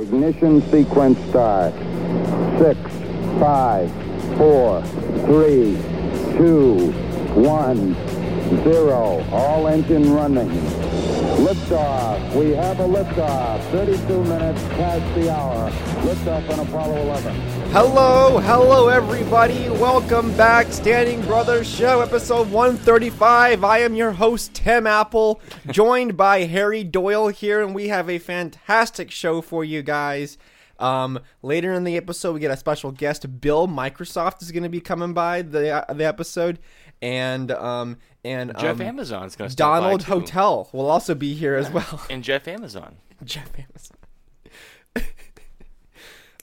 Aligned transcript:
Ignition 0.00 0.62
sequence 0.70 1.18
start. 1.28 1.74
Six, 2.58 2.80
five, 3.38 3.92
four, 4.38 4.82
three, 5.26 5.76
two, 6.38 6.90
one, 7.34 7.94
zero. 8.64 9.22
All 9.30 9.68
engine 9.68 10.10
running. 10.14 10.89
Liftoff. 11.00 12.34
We 12.34 12.50
have 12.50 12.78
a 12.80 12.86
liftoff. 12.86 13.62
32 13.70 14.24
minutes 14.24 14.62
past 14.74 15.14
the 15.14 15.32
hour. 15.32 15.70
Liftoff 16.02 16.50
on 16.50 16.66
Apollo 16.66 16.96
11. 17.00 17.34
Hello, 17.70 18.38
hello, 18.38 18.88
everybody. 18.88 19.70
Welcome 19.70 20.36
back, 20.36 20.70
Standing 20.72 21.22
Brothers 21.22 21.66
Show, 21.68 22.02
episode 22.02 22.50
135. 22.50 23.64
I 23.64 23.78
am 23.78 23.94
your 23.94 24.12
host, 24.12 24.52
Tim 24.52 24.86
Apple, 24.86 25.40
joined 25.68 26.16
by 26.16 26.44
Harry 26.44 26.84
Doyle 26.84 27.28
here, 27.28 27.62
and 27.62 27.74
we 27.74 27.88
have 27.88 28.10
a 28.10 28.18
fantastic 28.18 29.10
show 29.10 29.40
for 29.40 29.64
you 29.64 29.82
guys. 29.82 30.36
Um, 30.78 31.20
later 31.42 31.72
in 31.72 31.84
the 31.84 31.96
episode, 31.96 32.32
we 32.32 32.40
get 32.40 32.50
a 32.50 32.56
special 32.56 32.90
guest. 32.90 33.40
Bill 33.40 33.68
Microsoft 33.68 34.42
is 34.42 34.50
going 34.50 34.62
to 34.62 34.68
be 34.68 34.80
coming 34.80 35.12
by 35.12 35.42
the 35.42 35.84
the 35.94 36.04
episode, 36.04 36.58
and 37.02 37.50
um, 37.52 37.98
and 38.24 38.52
Jeff 38.58 38.76
um, 38.76 38.82
Amazon's 38.82 39.36
going 39.36 39.50
to 39.50 39.56
Donald. 39.56 40.04
Hotel 40.04 40.68
will 40.72 40.90
also 40.90 41.14
be 41.14 41.34
here 41.34 41.54
as 41.56 41.70
well. 41.72 42.02
and 42.10 42.22
Jeff 42.22 42.46
Amazon. 42.48 42.96
Jeff 43.24 43.50
Amazon. 43.58 43.96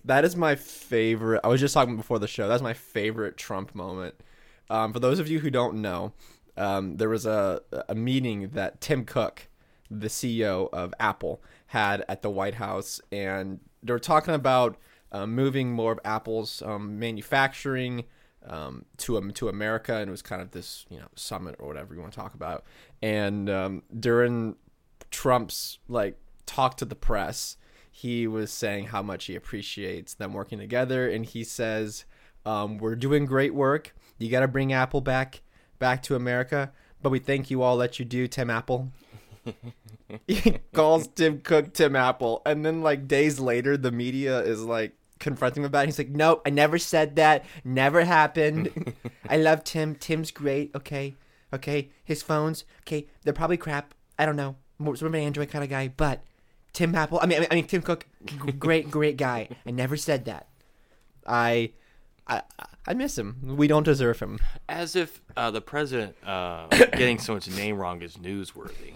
that 0.05 0.23
is 0.23 0.35
my 0.35 0.55
favorite. 0.55 1.41
I 1.44 1.48
was 1.48 1.59
just 1.59 1.73
talking 1.73 1.98
before 1.98 2.20
the 2.20 2.27
show. 2.27 2.48
That's 2.48 2.63
my 2.63 2.73
favorite 2.73 3.38
Trump 3.38 3.76
moment. 3.76 4.16
Um, 4.70 4.94
for 4.94 4.99
those 4.99 5.20
of 5.20 5.27
you 5.27 5.40
who 5.40 5.49
don't 5.49 5.82
know, 5.82 6.13
um, 6.55 6.98
there 6.98 7.09
was 7.09 7.26
a 7.26 7.62
a 7.88 7.96
meeting 7.96 8.49
that 8.49 8.82
Tim 8.82 9.05
Cook, 9.05 9.48
the 9.90 10.07
CEO 10.07 10.70
of 10.73 10.94
Apple, 10.99 11.41
had 11.68 12.04
at 12.07 12.21
the 12.21 12.30
White 12.30 12.55
House, 12.55 12.99
and 13.12 13.59
they 13.84 13.94
were 13.94 13.99
talking 13.99 14.34
about 14.34 14.77
uh, 15.12 15.26
moving 15.26 15.71
more 15.71 15.91
of 15.94 15.99
Apple's 16.04 16.62
um, 16.63 16.99
manufacturing 16.99 18.05
um, 18.49 18.85
to 18.98 19.17
um, 19.17 19.31
to 19.31 19.49
America, 19.49 19.95
and 19.95 20.07
it 20.07 20.12
was 20.12 20.21
kind 20.21 20.41
of 20.41 20.51
this 20.51 20.85
you 20.90 20.98
know 20.98 21.07
summit 21.15 21.55
or 21.59 21.67
whatever 21.67 21.93
you 21.93 22.01
want 22.01 22.13
to 22.13 22.20
talk 22.20 22.34
about. 22.34 22.63
And 23.01 23.49
um, 23.49 23.84
during 23.98 24.55
Trump's 25.12 25.79
like 25.87 26.17
talk 26.45 26.77
to 26.77 26.85
the 26.85 26.95
press, 26.95 27.57
he 27.91 28.27
was 28.27 28.51
saying 28.51 28.87
how 28.87 29.01
much 29.01 29.25
he 29.25 29.35
appreciates 29.35 30.13
them 30.13 30.34
working 30.34 30.59
together, 30.59 31.09
and 31.09 31.25
he 31.25 31.43
says, 31.43 32.05
um, 32.45 32.77
"We're 32.77 32.95
doing 32.95 33.25
great 33.25 33.53
work. 33.53 33.95
You 34.18 34.29
got 34.29 34.41
to 34.41 34.48
bring 34.48 34.73
Apple 34.73 35.01
back 35.01 35.41
back 35.79 36.01
to 36.03 36.15
America, 36.15 36.71
but 37.01 37.09
we 37.09 37.20
thank 37.20 37.51
you 37.51 37.62
all 37.62 37.77
that 37.77 37.99
you 37.99 38.05
do, 38.05 38.27
Tim 38.27 38.49
Apple." 38.49 38.91
he 40.27 40.59
calls 40.73 41.07
Tim 41.07 41.40
Cook 41.40 41.73
Tim 41.73 41.95
Apple, 41.95 42.41
and 42.45 42.65
then 42.65 42.81
like 42.81 43.07
days 43.07 43.40
later, 43.40 43.77
the 43.77 43.91
media 43.91 44.40
is 44.40 44.63
like 44.63 44.96
confronting 45.20 45.63
him 45.63 45.68
about 45.68 45.84
it. 45.84 45.87
He's 45.87 45.98
like, 45.98 46.10
"Nope, 46.10 46.41
I 46.46 46.49
never 46.49 46.77
said 46.77 47.15
that. 47.15 47.46
Never 47.63 48.05
happened. 48.05 48.93
I 49.29 49.37
love 49.37 49.63
Tim. 49.63 49.96
Tim's 49.96 50.32
great. 50.32 50.71
Okay, 50.76 51.15
okay. 51.54 51.90
His 52.04 52.21
phones, 52.21 52.65
okay, 52.82 53.07
they're 53.24 53.34
probably 53.34 53.57
crap. 53.57 53.93
I 54.18 54.26
don't 54.26 54.35
know. 54.35 54.55
More 54.79 54.96
sort 54.96 55.07
of 55.09 55.15
an 55.15 55.21
Android 55.21 55.49
kind 55.49 55.63
of 55.63 55.70
guy, 55.70 55.87
but 55.87 56.24
Tim 56.74 56.93
Apple. 56.96 57.20
I 57.21 57.26
mean, 57.26 57.37
I 57.37 57.41
mean, 57.41 57.48
I 57.51 57.55
mean 57.55 57.68
Tim 57.68 57.82
Cook, 57.82 58.05
great, 58.59 58.91
great 58.91 59.18
guy. 59.18 59.49
I 59.65 59.71
never 59.71 59.98
said 59.98 60.26
that. 60.26 60.48
I." 61.26 61.71
I, 62.29 62.41
I 62.85 62.93
miss 62.93 63.18
him. 63.18 63.55
We 63.55 63.68
don't 63.68 63.84
deserve 63.84 64.19
him. 64.19 64.40
As 64.68 64.97
if 64.97 65.22
uh, 65.38 65.50
the 65.50 65.62
president 65.62 66.16
uh, 66.25 66.68
getting 66.69 67.19
someone's 67.19 67.47
name 67.56 67.78
wrong 67.78 68.02
is 68.02 68.18
newsworthy. 68.18 68.94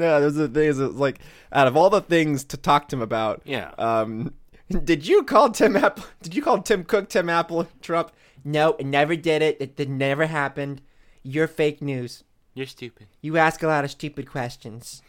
Yeah, 0.00 0.18
there's 0.18 0.34
the 0.34 0.48
thing 0.48 0.68
is 0.68 0.78
like 0.78 1.18
out 1.52 1.66
of 1.66 1.76
all 1.76 1.90
the 1.90 2.00
things 2.00 2.44
to 2.44 2.56
talk 2.56 2.88
to 2.88 2.96
him 2.96 3.02
about. 3.02 3.42
Yeah. 3.44 3.72
Um, 3.76 4.32
did 4.84 5.06
you 5.06 5.24
call 5.24 5.50
Tim 5.50 5.76
Apple? 5.76 6.04
Did 6.22 6.34
you 6.34 6.42
call 6.42 6.62
Tim 6.62 6.84
Cook 6.84 7.08
Tim 7.08 7.28
Apple 7.28 7.66
Trump? 7.80 8.12
No, 8.44 8.74
it 8.74 8.86
never 8.86 9.16
did 9.16 9.42
it. 9.42 9.56
It, 9.60 9.78
it 9.78 9.88
never 9.88 10.26
happened. 10.26 10.80
You're 11.22 11.48
fake 11.48 11.82
news. 11.82 12.24
You're 12.54 12.66
stupid. 12.66 13.08
You 13.20 13.36
ask 13.36 13.62
a 13.62 13.66
lot 13.66 13.84
of 13.84 13.90
stupid 13.90 14.30
questions. 14.30 15.02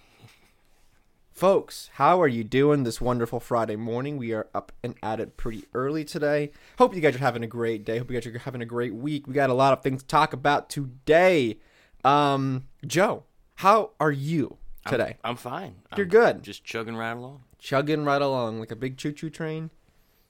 Folks, 1.32 1.90
how 1.94 2.22
are 2.22 2.28
you 2.28 2.44
doing 2.44 2.84
this 2.84 3.00
wonderful 3.00 3.40
Friday 3.40 3.76
morning? 3.76 4.18
We 4.18 4.34
are 4.34 4.48
up 4.54 4.72
and 4.84 4.96
at 5.02 5.20
it 5.20 5.38
pretty 5.38 5.64
early 5.74 6.04
today. 6.04 6.52
Hope 6.78 6.94
you 6.94 7.02
guys 7.02 7.16
are 7.16 7.20
having 7.20 7.44
a 7.44 7.48
great 7.48 7.86
day. 7.86 7.98
Hope 7.98 8.12
you 8.12 8.20
guys 8.20 8.28
are 8.28 8.38
having 8.40 8.62
a 8.62 8.66
great 8.66 8.94
week. 8.94 9.28
We 9.28 9.34
got 9.34 9.50
a 9.50 9.54
lot 9.56 9.74
of 9.74 9.82
things 9.82 10.02
to 10.02 10.08
talk 10.08 10.34
about 10.34 10.70
today. 10.70 11.58
Um, 12.04 12.66
Joe, 12.86 13.24
how 13.56 13.92
are 14.00 14.12
you 14.12 14.58
today? 14.88 15.18
I'm 15.24 15.36
fine. 15.36 15.76
You're 15.96 16.06
I'm 16.06 16.12
good. 16.12 16.44
Just 16.44 16.64
chugging 16.64 16.96
right 16.96 17.12
along. 17.12 17.44
Chugging 17.62 18.04
right 18.04 18.22
along 18.22 18.60
like 18.60 18.72
a 18.72 18.76
big 18.76 18.98
choo-choo 18.98 19.30
train. 19.30 19.70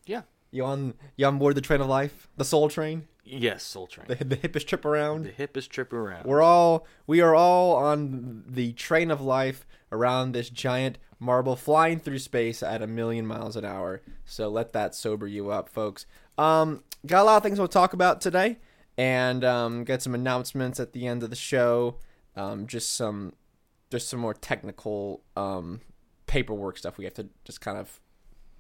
Yeah. 0.06 0.24
You 0.52 0.66
on 0.66 0.96
you 1.16 1.26
on 1.26 1.40
board 1.40 1.56
the 1.56 1.62
train 1.62 1.80
of 1.82 1.88
life, 1.88 2.28
the 2.36 2.44
soul 2.46 2.68
train, 2.70 3.08
Yes, 3.24 3.64
Soul 3.64 3.88
Train. 3.88 4.08
the 4.10 4.16
the 4.16 4.36
hippest 4.36 4.68
trip 4.68 4.84
around. 4.84 5.24
The 5.24 5.32
hippest 5.48 5.70
trip 5.70 5.94
around. 5.94 6.26
We're 6.26 6.42
all 6.42 6.86
we 7.08 7.22
are 7.22 7.34
all 7.34 7.76
on 7.78 8.44
the 8.48 8.74
train 8.74 9.12
of 9.12 9.22
life 9.22 9.66
around 9.94 10.34
this 10.34 10.50
giant 10.50 10.98
marble 11.20 11.56
flying 11.56 12.00
through 12.00 12.20
space 12.20 12.62
at 12.62 12.82
a 12.82 12.88
million 12.88 13.26
miles 13.26 13.56
an 13.56 13.64
hour. 13.64 14.02
So 14.26 14.50
let 14.50 14.74
that 14.74 14.94
sober 14.94 15.28
you 15.28 15.52
up, 15.52 15.70
folks. 15.70 16.06
Um, 16.38 16.84
got 17.06 17.22
a 17.22 17.24
lot 17.24 17.38
of 17.38 17.44
things 17.44 17.58
we'll 17.60 17.68
talk 17.70 17.94
about 17.94 18.20
today, 18.20 18.58
and 18.98 19.46
um, 19.46 19.84
get 19.86 20.02
some 20.02 20.14
announcements 20.16 20.82
at 20.82 20.92
the 20.92 21.08
end 21.08 21.24
of 21.24 21.30
the 21.30 21.36
show. 21.38 21.96
Um, 22.36 22.68
just 22.68 22.94
some 22.94 23.34
just 23.90 24.10
some 24.10 24.20
more 24.20 24.34
technical 24.34 25.22
um, 25.38 25.80
paperwork 26.32 26.78
stuff 26.78 26.98
we 26.98 27.04
have 27.04 27.14
to 27.14 27.28
just 27.44 27.60
kind 27.60 27.78
of 27.78 28.00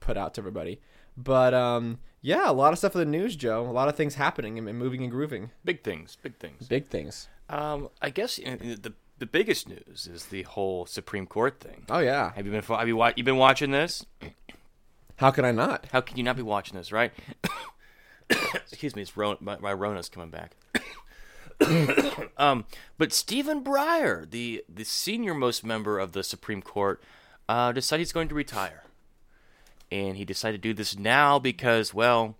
put 0.02 0.18
out 0.18 0.34
to 0.34 0.42
everybody. 0.42 0.82
But 1.16 1.54
um, 1.54 2.00
yeah, 2.22 2.50
a 2.50 2.52
lot 2.52 2.74
of 2.74 2.80
stuff 2.80 2.96
in 2.96 3.00
the 3.00 3.06
news, 3.06 3.38
Joe. 3.38 3.66
A 3.66 3.72
lot 3.72 3.88
of 3.88 3.96
things 3.96 4.16
happening 4.16 4.58
and 4.58 4.78
moving 4.78 5.04
and 5.04 5.10
grooving. 5.10 5.52
big 5.64 5.82
things. 5.82 6.18
Big 6.22 6.38
things. 6.38 6.68
Big 6.68 6.88
things. 6.90 7.30
Um, 7.48 7.88
I 8.02 8.10
guess 8.10 8.40
uh, 8.40 8.58
the 8.60 8.94
the 9.20 9.26
biggest 9.26 9.70
news 9.70 10.10
is 10.12 10.26
the 10.26 10.44
whole 10.44 10.86
Supreme 10.86 11.26
Court 11.26 11.62
thing. 11.62 11.86
Oh 11.90 12.00
yeah. 12.00 12.34
Have 12.36 12.46
you 12.46 12.52
been 12.52 12.62
have 12.62 12.88
you 12.90 12.98
wa- 12.98 13.14
you 13.16 13.24
been 13.24 13.38
watching 13.38 13.72
this? 13.72 14.06
How 15.16 15.32
can 15.32 15.46
I 15.46 15.52
not? 15.52 15.88
How 15.94 16.02
can 16.02 16.18
you 16.18 16.24
not 16.24 16.36
be 16.36 16.42
watching 16.42 16.76
this, 16.76 16.92
right? 16.92 17.14
Excuse 18.30 18.98
me, 18.98 19.04
it's 19.04 19.16
Ron- 19.16 19.38
my, 19.40 19.58
my 19.60 19.72
Rona's 19.72 20.10
coming 20.10 20.30
back. 20.30 20.58
um, 22.38 22.66
but 22.98 23.14
Stephen 23.14 23.64
Breyer, 23.64 24.30
the 24.30 24.66
the 24.68 24.84
senior 24.84 25.34
most 25.34 25.64
member 25.64 26.00
of 26.00 26.12
the 26.12 26.24
Supreme 26.24 26.62
Court, 26.62 27.02
uh, 27.52 27.74
decided 27.74 28.00
he's 28.00 28.14
going 28.14 28.30
to 28.30 28.36
retire, 28.36 28.84
and 29.92 30.16
he 30.16 30.24
decided 30.24 30.62
to 30.62 30.70
do 30.70 30.74
this 30.74 30.98
now 30.98 31.38
because, 31.38 31.94
well, 31.94 32.38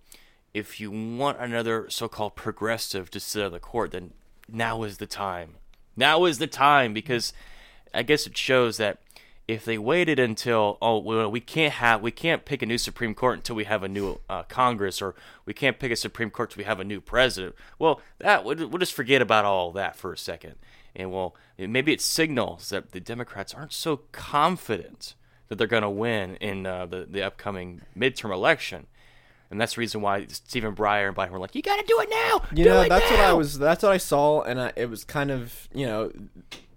if 0.54 0.80
you 0.80 0.90
want 0.90 1.38
another 1.38 1.86
so-called 1.90 2.34
progressive 2.34 3.10
to 3.10 3.20
sit 3.20 3.44
on 3.44 3.52
the 3.52 3.60
court, 3.60 3.90
then 3.90 4.14
now 4.48 4.84
is 4.84 4.96
the 4.96 5.06
time. 5.06 5.56
Now 5.98 6.24
is 6.24 6.38
the 6.38 6.46
time 6.46 6.94
because 6.94 7.34
I 7.92 8.02
guess 8.02 8.26
it 8.26 8.38
shows 8.38 8.78
that 8.78 9.00
if 9.46 9.66
they 9.66 9.76
waited 9.76 10.18
until 10.18 10.78
oh 10.80 10.96
well 10.96 11.30
we 11.30 11.40
can't 11.40 11.74
have 11.74 12.00
we 12.00 12.10
can't 12.10 12.46
pick 12.46 12.62
a 12.62 12.66
new 12.66 12.78
Supreme 12.78 13.14
Court 13.14 13.36
until 13.36 13.56
we 13.56 13.64
have 13.64 13.82
a 13.82 13.88
new 13.88 14.18
uh, 14.30 14.44
Congress 14.44 15.02
or 15.02 15.14
we 15.44 15.52
can't 15.52 15.78
pick 15.78 15.92
a 15.92 15.96
Supreme 15.96 16.30
Court 16.30 16.50
until 16.50 16.62
we 16.62 16.66
have 16.66 16.80
a 16.80 16.84
new 16.84 17.02
president. 17.02 17.54
Well, 17.78 18.00
that 18.18 18.46
we'll 18.46 18.78
just 18.78 18.94
forget 18.94 19.20
about 19.20 19.44
all 19.44 19.72
that 19.72 19.94
for 19.94 20.10
a 20.14 20.16
second, 20.16 20.54
and 20.94 21.12
well 21.12 21.34
maybe 21.58 21.92
it 21.92 22.00
signals 22.00 22.68
that 22.70 22.92
the 22.92 23.00
Democrats 23.00 23.54
aren't 23.54 23.72
so 23.72 24.02
confident 24.12 25.14
that 25.48 25.58
they're 25.58 25.66
going 25.66 25.82
to 25.82 25.90
win 25.90 26.36
in 26.36 26.66
uh, 26.66 26.86
the 26.86 27.06
the 27.08 27.22
upcoming 27.22 27.82
midterm 27.96 28.32
election. 28.32 28.86
And 29.50 29.60
that's 29.60 29.74
the 29.74 29.80
reason 29.80 30.00
why 30.00 30.24
Stephen 30.28 30.74
Breyer 30.74 31.08
and 31.08 31.14
Biden 31.14 31.28
were 31.28 31.38
like, 31.38 31.54
"You 31.54 31.60
got 31.60 31.78
to 31.78 31.84
do 31.86 32.00
it 32.00 32.08
now." 32.08 32.40
You 32.52 32.64
do 32.64 32.70
know, 32.70 32.88
that's 32.88 33.10
what 33.10 33.20
I 33.20 33.34
was. 33.34 33.58
That's 33.58 33.82
what 33.82 33.92
I 33.92 33.98
saw, 33.98 34.40
and 34.40 34.58
I, 34.58 34.72
it 34.76 34.88
was 34.88 35.04
kind 35.04 35.30
of 35.30 35.68
you 35.74 35.84
know, 35.84 36.10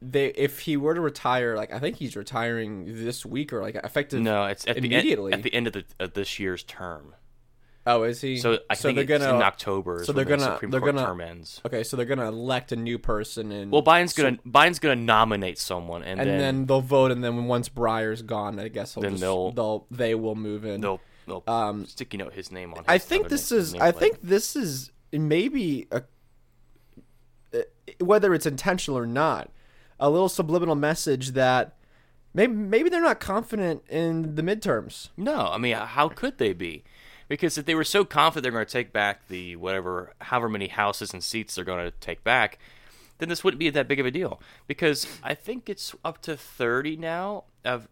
they 0.02 0.28
if 0.28 0.60
he 0.60 0.76
were 0.76 0.94
to 0.94 1.00
retire, 1.00 1.56
like 1.56 1.74
I 1.74 1.80
think 1.80 1.96
he's 1.96 2.18
retiring 2.18 3.06
this 3.06 3.26
week 3.26 3.54
or 3.54 3.62
like 3.62 3.76
effective. 3.76 4.22
No, 4.22 4.44
it's 4.46 4.68
at 4.68 4.76
immediately. 4.76 5.32
the 5.32 5.36
end, 5.36 5.40
at 5.40 5.44
the 5.44 5.54
end 5.54 5.68
of 5.68 5.74
the 5.74 5.86
of 6.02 6.14
this 6.16 6.38
year's 6.38 6.64
term. 6.64 7.16
Oh, 7.88 8.04
is 8.04 8.22
he? 8.22 8.38
So 8.38 8.60
I 8.70 8.76
think 8.76 8.96
they're 8.96 9.06
gonna 9.06 9.36
in 9.36 9.42
October. 9.42 10.04
So 10.04 10.12
they're 10.14 10.26
the 10.26 10.30
gonna- 10.38 10.44
Supreme 10.54 10.72
they're 10.72 10.80
Court 10.80 10.96
gonna- 10.96 11.08
term 11.08 11.22
ends. 11.22 11.62
Okay, 11.66 11.84
so 11.84 11.96
they're 11.98 12.06
gonna 12.06 12.28
elect 12.28 12.72
a 12.72 12.76
new 12.76 12.98
person, 12.98 13.52
and 13.52 13.72
Well, 13.72 13.84
Biden's 13.84 14.14
gonna 14.14 14.38
Biden's 14.48 14.80
gonna 14.80 14.96
nominate 14.96 15.58
someone, 15.58 16.04
and, 16.04 16.20
and 16.20 16.30
then, 16.30 16.40
then, 16.40 16.66
they'll 16.66 16.82
vote, 16.82 17.12
and 17.12 17.24
then 17.24 17.46
once 17.46 17.70
Breyer's 17.70 18.22
gone, 18.22 18.60
I 18.60 18.68
guess 18.68 18.94
he'll 18.96 19.02
Then 19.02 19.12
just, 19.14 19.22
they'll- 19.22 19.52
they'll 19.52 19.88
they 19.92 20.16
will 20.16 20.36
move 20.36 20.66
in. 20.66 20.82
they'll 20.82 21.00
they'll 21.28 21.44
Um, 21.48 21.86
sticky 21.86 22.18
note 22.18 22.34
his 22.34 22.52
name 22.52 22.72
on. 22.74 22.80
His 22.80 22.86
I 22.88 22.98
think 22.98 23.30
this 23.30 23.50
name- 23.52 23.60
is. 23.60 23.74
I 23.76 23.92
nameplate. 23.92 24.00
think 24.00 24.22
this 24.22 24.56
is 24.56 24.92
maybe 25.12 25.88
a, 25.92 26.04
whether 28.00 28.34
it's 28.34 28.46
intentional 28.46 28.98
or 28.98 29.06
not, 29.08 29.50
a 30.00 30.10
little 30.10 30.30
subliminal 30.30 30.76
message 30.76 31.32
that 31.32 31.76
maybe 32.34 32.54
maybe 32.54 32.90
they're 32.90 33.02
not 33.02 33.20
confident 33.20 33.84
in 33.90 34.36
the 34.36 34.42
midterms. 34.42 35.10
no. 35.18 35.48
I 35.48 35.58
mean, 35.58 35.76
how 35.76 36.10
could 36.10 36.38
they 36.38 36.54
be? 36.54 36.84
Because 37.28 37.58
if 37.58 37.66
they 37.66 37.76
were 37.76 37.84
so 37.84 38.06
confident 38.06 38.44
they're 38.44 38.52
going 38.52 38.66
to 38.66 38.72
take 38.72 38.94
back 38.94 39.28
the 39.28 39.56
whatever, 39.56 40.14
however 40.22 40.48
many 40.50 40.68
houses 40.68 41.14
and 41.14 41.24
seats 41.24 41.56
they're 41.56 41.66
going 41.66 41.84
to 41.84 41.92
take 42.00 42.24
back, 42.24 42.60
then 43.18 43.30
this 43.30 43.44
wouldn't 43.44 43.60
be 43.60 43.70
that 43.70 43.88
big 43.88 44.00
of 44.00 44.06
a 44.06 44.12
deal. 44.12 44.40
Because 44.68 45.08
I 45.24 45.34
think 45.34 45.70
it's 45.70 45.96
up 46.04 46.22
to 46.24 46.38
thirty 46.38 46.96
now 46.96 47.46
of 47.64 47.88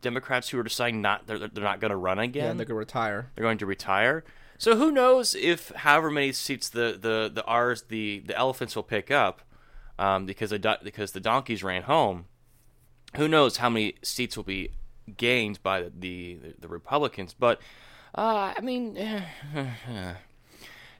Democrats 0.00 0.48
who 0.48 0.58
are 0.58 0.62
deciding 0.62 1.00
not 1.00 1.26
they're, 1.26 1.38
they're 1.38 1.64
not 1.64 1.80
going 1.80 1.90
to 1.90 1.96
run 1.96 2.18
again. 2.18 2.44
Yeah, 2.44 2.52
they're 2.54 2.66
gonna 2.66 2.78
retire. 2.78 3.30
they're 3.34 3.44
going 3.44 3.58
to 3.58 3.66
retire. 3.66 4.24
So 4.58 4.76
who 4.76 4.90
knows 4.90 5.34
if 5.34 5.70
however 5.70 6.10
many 6.10 6.32
seats 6.32 6.68
the 6.68 6.98
the 7.00 7.30
the 7.32 7.44
R's 7.44 7.82
the 7.82 8.22
the 8.26 8.36
elephants 8.36 8.76
will 8.76 8.82
pick 8.82 9.10
up, 9.10 9.42
um, 9.98 10.26
because 10.26 10.50
the 10.50 10.78
because 10.82 11.12
the 11.12 11.20
donkeys 11.20 11.62
ran 11.62 11.82
home. 11.82 12.26
Who 13.16 13.28
knows 13.28 13.58
how 13.58 13.70
many 13.70 13.94
seats 14.02 14.36
will 14.36 14.44
be 14.44 14.70
gained 15.16 15.62
by 15.62 15.82
the 15.82 15.90
the, 15.98 16.54
the 16.60 16.68
Republicans? 16.68 17.34
But 17.34 17.60
uh, 18.14 18.54
I 18.56 18.60
mean, 18.60 18.96
uh, 18.96 20.14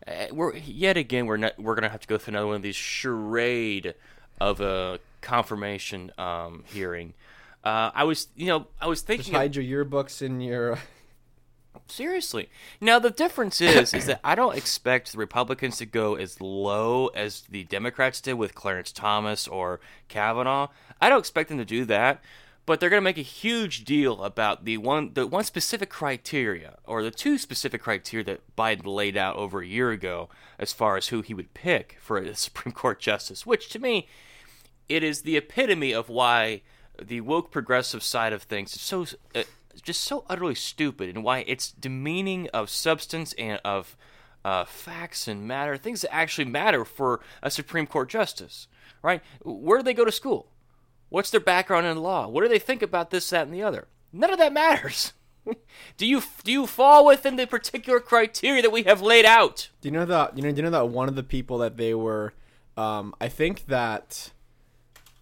we're 0.33 0.57
yet 0.57 0.97
again 0.97 1.27
we're 1.27 1.37
not, 1.37 1.59
we're 1.59 1.75
gonna 1.75 1.89
have 1.89 2.01
to 2.01 2.09
go 2.09 2.19
through 2.19 2.33
another 2.33 2.47
one 2.47 2.57
of 2.57 2.63
these 2.63 2.77
charade 2.77 3.95
of 4.41 4.61
a 4.61 4.99
confirmation 5.21 6.13
um, 6.19 6.65
hearing. 6.67 7.15
Uh, 7.63 7.91
I 7.95 8.05
was 8.05 8.29
you 8.37 8.47
know 8.47 8.67
I 8.81 8.87
was 8.87 9.01
thinking 9.01 9.33
Just 9.33 9.37
hide 9.37 9.57
your 9.57 9.85
yearbooks 9.85 10.23
in 10.23 10.41
your. 10.41 10.79
Seriously. 11.87 12.49
Now 12.81 12.99
the 12.99 13.11
difference 13.11 13.61
is 13.61 13.93
is 13.93 14.07
that 14.07 14.21
I 14.25 14.35
don't 14.35 14.57
expect 14.57 15.13
the 15.13 15.19
Republicans 15.19 15.77
to 15.79 15.87
go 15.87 16.15
as 16.15 16.41
low 16.41 17.09
as 17.09 17.43
the 17.51 17.65
Democrats 17.65 18.21
did 18.21 18.35
with 18.35 18.55
Clarence 18.55 18.91
Thomas 18.91 19.47
or 19.47 19.81
Kavanaugh. 20.09 20.69
I 21.01 21.09
don't 21.09 21.19
expect 21.19 21.51
them 21.51 21.59
to 21.59 21.65
do 21.65 21.85
that, 21.87 22.23
but 22.67 22.81
they're 22.81 22.91
going 22.91 23.01
to 23.01 23.05
make 23.05 23.19
a 23.19 23.23
huge 23.23 23.85
deal 23.85 24.23
about 24.23 24.65
the 24.65 24.79
one 24.79 25.13
the 25.15 25.27
one 25.27 25.45
specific 25.45 25.91
criteria 25.91 26.79
or 26.85 27.03
the 27.03 27.11
two 27.11 27.39
specific 27.39 27.83
criteria 27.83 28.25
that 28.25 28.57
Biden 28.57 28.87
laid 28.87 29.17
out 29.17 29.37
over 29.37 29.61
a 29.61 29.67
year 29.67 29.91
ago 29.91 30.29
as 30.59 30.73
far 30.73 30.97
as 30.97 31.09
who 31.09 31.21
he 31.21 31.35
would 31.35 31.55
pick 31.55 31.97
for 32.01 32.19
a 32.19 32.35
Supreme 32.35 32.73
Court 32.73 33.01
justice, 33.01 33.47
which 33.47 33.69
to 33.71 33.79
me 33.79 34.09
it 34.89 35.03
is 35.03 35.23
the 35.23 35.37
epitome 35.37 35.93
of 35.93 36.09
why 36.09 36.63
the 37.03 37.21
woke 37.21 37.51
progressive 37.51 38.03
side 38.03 38.33
of 38.33 38.43
things 38.43 38.75
is 38.75 38.81
so 38.81 39.07
uh, 39.35 39.43
just 39.83 40.03
so 40.03 40.25
utterly 40.29 40.55
stupid 40.55 41.09
and 41.09 41.25
why 41.25 41.45
it's 41.47 41.73
demeaning 41.73 42.49
of 42.55 42.71
substance 42.71 43.33
and 43.35 43.61
of 43.65 43.97
uh, 44.45 44.65
facts 44.65 45.27
and 45.27 45.49
matter 45.49 45.77
things 45.77 46.03
that 46.03 46.15
actually 46.15 46.45
matter 46.45 46.85
for 46.85 47.21
a 47.43 47.51
supreme 47.51 47.87
court 47.87 48.09
justice 48.09 48.69
right? 49.05 49.23
Where 49.43 49.79
do 49.79 49.85
they 49.85 49.95
go 49.95 50.07
to 50.07 50.11
school 50.11 50.49
what's 51.15 51.31
their 51.31 51.41
background 51.41 51.87
in 51.87 52.03
law 52.03 52.27
what 52.29 52.43
do 52.43 52.49
they 52.49 52.59
think 52.59 52.83
about 52.83 53.11
this 53.11 53.31
that 53.31 53.47
and 53.47 53.55
the 53.55 53.63
other 53.63 53.87
none 54.13 54.33
of 54.33 54.39
that 54.39 54.53
matters 54.53 55.13
do 55.97 56.07
you 56.07 56.23
do 56.43 56.51
you 56.51 56.67
fall 56.67 57.07
within 57.07 57.37
the 57.37 57.47
particular 57.47 58.01
criteria 58.01 58.63
that 58.63 58.73
we 58.73 58.83
have 58.83 59.01
laid 59.01 59.25
out 59.25 59.69
Do 59.81 59.89
you 59.89 59.93
know 59.93 60.05
that? 60.07 60.37
You 60.37 60.43
know? 60.43 60.51
Do 60.51 60.57
you 60.57 60.63
know 60.63 60.71
that 60.71 60.89
one 60.89 61.09
of 61.09 61.17
the 61.17 61.23
people 61.23 61.59
that 61.59 61.77
they 61.77 61.95
were? 61.95 62.33
Um, 62.77 63.15
I 63.21 63.29
think 63.29 63.67
that. 63.67 64.33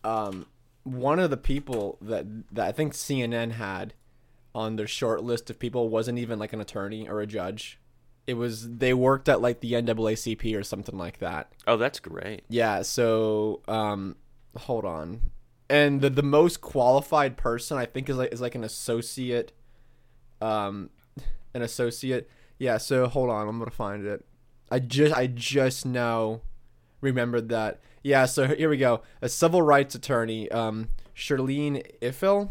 Um, 0.05 0.47
one 0.85 1.19
of 1.19 1.31
the 1.31 1.37
people 1.37 1.99
that 2.01 2.27
that 2.53 2.67
I 2.67 2.73
think 2.73 2.93
CNN 2.93 3.53
had 3.53 3.95
on 4.55 4.77
their 4.77 4.87
short 4.87 5.23
list 5.23 5.49
of 5.51 5.59
people 5.59 5.89
wasn't 5.89 6.19
even 6.19 6.39
like 6.39 6.53
an 6.53 6.61
attorney 6.61 7.09
or 7.09 7.21
a 7.21 7.27
judge. 7.27 7.79
It 8.27 8.35
was 8.35 8.79
they 8.79 8.95
worked 8.95 9.29
at 9.29 9.41
like 9.41 9.61
the 9.61 9.73
NAACP 9.73 10.57
or 10.59 10.63
something 10.63 10.97
like 10.97 11.19
that. 11.19 11.53
oh 11.67 11.77
that's 11.77 12.01
great 12.01 12.43
Yeah, 12.49 12.83
so 12.83 13.63
um 13.69 14.17
hold 14.57 14.85
on. 14.85 15.33
And 15.73 16.03
the 16.03 16.11
the 16.11 16.23
most 16.23 16.61
qualified 16.61 17.39
person 17.39 17.79
I 17.79 17.87
think 17.87 18.11
is 18.11 18.17
like 18.19 18.31
is 18.31 18.43
like 18.43 18.55
an 18.55 18.63
associate 18.63 19.53
um 20.43 20.91
an 21.55 21.63
associate. 21.63 22.29
Yeah, 22.59 22.77
so 22.77 23.07
hold 23.07 23.31
on, 23.31 23.49
I'm 23.49 23.65
to 23.65 23.71
find 23.71 24.05
it. 24.05 24.23
I 24.71 24.81
just 24.81 25.17
I 25.17 25.29
just 25.29 25.87
now 25.87 26.43
remembered 27.01 27.49
that. 27.49 27.81
Yeah, 28.03 28.27
so 28.27 28.49
here 28.49 28.69
we 28.69 28.77
go. 28.77 29.01
A 29.23 29.31
civil 29.31 29.63
rights 29.63 29.95
attorney 29.95 30.51
um 30.51 30.91
Sherrilyn 31.17 31.83
Ifill, 32.03 32.51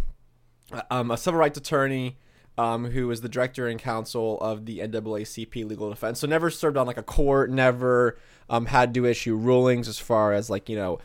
um 0.90 1.12
a 1.12 1.18
civil 1.18 1.40
rights 1.40 1.60
attorney 1.60 2.18
um, 2.58 2.86
who 2.86 3.08
was 3.08 3.22
the 3.22 3.30
director 3.30 3.68
and 3.68 3.80
counsel 3.80 4.40
of 4.42 4.66
the 4.66 4.80
NAACP 4.80 5.66
Legal 5.66 5.90
Defense. 5.90 6.20
So 6.20 6.28
never 6.28 6.50
served 6.50 6.76
on 6.76 6.86
like 6.88 6.98
a 6.98 7.04
court, 7.04 7.50
never 7.50 8.18
um, 8.50 8.66
had 8.66 8.94
to 8.96 9.06
issue 9.06 9.36
rulings 9.36 9.88
as 9.88 10.00
far 10.00 10.34
as 10.34 10.50
like 10.50 10.70
you 10.70 10.76
know 10.76 10.98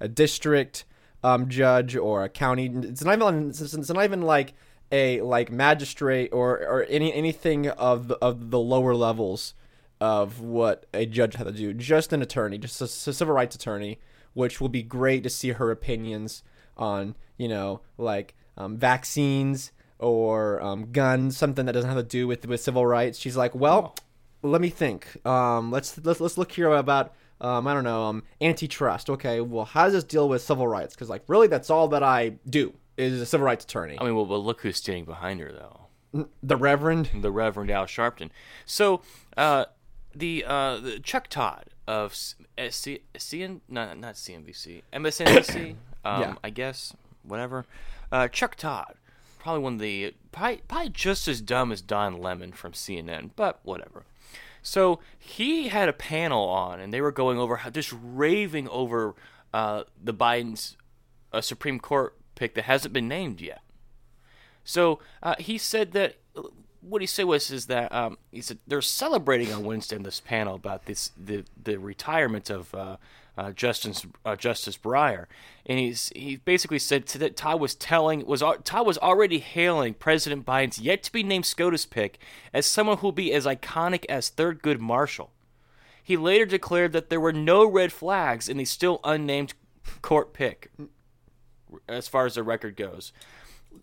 a 0.00 0.08
district 0.08 0.84
um, 1.22 1.48
judge 1.48 1.96
or 1.96 2.24
a 2.24 2.28
county. 2.28 2.66
It's 2.66 3.04
not 3.04 3.14
even 3.14 3.50
it's 3.50 3.60
it's 3.60 3.90
not 3.90 4.04
even 4.04 4.22
like 4.22 4.54
a 4.92 5.20
like 5.20 5.50
magistrate 5.50 6.30
or 6.32 6.58
or 6.58 6.86
any 6.88 7.12
anything 7.12 7.68
of 7.68 8.08
the, 8.08 8.16
of 8.16 8.50
the 8.50 8.60
lower 8.60 8.94
levels 8.94 9.54
of 10.00 10.40
what 10.40 10.86
a 10.92 11.06
judge 11.06 11.36
had 11.36 11.44
to 11.44 11.52
do. 11.52 11.72
Just 11.72 12.12
an 12.12 12.22
attorney, 12.22 12.58
just 12.58 12.80
a 12.80 12.86
civil 12.86 13.34
rights 13.34 13.56
attorney, 13.56 13.98
which 14.34 14.60
will 14.60 14.68
be 14.68 14.82
great 14.82 15.22
to 15.22 15.30
see 15.30 15.50
her 15.50 15.70
opinions 15.70 16.42
on 16.76 17.14
you 17.36 17.48
know 17.48 17.80
like 17.98 18.34
um, 18.56 18.76
vaccines 18.76 19.72
or 19.98 20.60
um, 20.62 20.92
guns, 20.92 21.36
something 21.36 21.66
that 21.66 21.72
doesn't 21.72 21.90
have 21.90 21.98
to 21.98 22.04
do 22.04 22.26
with 22.26 22.46
with 22.46 22.60
civil 22.60 22.86
rights. 22.86 23.18
She's 23.18 23.36
like, 23.36 23.54
well, 23.54 23.94
let 24.42 24.60
me 24.60 24.68
think. 24.68 25.24
Um, 25.26 25.70
let's 25.70 25.98
let's 26.04 26.20
let's 26.20 26.38
look 26.38 26.52
here 26.52 26.70
about 26.70 27.14
um, 27.40 27.66
I 27.66 27.74
don't 27.74 27.84
know 27.84 28.04
um, 28.04 28.22
antitrust. 28.40 29.10
Okay, 29.10 29.40
well, 29.40 29.64
how 29.64 29.84
does 29.84 29.92
this 29.92 30.04
deal 30.04 30.28
with 30.28 30.42
civil 30.42 30.66
rights? 30.68 30.94
Because 30.94 31.08
like 31.08 31.22
really, 31.28 31.46
that's 31.48 31.70
all 31.70 31.88
that 31.88 32.02
I 32.02 32.34
do 32.48 32.74
is 32.96 33.20
a 33.20 33.26
civil 33.26 33.44
rights 33.44 33.62
attorney. 33.64 33.98
i 34.00 34.04
mean 34.04 34.14
well, 34.14 34.24
well 34.24 34.42
look 34.42 34.62
who's 34.62 34.76
standing 34.78 35.04
behind 35.04 35.38
her 35.40 35.52
though 35.52 35.86
the 36.42 36.56
Reverend. 36.56 37.10
the 37.20 37.30
Reverend 37.30 37.70
Al 37.70 37.84
Sharpton. 37.84 38.30
So, 38.64 39.02
uh, 39.36 39.66
the, 40.14 40.44
uh, 40.46 40.78
the 40.78 40.98
Chuck 41.00 41.28
Todd 41.28 41.66
of 41.86 42.12
S- 42.12 42.34
C- 42.70 43.02
CN, 43.14 43.60
not 43.68 43.98
not 43.98 44.14
CNBC, 44.14 44.82
MSNBC, 44.92 45.70
um, 46.04 46.20
Yeah. 46.22 46.34
I 46.42 46.50
guess, 46.50 46.94
whatever. 47.22 47.66
Uh, 48.10 48.28
Chuck 48.28 48.56
Todd, 48.56 48.94
probably 49.38 49.62
one 49.62 49.74
of 49.74 49.78
the 49.80 50.14
probably, 50.32 50.62
probably 50.68 50.88
just 50.90 51.28
as 51.28 51.40
dumb 51.40 51.70
as 51.70 51.82
Don 51.82 52.18
Lemon 52.18 52.52
from 52.52 52.72
CNN, 52.72 53.30
but 53.36 53.60
whatever. 53.62 54.04
So 54.66 54.98
he 55.16 55.68
had 55.68 55.88
a 55.88 55.92
panel 55.92 56.42
on, 56.48 56.80
and 56.80 56.92
they 56.92 57.00
were 57.00 57.12
going 57.12 57.38
over 57.38 57.60
just 57.70 57.94
raving 58.02 58.68
over 58.68 59.14
uh, 59.54 59.84
the 60.02 60.12
Biden's 60.12 60.76
uh, 61.32 61.40
Supreme 61.40 61.78
Court 61.78 62.16
pick 62.34 62.56
that 62.56 62.64
hasn't 62.64 62.92
been 62.92 63.06
named 63.06 63.40
yet. 63.40 63.62
So 64.64 64.98
uh, 65.22 65.36
he 65.38 65.56
said 65.56 65.92
that 65.92 66.16
what 66.80 67.00
he 67.00 67.06
said 67.06 67.26
was 67.26 67.48
is 67.52 67.66
that 67.66 67.94
um, 67.94 68.18
he 68.32 68.40
said 68.40 68.58
they're 68.66 68.82
celebrating 68.82 69.52
on 69.52 69.64
Wednesday 69.64 69.94
in 69.94 70.02
this 70.02 70.18
panel 70.18 70.56
about 70.56 70.86
this 70.86 71.12
the 71.16 71.44
the 71.62 71.78
retirement 71.78 72.50
of 72.50 72.74
uh, 73.36 73.40
uh, 73.40 73.52
Justice 73.52 74.06
uh, 74.24 74.36
Justice 74.36 74.76
Breyer, 74.76 75.26
and 75.64 75.78
he's 75.78 76.10
he 76.14 76.36
basically 76.36 76.78
said 76.78 77.06
to 77.06 77.18
that 77.18 77.36
Todd 77.36 77.60
was 77.60 77.74
telling 77.74 78.24
was 78.26 78.42
Todd 78.64 78.86
was 78.86 78.98
already 78.98 79.38
hailing 79.38 79.94
President 79.94 80.44
Biden's 80.44 80.78
yet 80.78 81.02
to 81.04 81.12
be 81.12 81.22
named 81.22 81.46
SCOTUS 81.46 81.86
pick 81.86 82.18
as 82.52 82.66
someone 82.66 82.98
who 82.98 83.08
will 83.08 83.12
be 83.12 83.32
as 83.32 83.46
iconic 83.46 84.04
as 84.08 84.30
Thurgood 84.30 84.80
Marshall. 84.80 85.30
He 86.02 86.16
later 86.16 86.46
declared 86.46 86.92
that 86.92 87.10
there 87.10 87.20
were 87.20 87.32
no 87.32 87.68
red 87.68 87.92
flags 87.92 88.48
in 88.48 88.58
the 88.58 88.64
still 88.64 89.00
unnamed 89.02 89.54
court 90.02 90.32
pick, 90.32 90.70
as 91.88 92.06
far 92.08 92.26
as 92.26 92.36
the 92.36 92.42
record 92.42 92.76
goes 92.76 93.12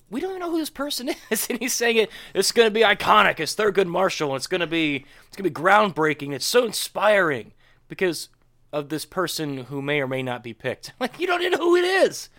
we 0.10 0.20
don't 0.20 0.32
even 0.32 0.42
know 0.42 0.52
who 0.52 0.60
this 0.60 0.70
person 0.70 1.10
is, 1.30 1.48
and 1.50 1.60
he's 1.60 1.74
saying 1.74 1.98
it. 1.98 2.10
It's 2.34 2.52
going 2.52 2.68
to 2.68 2.72
be 2.72 2.82
iconic. 2.82 3.40
It's 3.40 3.56
Thurgood 3.56 3.88
Marshall. 3.88 4.30
And 4.30 4.38
it's 4.38 4.48
going 4.48 4.62
to 4.62 4.68
be 4.68 5.06
it's 5.28 5.36
going 5.36 5.50
to 5.50 5.50
be 5.50 5.62
groundbreaking. 5.62 6.34
It's 6.34 6.46
so 6.46 6.66
inspiring 6.66 7.54
because 7.88 8.30
of 8.74 8.90
this 8.90 9.06
person 9.06 9.66
who 9.66 9.82
may 9.82 10.02
or 10.02 10.08
may 10.08 10.24
not 10.24 10.44
be 10.44 10.54
picked. 10.54 10.92
Like 11.00 11.20
you 11.20 11.28
don't 11.28 11.42
even 11.42 11.58
know 11.60 11.66
who 11.66 11.76
it 11.78 11.86
is. 11.86 12.30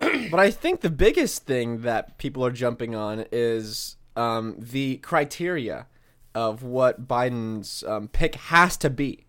But 0.30 0.40
I 0.40 0.50
think 0.50 0.80
the 0.80 0.90
biggest 0.90 1.44
thing 1.46 1.82
that 1.82 2.18
people 2.18 2.44
are 2.44 2.50
jumping 2.50 2.96
on 2.96 3.26
is 3.30 3.96
um, 4.16 4.56
the 4.58 4.96
criteria 4.98 5.86
of 6.34 6.62
what 6.62 7.06
Biden's 7.06 7.84
um, 7.84 8.08
pick 8.08 8.34
has 8.34 8.76
to 8.78 8.90
be. 8.90 9.26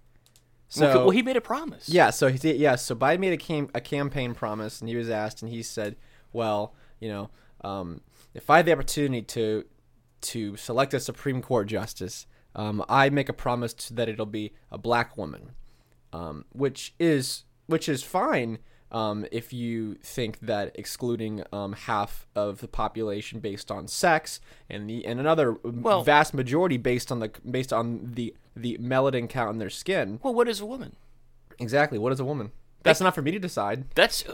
So 0.67 1.05
well, 1.05 1.09
he 1.11 1.21
made 1.21 1.37
a 1.37 1.41
promise. 1.41 1.87
Yeah, 1.87 2.09
so 2.09 2.27
he 2.27 2.37
did, 2.37 2.57
yeah, 2.57 2.75
so 2.75 2.95
Biden 2.95 3.19
made 3.19 3.33
a 3.33 3.37
cam- 3.37 3.69
a 3.75 3.79
campaign 3.79 4.33
promise, 4.33 4.81
and 4.81 4.89
he 4.89 4.95
was 4.95 5.09
asked, 5.09 5.41
and 5.41 5.51
he 5.51 5.61
said, 5.61 5.95
"Well, 6.33 6.73
you 6.99 7.07
know, 7.07 7.29
um, 7.61 8.01
if 8.33 8.49
I 8.49 8.57
had 8.57 8.65
the 8.65 8.73
opportunity 8.73 9.21
to 9.21 9.65
to 10.21 10.57
select 10.57 10.93
a 10.93 10.99
Supreme 10.99 11.41
Court 11.41 11.67
justice, 11.67 12.25
um, 12.55 12.83
I 12.89 13.09
make 13.09 13.29
a 13.29 13.33
promise 13.33 13.73
to, 13.73 13.93
that 13.93 14.09
it'll 14.09 14.25
be 14.25 14.53
a 14.71 14.77
black 14.77 15.15
woman, 15.17 15.51
um, 16.15 16.45
which 16.53 16.93
is 16.99 17.43
which 17.67 17.87
is 17.89 18.03
fine." 18.03 18.59
Um, 18.91 19.25
if 19.31 19.51
you 19.51 19.95
think 19.95 20.39
that 20.41 20.71
excluding 20.75 21.43
um, 21.51 21.73
half 21.73 22.27
of 22.35 22.61
the 22.61 22.67
population 22.67 23.39
based 23.39 23.69
on 23.71 23.87
sex 23.87 24.39
and 24.69 24.89
the 24.89 25.05
and 25.05 25.19
another 25.19 25.53
Well- 25.63 26.03
vast 26.03 26.33
majority 26.33 26.77
based 26.77 27.11
on 27.11 27.19
the 27.19 27.31
based 27.49 27.73
on 27.73 28.11
the 28.13 28.33
the 28.55 28.77
melanin 28.79 29.27
count 29.27 29.51
in 29.53 29.57
their 29.57 29.69
skin, 29.71 30.19
Well, 30.23 30.33
what 30.33 30.47
is 30.47 30.61
a 30.61 30.65
woman? 30.65 30.95
Exactly. 31.59 31.97
What 31.97 32.13
is 32.13 32.19
a 32.19 32.25
woman? 32.25 32.51
That's 32.83 33.01
not 33.01 33.15
for 33.15 33.21
me 33.21 33.31
to 33.31 33.39
decide. 33.39 33.85
That's 33.95 34.23
uh, 34.29 34.33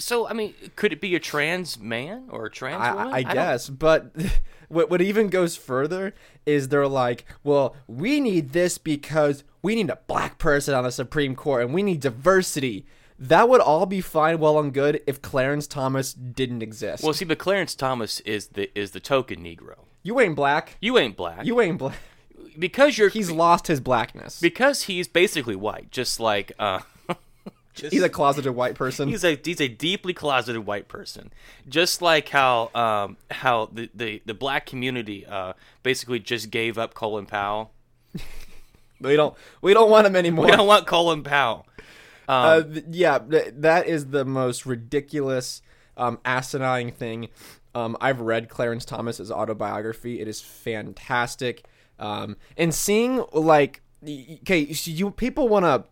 so. 0.00 0.26
I 0.28 0.32
mean, 0.32 0.54
could 0.76 0.92
it 0.92 1.00
be 1.00 1.14
a 1.14 1.20
trans 1.20 1.78
man 1.78 2.24
or 2.30 2.46
a 2.46 2.50
trans 2.50 2.82
I, 2.82 2.92
woman? 2.94 3.12
I, 3.12 3.16
I 3.18 3.22
don't- 3.22 3.34
guess, 3.34 3.68
but 3.68 4.10
what 4.68 4.90
what 4.90 5.00
even 5.00 5.28
goes 5.28 5.56
further 5.56 6.14
is 6.46 6.68
they're 6.68 6.88
like, 6.88 7.24
well, 7.44 7.76
we 7.86 8.20
need 8.20 8.50
this 8.50 8.78
because 8.78 9.44
we 9.62 9.74
need 9.74 9.90
a 9.90 9.98
black 10.06 10.38
person 10.38 10.74
on 10.74 10.84
the 10.84 10.90
Supreme 10.92 11.34
Court 11.36 11.62
and 11.64 11.72
we 11.74 11.82
need 11.82 12.00
diversity. 12.00 12.86
that 13.18 13.48
would 13.48 13.60
all 13.60 13.84
be 13.86 14.00
fine, 14.00 14.38
well 14.38 14.58
and 14.58 14.72
good 14.72 15.02
if 15.06 15.20
Clarence 15.20 15.66
Thomas 15.66 16.14
didn't 16.14 16.62
exist. 16.62 17.04
Well, 17.04 17.12
see, 17.12 17.26
but 17.26 17.38
Clarence 17.38 17.74
Thomas 17.74 18.20
is 18.20 18.48
the 18.48 18.70
is 18.78 18.92
the 18.92 19.00
token 19.00 19.40
Negro. 19.44 19.84
you 20.02 20.18
ain't 20.20 20.34
black. 20.34 20.76
You 20.80 20.96
ain't 20.98 21.16
black. 21.16 21.44
You 21.44 21.60
ain't 21.60 21.76
black. 21.78 21.96
because 22.58 22.96
you're 22.98 23.10
He's 23.10 23.30
lost 23.30 23.66
his 23.66 23.80
blackness. 23.80 24.40
because 24.40 24.82
he's 24.84 25.06
basically 25.08 25.56
white, 25.56 25.90
just 25.90 26.18
like 26.20 26.52
uh. 26.58 26.80
Just- 27.74 27.92
He's 27.92 28.02
a 28.02 28.08
closeted 28.08 28.54
white 28.54 28.74
person. 28.74 29.08
He's 29.08 29.24
a 29.24 29.38
he's 29.44 29.60
a 29.60 29.68
deeply 29.68 30.12
closeted 30.12 30.66
white 30.66 30.88
person, 30.88 31.32
just 31.68 32.02
like 32.02 32.28
how 32.30 32.70
um 32.74 33.16
how 33.30 33.68
the 33.72 33.88
the, 33.94 34.22
the 34.26 34.34
black 34.34 34.66
community 34.66 35.24
uh 35.26 35.52
basically 35.82 36.18
just 36.18 36.50
gave 36.50 36.76
up 36.78 36.94
Colin 36.94 37.26
Powell. 37.26 37.72
we 39.00 39.16
don't. 39.16 39.34
We 39.62 39.72
don't 39.74 39.90
want 39.90 40.06
him 40.06 40.16
anymore. 40.16 40.46
We 40.46 40.50
don't 40.52 40.66
want 40.66 40.86
Colin 40.86 41.22
Powell. 41.22 41.66
Uh, 42.28 42.62
th- 42.62 42.84
yeah, 42.90 43.18
th- 43.18 43.54
that 43.56 43.86
is 43.88 44.06
the 44.10 44.24
most 44.24 44.64
ridiculous, 44.64 45.62
um, 45.96 46.18
asinine 46.24 46.92
thing. 46.92 47.28
Um, 47.74 47.96
I've 48.00 48.20
read 48.20 48.48
Clarence 48.48 48.84
Thomas's 48.84 49.30
autobiography. 49.32 50.20
It 50.20 50.28
is 50.28 50.40
fantastic. 50.40 51.64
Um, 51.98 52.36
and 52.56 52.72
seeing 52.74 53.24
like, 53.32 53.82
okay, 54.04 54.72
so 54.72 54.90
you 54.90 55.10
people 55.10 55.48
want 55.48 55.64
to 55.64 55.84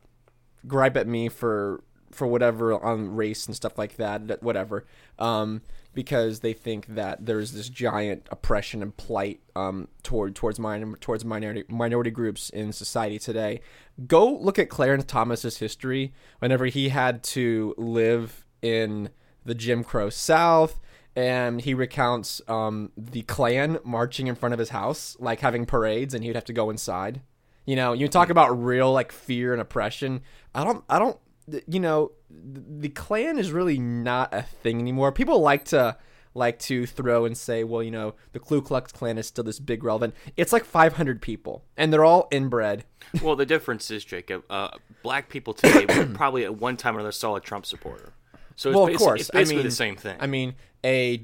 gripe 0.67 0.97
at 0.97 1.07
me 1.07 1.29
for 1.29 1.83
for 2.11 2.27
whatever 2.27 2.73
on 2.83 3.15
race 3.15 3.47
and 3.47 3.55
stuff 3.55 3.77
like 3.77 3.97
that, 3.97 4.43
whatever, 4.43 4.87
um, 5.19 5.63
because 5.95 6.41
they 6.41 6.53
think 6.53 6.87
that 6.87 7.27
there's 7.27 7.53
this 7.53 7.69
giant 7.69 8.27
oppression 8.31 8.83
and 8.83 8.97
plight 8.97 9.41
um, 9.55 9.89
toward 10.03 10.35
towards 10.35 10.59
minor, 10.59 10.97
towards 10.97 11.25
minority 11.25 11.65
minority 11.69 12.11
groups 12.11 12.51
in 12.51 12.73
society 12.73 13.19
today. 13.19 13.61
Go 14.07 14.31
look 14.33 14.59
at 14.59 14.69
Clarence 14.69 15.05
Thomas's 15.05 15.59
history. 15.59 16.13
Whenever 16.39 16.67
he 16.67 16.89
had 16.89 17.23
to 17.25 17.75
live 17.77 18.45
in 18.63 19.11
the 19.45 19.55
Jim 19.55 19.85
Crow 19.85 20.11
South, 20.11 20.81
and 21.15 21.61
he 21.61 21.75
recounts 21.75 22.41
um, 22.49 22.93
the 22.97 23.23
Klan 23.23 23.79
marching 23.85 24.27
in 24.27 24.35
front 24.35 24.53
of 24.53 24.59
his 24.59 24.71
house, 24.71 25.17
like 25.19 25.41
having 25.41 25.67
parades, 25.67 26.15
and 26.15 26.23
he 26.23 26.31
would 26.31 26.37
have 26.37 26.45
to 26.47 26.53
go 26.53 26.71
inside. 26.71 27.21
You 27.69 27.77
know, 27.77 27.93
you 27.93 28.09
talk 28.09 28.31
about 28.31 28.65
real 28.65 28.91
like 28.95 29.13
fear 29.13 29.53
and 29.53 29.61
oppression. 29.61 30.23
I 30.55 30.65
don't, 30.65 30.83
I 30.89 30.99
don't, 30.99 31.19
you 31.67 31.81
know, 31.81 32.13
th- 32.31 32.65
the 32.67 32.89
Klan 32.89 33.39
is 33.39 33.53
really 33.53 33.79
not 33.79 34.33
a 34.33 34.41
thing 34.41 34.81
anymore. 34.81 35.13
People 35.13 35.41
like 35.41 35.67
to 35.67 35.99
like 36.33 36.59
to 36.61 36.87
throw 36.87 37.27
and 37.27 37.37
say, 37.37 37.65
well, 37.65 37.83
you 37.83 37.91
know, 37.91 38.15
the 38.33 38.39
Ku 38.39 38.63
Klux 38.63 38.91
Klan 38.91 39.19
is 39.19 39.27
still 39.27 39.45
this 39.45 39.59
big 39.59 39.85
relevant. 39.85 40.15
It's 40.35 40.51
like 40.51 40.65
500 40.65 41.21
people, 41.21 41.63
and 41.77 41.93
they're 41.93 42.07
all 42.07 42.27
inbred. 42.31 42.87
Well, 43.23 43.37
the 43.37 43.47
difference 43.47 43.91
is, 43.91 44.03
Jacob, 44.03 44.45
uh, 44.49 44.69
black 45.03 45.29
people 45.29 45.53
today 45.53 45.85
probably 46.15 46.45
at 46.45 46.57
one 46.57 46.79
time 46.79 46.97
or 46.97 47.01
another 47.01 47.13
saw 47.13 47.37
a 47.37 47.41
Trump 47.41 47.67
supporter. 47.67 48.15
So 48.57 48.71
it's 48.71 48.77
well, 48.77 48.87
of 48.87 48.97
course, 48.97 49.21
it's 49.21 49.31
basically 49.31 49.57
I 49.57 49.59
mean, 49.59 49.67
the 49.67 49.71
same 49.71 49.97
thing. 49.97 50.17
I 50.21 50.27
mean, 50.27 50.55
a 50.85 51.23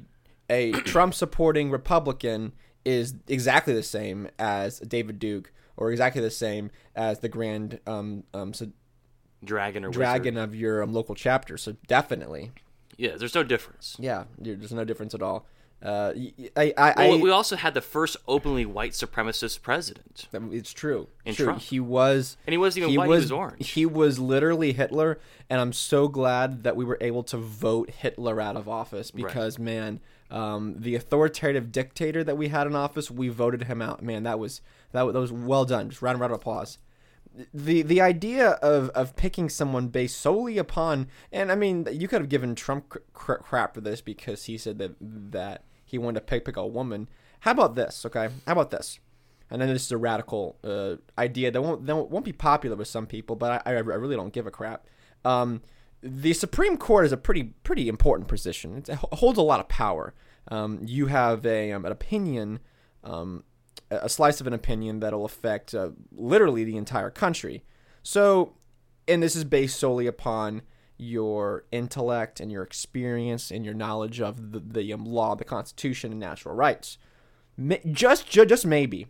a 0.51 0.73
Trump 0.85 1.15
supporting 1.15 1.71
Republican 1.71 2.53
is 2.85 3.15
exactly 3.29 3.73
the 3.73 3.83
same 3.83 4.29
as 4.39 4.79
David 4.81 5.19
Duke, 5.19 5.53
or 5.77 5.91
exactly 5.91 6.21
the 6.23 6.31
same 6.31 6.71
as 6.95 7.21
the 7.21 7.29
grand 7.29 7.81
um, 7.87 8.25
um, 8.33 8.53
so 8.55 8.69
Dragon 9.45 9.85
or 9.85 9.91
dragon 9.91 10.35
wizard. 10.37 10.49
of 10.49 10.55
your 10.55 10.83
um, 10.83 10.93
local 10.93 11.15
chapter. 11.15 11.57
So 11.59 11.77
definitely, 11.87 12.53
Yeah, 12.97 13.17
there's 13.17 13.35
no 13.35 13.43
difference. 13.43 13.97
yeah, 13.99 14.25
there's 14.39 14.73
no 14.73 14.85
difference 14.85 15.15
at 15.15 15.23
all. 15.23 15.47
Uh, 15.83 16.15
I, 16.57 16.73
I, 16.79 16.95
I 16.97 17.09
Well, 17.11 17.21
we 17.21 17.31
also 17.31 17.57
had 17.57 17.75
the 17.75 17.83
first 17.83 18.17
openly 18.27 18.65
white 18.65 18.93
supremacist 18.93 19.61
president. 19.61 20.29
it's 20.33 20.73
true. 20.73 21.09
In 21.27 21.35
true. 21.35 21.45
Trump. 21.45 21.61
He 21.61 21.79
was, 21.79 22.39
And 22.47 22.55
he 22.55 22.57
wasn't 22.57 22.85
even 22.85 22.97
white, 22.97 23.05
he 23.05 23.11
was 23.11 23.31
orange. 23.33 23.71
He 23.71 23.85
was 23.85 24.19
literally 24.19 24.73
Hitler, 24.73 25.19
and 25.51 25.61
I'm 25.61 25.75
so 25.75 26.09
glad 26.09 26.63
that 26.63 26.75
we 26.75 26.87
were 26.87 26.97
able 27.03 27.23
to 27.25 27.37
vote 27.37 27.91
Hitler 27.91 28.41
out 28.41 28.57
of 28.57 28.67
office 28.67 29.11
because, 29.11 29.59
man, 29.59 30.01
um, 30.31 30.77
the 30.79 30.95
authoritative 30.95 31.71
dictator 31.71 32.25
that 32.25 32.39
we 32.39 32.49
had 32.49 32.67
in 32.67 32.75
office, 32.75 33.11
we 33.11 33.29
voted 33.29 33.65
him 33.65 33.83
out. 33.83 34.03
Man, 34.03 34.23
that 34.23 34.39
was 34.39 34.63
that, 34.95 35.03
was- 35.03 35.13
that 35.13 35.21
was 35.21 35.33
well 35.33 35.65
done. 35.65 35.91
Just 35.91 36.03
round 36.03 36.19
round 36.21 36.33
of 36.33 36.41
applause. 36.41 36.79
The 37.53 37.83
the 37.83 38.01
idea 38.01 38.51
of, 38.63 38.91
of 38.91 39.17
picking 39.17 39.49
someone 39.49 39.89
based 39.89 40.19
solely 40.21 40.57
upon, 40.57 41.09
and 41.33 41.51
I 41.53 41.57
mean, 41.57 41.87
you 41.93 42.07
could 42.09 42.21
have 42.21 42.29
given 42.31 42.55
Trump 42.55 42.89
cr- 42.89 42.99
cr- 43.13 43.33
crap 43.35 43.75
for 43.75 43.81
this 43.81 44.01
because 44.01 44.45
he 44.45 44.57
said 44.57 44.79
that 44.79 44.95
that 45.01 45.65
he 45.85 45.99
wanted 45.99 46.21
to 46.21 46.27
pick 46.27 46.45
pick 46.45 46.57
a 46.57 46.67
woman. 46.67 47.09
How 47.41 47.51
about 47.51 47.75
this? 47.75 48.07
Okay, 48.07 48.29
how 48.47 48.53
about 48.53 48.71
this? 48.71 48.99
and 49.51 49.61
then 49.61 49.69
this 49.69 49.85
is 49.85 49.93
a 49.93 49.99
radical 49.99 50.57
uh, 50.65 50.95
idea 51.19 51.51
that 51.51 51.61
won't 51.61 51.85
that 51.87 51.95
won't 51.95 52.25
be 52.25 52.33
popular 52.33 52.77
with 52.77 52.89
some 52.89 53.07
people, 53.07 53.37
but 53.37 53.63
I, 53.67 53.71
I 53.71 53.79
really 53.81 54.17
don't 54.17 54.33
give 54.33 54.47
a 54.47 54.51
crap. 54.51 54.87
Um, 55.25 55.61
the 56.03 56.33
Supreme 56.35 56.77
Court 56.77 57.05
is 57.05 57.13
a 57.13 57.17
pretty 57.17 57.45
pretty 57.63 57.89
important 57.89 58.29
position. 58.29 58.77
It's, 58.79 58.89
it 58.89 58.97
holds 58.97 59.39
a 59.39 59.43
lot 59.43 59.61
of 59.61 59.69
power. 59.69 60.15
Um, 60.49 60.81
you 60.83 61.07
have 61.07 61.45
a 61.47 61.73
um, 61.73 61.85
an 61.85 61.93
opinion, 61.93 62.61
um, 63.03 63.45
a 63.91 64.09
slice 64.09 64.41
of 64.41 64.47
an 64.47 64.53
opinion 64.53 65.01
that'll 65.01 65.25
affect 65.25 65.75
uh, 65.75 65.91
literally 66.13 66.65
the 66.65 66.77
entire 66.77 67.11
country. 67.11 67.65
So, 68.03 68.55
and 69.07 69.23
this 69.23 69.37
is 69.37 69.45
based 69.45 69.79
solely 69.79 70.07
upon 70.07 70.63
your 70.97 71.65
intellect 71.73 72.41
and 72.41 72.51
your 72.51 72.63
experience 72.63 73.51
and 73.51 73.65
your 73.65 73.75
knowledge 73.75 74.21
of 74.21 74.53
the, 74.53 74.61
the 74.61 74.93
um, 74.93 75.05
law, 75.05 75.35
the 75.35 75.45
Constitution, 75.45 76.13
and 76.13 76.21
natural 76.21 76.55
rights. 76.55 76.99
Just, 77.91 78.31
just 78.31 78.67
maybe, 78.67 79.07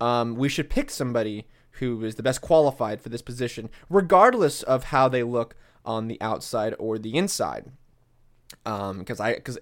um, 0.00 0.36
we 0.36 0.48
should 0.48 0.70
pick 0.70 0.90
somebody 0.90 1.46
who 1.72 2.02
is 2.04 2.14
the 2.14 2.22
best 2.22 2.40
qualified 2.40 3.00
for 3.00 3.10
this 3.10 3.22
position, 3.22 3.68
regardless 3.90 4.62
of 4.62 4.84
how 4.84 5.08
they 5.08 5.22
look 5.22 5.54
on 5.84 6.08
the 6.08 6.20
outside 6.20 6.74
or 6.78 6.98
the 6.98 7.16
inside. 7.16 7.70
Because 8.64 9.20
I, 9.20 9.34
because 9.34 9.58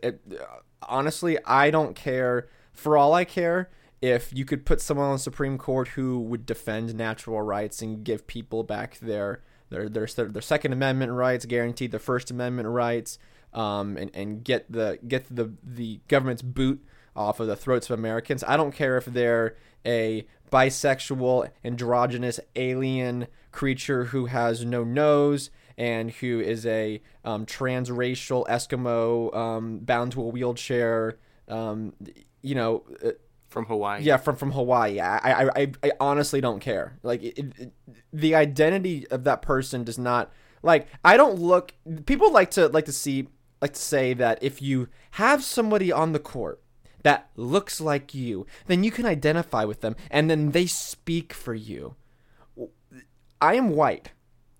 honestly, 0.82 1.38
I 1.44 1.70
don't 1.70 1.94
care. 1.94 2.48
For 2.72 2.96
all 2.96 3.14
I 3.14 3.24
care, 3.24 3.70
if 4.04 4.34
you 4.34 4.44
could 4.44 4.66
put 4.66 4.82
someone 4.82 5.06
on 5.06 5.12
the 5.14 5.18
Supreme 5.18 5.56
Court 5.56 5.88
who 5.88 6.20
would 6.20 6.44
defend 6.44 6.94
natural 6.94 7.40
rights 7.40 7.80
and 7.80 8.04
give 8.04 8.26
people 8.26 8.62
back 8.62 8.98
their 8.98 9.42
their 9.70 9.88
their 9.88 10.06
their 10.06 10.42
Second 10.42 10.74
Amendment 10.74 11.12
rights, 11.12 11.46
guaranteed 11.46 11.90
their 11.90 12.00
First 12.00 12.30
Amendment 12.30 12.68
rights, 12.68 13.18
um, 13.54 13.96
and 13.96 14.10
and 14.12 14.44
get 14.44 14.70
the 14.70 14.98
get 15.08 15.34
the 15.34 15.54
the 15.62 16.00
government's 16.08 16.42
boot 16.42 16.84
off 17.16 17.40
of 17.40 17.46
the 17.46 17.56
throats 17.56 17.88
of 17.88 17.98
Americans. 17.98 18.44
I 18.46 18.58
don't 18.58 18.72
care 18.72 18.98
if 18.98 19.06
they're 19.06 19.56
a 19.86 20.26
bisexual, 20.52 21.48
androgynous 21.64 22.40
alien 22.56 23.26
creature 23.52 24.04
who 24.06 24.26
has 24.26 24.66
no 24.66 24.84
nose 24.84 25.48
and 25.78 26.10
who 26.10 26.40
is 26.40 26.66
a 26.66 27.00
um, 27.24 27.46
transracial 27.46 28.46
Eskimo 28.48 29.34
um, 29.34 29.78
bound 29.78 30.12
to 30.12 30.20
a 30.20 30.26
wheelchair. 30.26 31.16
Um, 31.48 31.94
you 32.42 32.54
know, 32.54 32.84
uh, 33.02 33.12
From 33.54 33.66
Hawaii. 33.66 34.02
yeah, 34.02 34.16
from 34.16 34.34
from 34.34 34.50
Hawaii. 34.50 34.98
I 34.98 35.48
I, 35.54 35.72
I, 35.84 35.92
honestly 36.00 36.40
don't 36.40 36.58
care. 36.58 36.98
Like 37.04 37.22
it, 37.22 37.38
it, 37.38 37.72
the 38.12 38.34
identity 38.34 39.06
of 39.12 39.22
that 39.24 39.42
person 39.42 39.84
does 39.84 39.96
not 39.96 40.32
like. 40.64 40.88
I 41.04 41.16
don't 41.16 41.38
look. 41.38 41.72
People 42.04 42.32
like 42.32 42.50
to 42.52 42.66
like 42.66 42.86
to 42.86 42.92
see 42.92 43.28
like 43.62 43.74
to 43.74 43.80
say 43.80 44.12
that 44.12 44.42
if 44.42 44.60
you 44.60 44.88
have 45.12 45.44
somebody 45.44 45.92
on 45.92 46.10
the 46.10 46.18
court 46.18 46.60
that 47.04 47.30
looks 47.36 47.80
like 47.80 48.12
you, 48.12 48.44
then 48.66 48.82
you 48.82 48.90
can 48.90 49.06
identify 49.06 49.64
with 49.64 49.82
them, 49.82 49.94
and 50.10 50.28
then 50.28 50.50
they 50.50 50.66
speak 50.66 51.32
for 51.32 51.54
you. 51.54 51.94
I 53.40 53.54
am 53.54 53.68
white, 53.70 54.10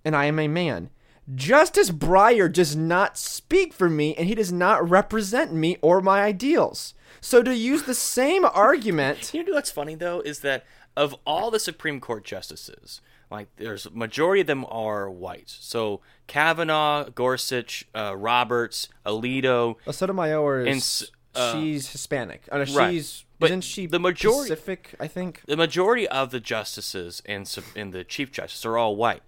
and 0.05 0.15
I 0.15 0.27
am 0.27 0.39
a 0.39 0.47
man. 0.47 0.91
Justice 1.35 1.91
Breyer 1.91 2.53
does 2.53 2.77
not 2.77 3.19
speak 3.19 3.73
for 3.73 3.91
me, 3.91 4.15
and 4.15 4.29
he 4.29 4.37
does 4.37 4.53
not 4.53 4.89
represent 4.89 5.53
me 5.53 5.79
or 5.83 6.01
my 6.01 6.23
ideals. 6.23 6.95
So 7.25 7.43
to 7.43 7.57
use 7.57 7.85
the 7.85 7.95
same 7.95 8.45
argument, 8.45 9.33
You 9.33 9.45
know 9.45 9.55
what's 9.55 9.71
funny 9.71 9.95
though 9.95 10.21
is 10.21 10.41
that 10.41 10.65
of 10.95 11.15
all 11.27 11.51
the 11.51 11.59
Supreme 11.59 11.99
Court 11.99 12.23
justices, 12.23 13.01
like 13.31 13.49
there's 13.57 13.91
majority 13.93 14.43
of 14.43 14.47
them 14.47 14.67
are 14.69 15.11
white. 15.11 15.49
So 15.49 16.03
Kavanaugh, 16.27 17.09
Gorsuch, 17.09 17.87
uh, 17.95 18.15
Roberts, 18.15 18.89
Alito, 19.07 19.77
Sotomayor 19.91 20.61
And 20.61 20.69
is 20.77 21.03
s- 21.03 21.11
uh, 21.35 21.53
she's 21.55 21.91
Hispanic. 21.93 22.43
Uh, 22.53 22.67
right. 22.75 22.93
she's 22.93 23.25
But 23.39 23.47
isn't 23.47 23.63
she 23.63 23.87
the 23.87 23.99
majority- 23.99 24.51
Pacific? 24.51 24.95
I 25.01 25.09
think. 25.09 25.41
the 25.47 25.57
majority 25.57 26.07
of 26.07 26.31
the 26.31 26.41
justices 26.41 27.23
and 27.25 27.51
and 27.75 27.95
the 27.95 28.05
chief 28.05 28.33
justice 28.33 28.67
are 28.67 28.77
all 28.77 28.97
white. 28.97 29.23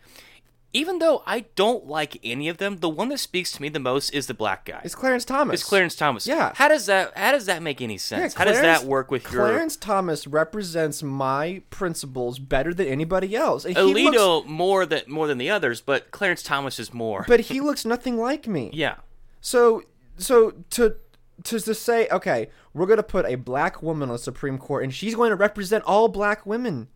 Even 0.77 0.99
though 0.99 1.23
I 1.27 1.47
don't 1.55 1.87
like 1.87 2.19
any 2.23 2.49
of 2.49 2.59
them, 2.59 2.79
the 2.79 2.89
one 2.89 3.09
that 3.09 3.19
speaks 3.19 3.51
to 3.53 3.63
me 3.63 3.69
the 3.69 3.81
most 3.81 4.11
is 4.11 4.27
the 4.27 4.35
black 4.35 4.67
guy. 4.67 4.81
It's 4.85 4.95
Clarence 4.95 5.25
Thomas. 5.25 5.61
It's 5.61 5.69
Clarence 5.69 5.95
Thomas. 5.97 6.27
Yeah. 6.27 6.53
How 6.55 6.69
does 6.69 6.87
that 6.87 7.17
How 7.17 7.33
does 7.33 7.47
that 7.47 7.63
make 7.63 7.81
any 7.81 7.95
Yeah, 7.95 7.99
sense? 7.99 8.35
how 8.35 8.45
does 8.45 8.61
that 8.61 8.85
work 8.85 9.11
with 9.11 9.25
Clarence 9.25 9.35
your 9.47 9.49
Clarence 9.55 9.77
Thomas 9.77 10.27
represents 10.27 11.03
my 11.03 11.63
principles 11.71 12.39
better 12.39 12.75
than 12.75 12.87
anybody 12.89 13.35
else. 13.35 13.65
And 13.65 13.75
Alito 13.77 14.13
looks- 14.13 14.49
more 14.49 14.85
than 14.87 15.03
more 15.07 15.27
than 15.27 15.39
the 15.39 15.49
others, 15.51 15.81
but 15.81 16.11
Clarence 16.11 16.43
Thomas 16.43 16.79
is 16.79 16.93
more. 16.93 17.25
but 17.27 17.41
he 17.41 17.61
looks 17.61 17.85
nothing 17.85 18.19
like 18.19 18.47
me. 18.47 18.71
yeah. 18.75 18.97
So 19.41 19.83
so 20.19 20.53
to 20.71 20.97
to 21.45 21.61
to 21.61 21.75
say 21.75 22.09
okay, 22.11 22.49
we're 22.75 22.87
gonna 22.87 23.03
put 23.03 23.25
a 23.27 23.37
black 23.37 23.83
woman 23.83 24.09
on 24.11 24.15
the 24.17 24.19
Supreme 24.19 24.59
Court 24.59 24.85
and 24.85 24.93
she's 24.93 25.15
going 25.15 25.31
to 25.31 25.37
represent 25.37 25.85
all 25.85 26.09
black 26.09 26.45
women. 26.45 26.89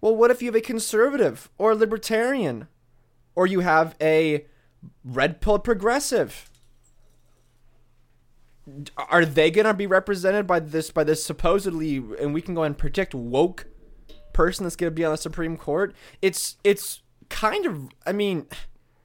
Well, 0.00 0.14
what 0.16 0.30
if 0.30 0.42
you 0.42 0.48
have 0.48 0.54
a 0.54 0.60
conservative 0.60 1.48
or 1.58 1.72
a 1.72 1.74
libertarian, 1.74 2.68
or 3.34 3.46
you 3.46 3.60
have 3.60 3.94
a 4.00 4.46
red 5.04 5.40
pill 5.40 5.58
progressive. 5.58 6.50
Are 8.96 9.24
they 9.24 9.50
gonna 9.50 9.74
be 9.74 9.86
represented 9.86 10.46
by 10.46 10.60
this 10.60 10.90
by 10.90 11.04
this 11.04 11.24
supposedly 11.24 11.96
and 11.96 12.32
we 12.32 12.40
can 12.40 12.54
go 12.54 12.62
and 12.62 12.76
predict 12.76 13.14
woke 13.14 13.66
person 14.32 14.64
that's 14.64 14.76
gonna 14.76 14.90
be 14.90 15.04
on 15.04 15.12
the 15.12 15.18
Supreme 15.18 15.56
Court? 15.56 15.94
It's 16.22 16.56
it's 16.64 17.02
kind 17.28 17.66
of 17.66 17.88
I 18.06 18.12
mean 18.12 18.46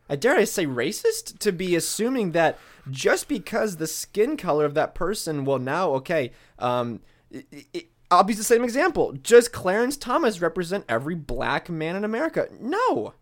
I 0.09 0.15
dare 0.15 0.37
I 0.37 0.45
say 0.45 0.65
racist 0.65 1.39
to 1.39 1.51
be 1.51 1.75
assuming 1.75 2.31
that 2.31 2.57
just 2.89 3.27
because 3.27 3.75
the 3.75 3.87
skin 3.87 4.37
color 4.37 4.65
of 4.65 4.75
that 4.75 4.95
person 4.95 5.43
well, 5.43 5.59
now 5.59 5.91
okay 5.91 6.31
um 6.57 7.01
it, 7.29 7.45
it, 7.73 7.85
I'll 8.11 8.23
be 8.23 8.33
the 8.33 8.43
same 8.43 8.63
example. 8.63 9.11
Does 9.11 9.47
Clarence 9.47 9.95
Thomas 9.95 10.41
represent 10.41 10.85
every 10.89 11.13
black 11.15 11.69
man 11.69 11.95
in 11.95 12.03
America? 12.03 12.47
No. 12.59 13.13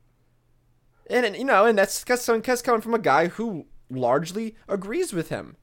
And, 1.09 1.25
and 1.25 1.35
you 1.35 1.45
know, 1.45 1.65
and 1.65 1.77
that's 1.77 2.03
that's 2.03 2.25
coming 2.61 2.81
from 2.81 2.93
a 2.93 2.99
guy 2.99 3.27
who 3.27 3.65
largely 3.89 4.55
agrees 4.67 5.13
with 5.13 5.29
him. 5.29 5.55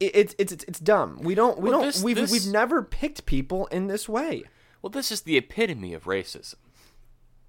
It's 0.00 0.34
it's 0.38 0.52
it's, 0.52 0.64
it's 0.64 0.80
dumb. 0.80 1.18
We 1.22 1.34
don't 1.34 1.58
we 1.58 1.70
Well, 1.70 1.80
don't 1.80 1.86
this- 1.88 2.02
we've 2.02 2.16
this- 2.16 2.30
we've 2.30 2.46
never 2.52 2.82
picked 2.82 3.26
people 3.26 3.66
in 3.66 3.86
this 3.86 4.08
way. 4.08 4.44
Well, 4.82 4.90
this 4.90 5.10
is 5.10 5.22
the 5.22 5.36
epitome 5.36 5.94
of 5.94 6.04
racism. 6.04 6.56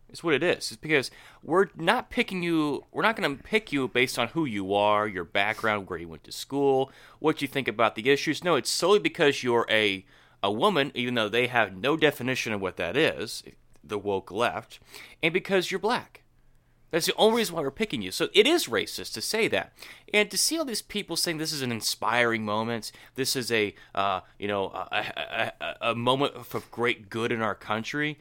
It's 0.10 0.24
what 0.24 0.34
it 0.34 0.44
is. 0.44 0.72
It's 0.72 0.78
because 0.78 1.12
we're 1.44 1.68
not 1.76 2.10
picking 2.10 2.42
you. 2.42 2.86
We're 2.94 3.02
not 3.02 3.18
going 3.18 3.36
to 3.38 3.44
pick 3.44 3.74
you 3.74 3.90
based 3.90 4.18
on 4.18 4.30
who 4.30 4.46
you 4.46 4.74
are, 4.74 5.06
your 5.08 5.26
background, 5.26 5.90
where 5.90 6.00
you 6.00 6.08
went 6.08 6.24
to 6.24 6.32
school, 6.32 6.90
what 7.20 7.42
you 7.42 7.50
think 7.50 7.68
about 7.68 7.96
the 7.96 8.10
issues. 8.10 8.42
No, 8.42 8.56
it's 8.56 8.70
solely 8.72 9.00
because 9.00 9.44
you're 9.44 9.66
a 9.70 10.06
a 10.42 10.52
woman, 10.52 10.92
even 10.96 11.16
though 11.16 11.28
they 11.28 11.48
have 11.48 11.76
no 11.76 11.98
definition 11.98 12.54
of 12.54 12.62
what 12.62 12.78
that 12.78 12.96
is, 12.96 13.44
the 13.84 13.98
woke 13.98 14.32
left, 14.32 14.80
and 15.22 15.34
because 15.34 15.70
you're 15.72 15.80
black. 15.80 16.22
That's 16.92 17.08
the 17.08 17.16
only 17.16 17.38
reason 17.38 17.56
why 17.56 17.62
we're 17.62 17.72
picking 17.72 18.02
you. 18.02 18.12
So 18.12 18.30
it 18.34 18.48
is 18.48 18.68
racist 18.68 19.14
to 19.14 19.22
say 19.22 19.48
that, 19.50 19.74
and 20.14 20.30
to 20.32 20.38
see 20.38 20.58
all 20.58 20.66
these 20.66 20.82
people 20.82 21.16
saying 21.16 21.38
this 21.38 21.52
is 21.52 21.62
an 21.62 21.72
inspiring 21.72 22.46
moment, 22.46 22.92
this 23.16 23.36
is 23.36 23.52
a 23.52 23.76
uh, 23.94 24.22
you 24.40 24.48
know 24.48 24.68
a, 24.68 25.52
a, 25.60 25.90
a, 25.90 25.96
moment 25.96 26.36
of 26.36 26.72
great 26.72 27.10
good 27.10 27.32
in 27.32 27.42
our 27.42 27.56
country. 27.56 28.18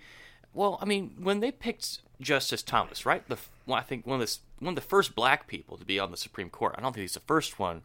Well, 0.52 0.78
I 0.80 0.86
mean, 0.86 1.16
when 1.18 1.40
they 1.40 1.52
picked 1.52 2.00
Justice 2.20 2.62
Thomas, 2.62 3.04
right? 3.04 3.26
The 3.28 3.38
well, 3.66 3.78
I 3.78 3.82
think 3.82 4.06
one 4.06 4.20
of 4.20 4.26
the 4.26 4.38
one 4.58 4.72
of 4.72 4.76
the 4.76 4.88
first 4.88 5.14
black 5.14 5.46
people 5.46 5.76
to 5.76 5.84
be 5.84 5.98
on 5.98 6.10
the 6.10 6.16
Supreme 6.16 6.50
Court. 6.50 6.74
I 6.76 6.80
don't 6.80 6.92
think 6.92 7.02
he's 7.02 7.14
the 7.14 7.20
first 7.20 7.58
one, 7.58 7.82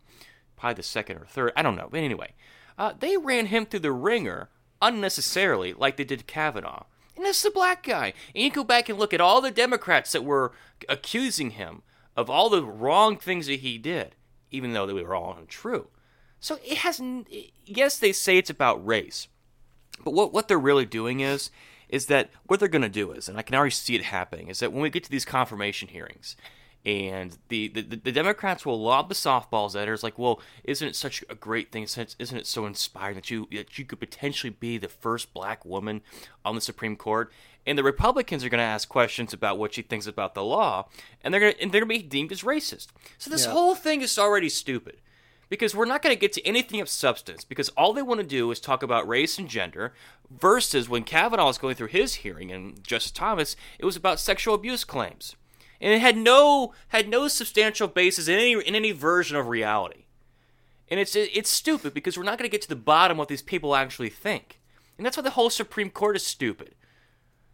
probably 0.57 0.75
the 0.75 0.83
second 0.83 1.17
or 1.17 1.25
third. 1.25 1.53
I 1.55 1.62
don't 1.62 1.75
know. 1.75 1.89
But 1.91 2.00
anyway, 2.00 2.33
uh, 2.77 2.93
they 2.98 3.17
ran 3.17 3.48
him 3.48 3.65
through 3.65 3.81
the 3.81 3.91
ringer 3.91 4.50
unnecessarily, 4.81 5.74
like 5.74 5.98
they 5.98 6.03
did 6.03 6.27
Kavanaugh. 6.27 6.83
And 7.19 7.27
is 7.27 7.43
a 7.43 7.51
black 7.51 7.83
guy. 7.83 8.13
And 8.33 8.41
you 8.41 8.49
go 8.49 8.63
back 8.63 8.88
and 8.88 8.97
look 8.97 9.13
at 9.13 9.19
all 9.19 9.41
the 9.41 9.51
Democrats 9.51 10.13
that 10.13 10.23
were 10.23 10.53
accusing 10.88 11.51
him 11.51 11.81
of 12.15 12.29
all 12.29 12.49
the 12.49 12.63
wrong 12.63 13.17
things 13.17 13.47
that 13.47 13.59
he 13.59 13.77
did, 13.77 14.15
even 14.51 14.71
though 14.71 14.88
they 14.88 14.93
were 14.93 15.13
all 15.13 15.35
untrue. 15.38 15.88
So 16.39 16.59
it 16.63 16.77
hasn't. 16.77 17.27
Yes, 17.65 17.99
they 17.99 18.13
say 18.13 18.38
it's 18.38 18.49
about 18.49 18.85
race, 18.88 19.27
but 20.05 20.13
what 20.13 20.31
what 20.31 20.47
they're 20.47 20.57
really 20.57 20.85
doing 20.85 21.19
is 21.19 21.51
is 21.89 22.05
that 22.05 22.29
what 22.45 22.61
they're 22.61 22.69
going 22.69 22.83
to 22.83 22.88
do 22.88 23.11
is, 23.11 23.27
and 23.27 23.38
I 23.38 23.41
can 23.41 23.55
already 23.55 23.71
see 23.71 23.95
it 23.95 24.03
happening, 24.03 24.47
is 24.47 24.59
that 24.59 24.71
when 24.71 24.81
we 24.81 24.89
get 24.89 25.03
to 25.03 25.11
these 25.11 25.25
confirmation 25.25 25.89
hearings, 25.89 26.38
and 26.86 27.38
the, 27.50 27.67
the, 27.67 27.81
the 27.81 28.12
Democrats 28.12 28.65
will 28.65 28.81
lob 28.81 29.09
the 29.09 29.15
softballs 29.15 29.79
at 29.79 29.88
her. 29.88 29.93
It's 29.93 30.03
like, 30.03 30.17
well, 30.17 30.41
isn't 30.63 30.88
it 30.88 30.95
such 30.95 31.24
a 31.29 31.36
great 31.36 31.71
thing? 31.71 31.88
Since 31.88 32.15
isn't 32.19 32.38
it 32.38 32.48
so 32.48 32.65
inspiring 32.65 33.15
that 33.15 33.29
you 33.29 33.48
that 33.51 33.77
you 33.77 33.86
could 33.86 34.00
potentially 34.00 34.51
be 34.51 34.77
the 34.77 34.88
first 34.88 35.33
black 35.33 35.65
woman 35.65 36.01
on 36.45 36.55
the 36.55 36.62
Supreme 36.62 36.95
Court? 36.95 37.31
And 37.67 37.77
the 37.77 37.83
Republicans 37.83 38.43
are 38.43 38.50
going 38.50 38.59
to 38.59 38.63
ask 38.63 38.88
questions 38.88 39.33
about 39.33 39.59
what 39.59 39.74
she 39.74 39.81
thinks 39.81 40.07
about 40.07 40.33
the 40.33 40.43
law, 40.43 40.88
and 41.21 41.33
they're 41.33 41.41
going 41.41 41.53
to, 41.53 41.62
and 41.62 41.71
they're 41.71 41.81
going 41.81 42.00
to 42.00 42.03
be 42.03 42.07
deemed 42.09 42.31
as 42.31 42.41
racist. 42.43 42.88
So 43.17 43.29
this 43.29 43.45
Yeah. 43.45 43.51
whole 43.51 43.75
thing 43.75 44.01
is 44.01 44.17
already 44.17 44.50
stupid 44.50 45.01
because 45.50 45.75
we're 45.75 45.86
not 45.86 46.01
going 46.01 46.15
to 46.15 46.19
get 46.19 46.31
to 46.33 46.45
anything 46.48 46.79
of 46.79 46.88
substance 46.88 47.43
because 47.43 47.69
all 47.69 47.91
they 47.91 48.01
want 48.01 48.21
to 48.21 48.25
do 48.25 48.50
is 48.51 48.59
talk 48.59 48.81
about 48.83 49.07
race 49.07 49.38
and 49.38 49.50
gender 49.50 49.93
versus 50.31 50.88
when 50.88 51.03
Kavanaugh 51.03 51.48
was 51.48 51.57
going 51.57 51.75
through 51.75 51.88
his 51.88 52.15
hearing 52.15 52.51
and 52.51 52.83
Justice 52.83 53.12
Thomas 53.12 53.56
it 53.80 53.86
was 53.86 53.95
about 53.95 54.19
sexual 54.19 54.53
abuse 54.53 54.84
claims 54.84 55.36
and 55.81 55.93
it 55.93 56.01
had 56.01 56.17
no 56.17 56.73
had 56.89 57.07
no 57.07 57.27
substantial 57.27 57.87
basis 57.87 58.27
in 58.27 58.35
any 58.35 58.53
in 58.53 58.75
any 58.75 58.91
version 58.91 59.37
of 59.37 59.47
reality. 59.47 60.05
And 60.89 60.99
it's 60.99 61.15
it's 61.15 61.49
stupid 61.49 61.93
because 61.93 62.17
we're 62.17 62.23
not 62.23 62.37
going 62.37 62.49
to 62.49 62.51
get 62.51 62.61
to 62.63 62.69
the 62.69 62.75
bottom 62.75 63.15
of 63.15 63.19
what 63.19 63.27
these 63.27 63.41
people 63.41 63.75
actually 63.75 64.09
think. 64.09 64.59
And 64.97 65.05
that's 65.05 65.15
why 65.15 65.23
the 65.23 65.31
whole 65.31 65.49
Supreme 65.49 65.89
Court 65.89 66.15
is 66.15 66.25
stupid. 66.25 66.75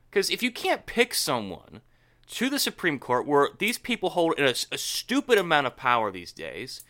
Because 0.10 0.30
if 0.30 0.42
you 0.42 0.52
can't 0.52 0.86
pick 0.86 1.14
someone 1.14 1.82
to 2.28 2.50
the 2.50 2.60
Supreme 2.60 2.98
Court 2.98 3.28
where 3.28 3.50
these 3.60 3.78
people 3.78 4.12
hold 4.12 4.40
a, 4.40 4.50
a 4.72 4.78
stupid 4.78 5.38
amount 5.38 5.68
of 5.68 5.76
power 5.76 6.12
these 6.12 6.32
days 6.32 6.84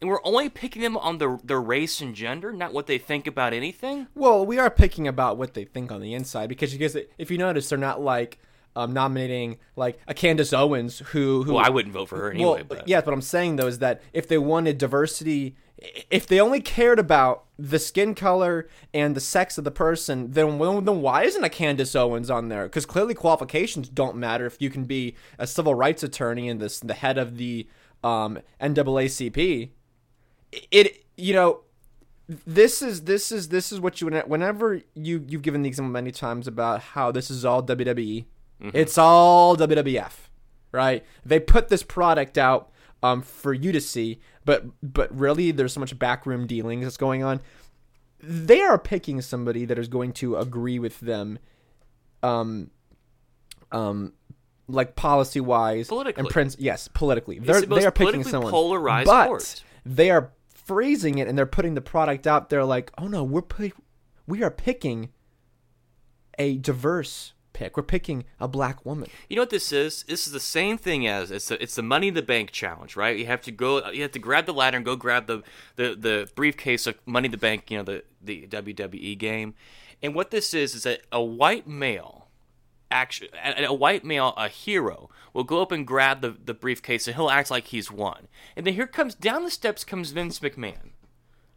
and 0.00 0.10
we're 0.10 0.24
only 0.24 0.48
picking 0.48 0.82
them 0.82 0.96
on 0.96 1.18
their, 1.18 1.38
their 1.42 1.60
race 1.60 2.00
and 2.00 2.14
gender, 2.14 2.52
not 2.52 2.72
what 2.72 2.86
they 2.86 2.98
think 2.98 3.26
about 3.26 3.52
anything. 3.52 4.08
Well, 4.14 4.44
we 4.44 4.58
are 4.58 4.70
picking 4.70 5.08
about 5.08 5.38
what 5.38 5.54
they 5.54 5.64
think 5.64 5.92
on 5.92 6.00
the 6.00 6.14
inside 6.14 6.48
because 6.48 6.74
if 6.74 7.30
you 7.30 7.38
notice, 7.38 7.68
they're 7.68 7.78
not 7.78 8.02
like 8.02 8.38
um, 8.76 8.92
nominating 8.92 9.58
like 9.76 9.98
a 10.06 10.14
Candace 10.14 10.52
Owens 10.52 10.98
who 10.98 11.44
who 11.44 11.54
Well, 11.54 11.64
I 11.64 11.68
wouldn't 11.68 11.94
vote 11.94 12.08
for 12.08 12.18
her 12.18 12.30
anyway. 12.30 12.44
well, 12.44 12.64
but 12.64 12.88
yeah, 12.88 13.00
what 13.00 13.12
I'm 13.12 13.22
saying 13.22 13.56
though 13.56 13.66
is 13.66 13.78
that 13.78 14.02
if 14.12 14.28
they 14.28 14.38
wanted 14.38 14.78
diversity, 14.78 15.56
if 16.10 16.26
they 16.26 16.40
only 16.40 16.60
cared 16.60 16.98
about 16.98 17.44
the 17.58 17.78
skin 17.78 18.14
color 18.14 18.68
and 18.92 19.14
the 19.14 19.20
sex 19.20 19.58
of 19.58 19.64
the 19.64 19.70
person, 19.70 20.32
then 20.32 20.58
well, 20.58 20.80
then 20.80 21.00
why 21.00 21.24
isn't 21.24 21.44
a 21.44 21.48
Candace 21.48 21.94
Owens 21.94 22.30
on 22.30 22.48
there? 22.48 22.64
Because 22.64 22.86
clearly 22.86 23.14
qualifications 23.14 23.88
don't 23.88 24.16
matter 24.16 24.46
if 24.46 24.56
you 24.60 24.70
can 24.70 24.84
be 24.84 25.14
a 25.38 25.46
civil 25.46 25.74
rights 25.74 26.02
attorney 26.02 26.48
and 26.48 26.60
this 26.60 26.80
the 26.80 26.94
head 26.94 27.18
of 27.18 27.36
the 27.36 27.68
um, 28.02 28.38
NAACP. 28.60 29.70
It 30.70 31.04
you 31.16 31.32
know 31.32 31.60
this 32.28 32.80
is 32.80 33.02
this 33.02 33.30
is 33.30 33.48
this 33.48 33.70
is 33.70 33.80
what 33.80 34.00
you 34.00 34.08
whenever 34.26 34.80
you 34.94 35.24
you've 35.28 35.42
given 35.42 35.62
the 35.62 35.68
example 35.68 35.92
many 35.92 36.10
times 36.10 36.46
about 36.46 36.80
how 36.80 37.12
this 37.12 37.30
is 37.30 37.44
all 37.44 37.62
WWE. 37.62 38.24
It's 38.60 38.96
all 38.96 39.56
WWF, 39.56 40.12
right? 40.72 41.04
They 41.24 41.38
put 41.38 41.68
this 41.68 41.82
product 41.82 42.38
out 42.38 42.70
um, 43.02 43.20
for 43.20 43.52
you 43.52 43.72
to 43.72 43.80
see, 43.80 44.20
but 44.44 44.64
but 44.82 45.14
really 45.16 45.50
there's 45.50 45.72
so 45.74 45.80
much 45.80 45.98
backroom 45.98 46.46
dealings 46.46 46.84
that's 46.84 46.96
going 46.96 47.22
on. 47.22 47.40
They 48.20 48.60
are 48.62 48.78
picking 48.78 49.20
somebody 49.20 49.66
that 49.66 49.78
is 49.78 49.88
going 49.88 50.12
to 50.14 50.36
agree 50.36 50.78
with 50.78 50.98
them, 51.00 51.38
um, 52.22 52.70
um, 53.70 54.14
like 54.66 54.96
policy 54.96 55.40
wise 55.40 55.88
Politically. 55.88 56.20
and 56.22 56.28
prince. 56.30 56.56
Yes, 56.58 56.88
politically, 56.88 57.38
they're 57.40 57.60
the 57.60 57.74
they 57.74 57.84
are 57.84 57.90
picking 57.90 58.24
someone 58.24 58.50
polarized 58.50 59.06
but 59.06 59.26
court. 59.26 59.62
they 59.84 60.10
are 60.10 60.32
phrasing 60.48 61.18
it 61.18 61.28
and 61.28 61.36
they're 61.36 61.44
putting 61.44 61.74
the 61.74 61.82
product 61.82 62.26
out 62.26 62.48
there 62.48 62.64
like, 62.64 62.90
oh 62.96 63.08
no, 63.08 63.22
we're 63.22 63.42
pi- 63.42 63.72
we 64.26 64.42
are 64.42 64.50
picking 64.50 65.10
a 66.38 66.56
diverse 66.56 67.33
pick. 67.54 67.78
We're 67.78 67.82
picking 67.82 68.24
a 68.38 68.46
black 68.46 68.84
woman. 68.84 69.08
you 69.30 69.36
know 69.36 69.42
what 69.42 69.50
this 69.50 69.72
is? 69.72 70.02
This 70.02 70.26
is 70.26 70.34
the 70.34 70.40
same 70.40 70.76
thing 70.76 71.06
as 71.06 71.30
it's 71.30 71.48
the, 71.48 71.62
it's 71.62 71.76
the 71.76 71.82
Money 71.82 72.08
in 72.08 72.14
the 72.14 72.20
Bank 72.22 72.50
challenge, 72.50 72.96
right? 72.96 73.16
You 73.16 73.24
have 73.26 73.40
to 73.42 73.50
go, 73.50 73.88
you 73.90 74.02
have 74.02 74.12
to 74.12 74.18
grab 74.18 74.44
the 74.44 74.52
ladder 74.52 74.76
and 74.76 74.84
go 74.84 74.96
grab 74.96 75.26
the 75.26 75.42
the, 75.76 75.94
the 75.98 76.28
briefcase 76.34 76.86
of 76.86 76.96
Money 77.06 77.26
in 77.26 77.32
the 77.32 77.38
Bank, 77.38 77.70
you 77.70 77.78
know, 77.78 77.84
the 77.84 78.04
the 78.20 78.46
WWE 78.46 79.16
game. 79.16 79.54
And 80.02 80.14
what 80.14 80.30
this 80.30 80.52
is 80.52 80.74
is 80.74 80.82
that 80.82 81.00
a 81.10 81.22
white 81.22 81.66
male, 81.66 82.28
actually, 82.90 83.30
a, 83.42 83.64
a 83.64 83.72
white 83.72 84.04
male, 84.04 84.34
a 84.36 84.48
hero, 84.48 85.08
will 85.32 85.44
go 85.44 85.62
up 85.62 85.72
and 85.72 85.86
grab 85.86 86.20
the 86.20 86.36
the 86.44 86.52
briefcase 86.52 87.06
and 87.06 87.16
he'll 87.16 87.30
act 87.30 87.50
like 87.50 87.68
he's 87.68 87.90
won. 87.90 88.28
And 88.56 88.66
then 88.66 88.74
here 88.74 88.86
comes 88.86 89.14
down 89.14 89.44
the 89.44 89.50
steps 89.50 89.84
comes 89.84 90.10
Vince 90.10 90.40
McMahon. 90.40 90.90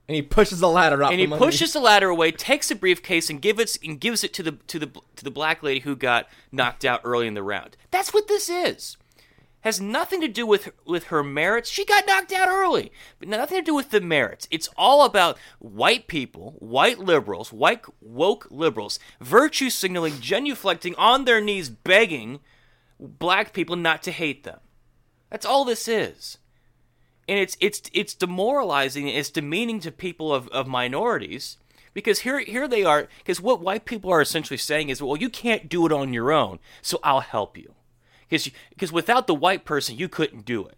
And 0.08 0.16
he 0.16 0.22
pushes 0.22 0.60
the 0.60 0.70
ladder 0.70 1.04
up. 1.04 1.12
and 1.12 1.20
he 1.20 1.28
pushes 1.28 1.74
the 1.74 1.82
ladder 1.82 2.08
away, 2.10 2.32
takes 2.32 2.70
the 2.70 2.76
briefcase, 2.76 3.30
and 3.30 3.42
gives 3.42 3.60
it 3.60 3.78
and 3.84 4.00
gives 4.00 4.24
it 4.24 4.34
to 4.36 4.44
the 4.44 4.52
to 4.68 4.80
the 4.80 4.88
to 5.18 5.24
the 5.24 5.32
black 5.32 5.62
lady 5.62 5.82
who 5.82 5.96
got 5.96 6.28
knocked 6.52 6.86
out 6.86 7.02
early 7.04 7.28
in 7.28 7.34
the 7.34 7.44
round. 7.44 7.76
That's 7.92 8.14
what 8.14 8.28
this 8.28 8.50
is. 8.50 8.96
Has 9.62 9.82
nothing 9.82 10.22
to 10.22 10.30
do 10.30 10.46
with 10.46 10.70
with 10.86 11.06
her 11.06 11.24
merits. 11.24 11.70
She 11.70 11.84
got 11.84 12.08
knocked 12.08 12.32
out 12.32 12.48
early, 12.48 12.92
but 13.20 13.28
nothing 13.28 13.58
to 13.58 13.64
do 13.64 13.76
with 13.76 13.90
the 13.90 14.00
merits. 14.00 14.48
It's 14.50 14.70
all 14.78 15.04
about 15.04 15.38
white 15.60 16.08
people, 16.08 16.56
white 16.60 17.00
liberals, 17.00 17.52
white 17.52 17.84
woke 18.00 18.48
liberals, 18.50 19.00
virtue 19.20 19.70
signaling, 19.70 20.14
genuflecting 20.14 20.96
on 20.98 21.26
their 21.26 21.42
knees, 21.42 21.70
begging 21.70 22.40
black 22.98 23.52
people 23.52 23.76
not 23.76 24.04
to 24.04 24.12
hate 24.12 24.46
them. 24.46 24.60
That's 25.30 25.46
all 25.46 25.66
this 25.66 25.90
is 25.90 26.38
and 27.28 27.40
it's 27.40 27.58
it's 27.60 27.82
it's 27.94 28.14
demoralizing 28.14 29.08
it's 29.08 29.30
demeaning 29.30 29.80
to 29.82 29.92
people 29.92 30.34
of, 30.34 30.48
of 30.50 30.68
minorities 30.68 31.58
because 31.94 32.20
here 32.20 32.40
here 32.40 32.68
they 32.68 32.84
are 32.84 33.08
because 33.18 33.42
what 33.42 33.60
white 33.60 33.86
people 33.86 34.12
are 34.12 34.22
essentially 34.22 34.58
saying 34.58 34.90
is 34.90 35.02
well 35.02 35.18
you 35.18 35.30
can't 35.30 35.68
do 35.68 35.86
it 35.86 35.92
on 35.92 36.14
your 36.14 36.32
own 36.32 36.60
so 36.82 37.00
I'll 37.04 37.22
help 37.22 37.58
you. 37.58 37.74
Because 38.30 38.52
because 38.70 38.92
without 38.92 39.28
the 39.28 39.34
white 39.34 39.66
person 39.66 39.98
you 39.98 40.08
couldn't 40.08 40.46
do 40.46 40.66
it. 40.66 40.78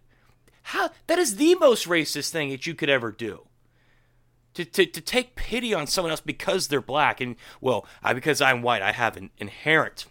How 0.62 0.90
that 1.06 1.18
is 1.18 1.36
the 1.36 1.54
most 1.56 1.86
racist 1.86 2.30
thing 2.30 2.50
that 2.50 2.66
you 2.66 2.74
could 2.74 2.88
ever 2.88 3.12
do. 3.12 3.46
To, 4.54 4.64
to, 4.64 4.84
to 4.84 5.00
take 5.00 5.36
pity 5.36 5.72
on 5.72 5.86
someone 5.86 6.10
else 6.10 6.20
because 6.20 6.68
they're 6.68 6.80
black 6.80 7.20
and 7.20 7.36
well 7.60 7.86
I, 8.02 8.14
because 8.14 8.40
I'm 8.40 8.62
white 8.62 8.82
I 8.82 8.92
have 8.92 9.16
an 9.16 9.30
inherent 9.38 10.06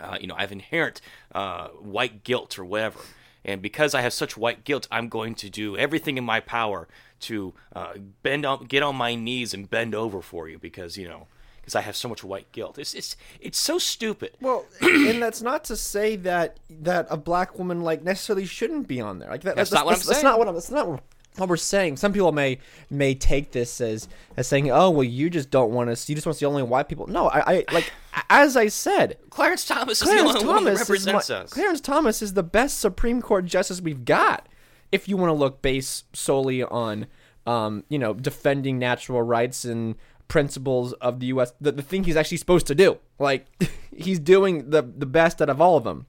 uh, 0.00 0.18
you 0.20 0.26
know 0.26 0.34
I 0.36 0.42
have 0.42 0.52
inherent 0.52 1.00
uh, 1.34 1.68
white 1.68 2.22
guilt 2.22 2.58
or 2.58 2.64
whatever 2.64 3.00
and 3.46 3.62
because 3.62 3.94
I 3.94 4.02
have 4.02 4.12
such 4.12 4.36
white 4.36 4.64
guilt, 4.64 4.88
I'm 4.90 5.08
going 5.08 5.34
to 5.36 5.48
do 5.48 5.76
everything 5.78 6.18
in 6.18 6.24
my 6.24 6.40
power 6.40 6.88
to 7.20 7.54
uh, 7.74 7.94
bend 8.22 8.44
on, 8.44 8.64
get 8.64 8.82
on 8.82 8.96
my 8.96 9.14
knees 9.14 9.54
and 9.54 9.70
bend 9.70 9.94
over 9.94 10.20
for 10.20 10.48
you 10.48 10.58
because 10.58 10.98
you 10.98 11.08
know 11.08 11.28
because 11.60 11.74
I 11.74 11.80
have 11.80 11.96
so 11.96 12.08
much 12.08 12.22
white 12.22 12.50
guilt. 12.52 12.76
It's 12.76 12.92
it's 12.92 13.16
it's 13.40 13.58
so 13.58 13.78
stupid. 13.78 14.32
Well, 14.40 14.64
and 14.80 15.22
that's 15.22 15.42
not 15.42 15.64
to 15.64 15.76
say 15.76 16.16
that 16.16 16.58
that 16.68 17.06
a 17.08 17.16
black 17.16 17.56
woman 17.56 17.82
like 17.82 18.02
necessarily 18.02 18.46
shouldn't 18.46 18.88
be 18.88 19.00
on 19.00 19.20
there. 19.20 19.30
Like 19.30 19.42
that, 19.42 19.56
That's 19.56 19.72
not 19.72 19.86
what 19.86 19.92
I'm 19.92 19.98
that's, 19.98 20.06
That's 20.06 20.20
saying. 20.20 20.30
not 20.30 20.38
what 20.38 20.48
I'm. 20.48 20.54
That's 20.54 20.70
not 20.70 21.02
what 21.38 21.48
we're 21.48 21.56
saying. 21.56 21.96
Some 21.96 22.12
people 22.12 22.32
may 22.32 22.58
may 22.90 23.14
take 23.14 23.52
this 23.52 23.80
as 23.80 24.08
as 24.36 24.46
saying, 24.46 24.70
"Oh, 24.70 24.90
well, 24.90 25.04
you 25.04 25.30
just 25.30 25.50
don't 25.50 25.72
want 25.72 25.94
to. 25.94 26.10
You 26.10 26.14
just 26.14 26.26
want 26.26 26.36
to 26.36 26.38
see 26.38 26.46
only 26.46 26.62
white 26.62 26.88
people." 26.88 27.06
No, 27.06 27.28
I, 27.28 27.54
I 27.54 27.64
like 27.72 27.92
as 28.30 28.56
I 28.56 28.68
said, 28.68 29.18
Clarence 29.30 29.64
Thomas 29.64 30.00
is 30.00 30.08
Clarence 30.08 30.32
the 30.32 30.38
only 30.38 30.46
one 30.48 30.64
that 30.64 30.70
Thomas 30.70 30.80
is 30.82 30.88
my- 31.06 31.12
represents 31.12 31.30
us. 31.30 31.52
Clarence 31.52 31.80
Thomas 31.80 32.22
is 32.22 32.34
the 32.34 32.42
best 32.42 32.80
Supreme 32.80 33.22
Court 33.22 33.46
justice 33.46 33.80
we've 33.80 34.04
got. 34.04 34.48
If 34.92 35.08
you 35.08 35.16
want 35.16 35.30
to 35.30 35.34
look 35.34 35.62
base 35.62 36.04
solely 36.12 36.62
on, 36.62 37.06
um, 37.46 37.84
you 37.88 37.98
know, 37.98 38.14
defending 38.14 38.78
natural 38.78 39.20
rights 39.22 39.64
and 39.64 39.96
principles 40.28 40.92
of 40.94 41.20
the 41.20 41.26
U.S., 41.26 41.52
the, 41.60 41.72
the 41.72 41.82
thing 41.82 42.04
he's 42.04 42.16
actually 42.16 42.36
supposed 42.36 42.66
to 42.68 42.74
do, 42.74 42.98
like 43.18 43.46
he's 43.96 44.18
doing 44.18 44.70
the 44.70 44.82
the 44.82 45.06
best 45.06 45.42
out 45.42 45.48
of 45.50 45.60
all 45.60 45.76
of 45.76 45.84
them. 45.84 46.06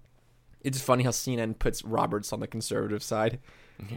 It's 0.62 0.82
funny 0.82 1.04
how 1.04 1.12
CNN 1.12 1.58
puts 1.60 1.84
Roberts 1.84 2.34
on 2.34 2.40
the 2.40 2.48
conservative 2.48 3.02
side. 3.02 3.40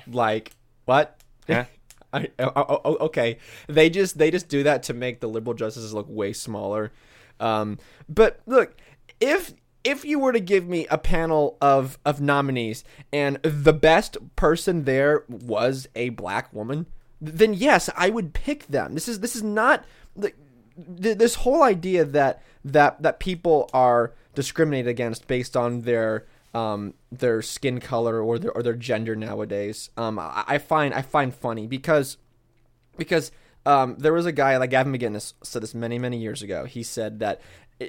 Like 0.06 0.52
what? 0.90 1.20
Yeah. 1.46 1.66
I, 2.12 2.28
oh, 2.40 2.52
oh, 2.56 2.80
oh, 2.84 2.96
okay. 3.06 3.38
They 3.68 3.88
just 3.88 4.18
they 4.18 4.32
just 4.32 4.48
do 4.48 4.64
that 4.64 4.82
to 4.84 4.94
make 4.94 5.20
the 5.20 5.28
liberal 5.28 5.54
justices 5.54 5.94
look 5.94 6.06
way 6.08 6.32
smaller. 6.32 6.90
Um, 7.38 7.78
but 8.08 8.40
look, 8.46 8.74
if 9.20 9.54
if 9.84 10.04
you 10.04 10.18
were 10.18 10.32
to 10.32 10.40
give 10.40 10.66
me 10.66 10.88
a 10.90 10.98
panel 10.98 11.56
of 11.60 12.00
of 12.04 12.20
nominees 12.20 12.82
and 13.12 13.36
the 13.42 13.72
best 13.72 14.16
person 14.34 14.82
there 14.82 15.24
was 15.28 15.88
a 15.94 16.08
black 16.08 16.52
woman, 16.52 16.86
then 17.20 17.54
yes, 17.54 17.88
I 17.96 18.10
would 18.10 18.34
pick 18.34 18.66
them. 18.66 18.94
This 18.94 19.06
is 19.06 19.20
this 19.20 19.36
is 19.36 19.44
not 19.44 19.84
the 20.16 20.32
this 20.76 21.36
whole 21.36 21.62
idea 21.62 22.04
that 22.04 22.42
that 22.64 23.00
that 23.02 23.20
people 23.20 23.70
are 23.72 24.12
discriminated 24.34 24.88
against 24.88 25.28
based 25.28 25.56
on 25.56 25.82
their 25.82 26.26
um, 26.54 26.94
their 27.12 27.42
skin 27.42 27.80
color 27.80 28.20
or 28.20 28.38
their 28.38 28.52
or 28.52 28.62
their 28.62 28.74
gender 28.74 29.14
nowadays. 29.14 29.90
Um, 29.96 30.18
I, 30.18 30.44
I 30.46 30.58
find 30.58 30.94
I 30.94 31.02
find 31.02 31.34
funny 31.34 31.66
because 31.66 32.16
because 32.96 33.32
um, 33.66 33.96
there 33.98 34.12
was 34.12 34.26
a 34.26 34.32
guy 34.32 34.56
like 34.56 34.70
Gavin 34.70 34.92
McInnes 34.92 35.34
said 35.42 35.62
this 35.62 35.74
many 35.74 35.98
many 35.98 36.18
years 36.18 36.42
ago. 36.42 36.64
He 36.64 36.82
said 36.82 37.18
that 37.20 37.40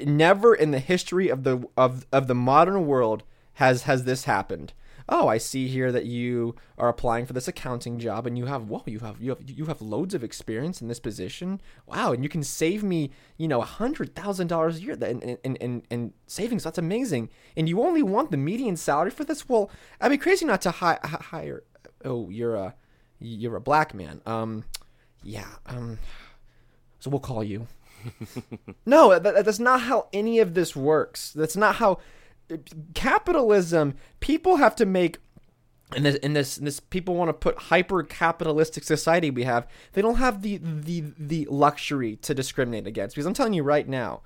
never 0.06 0.54
in 0.54 0.72
the 0.72 0.80
history 0.80 1.30
of 1.30 1.44
the 1.44 1.64
of 1.78 2.06
of 2.12 2.28
the 2.28 2.36
modern 2.36 2.86
world 2.86 3.24
has 3.54 3.84
has 3.84 4.04
this 4.04 4.26
happened. 4.26 4.74
Oh, 5.14 5.28
I 5.28 5.40
see 5.40 5.68
here 5.68 5.92
that 5.92 6.06
you 6.06 6.56
are 6.78 6.88
applying 6.88 7.26
for 7.26 7.34
this 7.34 7.50
accounting 7.50 8.00
job, 8.00 8.26
and 8.26 8.38
you 8.38 8.46
have 8.46 8.70
whoa, 8.70 8.82
you 8.86 9.00
have 9.00 9.20
you 9.20 9.32
have 9.32 9.40
you 9.46 9.66
have 9.66 9.82
loads 9.82 10.14
of 10.14 10.24
experience 10.24 10.82
in 10.82 10.88
this 10.88 11.02
position. 11.02 11.62
Wow, 11.86 12.14
and 12.14 12.24
you 12.24 12.30
can 12.30 12.44
save 12.44 12.82
me, 12.82 13.12
you 13.38 13.50
know, 13.50 13.62
a 13.62 13.66
hundred 13.66 14.16
thousand 14.16 14.48
dollars 14.48 14.78
a 14.78 14.82
year 14.82 14.94
in, 14.94 15.22
in, 15.22 15.56
in, 15.58 15.84
in 15.90 16.14
savings. 16.28 16.64
That's 16.64 16.78
amazing. 16.78 17.30
And 17.58 17.68
you 17.68 17.82
only 17.82 18.02
want 18.02 18.32
the 18.32 18.38
median 18.38 18.78
salary 18.78 19.12
for 19.12 19.26
this? 19.26 19.50
Well, 19.50 19.70
I'd 20.00 20.10
be 20.10 20.18
crazy 20.18 20.46
not 20.46 20.62
to 20.62 20.72
hi- 20.72 21.00
hire. 21.04 21.64
Oh, 22.06 22.30
you're 22.30 22.56
a 22.56 22.74
you're 23.20 23.58
a 23.58 23.62
black 23.62 23.94
man. 23.94 24.22
Um, 24.26 24.64
yeah. 25.24 25.50
Um, 25.66 26.00
so 27.00 27.10
we'll 27.10 27.20
call 27.20 27.44
you. 27.44 27.68
no, 28.86 29.20
that, 29.20 29.46
that's 29.46 29.60
not 29.60 29.82
how 29.82 30.08
any 30.14 30.40
of 30.40 30.54
this 30.54 30.74
works. 30.74 31.32
That's 31.34 31.58
not 31.58 31.76
how 31.76 32.00
capitalism. 32.94 33.96
People 34.20 34.58
have 34.58 34.76
to 34.78 34.86
make. 34.86 35.18
In 35.94 36.04
this, 36.04 36.16
in 36.16 36.32
this, 36.32 36.56
this, 36.56 36.80
people 36.80 37.16
want 37.16 37.28
to 37.28 37.34
put 37.34 37.58
hyper 37.58 38.02
capitalistic 38.02 38.86
society 38.86 39.30
we 39.30 39.44
have. 39.44 39.68
They 39.92 40.02
don't 40.02 40.16
have 40.16 40.42
the 40.42 40.58
the 40.58 41.04
the 41.18 41.48
luxury 41.50 42.16
to 42.18 42.34
discriminate 42.34 42.88
against. 42.88 43.16
Because 43.16 43.26
I'm 43.26 43.34
telling 43.34 43.54
you 43.54 43.64
right 43.64 43.88
now, 43.88 44.22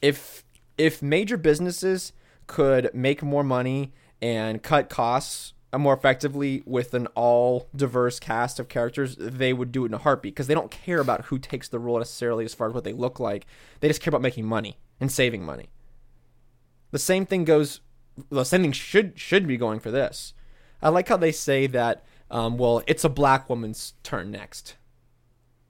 if 0.00 0.44
if 0.78 1.02
major 1.02 1.36
businesses 1.36 2.14
could 2.46 2.90
make 2.94 3.22
more 3.22 3.44
money 3.44 3.92
and 4.22 4.62
cut 4.62 4.88
costs 4.88 5.52
more 5.78 5.94
effectively 5.94 6.62
with 6.66 6.94
an 6.94 7.06
all 7.08 7.68
diverse 7.74 8.18
cast 8.18 8.58
of 8.58 8.68
characters, 8.68 9.16
they 9.16 9.52
would 9.52 9.70
do 9.70 9.84
it 9.84 9.88
in 9.88 9.94
a 9.94 9.98
heartbeat 9.98 10.34
because 10.34 10.46
they 10.46 10.54
don't 10.54 10.70
care 10.70 11.00
about 11.00 11.26
who 11.26 11.38
takes 11.38 11.68
the 11.68 11.78
role 11.78 11.98
necessarily 11.98 12.44
as 12.44 12.54
far 12.54 12.68
as 12.68 12.74
what 12.74 12.84
they 12.84 12.92
look 12.92 13.20
like. 13.20 13.46
They 13.80 13.88
just 13.88 14.00
care 14.00 14.10
about 14.10 14.22
making 14.22 14.46
money 14.46 14.78
and 14.98 15.12
saving 15.12 15.44
money. 15.44 15.68
The 16.90 16.98
same 16.98 17.26
thing 17.26 17.44
goes. 17.44 17.80
The 18.30 18.44
same 18.44 18.62
thing 18.62 18.72
should 18.72 19.18
should 19.18 19.46
be 19.46 19.56
going 19.56 19.80
for 19.80 19.90
this. 19.90 20.34
I 20.82 20.88
like 20.88 21.08
how 21.08 21.16
they 21.16 21.32
say 21.32 21.66
that. 21.68 22.04
Um, 22.30 22.58
well, 22.58 22.82
it's 22.86 23.04
a 23.04 23.08
black 23.08 23.48
woman's 23.50 23.94
turn 24.02 24.30
next. 24.30 24.76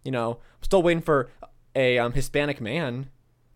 You 0.04 0.12
know, 0.12 0.32
I'm 0.32 0.62
still 0.62 0.82
waiting 0.82 1.02
for 1.02 1.30
a 1.74 1.98
um, 1.98 2.12
Hispanic 2.12 2.60
man 2.60 3.10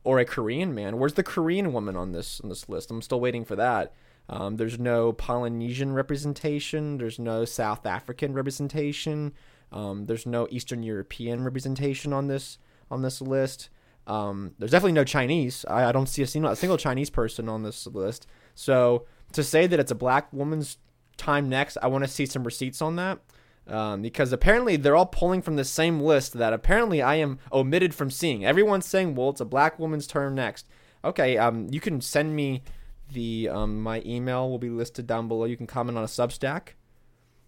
or 0.04 0.18
a 0.18 0.24
Korean 0.24 0.74
man. 0.74 0.98
Where's 0.98 1.14
the 1.14 1.22
Korean 1.22 1.72
woman 1.72 1.96
on 1.96 2.12
this 2.12 2.40
on 2.40 2.48
this 2.48 2.68
list? 2.68 2.90
I'm 2.90 3.02
still 3.02 3.20
waiting 3.20 3.44
for 3.44 3.56
that. 3.56 3.92
Um, 4.28 4.56
there's 4.56 4.78
no 4.78 5.12
Polynesian 5.12 5.92
representation. 5.92 6.96
There's 6.96 7.18
no 7.18 7.44
South 7.44 7.84
African 7.84 8.32
representation. 8.32 9.34
Um, 9.70 10.06
there's 10.06 10.26
no 10.26 10.46
Eastern 10.50 10.82
European 10.82 11.44
representation 11.44 12.12
on 12.12 12.28
this 12.28 12.58
on 12.90 13.02
this 13.02 13.20
list. 13.20 13.70
Um, 14.06 14.54
there's 14.58 14.70
definitely 14.70 14.92
no 14.92 15.04
Chinese. 15.04 15.64
I, 15.68 15.86
I 15.86 15.92
don't 15.92 16.08
see 16.08 16.22
a 16.22 16.26
single, 16.26 16.50
a 16.50 16.56
single 16.56 16.76
Chinese 16.76 17.10
person 17.10 17.48
on 17.48 17.62
this 17.62 17.86
list. 17.86 18.26
So 18.54 19.06
to 19.32 19.42
say 19.42 19.66
that 19.66 19.80
it's 19.80 19.90
a 19.90 19.96
black 19.96 20.32
woman's 20.32 20.78
time 21.16 21.48
next, 21.48 21.78
I 21.82 21.86
want 21.86 22.04
to 22.04 22.10
see 22.10 22.26
some 22.26 22.44
receipts 22.44 22.82
on 22.82 22.96
that. 22.96 23.20
Um, 23.66 24.02
because 24.02 24.30
apparently 24.30 24.76
they're 24.76 24.96
all 24.96 25.06
pulling 25.06 25.40
from 25.40 25.56
the 25.56 25.64
same 25.64 25.98
list 25.98 26.34
that 26.34 26.52
apparently 26.52 27.00
I 27.00 27.14
am 27.14 27.38
omitted 27.50 27.94
from 27.94 28.10
seeing. 28.10 28.44
Everyone's 28.44 28.84
saying, 28.84 29.14
"Well, 29.14 29.30
it's 29.30 29.40
a 29.40 29.46
black 29.46 29.78
woman's 29.78 30.06
turn 30.06 30.34
next." 30.34 30.68
Okay, 31.02 31.38
um, 31.38 31.68
you 31.70 31.80
can 31.80 32.02
send 32.02 32.36
me 32.36 32.62
the 33.10 33.48
um, 33.48 33.82
my 33.82 34.02
email 34.04 34.50
will 34.50 34.58
be 34.58 34.68
listed 34.68 35.06
down 35.06 35.28
below. 35.28 35.46
You 35.46 35.56
can 35.56 35.66
comment 35.66 35.96
on 35.96 36.04
a 36.04 36.08
Substack. 36.08 36.74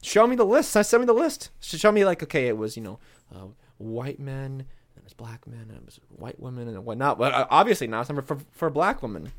Show 0.02 0.26
me 0.26 0.36
the 0.36 0.44
list. 0.44 0.70
Send 0.70 1.00
me 1.02 1.06
the 1.06 1.12
list. 1.12 1.50
Show 1.60 1.92
me 1.92 2.04
like, 2.04 2.22
okay, 2.22 2.48
it 2.48 2.56
was 2.56 2.76
you 2.78 2.82
know, 2.82 2.98
uh, 3.34 3.48
white 3.76 4.18
men, 4.18 4.64
was 5.06 5.14
black 5.14 5.46
men, 5.46 5.66
and 5.68 5.78
it 5.78 5.84
was 5.84 6.00
white 6.10 6.38
women, 6.38 6.68
and 6.68 6.84
whatnot. 6.84 7.18
But 7.18 7.32
uh, 7.32 7.46
obviously 7.50 7.86
not 7.86 8.08
number 8.08 8.22
for 8.22 8.38
for 8.52 8.70
black 8.70 9.02
women. 9.02 9.32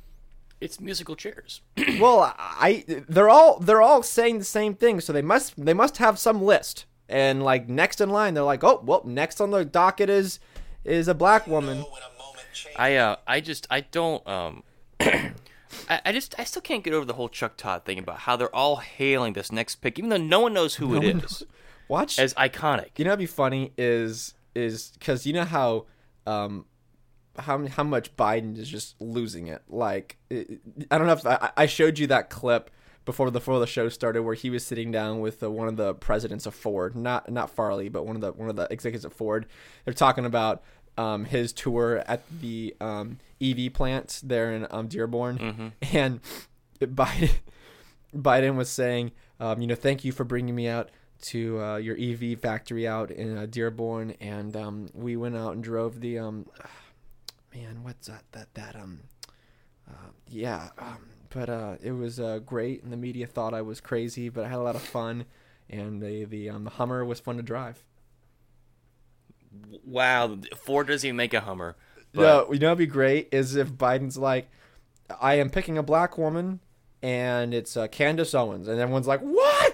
It's 0.59 0.79
musical 0.79 1.15
chairs. 1.15 1.61
well, 1.99 2.33
I 2.37 2.83
they're 2.87 3.29
all 3.29 3.59
they're 3.59 3.81
all 3.81 4.01
saying 4.01 4.39
the 4.39 4.45
same 4.45 4.73
thing, 4.73 5.01
so 5.01 5.13
they 5.13 5.21
must 5.21 5.53
they 5.63 5.73
must 5.73 5.97
have 5.97 6.17
some 6.17 6.41
list. 6.41 6.85
And 7.09 7.43
like 7.43 7.69
next 7.69 8.01
in 8.01 8.09
line, 8.09 8.33
they're 8.33 8.43
like, 8.43 8.63
oh 8.63 8.81
well, 8.83 9.03
next 9.05 9.39
on 9.39 9.51
the 9.51 9.63
docket 9.63 10.09
is 10.09 10.39
is 10.83 11.07
a 11.07 11.13
black 11.13 11.45
woman. 11.47 11.85
I 12.75 12.95
uh 12.95 13.17
I 13.27 13.41
just 13.41 13.67
I 13.69 13.81
don't 13.81 14.27
um 14.27 14.63
I, 14.99 16.01
I 16.05 16.11
just 16.11 16.33
I 16.39 16.43
still 16.43 16.61
can't 16.61 16.83
get 16.83 16.93
over 16.93 17.05
the 17.05 17.13
whole 17.13 17.29
Chuck 17.29 17.57
Todd 17.57 17.85
thing 17.85 17.99
about 17.99 18.19
how 18.19 18.35
they're 18.35 18.55
all 18.55 18.77
hailing 18.77 19.33
this 19.33 19.51
next 19.51 19.75
pick, 19.75 19.99
even 19.99 20.09
though 20.09 20.17
no 20.17 20.39
one 20.39 20.53
knows 20.53 20.75
who 20.75 20.95
it 20.95 20.97
one 20.97 21.21
is, 21.23 21.43
Watch 21.87 22.19
as 22.19 22.33
iconic. 22.33 22.97
You 22.97 23.05
know 23.05 23.11
what'd 23.11 23.19
be 23.19 23.25
funny 23.25 23.73
is 23.77 24.33
is 24.57 24.91
because 24.97 25.25
you 25.25 25.33
know 25.33 25.45
how 25.45 25.85
um 26.25 26.65
how 27.39 27.65
how 27.67 27.83
much 27.83 28.15
Biden 28.15 28.57
is 28.57 28.69
just 28.69 28.99
losing 28.99 29.47
it. 29.47 29.61
Like 29.69 30.17
it, 30.29 30.59
I 30.89 30.97
don't 30.97 31.07
know 31.07 31.13
if 31.13 31.25
I, 31.25 31.51
I 31.55 31.65
showed 31.65 31.99
you 31.99 32.07
that 32.07 32.29
clip 32.29 32.71
before 33.05 33.27
the 33.31 33.39
before 33.39 33.59
the 33.59 33.67
show 33.67 33.89
started 33.89 34.23
where 34.23 34.35
he 34.35 34.49
was 34.49 34.65
sitting 34.65 34.91
down 34.91 35.19
with 35.19 35.41
uh, 35.41 35.49
one 35.49 35.67
of 35.67 35.77
the 35.77 35.93
presidents 35.93 36.45
of 36.45 36.53
Ford, 36.53 36.95
not 36.95 37.31
not 37.31 37.49
Farley, 37.49 37.89
but 37.89 38.05
one 38.05 38.15
of 38.15 38.21
the 38.21 38.31
one 38.33 38.49
of 38.49 38.55
the 38.55 38.67
executives 38.69 39.05
at 39.05 39.13
Ford. 39.13 39.45
They're 39.85 39.93
talking 39.93 40.25
about 40.25 40.63
um, 40.97 41.25
his 41.25 41.53
tour 41.53 42.03
at 42.07 42.23
the 42.41 42.75
um, 42.81 43.19
EV 43.41 43.71
plant 43.73 44.21
there 44.23 44.51
in 44.51 44.67
um, 44.71 44.87
Dearborn, 44.87 45.73
and 45.93 46.19
Biden 46.79 47.31
Biden 48.15 48.55
was 48.55 48.69
saying, 48.69 49.11
um, 49.39 49.61
you 49.61 49.67
know, 49.67 49.75
thank 49.75 50.03
you 50.03 50.11
for 50.11 50.23
bringing 50.23 50.55
me 50.55 50.67
out 50.67 50.89
to 51.21 51.61
uh, 51.61 51.77
your 51.77 51.97
EV 51.97 52.39
factory 52.39 52.87
out 52.87 53.11
in 53.11 53.37
uh, 53.37 53.45
Dearborn, 53.49 54.11
and 54.19 54.55
um, 54.55 54.89
we 54.93 55.15
went 55.15 55.35
out 55.35 55.53
and 55.53 55.63
drove 55.63 55.99
the 56.01 56.19
um, 56.19 56.45
man, 57.53 57.83
what's 57.83 58.07
that 58.07 58.23
that 58.31 58.53
that 58.53 58.75
um, 58.75 59.01
uh, 59.89 60.09
yeah, 60.27 60.69
um, 60.77 61.09
but 61.29 61.49
uh, 61.49 61.75
it 61.81 61.91
was 61.91 62.19
uh, 62.19 62.39
great, 62.45 62.83
and 62.83 62.91
the 62.91 62.97
media 62.97 63.27
thought 63.27 63.53
I 63.53 63.61
was 63.61 63.81
crazy, 63.81 64.29
but 64.29 64.43
I 64.45 64.49
had 64.49 64.57
a 64.57 64.63
lot 64.63 64.75
of 64.75 64.81
fun, 64.81 65.25
and 65.69 66.01
the 66.01 66.25
the 66.25 66.49
um, 66.49 66.63
the 66.65 66.71
Hummer 66.71 67.03
was 67.05 67.19
fun 67.19 67.37
to 67.37 67.43
drive. 67.43 67.83
Wow, 69.85 70.37
Ford 70.55 70.87
doesn't 70.87 71.07
even 71.07 71.15
make 71.15 71.33
a 71.33 71.41
Hummer. 71.41 71.75
But 72.13 72.21
No, 72.21 72.53
you 72.53 72.59
know 72.59 72.67
what'd 72.67 72.77
be 72.77 72.85
great 72.85 73.29
is 73.31 73.55
if 73.55 73.71
Biden's 73.73 74.17
like, 74.17 74.49
I 75.19 75.35
am 75.35 75.49
picking 75.49 75.77
a 75.77 75.83
black 75.83 76.17
woman, 76.17 76.59
and 77.01 77.53
it's 77.53 77.75
uh, 77.77 77.87
Candace 77.87 78.33
Owens, 78.33 78.67
and 78.67 78.79
everyone's 78.79 79.07
like, 79.07 79.21
what? 79.21 79.66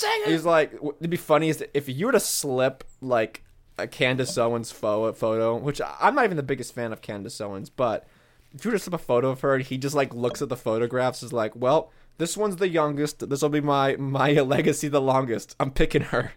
Hold 0.00 0.14
a 0.14 0.18
second. 0.20 0.32
He's 0.32 0.44
like, 0.44 0.72
w- 0.72 0.94
it'd 1.00 1.10
be 1.10 1.16
funny 1.16 1.48
is 1.48 1.64
if 1.74 1.88
you 1.88 2.06
were 2.06 2.12
to 2.12 2.20
slip 2.20 2.84
like 3.00 3.42
a 3.78 3.86
Candace 3.86 4.36
Owens 4.38 4.70
photo, 4.70 5.12
photo, 5.12 5.56
which 5.56 5.80
I- 5.80 5.96
I'm 6.00 6.14
not 6.14 6.24
even 6.24 6.36
the 6.36 6.42
biggest 6.42 6.74
fan 6.74 6.92
of 6.92 7.00
Candace 7.00 7.40
Owens, 7.40 7.70
but 7.70 8.06
if 8.54 8.64
you 8.64 8.70
were 8.70 8.76
to 8.76 8.82
slip 8.82 8.94
a 8.94 8.98
photo 8.98 9.30
of 9.30 9.40
her, 9.40 9.54
and 9.54 9.64
he 9.64 9.78
just 9.78 9.94
like 9.94 10.14
looks 10.14 10.42
at 10.42 10.48
the 10.48 10.56
photographs, 10.56 11.22
is 11.22 11.32
like, 11.32 11.54
well, 11.56 11.90
This 12.18 12.36
one's 12.36 12.56
the 12.56 12.68
youngest. 12.68 13.26
This 13.30 13.40
will 13.40 13.48
be 13.48 13.62
my 13.62 13.96
my 13.96 14.32
legacy 14.54 14.86
the 14.88 15.00
longest. 15.00 15.56
I'm 15.58 15.70
picking 15.70 16.02
her. 16.02 16.32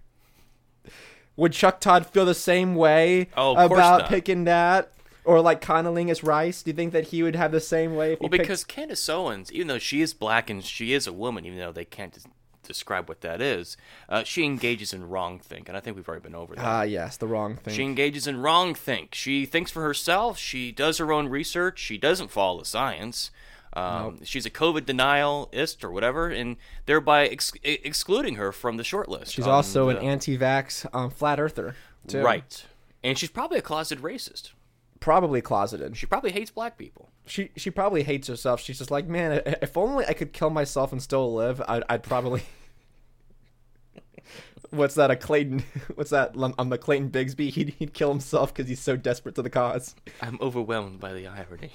Would 1.36 1.52
Chuck 1.52 1.82
Todd 1.82 2.06
feel 2.06 2.26
the 2.26 2.34
same 2.34 2.76
way 2.76 3.28
Oh, 3.36 3.52
about 3.54 4.00
not. 4.02 4.10
picking 4.10 4.46
that? 4.46 4.92
Or 5.26 5.42
like 5.42 5.60
Conalingus 5.60 6.24
Rice? 6.24 6.64
Do 6.64 6.70
you 6.72 6.76
think 6.76 6.94
that 6.94 7.06
he 7.08 7.24
would 7.24 7.36
have 7.36 7.52
the 7.52 7.60
same 7.60 7.96
way 7.96 8.14
if 8.14 8.20
Well, 8.22 8.28
he 8.30 8.38
picked- 8.38 8.44
because 8.44 8.64
Candace 8.64 9.10
Owens, 9.10 9.52
even 9.52 9.68
though 9.68 9.80
she 9.80 10.02
is 10.02 10.14
black 10.14 10.50
and 10.50 10.64
she 10.64 10.94
is 10.94 11.08
a 11.08 11.14
woman, 11.14 11.46
even 11.46 11.60
though 11.60 11.72
they 11.74 11.84
can't 11.86 12.14
des- 12.14 12.30
describe 12.68 13.08
what 13.10 13.22
that 13.22 13.42
is, 13.42 13.78
uh, 14.10 14.24
she 14.24 14.44
engages 14.44 14.94
in 14.94 15.08
wrong 15.10 15.40
think, 15.40 15.68
and 15.68 15.78
I 15.78 15.82
think 15.82 15.96
we've 15.96 16.08
already 16.08 16.24
been 16.24 16.36
over 16.36 16.56
that. 16.56 16.66
Ah, 16.66 16.82
yes, 16.84 17.18
the 17.18 17.28
wrong 17.28 17.56
thing. 17.56 17.74
She 17.74 17.84
engages 17.84 18.28
in 18.28 18.42
wrong 18.42 18.74
think. 18.76 19.14
She 19.16 19.46
thinks 19.46 19.72
for 19.72 19.82
herself. 19.82 20.38
She 20.38 20.72
does 20.72 20.98
her 20.98 21.12
own 21.12 21.28
research. 21.30 21.80
She 21.80 21.98
doesn't 21.98 22.30
follow 22.32 22.60
the 22.60 22.66
science. 22.66 23.32
Um, 23.74 24.24
She's 24.24 24.46
a 24.46 24.50
COVID 24.50 24.82
denialist 24.82 25.84
or 25.84 25.92
whatever, 25.92 26.30
and 26.30 26.56
thereby 26.86 27.28
ex- 27.28 27.52
excluding 27.64 28.36
her 28.36 28.52
from 28.54 28.78
the 28.78 28.84
short 28.86 29.10
list. 29.10 29.34
She's 29.34 29.48
also 29.48 29.90
the- 29.92 29.98
an 30.00 30.04
anti-vax 30.06 30.86
um, 30.96 31.10
flat 31.10 31.40
earther. 31.40 31.76
Too. 32.08 32.22
right, 32.22 32.66
and 33.04 33.18
she's 33.18 33.30
probably 33.32 33.58
a 33.58 33.62
closeted 33.64 34.04
racist. 34.04 34.52
Probably 35.00 35.42
closeted. 35.42 35.98
She 35.98 36.06
probably 36.06 36.32
hates 36.32 36.52
black 36.52 36.78
people. 36.78 37.10
She 37.26 37.52
she 37.56 37.70
probably 37.70 38.04
hates 38.04 38.28
herself. 38.28 38.62
She's 38.62 38.78
just 38.78 38.92
like, 38.92 39.08
man, 39.08 39.42
if 39.62 39.78
only 39.78 40.06
I 40.06 40.14
could 40.14 40.34
kill 40.34 40.50
myself 40.50 40.92
and 40.92 41.02
still 41.02 41.34
live, 41.34 41.62
I'd, 41.68 41.84
I'd 41.90 42.04
probably. 42.04 42.44
What's 44.70 44.96
that? 44.96 45.12
A 45.12 45.16
Clayton? 45.16 45.64
What's 45.96 46.12
that? 46.12 46.36
On 46.36 46.70
the 46.70 46.78
Clayton 46.78 47.10
Bigsby, 47.10 47.50
he'd 47.50 47.76
he'd 47.78 47.94
kill 47.94 48.10
himself 48.10 48.54
because 48.54 48.70
he's 48.70 48.80
so 48.80 48.96
desperate 48.96 49.36
to 49.36 49.42
the 49.42 49.50
cause. 49.50 49.96
I'm 50.22 50.38
overwhelmed 50.42 51.00
by 51.00 51.14
the 51.14 51.28
irony. 51.28 51.72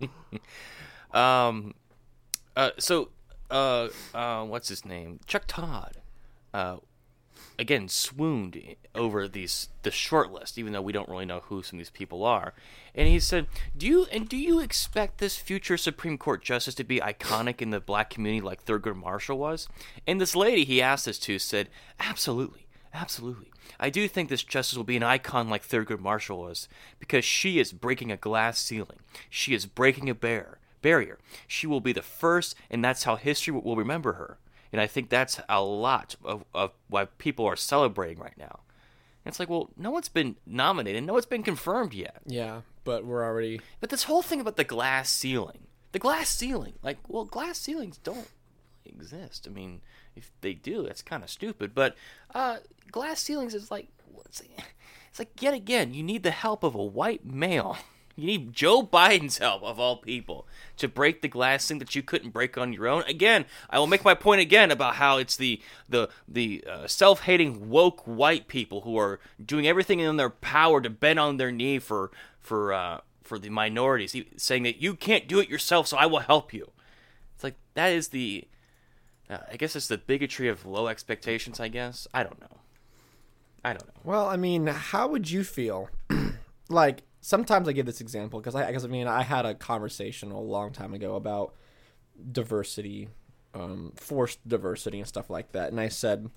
um, 1.12 1.74
uh, 2.56 2.70
so, 2.78 3.10
uh, 3.50 3.88
uh, 4.14 4.44
what's 4.44 4.68
his 4.68 4.84
name? 4.84 5.20
Chuck 5.26 5.44
Todd. 5.46 5.98
Uh, 6.54 6.76
again, 7.62 7.88
swooned 7.88 8.60
over 8.94 9.26
these 9.26 9.68
the 9.82 9.90
short 9.90 10.30
list, 10.30 10.58
even 10.58 10.72
though 10.72 10.82
we 10.82 10.92
don't 10.92 11.08
really 11.08 11.24
know 11.24 11.40
who 11.40 11.62
some 11.62 11.78
of 11.78 11.80
these 11.80 11.90
people 11.90 12.24
are. 12.24 12.52
And 12.94 13.08
he 13.08 13.20
said, 13.20 13.46
"Do 13.76 13.86
you 13.86 14.06
and 14.12 14.28
do 14.28 14.36
you 14.36 14.60
expect 14.60 15.18
this 15.18 15.36
future 15.36 15.78
Supreme 15.78 16.18
Court 16.18 16.42
justice 16.42 16.74
to 16.74 16.84
be 16.84 17.00
iconic 17.00 17.62
in 17.62 17.70
the 17.70 17.80
black 17.80 18.10
community 18.10 18.44
like 18.44 18.64
Thurgood 18.64 18.96
Marshall 18.96 19.38
was?" 19.38 19.68
And 20.06 20.20
this 20.20 20.36
lady 20.36 20.64
he 20.64 20.82
asked 20.82 21.06
this 21.06 21.18
to 21.20 21.38
said, 21.38 21.70
"Absolutely." 21.98 22.66
Absolutely. 22.94 23.50
I 23.80 23.88
do 23.88 24.06
think 24.06 24.28
this 24.28 24.42
justice 24.42 24.76
will 24.76 24.84
be 24.84 24.98
an 24.98 25.02
icon 25.02 25.48
like 25.48 25.66
Thurgood 25.66 26.00
Marshall 26.00 26.40
was, 26.40 26.68
because 26.98 27.24
she 27.24 27.58
is 27.58 27.72
breaking 27.72 28.12
a 28.12 28.18
glass 28.18 28.58
ceiling. 28.58 28.98
She 29.30 29.54
is 29.54 29.64
breaking 29.64 30.10
a 30.10 30.14
bear, 30.14 30.58
barrier. 30.82 31.18
She 31.46 31.66
will 31.66 31.80
be 31.80 31.94
the 31.94 32.02
first, 32.02 32.54
and 32.70 32.84
that's 32.84 33.04
how 33.04 33.16
history 33.16 33.54
will 33.54 33.76
remember 33.76 34.12
her. 34.14 34.38
And 34.72 34.80
I 34.80 34.86
think 34.86 35.10
that's 35.10 35.40
a 35.48 35.62
lot 35.62 36.16
of, 36.24 36.44
of 36.54 36.72
why 36.88 37.04
people 37.04 37.44
are 37.46 37.56
celebrating 37.56 38.18
right 38.18 38.36
now. 38.36 38.60
And 39.24 39.30
it's 39.30 39.38
like, 39.38 39.50
well, 39.50 39.70
no 39.76 39.90
one's 39.90 40.08
been 40.08 40.36
nominated, 40.46 41.04
no 41.04 41.12
one's 41.12 41.26
been 41.26 41.42
confirmed 41.42 41.94
yet. 41.94 42.22
Yeah, 42.26 42.62
but 42.84 43.04
we're 43.04 43.24
already. 43.24 43.60
But 43.80 43.90
this 43.90 44.04
whole 44.04 44.22
thing 44.22 44.40
about 44.40 44.56
the 44.56 44.64
glass 44.64 45.10
ceiling, 45.10 45.66
the 45.92 45.98
glass 45.98 46.28
ceiling, 46.30 46.74
like, 46.82 46.98
well, 47.06 47.24
glass 47.24 47.58
ceilings 47.58 47.98
don't 47.98 48.28
exist. 48.84 49.46
I 49.46 49.52
mean, 49.52 49.82
if 50.16 50.32
they 50.40 50.54
do, 50.54 50.84
that's 50.84 51.02
kind 51.02 51.22
of 51.22 51.30
stupid. 51.30 51.74
But 51.74 51.96
uh, 52.34 52.58
glass 52.90 53.20
ceilings 53.20 53.54
is 53.54 53.70
like, 53.70 53.88
what's 54.10 54.42
it's 55.12 55.18
like 55.18 55.42
yet 55.42 55.52
again, 55.52 55.92
you 55.92 56.02
need 56.02 56.22
the 56.22 56.30
help 56.30 56.64
of 56.64 56.74
a 56.74 56.82
white 56.82 57.24
male. 57.24 57.76
You 58.16 58.26
need 58.26 58.52
Joe 58.52 58.82
Biden's 58.82 59.38
help 59.38 59.62
of 59.62 59.80
all 59.80 59.96
people 59.96 60.46
to 60.76 60.88
break 60.88 61.22
the 61.22 61.28
glass 61.28 61.66
thing 61.66 61.78
that 61.78 61.94
you 61.94 62.02
couldn't 62.02 62.30
break 62.30 62.58
on 62.58 62.72
your 62.72 62.88
own. 62.88 63.02
Again, 63.04 63.46
I 63.70 63.78
will 63.78 63.86
make 63.86 64.04
my 64.04 64.14
point 64.14 64.40
again 64.40 64.70
about 64.70 64.96
how 64.96 65.18
it's 65.18 65.36
the 65.36 65.60
the 65.88 66.08
the 66.28 66.64
uh, 66.68 66.86
self-hating 66.86 67.70
woke 67.70 68.02
white 68.02 68.48
people 68.48 68.82
who 68.82 68.96
are 68.98 69.20
doing 69.44 69.66
everything 69.66 70.00
in 70.00 70.16
their 70.16 70.30
power 70.30 70.80
to 70.80 70.90
bend 70.90 71.18
on 71.18 71.36
their 71.36 71.52
knee 71.52 71.78
for 71.78 72.10
for 72.40 72.72
uh, 72.72 73.00
for 73.22 73.38
the 73.38 73.48
minorities, 73.48 74.14
saying 74.36 74.64
that 74.64 74.82
you 74.82 74.94
can't 74.94 75.28
do 75.28 75.38
it 75.38 75.48
yourself, 75.48 75.86
so 75.86 75.96
I 75.96 76.06
will 76.06 76.20
help 76.20 76.52
you. 76.52 76.70
It's 77.34 77.44
like 77.44 77.56
that 77.74 77.92
is 77.92 78.08
the 78.08 78.46
uh, 79.30 79.38
I 79.50 79.56
guess 79.56 79.74
it's 79.74 79.88
the 79.88 79.98
bigotry 79.98 80.48
of 80.48 80.66
low 80.66 80.88
expectations. 80.88 81.60
I 81.60 81.68
guess 81.68 82.06
I 82.12 82.22
don't 82.22 82.40
know. 82.40 82.58
I 83.64 83.72
don't 83.72 83.86
know. 83.86 84.00
Well, 84.04 84.26
I 84.26 84.36
mean, 84.36 84.66
how 84.66 85.06
would 85.08 85.30
you 85.30 85.44
feel? 85.44 85.88
like 86.68 87.02
sometimes 87.22 87.68
I 87.68 87.72
give 87.72 87.86
this 87.86 88.02
example 88.02 88.40
because 88.40 88.54
I, 88.54 88.70
guess 88.70 88.84
I 88.84 88.88
mean 88.88 89.06
I 89.06 89.22
had 89.22 89.46
a 89.46 89.54
conversation 89.54 90.30
a 90.30 90.40
long 90.40 90.72
time 90.72 90.92
ago 90.92 91.14
about 91.14 91.54
diversity, 92.30 93.08
um, 93.54 93.92
forced 93.96 94.46
diversity 94.46 94.98
and 94.98 95.08
stuff 95.08 95.30
like 95.30 95.52
that, 95.52 95.70
and 95.70 95.80
I 95.80 95.88
said, 95.88 96.28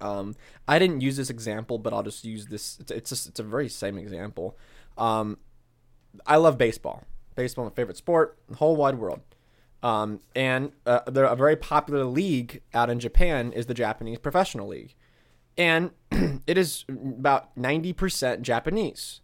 um, 0.00 0.34
I 0.66 0.78
didn't 0.80 1.02
use 1.02 1.16
this 1.16 1.30
example, 1.30 1.78
but 1.78 1.92
I'll 1.92 2.02
just 2.02 2.24
use 2.24 2.46
this. 2.46 2.78
It's 2.80 2.90
it's, 2.90 3.10
just, 3.10 3.28
it's 3.28 3.40
a 3.40 3.44
very 3.44 3.68
same 3.68 3.96
example. 3.98 4.58
Um, 4.98 5.38
I 6.26 6.36
love 6.36 6.58
baseball. 6.58 7.04
Baseball, 7.36 7.64
my 7.64 7.70
favorite 7.70 7.96
sport, 7.96 8.38
the 8.48 8.56
whole 8.56 8.76
wide 8.76 8.96
world. 8.96 9.20
Um, 9.82 10.20
and 10.34 10.72
uh, 10.86 11.00
a 11.06 11.36
very 11.36 11.56
popular 11.56 12.04
league 12.04 12.62
out 12.72 12.88
in 12.88 13.00
Japan 13.00 13.52
is 13.52 13.66
the 13.66 13.74
Japanese 13.74 14.18
Professional 14.18 14.68
League, 14.68 14.94
and 15.58 15.90
it 16.46 16.56
is 16.56 16.86
about 16.88 17.54
ninety 17.54 17.92
percent 17.92 18.40
Japanese. 18.40 19.20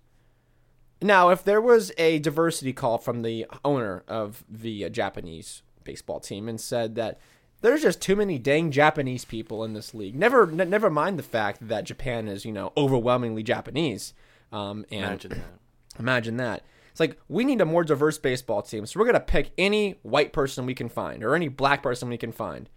Now, 1.03 1.31
if 1.31 1.43
there 1.45 1.61
was 1.61 1.93
a 1.97 2.19
diversity 2.19 2.73
call 2.73 2.99
from 2.99 3.23
the 3.23 3.47
owner 3.65 4.05
of 4.07 4.45
the 4.49 4.85
uh, 4.85 4.89
Japanese 4.91 5.63
baseball 5.85 6.21
team 6.21 6.49
and 6.49 6.61
said 6.61 6.95
that 6.97 7.19
there's 7.63 7.83
just 7.83 8.01
too 8.01 8.17
many 8.17 8.39
dang 8.39 8.71
Japanese 8.71 9.25
people 9.25 9.65
in 9.65 9.73
this 9.73 9.95
league, 9.95 10.15
never 10.15 10.51
n- 10.51 10.71
never 10.71 10.91
mind 10.91 11.19
the 11.19 11.23
fact 11.23 11.67
that 11.69 11.85
Japan 11.85 12.29
is 12.29 12.45
you 12.45 12.53
know 12.53 12.73
overwhelmingly 12.77 13.43
Japanese. 13.43 14.15
Um, 14.53 14.85
and 14.91 15.05
Imagine 15.05 15.31
that. 15.31 15.99
Imagine 15.99 16.37
that. 16.39 16.65
It's 16.91 17.01
like 17.01 17.19
we 17.29 17.45
need 17.45 17.61
a 17.61 17.67
more 17.67 17.85
diverse 17.85 18.19
baseball 18.19 18.63
team, 18.63 18.85
so 18.85 18.99
we're 18.99 19.07
gonna 19.07 19.21
pick 19.21 19.53
any 19.57 19.99
white 20.03 20.33
person 20.33 20.67
we 20.67 20.75
can 20.75 20.89
find 20.89 21.23
or 21.23 21.35
any 21.35 21.49
black 21.49 21.83
person 21.83 22.09
we 22.09 22.19
can 22.19 22.33
find. 22.33 22.69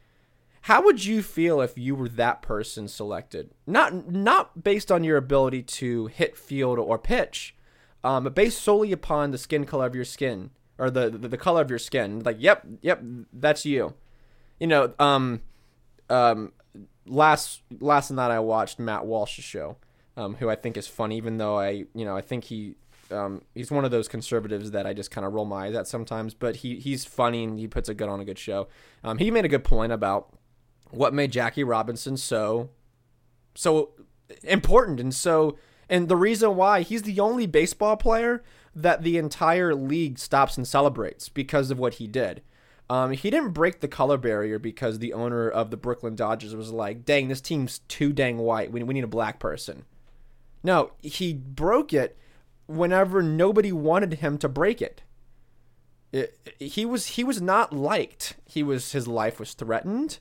How 0.61 0.81
would 0.81 1.03
you 1.03 1.21
feel 1.21 1.59
if 1.59 1.77
you 1.77 1.93
were 1.93 2.07
that 2.09 2.41
person 2.41 2.87
selected? 2.87 3.51
Not 3.67 4.09
not 4.09 4.63
based 4.63 4.91
on 4.91 5.03
your 5.03 5.17
ability 5.17 5.63
to 5.63 6.07
hit 6.07 6.37
field 6.37 6.79
or 6.79 6.97
pitch, 6.97 7.55
um, 8.03 8.25
based 8.25 8.61
solely 8.61 8.91
upon 8.91 9.31
the 9.31 9.37
skin 9.37 9.65
color 9.65 9.85
of 9.85 9.95
your 9.95 10.05
skin 10.05 10.51
or 10.77 10.89
the, 10.89 11.09
the 11.09 11.27
the 11.29 11.37
color 11.37 11.61
of 11.61 11.69
your 11.69 11.79
skin. 11.79 12.19
Like, 12.19 12.37
yep, 12.39 12.65
yep, 12.81 13.01
that's 13.31 13.65
you. 13.65 13.93
You 14.59 14.67
know, 14.67 14.93
um, 14.99 15.41
um, 16.09 16.53
last 17.05 17.61
last 17.79 18.11
night 18.11 18.31
I 18.31 18.39
watched 18.39 18.79
Matt 18.79 19.05
Walsh's 19.05 19.45
show, 19.45 19.77
um, 20.17 20.35
who 20.35 20.49
I 20.49 20.55
think 20.55 20.77
is 20.77 20.87
funny, 20.87 21.17
even 21.17 21.37
though 21.37 21.59
I 21.59 21.85
you 21.93 22.05
know 22.05 22.15
I 22.15 22.21
think 22.21 22.45
he 22.45 22.75
um, 23.11 23.41
he's 23.53 23.71
one 23.71 23.85
of 23.85 23.91
those 23.91 24.07
conservatives 24.07 24.71
that 24.71 24.85
I 24.85 24.93
just 24.93 25.11
kind 25.11 25.25
of 25.25 25.33
roll 25.33 25.45
my 25.45 25.67
eyes 25.67 25.75
at 25.75 25.87
sometimes, 25.87 26.33
but 26.33 26.57
he 26.57 26.79
he's 26.79 27.05
funny 27.05 27.43
and 27.43 27.59
he 27.59 27.67
puts 27.67 27.89
a 27.89 27.93
good 27.93 28.09
on 28.09 28.19
a 28.19 28.25
good 28.25 28.39
show. 28.39 28.67
Um, 29.03 29.17
he 29.17 29.31
made 29.31 29.45
a 29.45 29.49
good 29.49 29.63
point 29.63 29.91
about 29.91 30.33
what 30.91 31.13
made 31.13 31.31
Jackie 31.31 31.63
Robinson 31.63 32.17
so 32.17 32.69
so 33.55 33.91
important 34.43 34.99
and 34.99 35.13
so 35.13 35.57
and 35.89 36.07
the 36.07 36.15
reason 36.15 36.55
why 36.55 36.81
he's 36.81 37.03
the 37.03 37.19
only 37.19 37.45
baseball 37.45 37.97
player 37.97 38.43
that 38.75 39.03
the 39.03 39.17
entire 39.17 39.75
league 39.75 40.17
stops 40.17 40.57
and 40.57 40.67
celebrates 40.67 41.29
because 41.29 41.69
of 41.71 41.79
what 41.79 41.95
he 41.95 42.07
did. 42.07 42.41
Um, 42.89 43.11
he 43.11 43.29
didn't 43.29 43.51
break 43.51 43.79
the 43.79 43.87
color 43.87 44.17
barrier 44.17 44.59
because 44.59 44.99
the 44.99 45.13
owner 45.13 45.49
of 45.49 45.71
the 45.71 45.77
Brooklyn 45.77 46.15
Dodgers 46.15 46.55
was 46.55 46.71
like, 46.71 47.05
"Dang, 47.05 47.27
this 47.27 47.41
team's 47.41 47.79
too 47.87 48.11
dang 48.11 48.37
white. 48.37 48.71
We, 48.71 48.83
we 48.83 48.93
need 48.93 49.03
a 49.03 49.07
black 49.07 49.39
person." 49.39 49.85
No, 50.63 50.91
he 51.01 51.33
broke 51.33 51.93
it 51.93 52.17
whenever 52.67 53.21
nobody 53.21 53.71
wanted 53.71 54.15
him 54.15 54.37
to 54.39 54.49
break 54.49 54.81
it. 54.81 55.03
it. 56.11 56.37
He 56.59 56.85
was 56.85 57.07
he 57.07 57.23
was 57.23 57.41
not 57.41 57.73
liked. 57.73 58.35
He 58.45 58.63
was 58.63 58.91
his 58.91 59.07
life 59.07 59.39
was 59.39 59.53
threatened. 59.53 60.19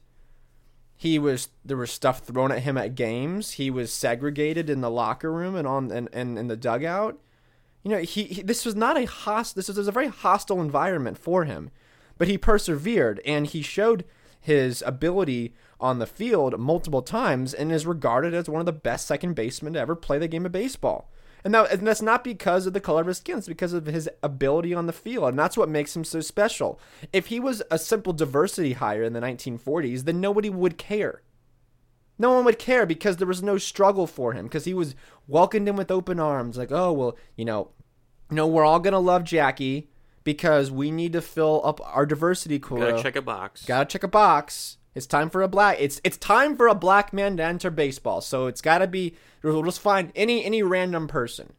He 1.03 1.19
was 1.19 1.49
there 1.65 1.77
was 1.77 1.91
stuff 1.91 2.21
thrown 2.21 2.53
at 2.53 2.61
him 2.63 2.79
at 2.79 2.95
games. 2.95 3.55
He 3.55 3.73
was 3.73 3.93
segregated 3.93 4.71
in 4.71 4.83
the 4.83 4.89
locker 4.89 5.33
room 5.33 5.57
and 5.57 5.67
on 5.67 5.91
and, 5.91 6.09
and 6.13 6.39
in 6.39 6.47
the 6.47 6.57
dugout. 6.57 7.19
You 7.83 7.91
know, 7.91 7.99
he, 7.99 8.23
he 8.23 8.41
this 8.41 8.65
was 8.65 8.77
not 8.77 8.97
a 8.97 9.07
host. 9.07 9.57
This 9.57 9.67
was 9.67 9.89
a 9.89 9.91
very 9.91 10.07
hostile 10.07 10.61
environment 10.61 11.19
for 11.19 11.45
him, 11.45 11.73
but 12.19 12.29
he 12.29 12.39
persevered 12.39 13.21
and 13.27 13.49
he 13.49 13.63
showed 13.63 14.05
his 14.41 14.81
ability 14.87 15.53
on 15.81 15.99
the 15.99 16.07
field 16.07 16.57
multiple 16.61 17.03
times 17.03 17.53
and 17.53 17.73
is 17.73 17.85
regarded 17.85 18.33
as 18.33 18.49
one 18.49 18.61
of 18.61 18.67
the 18.67 18.73
best 18.73 19.05
second 19.05 19.35
basemen 19.35 19.73
to 19.73 19.81
ever 19.81 19.97
play 19.97 20.21
the 20.21 20.29
game 20.29 20.47
of 20.47 20.53
baseball. 20.53 21.11
And, 21.45 21.55
that, 21.55 21.73
and 21.73 21.87
that's 21.87 22.03
not 22.03 22.23
because 22.23 22.67
of 22.67 22.73
the 22.73 22.81
color 22.81 23.01
of 23.01 23.09
his 23.09 23.19
skin, 23.19 23.39
it's 23.39 23.49
because 23.49 23.73
of 23.73 23.87
his 23.87 24.09
ability 24.23 24.73
on 24.75 24.87
the 24.87 24.93
field. 24.93 25.31
And 25.31 25.39
that's 25.39 25.57
what 25.57 25.69
makes 25.69 25.97
him 25.97 26.05
so 26.05 26.21
special. 26.21 26.79
If 27.13 27.27
he 27.27 27.41
was 27.41 27.63
a 27.71 27.79
simple 27.79 28.13
diversity 28.13 28.75
hire 28.75 29.03
in 29.03 29.13
the 29.13 29.21
1940s, 29.21 30.05
then 30.05 30.21
nobody 30.21 30.51
would 30.51 30.79
care. 30.79 31.23
No 32.19 32.33
one 32.33 32.45
would 32.45 32.59
care 32.59 32.87
because 32.87 33.17
there 33.17 33.27
was 33.27 33.43
no 33.43 33.59
struggle 33.59 34.07
for 34.07 34.33
him 34.33 34.47
because 34.47 34.65
he 34.65 34.75
was 34.75 34.95
welcomed 35.27 35.69
in 35.69 35.77
with 35.77 35.91
open 35.91 36.21
arms. 36.21 36.57
Like, 36.57 36.71
oh, 36.71 36.93
well, 36.93 37.17
you 37.37 37.45
know, 37.45 37.71
you 38.31 38.37
know, 38.37 38.47
we're 38.47 38.65
all 38.65 38.79
going 38.79 38.93
to 38.93 38.99
love 38.99 39.25
Jackie 39.25 39.91
because 40.25 40.71
we 40.71 40.91
need 40.91 41.13
to 41.15 41.21
fill 41.21 41.61
up 41.65 41.81
our 41.85 42.07
diversity 42.07 42.59
quota. 42.59 42.93
Gotta 42.93 43.03
check 43.03 43.17
a 43.17 43.23
box. 43.23 43.65
Gotta 43.65 43.87
check 43.87 44.05
a 44.05 44.09
box. 44.09 44.77
It's 44.95 45.07
time 45.07 45.31
for 45.31 45.43
a 45.43 45.49
black. 45.49 45.79
It's 45.81 46.01
it's 46.05 46.19
time 46.19 46.57
for 46.57 46.69
a 46.69 46.75
black 46.75 47.13
man 47.13 47.37
to 47.39 47.43
enter 47.43 47.71
baseball. 47.71 48.21
So 48.21 48.47
it's 48.47 48.61
got 48.61 48.79
to 48.79 48.87
be. 48.87 49.17
We'll 49.43 49.63
just 49.63 49.81
find 49.81 50.13
any 50.15 50.45
any 50.45 50.63
random 50.63 51.09
person. 51.09 51.55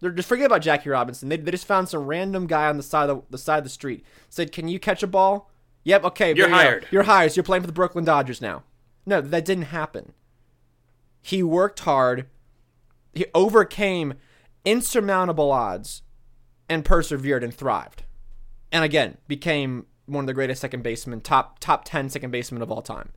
They're 0.00 0.10
just 0.10 0.28
forget 0.28 0.46
about 0.46 0.60
Jackie 0.60 0.90
Robinson. 0.90 1.30
They, 1.30 1.38
they 1.38 1.50
just 1.50 1.66
found 1.66 1.88
some 1.88 2.04
random 2.04 2.46
guy 2.46 2.68
on 2.68 2.76
the 2.76 2.82
side 2.82 3.08
of 3.08 3.16
the, 3.16 3.22
the 3.30 3.38
side 3.38 3.58
of 3.58 3.64
the 3.64 3.70
street. 3.70 4.04
Said, 4.28 4.52
"Can 4.52 4.68
you 4.68 4.78
catch 4.78 5.02
a 5.02 5.06
ball?" 5.06 5.50
Yep. 5.84 6.04
Okay. 6.04 6.28
You're 6.28 6.46
there 6.46 6.48
you 6.48 6.54
hired. 6.54 6.86
You're 6.90 7.02
hired. 7.04 7.32
So 7.32 7.36
you're 7.36 7.44
playing 7.44 7.62
for 7.62 7.68
the 7.68 7.72
Brooklyn 7.72 8.04
Dodgers 8.04 8.40
now. 8.40 8.64
No, 9.06 9.20
that 9.20 9.44
didn't 9.44 9.64
happen. 9.64 10.12
He 11.22 11.42
worked 11.42 11.80
hard. 11.80 12.26
He 13.14 13.26
overcame 13.34 14.14
insurmountable 14.64 15.50
odds 15.50 16.02
and 16.68 16.84
persevered 16.84 17.44
and 17.44 17.54
thrived. 17.54 18.04
And 18.72 18.84
again, 18.84 19.18
became 19.28 19.86
one 20.06 20.24
of 20.24 20.26
the 20.26 20.34
greatest 20.34 20.60
second 20.60 20.82
basemen, 20.82 21.20
top 21.20 21.58
top 21.58 21.84
10 21.84 22.10
second 22.10 22.30
basemen 22.30 22.62
of 22.62 22.70
all 22.70 22.82
time, 22.82 23.10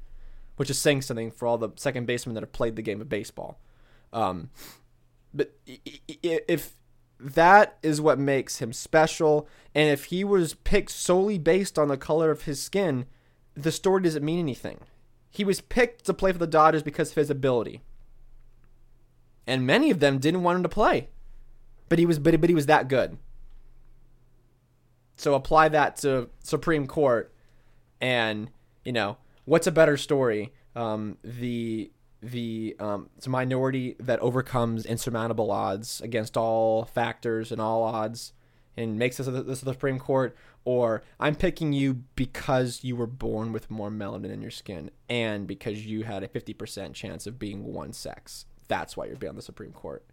which 0.56 0.70
is 0.70 0.78
saying 0.78 1.02
something 1.02 1.32
for 1.32 1.48
all 1.48 1.58
the 1.58 1.70
second 1.76 2.06
basemen 2.06 2.34
that 2.36 2.44
have 2.44 2.52
played 2.52 2.76
the 2.76 2.82
game 2.82 3.02
of 3.02 3.10
baseball. 3.10 3.60
Um, 4.14 4.50
but 5.34 5.54
if 5.66 6.74
that 7.20 7.78
is 7.84 8.00
what 8.00 8.20
makes 8.20 8.60
him 8.60 8.74
special, 8.74 9.48
and 9.76 9.90
if 9.90 10.06
he 10.06 10.24
was 10.24 10.54
picked 10.54 10.92
solely 10.92 11.38
based 11.38 11.78
on 11.78 11.88
the 11.88 11.98
color 11.98 12.32
of 12.32 12.44
his 12.44 12.62
skin, 12.62 13.06
the 13.56 13.72
story 13.72 14.02
doesn't 14.02 14.26
mean 14.26 14.40
anything. 14.40 14.80
He 15.30 15.44
was 15.44 15.62
picked 15.62 16.06
to 16.06 16.14
play 16.14 16.32
for 16.32 16.38
the 16.38 16.48
Dodgers 16.48 16.84
because 16.84 17.12
of 17.12 17.16
his 17.16 17.30
ability. 17.30 17.82
And 19.46 19.66
many 19.66 19.92
of 19.92 20.00
them 20.00 20.20
didn't 20.20 20.44
want 20.44 20.58
him 20.58 20.64
to 20.64 20.70
play. 20.70 21.10
But 21.90 22.00
he 22.00 22.06
was 22.06 22.20
but, 22.20 22.40
but 22.40 22.50
he 22.50 22.56
was 22.56 22.66
that 22.66 22.88
good. 22.88 23.18
So 25.18 25.34
apply 25.34 25.70
that 25.70 25.98
to 25.98 26.30
Supreme 26.44 26.88
Court 26.88 27.34
and, 28.00 28.50
you 28.86 28.92
know, 28.94 29.18
what's 29.46 29.68
a 29.68 29.72
better 29.72 29.98
story? 29.98 30.54
Um, 30.76 31.18
the 31.24 31.92
the 32.22 32.76
um, 32.80 33.10
it's 33.18 33.28
a 33.28 33.30
minority 33.30 33.96
that 34.00 34.20
overcomes 34.20 34.86
insurmountable 34.86 35.52
odds 35.52 36.02
against 36.02 36.36
all 36.36 36.86
factors 36.86 37.52
and 37.52 37.62
all 37.62 37.84
odds 37.84 38.34
and 38.76 38.98
makes 39.00 39.18
this 39.18 39.28
the 39.28 39.56
Supreme 39.56 39.98
Court, 39.98 40.36
or 40.64 41.04
I'm 41.20 41.36
picking 41.36 41.74
you 41.74 42.04
because 42.16 42.84
you 42.84 42.96
were 42.96 43.08
born 43.08 43.52
with 43.52 43.72
more 43.72 43.90
melanin 43.90 44.32
in 44.32 44.42
your 44.42 44.52
skin 44.52 44.92
and 45.10 45.48
because 45.48 45.86
you 45.86 46.04
had 46.04 46.24
a 46.24 46.28
50% 46.28 46.94
chance 46.94 47.26
of 47.26 47.40
being 47.40 47.64
one 47.64 47.92
sex. 47.92 48.46
That's 48.68 48.96
why 48.96 49.06
you're 49.06 49.16
being 49.16 49.30
on 49.30 49.36
the 49.36 49.42
Supreme 49.42 49.72
Court. 49.72 50.06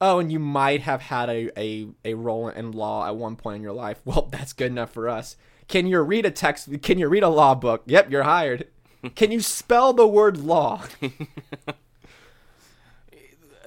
Oh, 0.00 0.18
and 0.18 0.30
you 0.30 0.38
might 0.38 0.82
have 0.82 1.00
had 1.02 1.30
a, 1.30 1.50
a, 1.58 1.88
a 2.04 2.14
role 2.14 2.48
in 2.48 2.72
law 2.72 3.06
at 3.06 3.16
one 3.16 3.36
point 3.36 3.56
in 3.56 3.62
your 3.62 3.72
life. 3.72 4.00
Well, 4.04 4.28
that's 4.30 4.52
good 4.52 4.70
enough 4.70 4.92
for 4.92 5.08
us. 5.08 5.36
Can 5.68 5.86
you 5.86 6.00
read 6.00 6.26
a 6.26 6.30
text? 6.30 6.68
Can 6.82 6.98
you 6.98 7.08
read 7.08 7.22
a 7.22 7.28
law 7.28 7.54
book? 7.54 7.82
Yep, 7.86 8.10
you're 8.10 8.22
hired. 8.22 8.68
Can 9.14 9.30
you 9.32 9.40
spell 9.40 9.92
the 9.92 10.06
word 10.06 10.38
law? 10.38 10.82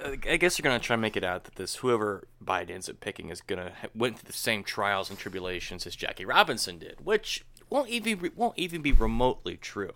I 0.02 0.36
guess 0.38 0.58
you're 0.58 0.64
gonna 0.64 0.78
try 0.78 0.96
to 0.96 1.00
make 1.00 1.16
it 1.16 1.24
out 1.24 1.44
that 1.44 1.56
this 1.56 1.76
whoever 1.76 2.24
Biden 2.42 2.70
ends 2.70 2.88
up 2.88 3.00
picking 3.00 3.28
is 3.28 3.42
gonna 3.42 3.72
went 3.94 4.18
through 4.18 4.28
the 4.28 4.32
same 4.32 4.64
trials 4.64 5.10
and 5.10 5.18
tribulations 5.18 5.86
as 5.86 5.94
Jackie 5.94 6.24
Robinson 6.24 6.78
did, 6.78 7.04
which 7.04 7.44
won't 7.68 7.90
even 7.90 8.30
won't 8.34 8.58
even 8.58 8.80
be 8.80 8.92
remotely 8.92 9.56
true. 9.56 9.92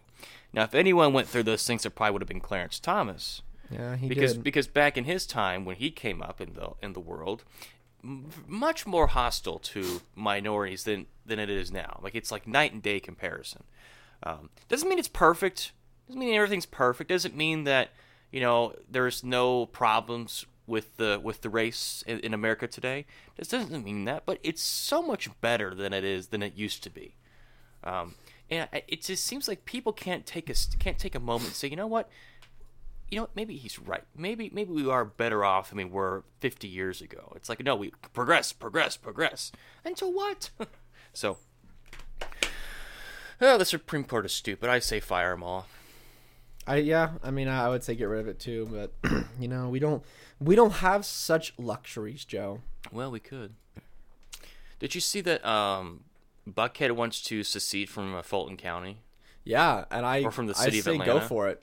Now, 0.52 0.64
if 0.64 0.74
anyone 0.74 1.12
went 1.12 1.28
through 1.28 1.44
those 1.44 1.66
things, 1.66 1.86
it 1.86 1.94
probably 1.94 2.12
would 2.12 2.22
have 2.22 2.28
been 2.28 2.40
Clarence 2.40 2.78
Thomas, 2.78 3.42
Yeah, 3.70 3.96
he 3.96 4.08
because 4.08 4.34
did. 4.34 4.44
because 4.44 4.66
back 4.66 4.96
in 4.96 5.04
his 5.04 5.26
time 5.26 5.64
when 5.64 5.76
he 5.76 5.90
came 5.90 6.22
up 6.22 6.40
in 6.40 6.54
the 6.54 6.70
in 6.82 6.92
the 6.92 7.00
world, 7.00 7.44
m- 8.02 8.30
much 8.46 8.86
more 8.86 9.08
hostile 9.08 9.58
to 9.60 10.02
minorities 10.14 10.84
than 10.84 11.06
than 11.26 11.38
it 11.38 11.50
is 11.50 11.72
now. 11.72 12.00
Like 12.02 12.14
it's 12.14 12.30
like 12.30 12.46
night 12.46 12.72
and 12.72 12.82
day 12.82 13.00
comparison. 13.00 13.64
Um, 14.22 14.50
doesn't 14.68 14.88
mean 14.88 14.98
it's 14.98 15.08
perfect. 15.08 15.72
Doesn't 16.06 16.20
mean 16.20 16.34
everything's 16.34 16.66
perfect. 16.66 17.10
Doesn't 17.10 17.36
mean 17.36 17.64
that 17.64 17.90
you 18.30 18.40
know 18.40 18.74
there's 18.90 19.24
no 19.24 19.66
problems 19.66 20.46
with 20.66 20.96
the 20.96 21.20
with 21.22 21.40
the 21.42 21.50
race 21.50 22.02
in, 22.06 22.20
in 22.20 22.34
America 22.34 22.66
today. 22.66 23.06
This 23.36 23.48
doesn't 23.48 23.84
mean 23.84 24.04
that, 24.04 24.24
but 24.26 24.38
it's 24.42 24.62
so 24.62 25.02
much 25.02 25.28
better 25.40 25.74
than 25.74 25.92
it 25.92 26.04
is 26.04 26.28
than 26.28 26.42
it 26.42 26.54
used 26.54 26.82
to 26.84 26.90
be. 26.90 27.16
Um, 27.82 28.14
and 28.50 28.68
it 28.72 29.02
just 29.02 29.24
seems 29.24 29.48
like 29.48 29.64
people 29.64 29.92
can't 29.92 30.26
take 30.26 30.48
a 30.50 30.54
can't 30.78 30.98
take 30.98 31.14
a 31.14 31.20
moment 31.20 31.48
and 31.48 31.54
say, 31.54 31.68
you 31.68 31.76
know 31.76 31.86
what, 31.86 32.08
you 33.10 33.16
know, 33.16 33.22
what, 33.22 33.36
maybe 33.36 33.56
he's 33.56 33.78
right. 33.78 34.04
Maybe 34.16 34.50
maybe 34.52 34.72
we 34.72 34.88
are 34.88 35.04
better 35.04 35.44
off 35.44 35.70
than 35.70 35.78
we 35.78 35.84
were 35.84 36.24
50 36.40 36.66
years 36.68 37.00
ago. 37.00 37.32
It's 37.36 37.48
like 37.48 37.62
no, 37.62 37.76
we 37.76 37.92
progress, 38.12 38.52
progress, 38.52 38.96
progress. 38.96 39.52
Until 39.84 40.12
what? 40.12 40.50
so, 41.12 41.38
oh, 43.40 43.58
the 43.58 43.64
Supreme 43.64 44.04
Court 44.04 44.26
is 44.26 44.32
stupid. 44.32 44.68
I 44.68 44.78
say 44.78 45.00
fire 45.00 45.30
them 45.32 45.42
all. 45.42 45.66
I 46.66 46.76
yeah, 46.76 47.10
I 47.22 47.30
mean 47.30 47.48
I 47.48 47.68
would 47.68 47.84
say 47.84 47.94
get 47.94 48.06
rid 48.06 48.20
of 48.20 48.28
it 48.28 48.38
too, 48.38 48.68
but 48.70 49.12
you 49.38 49.48
know, 49.48 49.68
we 49.68 49.78
don't 49.78 50.02
we 50.40 50.54
don't 50.54 50.74
have 50.74 51.04
such 51.04 51.54
luxuries, 51.58 52.24
Joe. 52.24 52.60
Well, 52.90 53.10
we 53.10 53.20
could. 53.20 53.54
Did 54.78 54.94
you 54.94 55.00
see 55.00 55.20
that 55.22 55.44
um, 55.46 56.04
Buckhead 56.48 56.92
wants 56.92 57.22
to 57.22 57.42
secede 57.42 57.88
from 57.88 58.14
uh, 58.14 58.22
Fulton 58.22 58.56
County? 58.56 58.98
Yeah, 59.44 59.84
and 59.90 60.04
I 60.04 60.22
Or 60.22 60.30
from 60.30 60.46
the 60.46 60.54
I 60.58 60.64
city 60.64 60.78
of 60.78 60.84
say 60.84 60.98
go 60.98 61.20
for 61.20 61.48
it. 61.48 61.62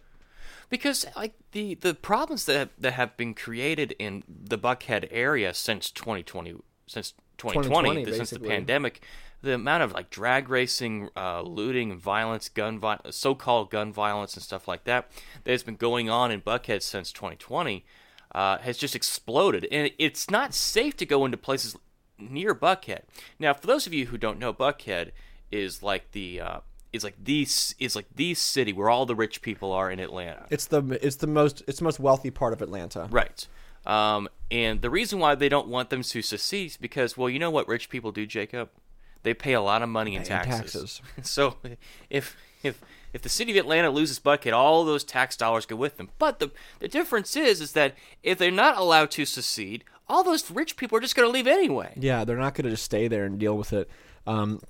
Because 0.71 1.05
like 1.15 1.33
the 1.51 1.75
the 1.75 1.93
problems 1.93 2.45
that 2.45 2.57
have, 2.57 2.69
that 2.79 2.93
have 2.93 3.15
been 3.17 3.35
created 3.35 3.93
in 3.99 4.23
the 4.27 4.57
Buckhead 4.57 5.07
area 5.11 5.53
since 5.53 5.91
2020 5.91 6.55
since 6.87 7.13
2020, 7.37 8.05
2020, 8.05 8.17
since 8.17 8.29
the 8.31 8.39
pandemic 8.39 9.01
the 9.41 9.53
amount 9.53 9.83
of 9.83 9.91
like 9.91 10.09
drag 10.09 10.49
racing 10.49 11.09
uh, 11.15 11.41
looting 11.41 11.97
violence 11.97 12.49
gun 12.49 12.79
vi- 12.79 12.99
so-called 13.09 13.69
gun 13.69 13.91
violence 13.91 14.35
and 14.35 14.43
stuff 14.43 14.67
like 14.67 14.83
that 14.85 15.11
that 15.43 15.51
has 15.51 15.63
been 15.63 15.75
going 15.75 16.09
on 16.09 16.31
in 16.31 16.41
Buckhead 16.41 16.81
since 16.81 17.11
2020 17.11 17.85
uh, 18.33 18.59
has 18.59 18.77
just 18.77 18.95
exploded. 18.95 19.67
And 19.71 19.91
it's 19.97 20.29
not 20.29 20.53
safe 20.53 20.95
to 20.97 21.05
go 21.05 21.25
into 21.25 21.37
places 21.37 21.75
near 22.17 22.55
Buckhead. 22.55 23.01
Now 23.39 23.53
for 23.53 23.67
those 23.67 23.87
of 23.87 23.93
you 23.93 24.07
who 24.07 24.17
don't 24.17 24.39
know 24.39 24.53
Buckhead 24.53 25.11
is 25.51 25.83
like 25.83 26.11
the 26.11 26.39
uh, 26.39 26.59
is 26.93 27.03
like 27.03 27.15
the 27.23 27.41
is 27.43 27.95
like 27.95 28.07
the 28.15 28.33
city 28.33 28.73
where 28.73 28.89
all 28.89 29.05
the 29.05 29.15
rich 29.15 29.41
people 29.41 29.71
are 29.71 29.89
in 29.89 29.99
Atlanta 29.99 30.45
It's 30.49 30.65
the 30.65 30.99
it's 31.01 31.17
the 31.17 31.27
most 31.27 31.63
it's 31.67 31.79
the 31.79 31.85
most 31.85 31.99
wealthy 31.99 32.31
part 32.31 32.53
of 32.53 32.61
Atlanta. 32.61 33.07
Right. 33.09 33.47
Um, 33.85 34.29
and 34.51 34.81
the 34.81 34.89
reason 34.89 35.19
why 35.19 35.35
they 35.35 35.49
don't 35.49 35.67
want 35.67 35.89
them 35.89 36.03
to 36.03 36.21
secede 36.21 36.71
is 36.71 36.77
because, 36.77 37.17
well, 37.17 37.29
you 37.29 37.39
know 37.39 37.49
what 37.49 37.67
rich 37.67 37.89
people 37.89 38.11
do, 38.11 38.27
Jacob? 38.27 38.69
They 39.23 39.33
pay 39.33 39.53
a 39.53 39.61
lot 39.61 39.81
of 39.81 39.89
money 39.89 40.15
in 40.15 40.23
taxes. 40.23 40.59
taxes. 40.59 41.01
so 41.23 41.57
if 42.09 42.35
if 42.63 42.81
if 43.13 43.21
the 43.21 43.29
city 43.29 43.51
of 43.51 43.57
Atlanta 43.57 43.89
loses 43.89 44.19
Buckhead, 44.19 44.53
all 44.53 44.83
those 44.85 45.03
tax 45.03 45.35
dollars 45.35 45.65
go 45.65 45.75
with 45.75 45.97
them. 45.97 46.09
But 46.19 46.39
the 46.39 46.51
the 46.79 46.87
difference 46.87 47.35
is 47.35 47.61
is 47.61 47.73
that 47.73 47.95
if 48.23 48.37
they're 48.37 48.51
not 48.51 48.77
allowed 48.77 49.11
to 49.11 49.25
secede, 49.25 49.83
all 50.07 50.23
those 50.23 50.49
rich 50.51 50.75
people 50.75 50.97
are 50.97 51.01
just 51.01 51.15
going 51.15 51.27
to 51.27 51.31
leave 51.31 51.47
anyway. 51.47 51.93
Yeah, 51.95 52.23
they're 52.23 52.37
not 52.37 52.53
going 52.53 52.65
to 52.65 52.71
just 52.71 52.83
stay 52.83 53.07
there 53.07 53.25
and 53.25 53.39
deal 53.39 53.57
with 53.57 53.73
it. 53.73 53.89
Um, 54.27 54.61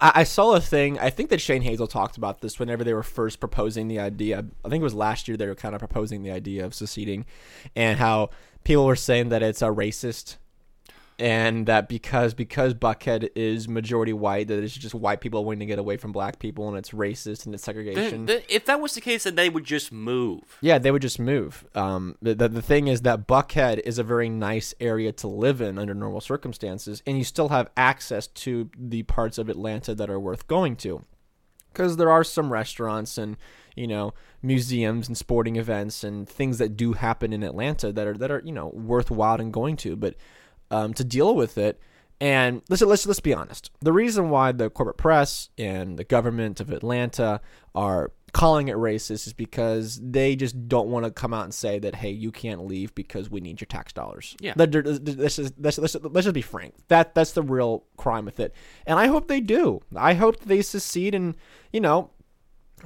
I, 0.00 0.24
saw 0.24 0.54
a 0.54 0.60
thing. 0.60 0.98
I 0.98 1.10
think 1.10 1.30
that 1.30 1.40
Shane 1.40 1.62
Hazel 1.62 1.86
talked 1.86 2.16
about 2.16 2.40
this 2.40 2.58
whenever 2.58 2.84
they 2.84 2.94
were 2.94 3.02
first 3.02 3.40
proposing 3.40 3.88
the 3.88 3.98
idea. 3.98 4.44
I 4.64 4.68
think 4.68 4.80
it 4.80 4.84
was 4.84 4.94
last 4.94 5.28
year 5.28 5.36
they 5.36 5.46
were 5.46 5.54
kind 5.54 5.74
of 5.74 5.78
proposing 5.78 6.22
the 6.22 6.30
idea 6.30 6.64
of 6.64 6.74
seceding, 6.74 7.26
and 7.74 7.98
how 7.98 8.30
people 8.64 8.86
were 8.86 8.96
saying 8.96 9.30
that 9.30 9.42
it's 9.42 9.62
a 9.62 9.66
racist, 9.66 10.36
and 11.20 11.66
that 11.66 11.88
because 11.88 12.32
because 12.34 12.72
Buckhead 12.74 13.28
is 13.36 13.68
majority 13.68 14.12
white, 14.12 14.48
that 14.48 14.62
it's 14.64 14.74
just 14.74 14.94
white 14.94 15.20
people 15.20 15.44
wanting 15.44 15.60
to 15.60 15.66
get 15.66 15.78
away 15.78 15.96
from 15.98 16.12
black 16.12 16.38
people, 16.38 16.68
and 16.68 16.76
it's 16.78 16.90
racist 16.90 17.44
and 17.44 17.54
it's 17.54 17.62
The- 17.62 17.66
segregation. 17.66 18.26
the- 18.26 18.54
if 18.54 18.64
that 18.64 18.80
was 18.80 18.94
the 18.94 19.00
case, 19.00 19.24
then 19.24 19.34
they 19.34 19.48
would 19.50 19.64
just 19.64 19.92
move. 19.92 20.40
Yeah, 20.62 20.78
they 20.78 20.90
would 20.90 21.02
just 21.02 21.18
move. 21.20 21.64
Um, 21.74 22.16
the, 22.22 22.34
the 22.34 22.48
the 22.48 22.62
thing 22.62 22.88
is 22.88 23.02
that 23.02 23.26
Buckhead 23.28 23.80
is 23.84 23.98
a 23.98 24.02
very 24.02 24.28
nice 24.30 24.74
area 24.80 25.12
to 25.12 25.28
live 25.28 25.60
in 25.60 25.78
under 25.78 25.94
normal 25.94 26.20
circumstances, 26.22 27.02
and 27.06 27.18
you 27.18 27.24
still 27.24 27.50
have 27.50 27.70
access 27.76 28.26
to 28.26 28.70
the 28.76 29.02
parts 29.02 29.36
of 29.38 29.48
Atlanta 29.48 29.94
that 29.94 30.08
are 30.10 30.18
worth 30.18 30.46
going 30.48 30.74
to, 30.76 31.04
because 31.72 31.98
there 31.98 32.10
are 32.10 32.24
some 32.24 32.50
restaurants 32.52 33.18
and 33.18 33.36
you 33.76 33.86
know 33.86 34.12
museums 34.42 35.06
and 35.06 35.16
sporting 35.16 35.56
events 35.56 36.02
and 36.02 36.28
things 36.28 36.58
that 36.58 36.76
do 36.76 36.94
happen 36.94 37.32
in 37.32 37.42
Atlanta 37.42 37.92
that 37.92 38.06
are 38.06 38.14
that 38.14 38.30
are 38.30 38.42
you 38.44 38.52
know 38.52 38.68
worthwhile 38.74 39.38
and 39.40 39.52
going 39.52 39.76
to, 39.76 39.96
but 39.96 40.14
um, 40.70 40.94
to 40.94 41.04
deal 41.04 41.34
with 41.34 41.58
it. 41.58 41.80
And 42.22 42.60
listen, 42.68 42.88
let's 42.88 43.06
let's 43.06 43.20
be 43.20 43.32
honest. 43.32 43.70
The 43.80 43.92
reason 43.92 44.28
why 44.28 44.52
the 44.52 44.68
corporate 44.68 44.98
press 44.98 45.48
and 45.56 45.98
the 45.98 46.04
government 46.04 46.60
of 46.60 46.70
Atlanta 46.70 47.40
are 47.74 48.12
calling 48.32 48.68
it 48.68 48.76
racist 48.76 49.26
is 49.26 49.32
because 49.32 49.98
they 50.02 50.36
just 50.36 50.68
don't 50.68 50.88
want 50.88 51.04
to 51.04 51.10
come 51.10 51.32
out 51.32 51.44
and 51.44 51.54
say 51.54 51.78
that 51.78 51.94
hey, 51.94 52.10
you 52.10 52.30
can't 52.30 52.66
leave 52.66 52.94
because 52.94 53.30
we 53.30 53.40
need 53.40 53.60
your 53.60 53.66
tax 53.66 53.94
dollars. 53.94 54.36
Yeah. 54.38 54.52
Let's 54.54 54.70
just, 54.72 55.18
let's, 55.58 55.78
let's, 55.78 55.94
let's 55.94 56.24
just 56.24 56.34
be 56.34 56.42
frank. 56.42 56.74
That 56.88 57.14
that's 57.14 57.32
the 57.32 57.42
real 57.42 57.84
crime 57.96 58.26
with 58.26 58.38
it. 58.38 58.54
And 58.86 58.98
I 58.98 59.06
hope 59.06 59.28
they 59.28 59.40
do. 59.40 59.80
I 59.96 60.12
hope 60.12 60.40
they 60.40 60.60
succeed 60.60 61.14
and 61.14 61.34
you 61.72 61.80
know 61.80 62.10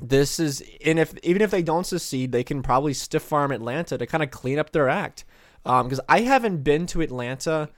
this 0.00 0.40
is 0.40 0.62
and 0.84 0.98
if 0.98 1.14
even 1.22 1.42
if 1.42 1.50
they 1.50 1.62
don't 1.62 1.86
succeed, 1.86 2.32
they 2.32 2.44
can 2.44 2.62
probably 2.62 2.94
stiff 2.94 3.22
farm 3.22 3.50
Atlanta 3.50 3.98
to 3.98 4.06
kind 4.06 4.22
of 4.22 4.30
clean 4.30 4.58
up 4.58 4.70
their 4.70 4.88
act. 4.88 5.24
Because 5.64 6.00
I 6.08 6.20
haven't 6.20 6.58
been 6.62 6.86
to 6.88 7.00
Atlanta 7.00 7.70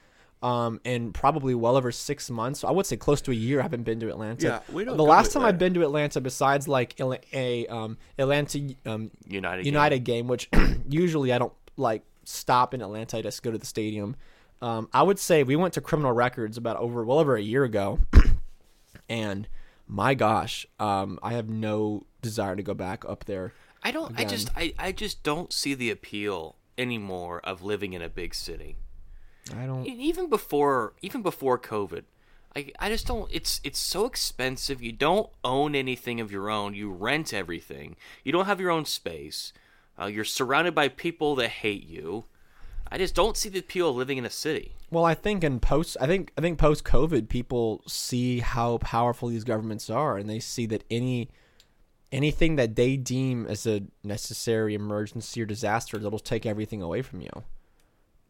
um, 0.43 0.81
in 0.85 1.13
probably 1.13 1.55
well 1.55 1.77
over 1.77 1.91
six 1.91 2.31
months. 2.31 2.63
I 2.65 2.71
would 2.71 2.87
say 2.87 2.97
close 2.97 3.21
to 3.23 3.31
a 3.31 3.35
year. 3.35 3.61
I 3.61 3.63
haven't 3.63 3.85
been 3.85 4.01
to 4.01 4.09
Atlanta. 4.09 4.47
Yeah, 4.47 4.61
we 4.73 4.85
don't 4.85 4.97
the 4.97 5.05
last 5.05 5.29
to 5.29 5.35
time 5.35 5.45
I've 5.45 5.59
been 5.59 5.75
to 5.75 5.83
Atlanta, 5.83 6.21
besides 6.21 6.69
like 6.69 7.01
a 7.33 7.67
um, 7.67 7.99
Atlanta 8.19 8.75
um, 8.85 9.11
United. 9.27 9.65
game. 9.65 9.73
United 9.73 10.01
game, 10.01 10.29
which 10.29 10.49
usually 10.89 11.33
I 11.33 11.39
don't 11.39 11.53
like 11.77 12.03
stop 12.25 12.75
in 12.75 12.83
Atlanta. 12.83 13.19
I 13.19 13.23
just 13.23 13.43
go 13.43 13.51
to 13.51 13.59
the 13.59 13.67
stadium. 13.67 14.17
Um, 14.63 14.89
I 14.93 15.03
would 15.03 15.19
say 15.19 15.43
we 15.43 15.57
went 15.57 15.75
to 15.75 15.81
Criminal 15.81 16.13
Records 16.13 16.57
about 16.57 16.77
over 16.77 17.05
well 17.05 17.19
over 17.19 17.37
a 17.37 17.43
year 17.43 17.65
ago, 17.65 18.01
and 19.09 19.49
my 19.87 20.15
gosh, 20.15 20.67
um, 20.79 21.19
I 21.23 21.33
have 21.33 21.49
no 21.49 22.05
desire 22.23 22.57
to 22.57 22.63
go 22.63 22.75
back 22.75 23.05
up 23.07 23.25
there. 23.25 23.53
I 23.83 23.91
don't. 23.91 24.19
I 24.19 24.25
just. 24.25 24.51
I, 24.57 24.75
I 24.79 24.93
just 24.93 25.23
don't 25.23 25.53
see 25.53 25.75
the 25.75 25.91
appeal 25.91 26.57
anymore 26.79 27.41
of 27.45 27.63
living 27.63 27.93
in 27.93 28.03
a 28.03 28.09
big 28.09 28.35
city. 28.35 28.77
I 29.57 29.67
don't. 29.67 29.87
Even 29.87 30.29
before, 30.29 30.95
even 31.03 31.23
before 31.23 31.59
COVID, 31.59 32.03
I 32.55 32.73
I 32.79 32.89
just 32.89 33.07
don't. 33.07 33.31
It's 33.33 33.61
it's 33.63 33.79
so 33.79 34.07
expensive. 34.07 34.83
You 34.83 34.93
don't 34.93 35.31
own 35.45 35.75
anything 35.75 36.21
of 36.21 36.33
your 36.33 36.51
own. 36.51 36.75
You 36.75 36.91
rent 36.91 37.33
everything. 37.33 37.97
You 38.25 38.33
don't 38.33 38.47
have 38.47 38.61
your 38.61 38.71
own 38.71 38.85
space. 38.85 39.53
Uh, 40.01 40.07
you're 40.07 40.25
surrounded 40.25 40.75
by 40.75 40.89
people 40.89 41.35
that 41.37 41.49
hate 41.49 41.87
you. 41.87 42.25
I 42.91 42.99
just 42.99 43.15
don't 43.15 43.37
see 43.37 43.49
the 43.49 43.59
appeal 43.59 43.91
of 43.91 43.97
living 43.97 44.19
in 44.19 44.25
a 44.25 44.31
city. 44.31 44.73
Well, 44.91 45.05
I 45.05 45.15
think 45.15 45.43
in 45.43 45.59
post, 45.59 45.97
I 46.01 46.07
think 46.07 46.33
I 46.39 46.41
think 46.41 46.59
post 46.59 46.85
COVID, 46.85 47.29
people 47.29 47.83
see 47.87 48.41
how 48.41 48.79
powerful 48.79 49.29
these 49.29 49.45
governments 49.45 49.91
are, 49.91 50.17
and 50.17 50.29
they 50.31 50.39
see 50.39 50.67
that 50.67 50.85
any 50.91 51.29
anything 52.13 52.57
that 52.57 52.77
they 52.77 52.97
deem 52.97 53.47
as 53.47 53.67
a 53.67 53.83
necessary 54.05 54.75
emergency 54.75 55.43
or 55.43 55.47
disaster, 55.47 55.99
that'll 55.99 56.19
take 56.19 56.47
everything 56.47 56.83
away 56.83 57.03
from 57.03 57.21
you. 57.21 57.31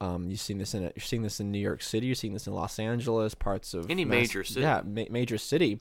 Um, 0.01 0.29
you've 0.31 0.41
seen 0.41 0.59
this 0.59 0.75
in 0.75 0.83
you're 0.83 0.93
seeing 0.99 1.23
this 1.23 1.41
in 1.41 1.51
New 1.51 1.59
York 1.59 1.83
City, 1.83 2.07
you're 2.07 2.15
seeing 2.15 2.35
this 2.35 2.47
in 2.47 2.53
Los 2.53 2.79
Angeles, 2.79 3.35
parts 3.35 3.73
of 3.75 3.91
Any 3.91 4.05
Mass- 4.05 4.29
major 4.29 4.45
city. 4.45 4.61
yeah, 4.61 4.83
ma- 4.85 5.05
major 5.11 5.39
city, 5.39 5.81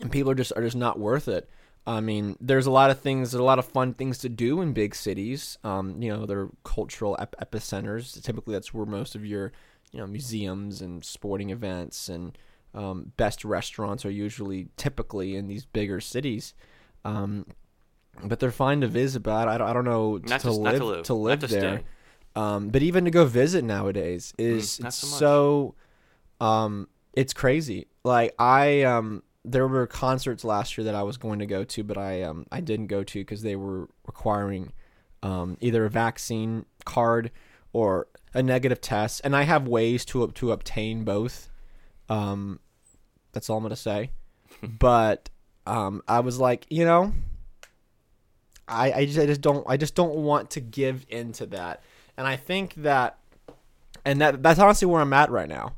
and 0.00 0.10
people 0.10 0.30
are 0.30 0.34
just 0.34 0.52
are 0.56 0.62
just 0.62 0.76
not 0.76 0.98
worth 0.98 1.28
it. 1.28 1.48
I 1.86 2.00
mean, 2.00 2.36
there's 2.40 2.66
a 2.66 2.70
lot 2.70 2.90
of 2.90 3.00
things, 3.00 3.30
there's 3.32 3.40
a 3.40 3.44
lot 3.44 3.58
of 3.58 3.66
fun 3.66 3.92
things 3.94 4.18
to 4.18 4.28
do 4.30 4.62
in 4.62 4.72
big 4.72 4.94
cities. 4.94 5.58
Um, 5.64 6.00
you 6.00 6.08
know, 6.08 6.24
they're 6.24 6.48
cultural 6.64 7.14
ep- 7.20 7.36
epicenters. 7.40 8.20
Typically, 8.22 8.54
that's 8.54 8.72
where 8.72 8.86
most 8.86 9.14
of 9.14 9.24
your, 9.24 9.52
you 9.92 10.00
know, 10.00 10.06
museums 10.06 10.80
and 10.80 11.04
sporting 11.04 11.50
events 11.50 12.08
and 12.08 12.36
um, 12.74 13.12
best 13.16 13.44
restaurants 13.44 14.04
are 14.04 14.10
usually 14.10 14.68
typically 14.76 15.36
in 15.36 15.46
these 15.48 15.64
bigger 15.64 16.00
cities. 16.00 16.54
Um, 17.04 17.46
but 18.22 18.40
they're 18.40 18.50
fine 18.52 18.80
to 18.82 18.86
visit, 18.88 19.22
but 19.22 19.48
I 19.48 19.58
don't, 19.58 19.68
I 19.68 19.72
don't 19.72 19.84
know 19.84 20.18
to, 20.18 20.28
to- 20.42 20.50
live, 20.52 20.78
to 20.78 20.84
live, 20.84 21.02
to 21.04 21.14
live 21.14 21.40
to 21.40 21.46
there. 21.48 21.82
Um, 22.36 22.68
but 22.68 22.82
even 22.82 23.04
to 23.04 23.10
go 23.10 23.24
visit 23.24 23.64
nowadays 23.64 24.34
is 24.38 24.80
not 24.80 24.88
it's 24.88 24.96
so 24.96 25.18
so 25.18 26.44
um 26.44 26.88
it's 27.12 27.32
crazy. 27.32 27.86
Like 28.02 28.34
i 28.38 28.82
um 28.82 29.22
there 29.44 29.68
were 29.68 29.86
concerts 29.86 30.42
last 30.42 30.76
year 30.76 30.84
that 30.84 30.94
i 30.94 31.02
was 31.02 31.16
going 31.18 31.38
to 31.38 31.44
go 31.46 31.64
to 31.64 31.84
but 31.84 31.98
i 31.98 32.22
um 32.22 32.46
i 32.50 32.60
didn't 32.60 32.86
go 32.86 33.04
to 33.04 33.20
because 33.20 33.42
they 33.42 33.54
were 33.54 33.88
requiring 34.06 34.72
um 35.22 35.58
either 35.60 35.84
a 35.84 35.90
vaccine 35.90 36.64
card 36.86 37.30
or 37.74 38.08
a 38.32 38.42
negative 38.42 38.80
test. 38.80 39.20
And 39.22 39.36
i 39.36 39.42
have 39.42 39.68
ways 39.68 40.04
to 40.06 40.26
to 40.28 40.50
obtain 40.52 41.04
both. 41.04 41.50
Um 42.08 42.58
that's 43.34 43.50
all 43.50 43.58
i'm 43.58 43.62
gonna 43.62 43.76
say 43.76 44.10
but 44.62 45.28
um 45.66 46.02
i 46.08 46.20
was 46.20 46.38
like 46.38 46.66
you 46.70 46.84
know 46.84 47.12
I, 48.66 48.92
I 48.92 49.04
just, 49.04 49.18
I 49.18 49.26
just 49.26 49.40
don't 49.40 49.64
I 49.68 49.76
just 49.76 49.94
don't 49.94 50.14
want 50.14 50.50
to 50.50 50.60
give 50.60 51.04
into 51.08 51.46
that, 51.46 51.82
and 52.16 52.26
I 52.26 52.36
think 52.36 52.74
that, 52.76 53.18
and 54.04 54.20
that 54.20 54.42
that's 54.42 54.58
honestly 54.58 54.86
where 54.86 55.00
I'm 55.00 55.12
at 55.12 55.30
right 55.30 55.48
now. 55.48 55.74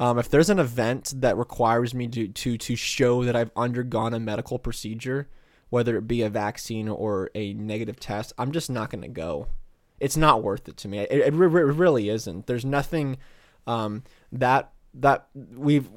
Um, 0.00 0.18
if 0.18 0.28
there's 0.28 0.48
an 0.48 0.60
event 0.60 1.12
that 1.16 1.36
requires 1.36 1.94
me 1.94 2.06
to, 2.08 2.28
to 2.28 2.56
to 2.56 2.76
show 2.76 3.24
that 3.24 3.34
I've 3.34 3.50
undergone 3.56 4.14
a 4.14 4.20
medical 4.20 4.58
procedure, 4.58 5.28
whether 5.70 5.96
it 5.96 6.06
be 6.06 6.22
a 6.22 6.30
vaccine 6.30 6.88
or 6.88 7.30
a 7.34 7.54
negative 7.54 7.98
test, 7.98 8.32
I'm 8.38 8.52
just 8.52 8.70
not 8.70 8.90
going 8.90 9.02
to 9.02 9.08
go. 9.08 9.48
It's 9.98 10.16
not 10.16 10.44
worth 10.44 10.68
it 10.68 10.76
to 10.78 10.88
me. 10.88 10.98
It, 10.98 11.10
it, 11.10 11.34
re- 11.34 11.48
really 11.48 12.08
isn't. 12.08 12.46
There's 12.46 12.64
nothing 12.64 13.16
um, 13.66 14.04
that 14.30 14.70
that 14.94 15.26
we've 15.34 15.88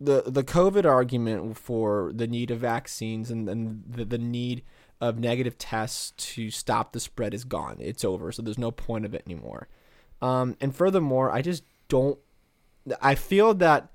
the 0.00 0.22
the 0.26 0.44
COVID 0.44 0.84
argument 0.84 1.56
for 1.56 2.12
the 2.14 2.26
need 2.26 2.50
of 2.50 2.58
vaccines 2.58 3.30
and, 3.30 3.48
and 3.48 3.84
the, 3.88 4.04
the 4.04 4.18
need 4.18 4.62
of 5.00 5.18
negative 5.18 5.58
tests 5.58 6.12
to 6.16 6.50
stop 6.50 6.92
the 6.92 7.00
spread 7.00 7.34
is 7.34 7.44
gone. 7.44 7.76
It's 7.80 8.04
over. 8.04 8.32
So 8.32 8.42
there's 8.42 8.58
no 8.58 8.70
point 8.70 9.04
of 9.04 9.14
it 9.14 9.22
anymore. 9.26 9.68
Um, 10.22 10.56
and 10.60 10.74
furthermore, 10.74 11.30
I 11.30 11.42
just 11.42 11.64
don't. 11.88 12.18
I 13.02 13.14
feel 13.14 13.54
that 13.54 13.90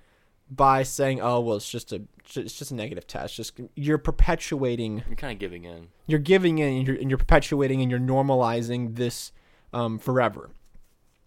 by 0.49 0.83
saying, 0.83 1.21
"Oh, 1.21 1.39
well, 1.39 1.57
it's 1.57 1.69
just 1.69 1.93
a 1.93 2.03
it's 2.35 2.57
just 2.57 2.71
a 2.71 2.75
negative 2.75 3.07
test," 3.07 3.35
just 3.35 3.59
you're 3.75 3.97
perpetuating 3.97 5.03
You're 5.07 5.15
kind 5.15 5.33
of 5.33 5.39
giving 5.39 5.63
in. 5.63 5.87
you're 6.07 6.19
giving 6.19 6.59
in 6.59 6.77
and 6.77 6.87
you're, 6.87 6.95
and 6.97 7.09
you're 7.09 7.17
perpetuating 7.17 7.81
and 7.81 7.89
you're 7.89 7.99
normalizing 7.99 8.95
this 8.95 9.31
um, 9.73 9.97
forever. 9.97 10.51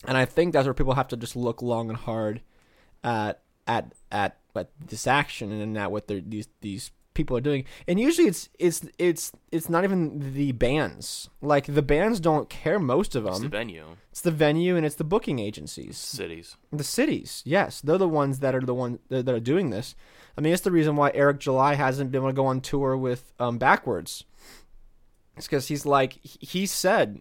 And 0.07 0.17
I 0.17 0.25
think 0.27 0.53
that's 0.53 0.67
where 0.67 0.75
people 0.75 0.95
have 0.95 1.09
to 1.09 1.17
just 1.17 1.35
look 1.35 1.63
long 1.63 1.89
and 1.89 1.97
hard 1.99 2.43
at 3.03 3.41
at 3.67 3.93
at, 4.13 4.39
at 4.57 4.71
this 4.87 5.07
action 5.07 5.51
and 5.53 5.77
at 5.79 5.91
what 5.93 6.07
they're, 6.09 6.21
these 6.21 6.49
these 6.61 6.91
people 7.15 7.37
are 7.37 7.41
doing. 7.41 7.65
And 7.87 8.01
usually 8.01 8.27
it's 8.29 8.49
it's 8.59 8.85
it's 8.99 9.33
it's 9.53 9.69
not 9.69 9.85
even 9.85 10.35
the 10.35 10.53
bands. 10.53 11.29
Like 11.41 11.67
the 11.67 11.83
bands 11.83 12.19
don't 12.21 12.49
care 12.49 12.79
most 12.81 13.15
of 13.15 13.25
them. 13.25 13.33
It's 13.35 13.43
the 13.43 13.49
venue, 13.49 13.85
It's 14.11 14.21
the 14.21 14.31
venue 14.33 14.77
and 14.77 14.85
it's 14.85 14.97
the 14.97 15.05
booking 15.05 15.39
agencies. 15.39 15.97
cities. 15.97 16.57
The 16.73 16.83
cities, 16.85 17.43
yes, 17.47 17.81
they're 17.81 17.99
the 17.99 18.09
ones 18.09 18.41
that 18.41 18.55
are 18.55 18.61
the 18.61 18.75
ones 18.75 18.99
that 19.11 19.27
that 19.27 19.35
are 19.35 19.41
doing 19.41 19.71
this. 19.71 19.95
I 20.37 20.41
mean, 20.41 20.53
it's 20.53 20.63
the 20.63 20.73
reason 20.73 20.97
why 20.97 21.13
Eric 21.15 21.39
July 21.39 21.75
hasn't 21.75 22.11
been 22.11 22.23
able 22.23 22.31
to 22.31 22.35
go 22.35 22.47
on 22.47 22.61
tour 22.61 22.97
with 22.97 23.33
um, 23.39 23.59
BackWordz. 23.61 24.25
It's 25.37 25.47
because 25.47 25.69
he's 25.69 25.87
like 25.87 26.19
he 26.23 26.67
said 26.67 27.21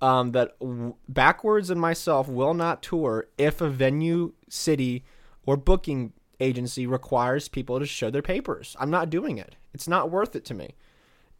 um, 0.00 0.32
that 0.32 0.58
w- 0.60 0.94
BackWordz 1.12 1.70
and 1.70 1.80
myself 1.80 2.28
will 2.28 2.54
not 2.54 2.82
tour 2.82 3.28
if 3.38 3.60
a 3.60 3.68
venue, 3.68 4.32
city, 4.48 5.04
or 5.46 5.56
booking 5.56 6.12
agency 6.40 6.86
requires 6.86 7.48
people 7.48 7.78
to 7.78 7.86
show 7.86 8.10
their 8.10 8.22
papers. 8.22 8.76
I'm 8.80 8.90
not 8.90 9.10
doing 9.10 9.38
it. 9.38 9.56
It's 9.74 9.88
not 9.88 10.10
worth 10.10 10.34
it 10.34 10.44
to 10.46 10.54
me. 10.54 10.74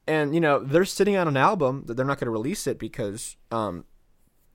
And 0.07 0.35
you 0.35 0.41
know 0.41 0.59
they're 0.59 0.85
sitting 0.85 1.17
on 1.17 1.29
an 1.29 1.37
album 1.37 1.85
that 1.87 1.95
they're 1.95 2.07
not 2.07 2.19
going 2.19 2.27
to 2.27 2.33
release 2.33 2.67
it 2.67 2.79
because 2.79 3.37
um, 3.51 3.85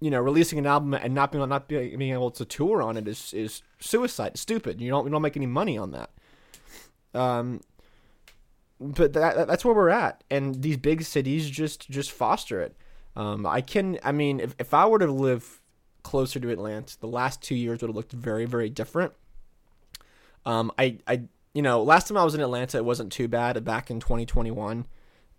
you 0.02 0.12
know, 0.12 0.20
releasing 0.20 0.60
an 0.60 0.66
album 0.66 0.94
and 0.94 1.14
not 1.14 1.32
being 1.32 1.48
not 1.48 1.68
being 1.68 2.02
able 2.12 2.32
to 2.32 2.46
tour 2.46 2.82
on 2.82 2.98
it 2.98 3.08
is 3.08 3.34
is 3.34 3.62
suicide. 3.80 4.32
It's 4.34 4.42
stupid. 4.42 4.82
You 4.82 4.90
don't 4.90 5.06
you 5.06 5.12
don't 5.12 5.22
make 5.22 5.38
any 5.38 5.46
money 5.46 5.78
on 5.78 5.92
that. 5.92 6.12
Um, 7.14 7.62
but 8.80 9.14
that 9.14 9.48
that's 9.48 9.64
where 9.64 9.74
we're 9.74 9.90
at, 9.90 10.24
and 10.30 10.62
these 10.62 10.78
big 10.78 11.04
cities 11.04 11.50
just 11.50 11.90
just 11.90 12.12
foster 12.12 12.62
it. 12.62 12.76
Um, 13.16 13.46
I 13.46 13.62
can. 13.62 13.98
I 14.04 14.12
mean, 14.12 14.40
if 14.40 14.54
if 14.60 14.74
I 14.74 14.86
were 14.86 15.00
to 15.00 15.12
live 15.12 15.62
closer 16.04 16.40
to 16.40 16.50
Atlanta, 16.52 17.00
the 17.00 17.08
last 17.08 17.42
two 17.42 17.56
years 17.56 17.82
would 17.82 17.88
have 17.88 17.96
looked 17.96 18.12
very 18.12 18.46
very 18.46 18.70
different. 18.70 19.14
Um, 20.46 20.72
I 20.78 20.98
I 21.08 21.22
you 21.54 21.62
know, 21.62 21.82
last 21.82 22.08
time 22.08 22.18
I 22.18 22.24
was 22.24 22.36
in 22.36 22.42
Atlanta, 22.42 22.78
it 22.78 22.86
wasn't 22.86 23.12
too 23.12 23.28
bad. 23.28 23.64
Back 23.64 23.90
in 23.90 24.00
2021. 24.00 24.86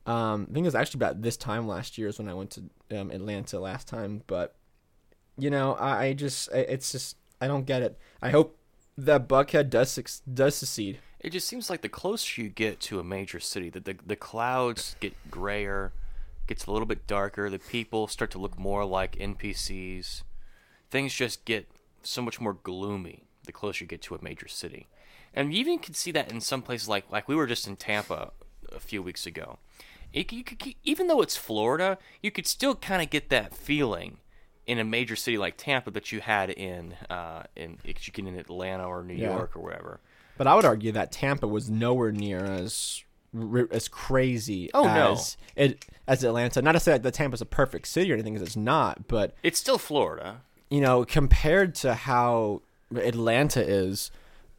Um, 0.06 0.46
I 0.48 0.54
think 0.54 0.64
it 0.64 0.68
was 0.68 0.74
actually 0.74 0.98
about 0.98 1.22
this 1.22 1.36
time 1.36 1.66
last 1.66 1.98
year 1.98 2.08
is 2.08 2.18
when 2.18 2.28
I 2.28 2.34
went 2.34 2.50
to 2.52 2.98
um, 2.98 3.10
Atlanta 3.10 3.58
last 3.58 3.88
time. 3.88 4.22
But 4.26 4.54
you 5.36 5.50
know, 5.50 5.74
I, 5.74 6.04
I 6.06 6.12
just 6.12 6.48
I- 6.52 6.58
it's 6.58 6.92
just 6.92 7.16
I 7.40 7.46
don't 7.46 7.66
get 7.66 7.82
it. 7.82 7.98
I 8.22 8.30
hope 8.30 8.56
that 8.96 9.28
Buckhead 9.28 9.68
does 9.68 10.22
does 10.32 10.54
succeed. 10.54 10.98
It 11.20 11.30
just 11.30 11.48
seems 11.48 11.68
like 11.68 11.82
the 11.82 11.88
closer 11.88 12.40
you 12.40 12.48
get 12.48 12.78
to 12.82 13.00
a 13.00 13.04
major 13.04 13.40
city, 13.40 13.68
that 13.70 13.84
the 13.84 13.96
the 14.06 14.16
clouds 14.16 14.96
get 15.00 15.14
grayer, 15.30 15.92
gets 16.46 16.66
a 16.66 16.70
little 16.72 16.86
bit 16.86 17.06
darker. 17.06 17.50
The 17.50 17.58
people 17.58 18.06
start 18.06 18.30
to 18.32 18.38
look 18.38 18.58
more 18.58 18.84
like 18.84 19.16
NPCs. 19.16 20.22
Things 20.90 21.12
just 21.12 21.44
get 21.44 21.68
so 22.02 22.22
much 22.22 22.40
more 22.40 22.54
gloomy 22.54 23.24
the 23.44 23.52
closer 23.52 23.82
you 23.84 23.88
get 23.88 24.02
to 24.02 24.14
a 24.14 24.22
major 24.22 24.48
city, 24.48 24.86
and 25.36 25.52
you 25.54 25.60
even 25.60 25.78
can 25.78 25.94
see 25.94 26.10
that 26.12 26.32
in 26.32 26.40
some 26.40 26.62
places 26.62 26.88
like 26.88 27.04
like 27.12 27.28
we 27.28 27.36
were 27.36 27.46
just 27.46 27.66
in 27.68 27.76
Tampa 27.76 28.32
a 28.74 28.80
few 28.80 29.02
weeks 29.02 29.26
ago. 29.26 29.58
It, 30.12 30.32
you 30.32 30.42
could, 30.44 30.74
even 30.82 31.08
though 31.08 31.20
it's 31.20 31.36
Florida, 31.36 31.98
you 32.22 32.30
could 32.30 32.46
still 32.46 32.74
kind 32.74 33.02
of 33.02 33.10
get 33.10 33.28
that 33.30 33.54
feeling 33.54 34.18
in 34.66 34.78
a 34.78 34.84
major 34.84 35.14
city 35.14 35.36
like 35.36 35.56
Tampa 35.58 35.90
that 35.90 36.10
you 36.10 36.20
had 36.20 36.48
in 36.50 36.94
uh, 37.10 37.42
in 37.54 37.78
you 37.84 37.92
get 37.94 38.18
in 38.26 38.36
Atlanta 38.38 38.88
or 38.88 39.02
New 39.04 39.14
Yeah. 39.14 39.30
York 39.36 39.54
or 39.56 39.60
wherever. 39.62 40.00
But 40.38 40.46
I 40.46 40.54
would 40.54 40.64
argue 40.64 40.92
that 40.92 41.12
Tampa 41.12 41.46
was 41.46 41.68
nowhere 41.70 42.12
near 42.12 42.44
as 42.44 43.02
as 43.70 43.88
crazy 43.88 44.70
Oh, 44.72 44.84
no. 44.84 45.12
as 45.12 45.36
it 45.54 45.84
as 46.08 46.24
Atlanta. 46.24 46.62
Not 46.62 46.72
to 46.72 46.80
say 46.80 46.96
that 46.96 47.14
Tampa's 47.14 47.42
a 47.42 47.46
perfect 47.46 47.86
city 47.88 48.10
or 48.10 48.14
anything, 48.14 48.32
because 48.34 48.46
it's 48.46 48.56
not. 48.56 49.08
But 49.08 49.34
It's 49.42 49.58
still 49.58 49.76
Florida. 49.78 50.40
you 50.70 50.80
know, 50.80 51.04
compared 51.04 51.74
to 51.76 51.94
how 51.94 52.62
Atlanta 52.94 53.60
is, 53.66 54.10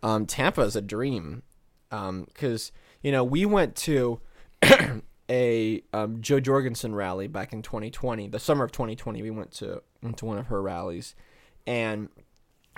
um, 0.04 0.26
Tampa 0.26 0.62
is 0.62 0.76
a 0.76 0.82
dream. 0.82 1.44
Because 1.90 2.72
you 3.02 3.12
know, 3.12 3.24
we 3.24 3.46
went 3.46 3.76
to 3.78 4.20
a 5.30 5.84
um, 5.94 6.22
Jo 6.22 6.40
Jorgensen 6.40 6.96
rally 6.96 7.28
back 7.28 7.54
in 7.54 7.62
2020, 7.62 8.28
the 8.28 8.40
summer 8.40 8.64
of 8.64 8.72
2020. 8.72 9.22
We 9.22 9.30
went 9.30 9.52
to 9.54 9.82
went 10.02 10.18
to 10.18 10.26
one 10.26 10.38
of 10.38 10.48
her 10.48 10.62
rallies, 10.62 11.16
and 11.66 12.10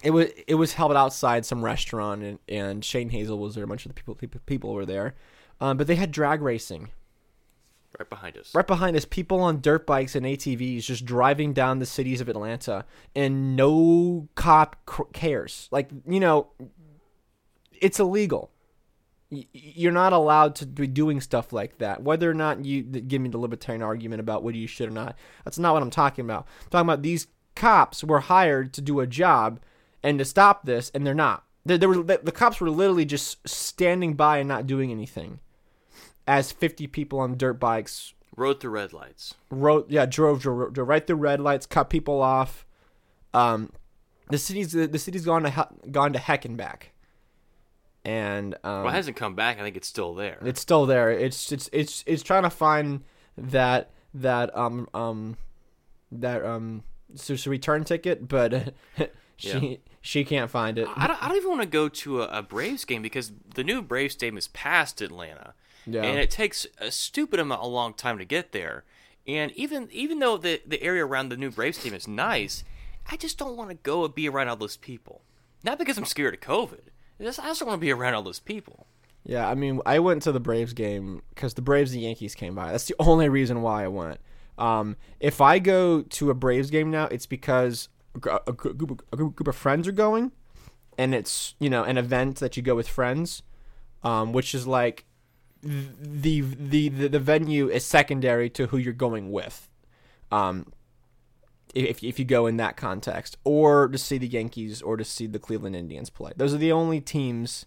it 0.04 0.12
was 0.12 0.30
it 0.48 0.56
was 0.56 0.74
held 0.74 0.96
outside 0.96 1.46
some 1.46 1.64
restaurant, 1.64 2.24
and, 2.24 2.40
and 2.48 2.86
Shane 2.86 3.10
Hazel 3.10 3.38
was 3.38 3.56
there. 3.56 3.64
A 3.64 3.68
bunch 3.68 3.86
of 3.86 3.90
the 3.90 3.96
people 3.96 4.16
people, 4.16 4.42
people 4.46 4.74
were 4.74 4.86
there, 4.86 5.16
um, 5.60 5.78
but 5.78 5.88
they 5.88 5.96
had 5.96 6.12
drag 6.12 6.42
racing 6.42 6.90
Right 7.98 8.10
behind 8.10 8.38
us. 8.38 8.54
right 8.54 8.68
behind 8.68 8.96
us. 8.96 9.06
People 9.06 9.42
on 9.42 9.62
dirt 9.62 9.88
bikes 9.88 10.16
and 10.16 10.26
ATVs 10.26 10.84
just 10.84 11.06
driving 11.06 11.54
down 11.54 11.80
the 11.80 11.86
cities 11.88 12.22
of 12.22 12.30
Atlanta, 12.30 12.86
and 13.16 13.56
no 13.56 14.28
cop 14.36 14.76
cares. 15.12 15.68
Like 15.72 15.90
you 16.08 16.20
know, 16.20 16.48
it's 17.82 18.00
illegal. 18.00 18.52
You're 19.32 19.92
not 19.92 20.12
allowed 20.12 20.56
to 20.56 20.66
be 20.66 20.88
doing 20.88 21.22
stuff 21.22 21.54
like 21.54 21.78
that. 21.78 22.02
Whether 22.02 22.30
or 22.30 22.34
not 22.34 22.66
you 22.66 22.82
give 22.82 23.22
me 23.22 23.30
the 23.30 23.38
libertarian 23.38 23.84
argument 23.84 24.20
about 24.22 24.42
whether 24.42 24.58
you 24.58 24.66
should 24.66 24.90
or 24.90 24.92
not, 24.94 25.16
that's 25.46 25.60
not 25.60 25.74
what 25.74 25.84
I'm 25.84 25.92
talking 25.92 26.26
about. 26.26 26.48
I'm 26.64 26.70
talking 26.72 26.90
about 26.90 27.02
these 27.04 27.28
cops 27.56 28.04
were 28.04 28.22
hired 28.22 28.74
to 28.74 28.82
do 28.82 29.00
a 29.00 29.06
job 29.08 29.60
and 30.02 30.18
to 30.18 30.26
stop 30.26 30.66
this, 30.66 30.90
and 30.96 31.06
they're 31.06 31.14
not. 31.14 31.44
There, 31.64 31.78
there 31.78 31.90
were 31.90 32.02
the, 32.02 32.20
the 32.24 32.32
cops 32.32 32.60
were 32.60 32.72
literally 32.72 33.06
just 33.06 33.48
standing 33.48 34.16
by 34.16 34.40
and 34.40 34.48
not 34.48 34.66
doing 34.66 34.90
anything, 34.92 35.40
as 36.26 36.52
50 36.52 36.88
people 36.88 37.20
on 37.20 37.38
dirt 37.38 37.60
bikes 37.60 38.14
Rode 38.36 38.62
through 38.62 38.72
red 38.72 38.94
lights. 38.94 39.36
rode 39.52 39.92
yeah 39.92 40.06
drove, 40.06 40.42
drove, 40.42 40.74
drove 40.74 40.88
right 40.88 41.06
through 41.06 41.18
red 41.18 41.40
lights, 41.42 41.66
cut 41.66 41.90
people 41.90 42.22
off. 42.22 42.66
Um, 43.34 43.74
the 44.30 44.38
city's 44.38 44.72
the, 44.72 44.88
the 44.88 44.98
city's 44.98 45.26
gone 45.26 45.44
to 45.44 45.50
he- 45.50 45.90
gone 45.92 46.14
to 46.14 46.20
heck 46.20 46.46
and 46.46 46.56
back, 46.56 46.94
and 48.06 48.56
um, 48.64 48.84
Well, 48.84 48.90
it 48.90 48.94
hasn't 48.94 49.18
come 49.18 49.36
back. 49.36 49.60
I 49.60 49.62
think 49.64 49.76
it's 49.78 49.88
still 49.88 50.14
there. 50.16 50.38
it's 50.44 50.62
still 50.62 50.86
there. 50.86 51.12
It's 51.12 51.52
it's 51.52 51.70
it's 51.74 52.04
it's 52.08 52.24
trying 52.24 52.44
to 52.44 52.50
find 52.50 53.04
that 53.38 53.92
that 54.14 54.56
um 54.58 54.88
um 54.94 55.38
that 56.12 56.44
um 56.46 56.84
so, 57.16 57.36
so 57.36 57.50
return 57.52 57.84
ticket, 57.84 58.28
but 58.28 58.74
she 59.38 59.50
Yeah. 59.58 59.78
she 60.02 60.24
can't 60.24 60.50
find 60.50 60.78
it. 60.78 60.88
I 60.96 61.08
don't, 61.08 61.24
I 61.24 61.28
don't 61.28 61.38
even 61.38 61.50
want 61.50 61.62
to 61.62 61.68
go 61.68 61.90
to 61.90 62.22
a, 62.24 62.28
a 62.40 62.42
Braves 62.44 62.86
game 62.86 63.02
because 63.02 63.32
the 63.56 63.64
new 63.64 63.82
Braves 63.82 64.14
stadium 64.14 64.38
is 64.38 64.48
past 64.50 65.02
Atlanta, 65.02 65.54
Yeah. 65.86 66.04
and 66.04 66.20
it 66.20 66.30
takes 66.32 66.66
a 66.80 66.92
stupid 66.92 67.40
amount, 67.40 67.62
a 67.64 67.68
long 67.68 67.94
time 67.94 68.18
to 68.20 68.26
get 68.26 68.52
there. 68.52 68.84
And 69.28 69.52
even 69.52 69.90
even 69.92 70.20
though 70.20 70.38
the 70.38 70.62
the 70.66 70.82
area 70.82 71.06
around 71.06 71.30
the 71.30 71.38
new 71.38 71.52
Braves 71.52 71.78
stadium 71.78 71.96
is 71.96 72.08
nice, 72.08 72.64
I 73.12 73.18
just 73.18 73.38
don't 73.38 73.58
want 73.58 73.70
to 73.72 73.76
go 73.76 74.06
and 74.06 74.14
be 74.16 74.30
around 74.30 74.48
all 74.50 74.56
those 74.56 74.78
people. 74.78 75.22
Not 75.64 75.78
because 75.78 75.98
I'm 75.98 76.06
scared 76.06 76.34
of 76.34 76.40
COVID. 76.40 76.80
I 77.20 77.24
just, 77.24 77.40
I 77.40 77.48
just 77.48 77.62
want 77.66 77.80
to 77.80 77.82
be 77.82 77.92
around 77.92 78.14
all 78.14 78.24
those 78.24 78.40
people. 78.40 78.88
Yeah, 79.26 79.48
I 79.48 79.56
mean, 79.56 79.82
I 79.86 80.00
went 80.00 80.24
to 80.24 80.32
the 80.32 80.40
Braves 80.40 80.74
game 80.74 81.22
because 81.30 81.54
the 81.54 81.62
Braves 81.62 81.94
and 81.94 82.02
Yankees 82.02 82.36
came 82.36 82.56
by. 82.56 82.72
That's 82.72 82.86
the 82.86 82.96
only 83.00 83.30
reason 83.30 83.62
why 83.62 83.84
I 83.84 83.88
went. 83.88 84.20
Um, 84.58 84.98
if 85.20 85.42
I 85.42 85.60
go 85.60 86.02
to 86.02 86.30
a 86.30 86.34
Braves 86.34 86.70
game 86.70 86.92
now, 86.92 87.06
it's 87.06 87.26
because 87.26 87.90
a 88.26 88.40
a 88.48 88.54
group, 88.54 89.06
a 89.12 89.16
group 89.16 89.48
of 89.48 89.56
friends 89.56 89.88
are 89.88 89.94
going, 89.94 90.32
and 90.98 91.14
it's 91.14 91.56
you 91.60 91.70
know 91.70 91.84
an 91.84 91.98
event 91.98 92.38
that 92.38 92.58
you 92.58 92.64
go 92.64 92.76
with 92.76 92.88
friends, 92.88 93.44
um, 94.04 94.34
which 94.34 94.54
is 94.54 94.68
like 94.68 95.06
the, 95.62 96.42
the 96.42 96.90
the 96.90 97.08
the 97.08 97.20
venue 97.20 97.70
is 97.70 97.86
secondary 97.86 98.50
to 98.52 98.68
who 98.68 98.78
you're 98.78 98.94
going 98.94 99.32
with. 99.32 99.70
Um, 100.32 100.74
if 101.76 102.04
if 102.04 102.20
you 102.20 102.26
go 102.26 102.48
in 102.48 102.58
that 102.58 102.78
context, 102.78 103.38
or 103.44 103.88
to 103.88 103.98
see 103.98 104.18
the 104.18 104.28
Yankees, 104.28 104.82
or 104.82 104.98
to 104.98 105.04
see 105.04 105.28
the 105.28 105.40
Cleveland 105.40 105.76
Indians 105.76 106.10
play, 106.10 106.32
those 106.36 106.54
are 106.54 106.58
the 106.58 106.72
only 106.72 107.02
teams 107.02 107.66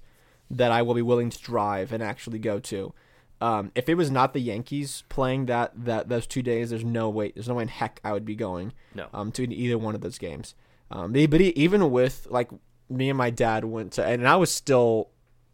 that 0.51 0.71
I 0.71 0.83
will 0.83 0.95
be 0.95 1.03
willing 1.03 1.31
to 1.31 1.39
drive 1.41 1.93
and 1.93 2.03
actually 2.03 2.39
go 2.39 2.61
to. 2.61 2.93
Um, 3.41 3.73
if 3.75 3.89
it 3.89 3.95
was 3.95 4.11
not 4.11 4.35
the 4.35 4.41
Yankees 4.41 5.03
playing 5.09 5.47
that 5.47 5.73
that 5.85 6.09
those 6.09 6.27
two 6.27 6.43
days, 6.43 6.71
there's 6.71 6.85
no 6.85 7.11
way, 7.11 7.33
there's 7.33 7.49
no 7.49 7.55
way 7.55 7.63
in 7.63 7.69
heck 7.69 8.01
I 8.05 8.13
would 8.13 8.25
be 8.25 8.37
going. 8.37 8.73
No. 8.95 9.09
Um, 9.13 9.33
to 9.33 9.43
either 9.53 9.79
one 9.79 9.95
of 9.95 10.01
those 10.01 10.19
games. 10.19 10.55
Um, 10.91 11.13
but 11.13 11.31
but 11.31 11.41
even 11.41 11.91
with 11.91 12.29
like 12.31 12.51
me 12.89 13.09
and 13.09 13.19
my 13.19 13.31
dad 13.31 13.65
went 13.65 13.93
to, 13.95 14.05
and 14.05 14.29
I 14.29 14.37
was 14.37 14.53
still 14.53 15.11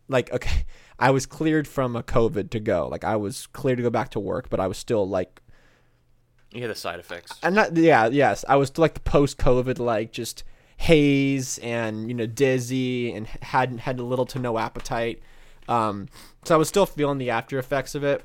like 0.08 0.30
okay, 0.32 0.66
I 0.98 1.10
was 1.12 1.26
cleared 1.26 1.66
from 1.66 1.96
a 1.96 2.02
COVID 2.02 2.50
to 2.50 2.60
go. 2.60 2.88
Like 2.88 3.04
I 3.04 3.16
was 3.16 3.46
cleared 3.46 3.78
to 3.78 3.84
go 3.84 3.90
back 3.90 4.10
to 4.10 4.20
work, 4.20 4.50
but 4.50 4.60
I 4.60 4.66
was 4.66 4.76
still 4.76 5.08
like 5.08 5.40
You 6.52 6.60
hear 6.60 6.68
the 6.68 6.74
side 6.74 6.98
effects. 6.98 7.32
and 7.42 7.54
not 7.54 7.76
yeah 7.76 8.06
yes. 8.06 8.44
I 8.48 8.56
was 8.56 8.76
like 8.78 8.94
the 8.94 9.00
post 9.00 9.38
covid 9.38 9.78
like 9.78 10.12
just 10.12 10.44
haze 10.78 11.58
and 11.58 12.08
you 12.08 12.14
know 12.14 12.26
dizzy 12.26 13.12
and 13.12 13.26
had 13.26 13.80
had 13.80 13.98
a 13.98 14.02
little 14.04 14.26
to 14.26 14.38
no 14.38 14.58
appetite. 14.58 15.20
Um 15.68 16.08
so 16.44 16.54
i 16.54 16.58
was 16.58 16.68
still 16.68 16.86
feeling 16.86 17.18
the 17.18 17.30
after 17.30 17.58
effects 17.58 17.94
of 17.94 18.02
it. 18.04 18.24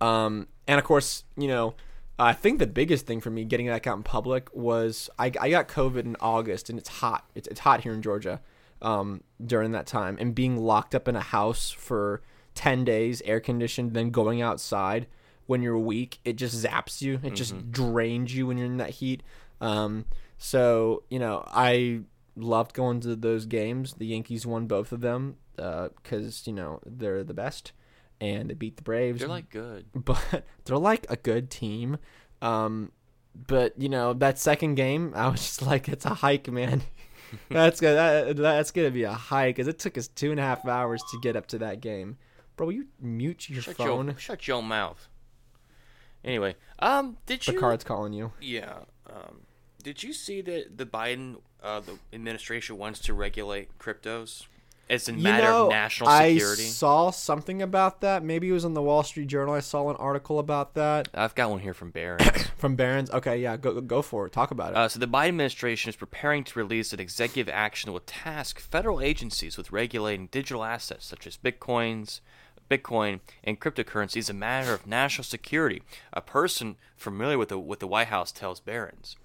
Um 0.00 0.48
and 0.66 0.78
of 0.78 0.84
course 0.84 1.24
you 1.36 1.48
know 1.48 1.74
i 2.18 2.32
think 2.32 2.58
the 2.58 2.66
biggest 2.66 3.06
thing 3.06 3.20
for 3.20 3.30
me 3.30 3.44
getting 3.44 3.66
back 3.66 3.86
out 3.86 3.96
in 3.96 4.02
public 4.02 4.48
was 4.54 5.08
i, 5.18 5.26
I 5.40 5.50
got 5.50 5.66
covid 5.68 6.04
in 6.04 6.16
august 6.20 6.70
and 6.70 6.78
it's 6.78 6.88
hot. 6.88 7.28
It's, 7.34 7.48
it's 7.48 7.60
hot 7.60 7.82
here 7.82 7.92
in 7.92 8.02
georgia 8.02 8.40
um 8.80 9.22
during 9.44 9.72
that 9.72 9.86
time. 9.86 10.16
And 10.20 10.34
being 10.34 10.56
locked 10.56 10.94
up 10.94 11.06
in 11.08 11.16
a 11.16 11.20
house 11.20 11.70
for 11.70 12.22
10 12.54 12.84
days 12.84 13.22
air 13.24 13.40
conditioned 13.40 13.94
then 13.94 14.10
going 14.10 14.42
outside 14.42 15.06
when 15.52 15.62
you're 15.62 15.78
weak 15.78 16.18
it 16.24 16.36
just 16.36 16.64
zaps 16.64 17.00
you 17.02 17.20
it 17.22 17.34
just 17.34 17.70
drains 17.70 18.34
you 18.34 18.46
when 18.46 18.56
you're 18.58 18.66
in 18.66 18.78
that 18.78 18.90
heat 18.90 19.22
um 19.60 20.04
so 20.38 21.02
you 21.08 21.18
know 21.18 21.44
i 21.52 22.00
loved 22.36 22.74
going 22.74 22.98
to 23.00 23.14
those 23.14 23.46
games 23.46 23.94
the 23.94 24.06
yankees 24.06 24.46
won 24.46 24.66
both 24.66 24.90
of 24.92 25.00
them 25.00 25.36
because 25.56 26.46
you 26.46 26.52
know 26.52 26.80
they're 26.84 27.22
the 27.22 27.34
best 27.34 27.72
and 28.22 28.50
they 28.50 28.54
beat 28.54 28.76
the 28.76 28.82
braves 28.82 29.18
They're 29.18 29.28
like 29.28 29.50
good. 29.50 29.86
but 29.94 30.44
they're 30.64 30.78
like 30.78 31.06
a 31.10 31.16
good 31.16 31.50
team. 31.50 31.98
Um, 32.40 32.92
but 33.34 33.74
you 33.80 33.88
know 33.88 34.12
that 34.14 34.38
second 34.38 34.76
game, 34.76 35.12
I 35.16 35.28
was 35.28 35.40
just 35.40 35.62
like, 35.62 35.88
it's 35.88 36.06
a 36.06 36.14
hike, 36.14 36.48
man. 36.50 36.82
that's 37.50 37.80
gonna 37.80 37.94
that, 37.94 38.36
that's 38.36 38.70
gonna 38.70 38.90
be 38.92 39.02
a 39.02 39.12
hike 39.12 39.56
because 39.56 39.66
it 39.66 39.78
took 39.80 39.98
us 39.98 40.06
two 40.06 40.30
and 40.30 40.38
a 40.38 40.42
half 40.42 40.66
hours 40.66 41.02
to 41.10 41.18
get 41.20 41.34
up 41.34 41.46
to 41.48 41.58
that 41.58 41.80
game. 41.80 42.16
Bro, 42.56 42.66
will 42.66 42.74
you 42.74 42.86
mute 43.00 43.48
your 43.50 43.62
Shut 43.62 43.76
phone. 43.76 44.06
your 44.06 44.18
shut 44.18 44.46
your 44.46 44.62
mouth. 44.62 45.08
Anyway, 46.24 46.54
um, 46.78 47.16
did 47.26 47.46
you? 47.46 47.54
Picard's 47.54 47.84
calling 47.84 48.12
you. 48.12 48.32
Yeah. 48.40 48.80
Um, 49.08 49.40
did 49.82 50.02
you 50.02 50.12
see 50.12 50.40
that 50.42 50.78
the 50.78 50.86
Biden 50.86 51.36
uh, 51.62 51.80
the 51.80 51.98
administration 52.12 52.78
wants 52.78 53.00
to 53.00 53.14
regulate 53.14 53.78
cryptos 53.78 54.46
It's 54.88 55.08
a 55.08 55.12
matter 55.12 55.44
know, 55.44 55.64
of 55.66 55.70
national 55.70 56.10
security. 56.10 56.64
I 56.64 56.66
saw 56.66 57.10
something 57.10 57.62
about 57.62 58.00
that. 58.00 58.22
Maybe 58.24 58.48
it 58.48 58.52
was 58.52 58.64
in 58.64 58.74
the 58.74 58.82
Wall 58.82 59.02
Street 59.02 59.28
Journal. 59.28 59.54
I 59.54 59.60
saw 59.60 59.88
an 59.90 59.96
article 59.96 60.38
about 60.38 60.74
that 60.74 61.08
I've 61.14 61.34
got 61.34 61.50
one 61.50 61.60
here 61.60 61.74
from 61.74 61.90
Barron's. 61.90 62.46
from 62.56 62.76
Barron's. 62.76 63.10
Okay, 63.10 63.40
yeah, 63.40 63.56
go 63.56 63.80
go 63.80 64.02
for 64.02 64.26
it. 64.26 64.32
Talk 64.32 64.50
about 64.50 64.72
it. 64.72 64.76
Uh, 64.76 64.88
so 64.88 64.98
the 64.98 65.08
Biden 65.08 65.28
administration 65.28 65.88
is 65.88 65.96
preparing 65.96 66.44
to 66.44 66.58
release 66.58 66.92
an 66.92 67.00
executive 67.00 67.52
action 67.52 67.88
that 67.88 67.92
will 67.92 68.00
task 68.00 68.60
federal 68.60 69.00
agencies 69.00 69.56
with 69.56 69.72
regulating 69.72 70.28
digital 70.28 70.64
assets 70.64 71.06
such 71.06 71.26
as 71.26 71.36
bitcoins, 71.36 72.20
Bitcoin, 72.72 73.20
and 73.44 73.60
cryptocurrency 73.60 74.18
as 74.18 74.30
a 74.30 74.34
matter 74.34 74.72
of 74.72 74.86
national 74.86 75.24
security. 75.24 75.82
A 76.12 76.20
person 76.20 76.76
familiar 76.96 77.38
with 77.38 77.50
the 77.50 77.58
with 77.58 77.80
the 77.80 77.86
White 77.86 78.08
House 78.08 78.32
tells 78.32 78.60
Barron's. 78.60 79.16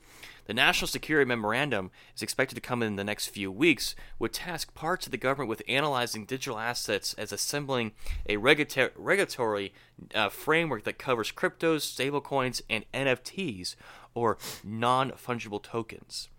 The 0.47 0.53
National 0.53 0.87
Security 0.87 1.27
Memorandum 1.27 1.91
is 2.15 2.21
expected 2.21 2.55
to 2.55 2.61
come 2.61 2.81
in 2.81 2.95
the 2.95 3.03
next 3.03 3.27
few 3.27 3.51
weeks, 3.51 3.95
would 4.17 4.31
task 4.31 4.73
parts 4.73 5.05
of 5.05 5.11
the 5.11 5.17
government 5.17 5.49
with 5.49 5.61
analyzing 5.67 6.23
digital 6.23 6.57
assets 6.57 7.13
as 7.15 7.33
assembling 7.33 7.91
a 8.29 8.37
regula- 8.37 8.91
regulatory 8.95 9.73
uh, 10.15 10.29
framework 10.29 10.85
that 10.85 10.97
covers 10.97 11.33
cryptos, 11.33 11.83
stablecoins, 11.83 12.61
and 12.69 12.85
NFTs, 12.93 13.75
or 14.13 14.37
non 14.63 15.11
fungible 15.11 15.61
tokens. 15.61 16.29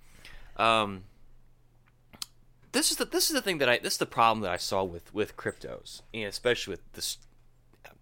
Um, 0.56 1.04
this 2.72 2.90
is 2.90 2.96
the 2.96 3.04
this 3.04 3.28
is 3.28 3.34
the 3.34 3.42
thing 3.42 3.58
that 3.58 3.68
I 3.68 3.78
this 3.78 3.94
is 3.94 3.98
the 3.98 4.06
problem 4.06 4.42
that 4.42 4.52
I 4.52 4.56
saw 4.56 4.84
with 4.84 5.12
with 5.14 5.36
cryptos, 5.36 6.02
and 6.12 6.24
especially 6.24 6.72
with 6.72 6.92
the 6.92 7.16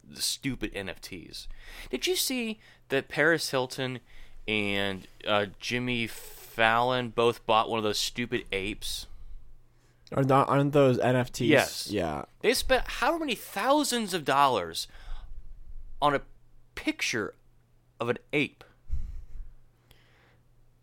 the 0.08 0.22
stupid 0.22 0.72
NFTs. 0.74 1.46
Did 1.90 2.06
you 2.06 2.16
see 2.16 2.60
that 2.88 3.08
Paris 3.08 3.50
Hilton 3.50 4.00
and 4.46 5.06
uh, 5.26 5.46
Jimmy 5.58 6.06
Fallon 6.06 7.10
both 7.10 7.44
bought 7.46 7.68
one 7.68 7.78
of 7.78 7.84
those 7.84 7.98
stupid 7.98 8.44
apes? 8.52 9.06
Are 10.12 10.22
not 10.22 10.48
aren't 10.48 10.72
those 10.72 10.98
NFTs? 10.98 11.48
Yes. 11.48 11.88
Yeah. 11.90 12.26
They 12.40 12.54
spent 12.54 12.84
how 12.86 13.18
many 13.18 13.34
thousands 13.34 14.14
of 14.14 14.24
dollars 14.24 14.86
on 16.00 16.14
a 16.14 16.20
picture 16.74 17.34
of 17.98 18.08
an 18.08 18.18
ape? 18.32 18.62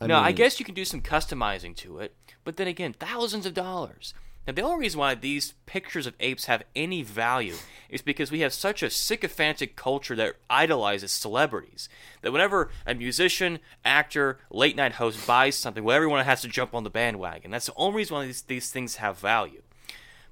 I 0.01 0.07
no, 0.07 0.17
I 0.17 0.33
guess 0.33 0.59
you 0.59 0.65
can 0.65 0.75
do 0.75 0.83
some 0.83 1.01
customizing 1.01 1.75
to 1.77 1.99
it, 1.99 2.13
but 2.43 2.57
then 2.57 2.67
again, 2.67 2.93
thousands 2.93 3.45
of 3.45 3.53
dollars. 3.53 4.13
Now, 4.45 4.53
the 4.53 4.61
only 4.61 4.81
reason 4.81 4.99
why 4.99 5.15
these 5.15 5.53
pictures 5.65 6.05
of 6.05 6.15
apes 6.19 6.45
have 6.45 6.63
any 6.75 7.01
value 7.01 7.55
is 7.87 8.01
because 8.01 8.29
we 8.29 8.41
have 8.41 8.51
such 8.51 8.83
a 8.83 8.89
sycophantic 8.89 9.77
culture 9.77 10.17
that 10.17 10.35
idolizes 10.49 11.11
celebrities. 11.11 11.87
That 12.21 12.33
whenever 12.33 12.69
a 12.85 12.93
musician, 12.93 13.59
actor, 13.85 14.39
late 14.49 14.75
night 14.75 14.93
host 14.93 15.25
buys 15.25 15.55
something, 15.55 15.83
well, 15.83 15.95
everyone 15.95 16.25
has 16.25 16.41
to 16.41 16.49
jump 16.49 16.73
on 16.73 16.83
the 16.83 16.89
bandwagon. 16.89 17.51
That's 17.51 17.67
the 17.67 17.73
only 17.77 17.97
reason 17.97 18.15
why 18.15 18.25
these, 18.25 18.41
these 18.41 18.69
things 18.69 18.97
have 18.97 19.17
value. 19.17 19.61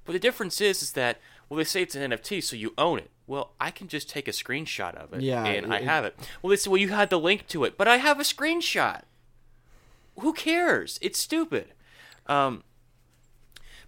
But 0.04 0.12
the 0.12 0.18
difference 0.18 0.60
is, 0.60 0.82
is 0.82 0.92
that 0.92 1.18
well, 1.48 1.58
they 1.58 1.64
say 1.64 1.82
it's 1.82 1.94
an 1.94 2.10
NFT, 2.10 2.42
so 2.42 2.56
you 2.56 2.72
own 2.78 2.98
it. 2.98 3.10
Well, 3.26 3.52
I 3.60 3.70
can 3.70 3.86
just 3.86 4.08
take 4.08 4.26
a 4.26 4.32
screenshot 4.32 4.94
of 4.94 5.12
it, 5.12 5.20
Yeah, 5.20 5.44
and 5.44 5.72
I 5.72 5.82
have 5.82 6.04
it. 6.04 6.16
Well, 6.40 6.50
they 6.50 6.56
say, 6.56 6.70
well, 6.70 6.80
you 6.80 6.88
had 6.88 7.10
the 7.10 7.20
link 7.20 7.46
to 7.48 7.64
it, 7.64 7.76
but 7.76 7.86
I 7.86 7.98
have 7.98 8.18
a 8.18 8.24
screenshot. 8.24 9.02
Who 10.18 10.32
cares? 10.32 10.98
It's 11.02 11.18
stupid. 11.18 11.72
Um, 12.32 12.64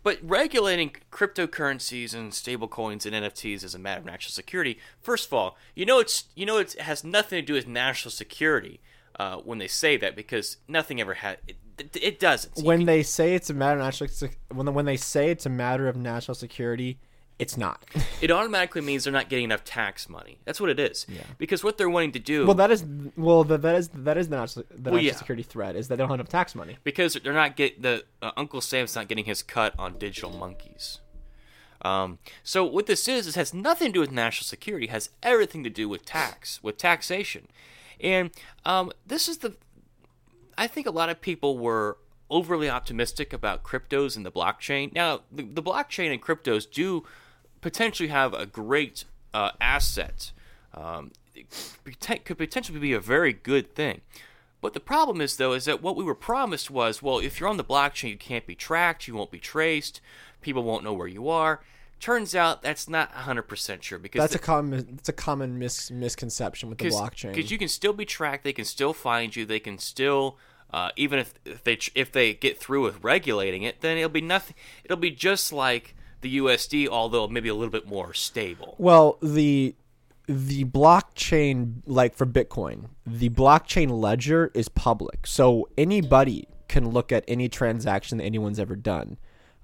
but 0.03 0.19
regulating 0.23 0.95
cryptocurrencies 1.11 2.15
and 2.15 2.31
stablecoins 2.31 3.07
and 3.07 3.15
NFTs 3.15 3.65
is 3.65 3.75
a 3.75 3.79
matter 3.79 4.01
of 4.01 4.05
national 4.05 4.33
security. 4.33 4.79
First 5.01 5.29
of 5.29 5.33
all, 5.33 5.57
you 5.75 5.87
know 5.87 5.99
it's 5.99 6.25
you 6.35 6.45
know 6.45 6.59
it 6.59 6.75
has 6.75 7.03
nothing 7.03 7.41
to 7.41 7.47
do 7.47 7.55
with 7.55 7.67
national 7.67 8.13
security 8.13 8.81
uh, 9.19 9.37
when 9.39 9.59
they 9.59 9.67
say 9.69 9.97
that 9.97 10.15
because 10.15 10.59
nothing 10.69 11.01
ever 11.01 11.15
had 11.15 11.39
it, 11.47 11.57
it, 11.79 11.97
it 12.03 12.21
doesn't. 12.21 12.63
When 12.63 12.85
they 12.85 13.03
say 13.03 13.35
it's 13.35 13.49
a 13.49 13.55
matter 13.55 13.81
of 13.81 13.85
national 13.85 14.31
when 14.53 14.75
when 14.75 14.85
they 14.85 14.99
say 14.99 15.31
it's 15.31 15.47
a 15.47 15.51
matter 15.51 15.89
of 15.89 15.97
national 15.97 16.35
security, 16.35 16.99
it's 17.39 17.57
not. 17.57 17.85
it 18.21 18.31
automatically 18.31 18.81
means 18.81 19.05
they're 19.05 19.13
not 19.13 19.29
getting 19.29 19.45
enough 19.45 19.65
tax 19.65 20.09
money. 20.09 20.39
That's 20.45 20.61
what 20.61 20.71
it 20.71 20.79
is. 20.79 21.07
Yeah. 21.09 21.23
Because 21.39 21.65
what 21.65 21.79
they're 21.79 21.91
wanting 21.91 22.13
to 22.13 22.19
do 22.19 22.47
well, 22.47 22.55
that 22.55 22.71
is 22.71 22.85
well 23.17 23.45
that, 23.45 23.63
that 23.63 23.75
is 23.77 23.89
that 23.89 24.17
is 24.17 24.29
the 24.29 24.37
national, 24.37 24.67
the 24.71 24.91
Well, 24.91 24.95
national 24.95 25.03
yeah. 25.03 25.17
security 25.17 25.43
threat 25.43 25.77
is 25.77 25.89
that 25.89 25.97
they 25.97 26.03
don't 26.03 26.09
have 26.11 26.21
enough 26.21 26.29
tax 26.29 26.55
money. 26.55 26.79
because 26.85 27.15
they're 27.15 27.33
not 27.33 27.57
get 27.57 27.83
the 27.83 28.05
uh, 28.23 28.31
Uncle 28.37 28.61
Sam's 28.61 28.95
not 28.95 29.09
getting 29.09 29.25
his 29.25 29.43
cut 29.43 29.75
on 29.79 29.99
digital 29.99 30.31
monkeys. 30.31 31.01
Um, 31.83 32.19
so 32.43 32.65
what 32.65 32.87
this 32.87 33.07
is, 33.09 33.27
is 33.27 33.35
has 33.35 33.53
nothing 33.53 33.89
to 33.89 33.93
do 33.93 34.01
with 34.01 34.11
national 34.11 34.47
security. 34.47 34.87
It 34.87 34.91
has 34.91 35.11
everything 35.23 35.63
to 35.65 35.71
do 35.71 35.87
with 35.87 36.05
tax, 36.07 36.63
with 36.63 36.79
taxation, 36.79 37.47
and 38.01 38.31
um, 38.65 38.93
this 39.07 39.29
is 39.29 39.39
the. 39.39 39.55
I 40.57 40.67
think 40.67 40.87
a 40.87 40.91
lot 40.91 41.11
of 41.11 41.21
people 41.21 41.59
were 41.59 41.99
overly 42.31 42.71
optimistic 42.71 43.33
about 43.33 43.65
cryptos 43.65 44.17
and 44.17 44.25
the 44.25 44.33
blockchain. 44.33 44.95
Now, 44.95 45.21
the, 45.31 45.43
the 45.43 45.63
blockchain 45.63 46.11
and 46.13 46.23
cryptos 46.23 46.71
do 46.71 47.05
potentially 47.65 48.11
have 48.11 48.35
a 48.35 48.45
great 48.45 49.05
uh, 49.33 49.51
asset. 49.59 50.33
Um, 50.75 51.13
it 51.35 52.25
could 52.27 52.37
potentially 52.37 52.79
be 52.79 52.93
a 52.93 53.01
very 53.01 53.33
good 53.33 53.75
thing. 53.75 54.03
But 54.61 54.75
the 54.75 54.81
problem 54.81 55.23
is, 55.23 55.39
though, 55.39 55.55
is 55.55 55.65
that 55.65 55.81
what 55.81 55.97
we 55.97 56.05
were 56.05 56.15
promised 56.15 56.71
was, 56.71 57.01
well, 57.01 57.21
if 57.21 57.41
you're 57.41 57.49
on 57.49 57.57
the 57.57 57.65
blockchain, 57.65 58.11
you 58.11 58.19
can't 58.19 58.47
be 58.47 58.55
tracked, 58.55 59.09
you 59.09 59.15
won't 59.15 59.31
be 59.31 59.39
traced, 59.39 60.03
people 60.43 60.63
won't 60.63 60.85
know 60.85 60.93
where 60.93 61.07
you 61.07 61.31
are. 61.31 61.63
Turns 62.01 62.35
out 62.35 62.61
that's 62.61 62.87
not 62.87 63.11
100% 63.15 63.81
sure 63.83 63.99
because 63.99 64.21
That's 64.21 64.35
the- 64.35 64.39
a 64.41 64.43
common 64.43 64.97
it's 64.99 65.09
a 65.09 65.15
common 65.15 65.59
mis- 65.59 65.91
misconception 65.91 66.69
with 66.69 66.77
the 66.77 66.91
blockchain. 66.91 67.33
because 67.33 67.51
you 67.51 67.57
can 67.57 67.69
still 67.69 67.95
be 67.95 68.05
tracked, 68.05 68.45
they 68.45 68.53
can 68.53 68.67
still 68.67 68.93
find 68.93 69.35
you, 69.35 69.47
they 69.47 69.61
can 69.61 69.79
still 69.79 70.37
uh, 70.71 70.91
even 70.97 71.19
if, 71.19 71.33
if 71.47 71.65
they 71.65 71.79
if 71.95 72.13
they 72.13 72.35
get 72.35 72.59
through 72.59 72.83
with 72.83 73.03
regulating 73.03 73.63
it, 73.63 73.81
then 73.81 73.97
it'll 73.97 74.11
be 74.11 74.21
nothing. 74.21 74.57
It'll 74.85 74.99
be 74.99 75.13
just 75.13 75.51
like 75.51 75.95
the 76.25 76.39
USD, 76.39 76.89
although 76.89 77.29
maybe 77.29 77.49
a 77.49 77.55
little 77.55 77.71
bit 77.71 77.87
more 77.87 78.13
stable. 78.15 78.75
Well, 78.79 79.19
the 79.23 79.77
the 80.27 80.65
blockchain, 80.65 81.83
like 81.87 82.15
for 82.15 82.27
Bitcoin, 82.27 82.87
the 83.07 83.29
blockchain 83.29 83.91
ledger 83.91 84.51
is 84.55 84.69
public, 84.69 85.27
so 85.27 85.69
anybody 85.77 86.49
can 86.67 86.89
look 86.91 87.13
at 87.13 87.25
any 87.29 87.49
transaction 87.49 88.19
that 88.19 88.25
anyone's 88.25 88.59
ever 88.59 88.75
done. 88.75 89.19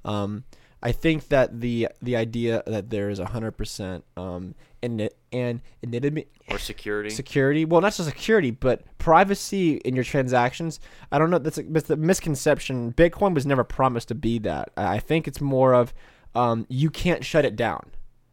Um, 0.05 0.45
I 0.83 0.93
think 0.93 1.29
that 1.29 1.61
the 1.61 1.89
the 2.03 2.15
idea 2.17 2.63
that 2.67 2.91
there 2.91 3.11
is 3.11 3.19
a 3.19 3.27
hundred 3.27 3.53
percent 3.53 4.05
um 4.17 4.55
and 4.83 5.11
and 5.31 5.61
anonymity 5.85 6.27
Or 6.49 6.59
security. 6.59 7.11
security 7.11 7.67
well 7.67 7.83
not 7.83 7.93
just 7.93 8.09
security 8.09 8.51
but 8.51 8.83
privacy 8.97 9.75
in 9.85 9.95
your 9.95 10.05
transactions 10.05 10.81
i 11.13 11.19
don't 11.19 11.29
know 11.29 11.39
that's 11.39 11.59
a, 11.59 11.65
that's 11.65 11.87
the 11.89 11.99
misconception 11.99 12.95
bitcoin 12.95 13.35
was 13.35 13.45
never 13.45 13.63
promised 13.63 14.09
to 14.09 14.15
be 14.15 14.39
that 14.39 14.71
i 14.79 14.95
I 14.97 14.99
think 15.01 15.29
it's 15.29 15.41
more 15.43 15.75
of 15.75 15.93
um, 16.35 16.66
you 16.68 16.91
can't 16.91 17.24
shut 17.24 17.45
it 17.45 17.57
down. 17.57 17.91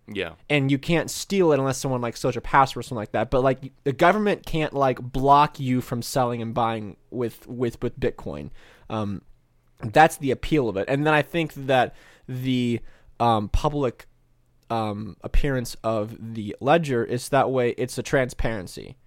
Yeah. 0.09 0.35
and 0.49 0.71
you 0.71 0.77
can't 0.77 1.11
steal 1.11 1.51
it 1.51 1.59
unless 1.59 1.79
someone 1.79 1.99
like 1.99 2.15
steals 2.15 2.33
your 2.33 2.41
password 2.41 2.79
or 2.79 2.83
something 2.83 2.95
like 3.01 3.11
that. 3.11 3.29
But 3.29 3.43
like 3.43 3.73
the 3.83 3.91
government 3.91 4.45
can't 4.45 4.71
like 4.71 5.01
block 5.01 5.59
you 5.59 5.81
from 5.81 6.01
selling 6.01 6.41
and 6.41 6.53
buying 6.53 6.95
with 7.11 7.45
with 7.45 7.81
with 7.83 7.99
bitcoin. 7.99 8.51
Um, 8.89 9.21
that's 9.83 10.15
the 10.15 10.31
appeal 10.31 10.69
of 10.69 10.77
it. 10.77 10.85
And 10.87 11.05
then 11.05 11.13
i 11.13 11.21
think 11.21 11.53
that 11.53 11.93
the 12.27 12.79
um, 13.19 13.49
public 13.49 14.07
um, 14.69 15.17
appearance 15.21 15.75
of 15.83 16.33
the 16.33 16.55
ledger 16.59 17.03
is 17.03 17.29
that 17.29 17.49
way 17.51 17.71
it's 17.71 17.97
a 17.97 18.03
transparency. 18.03 18.97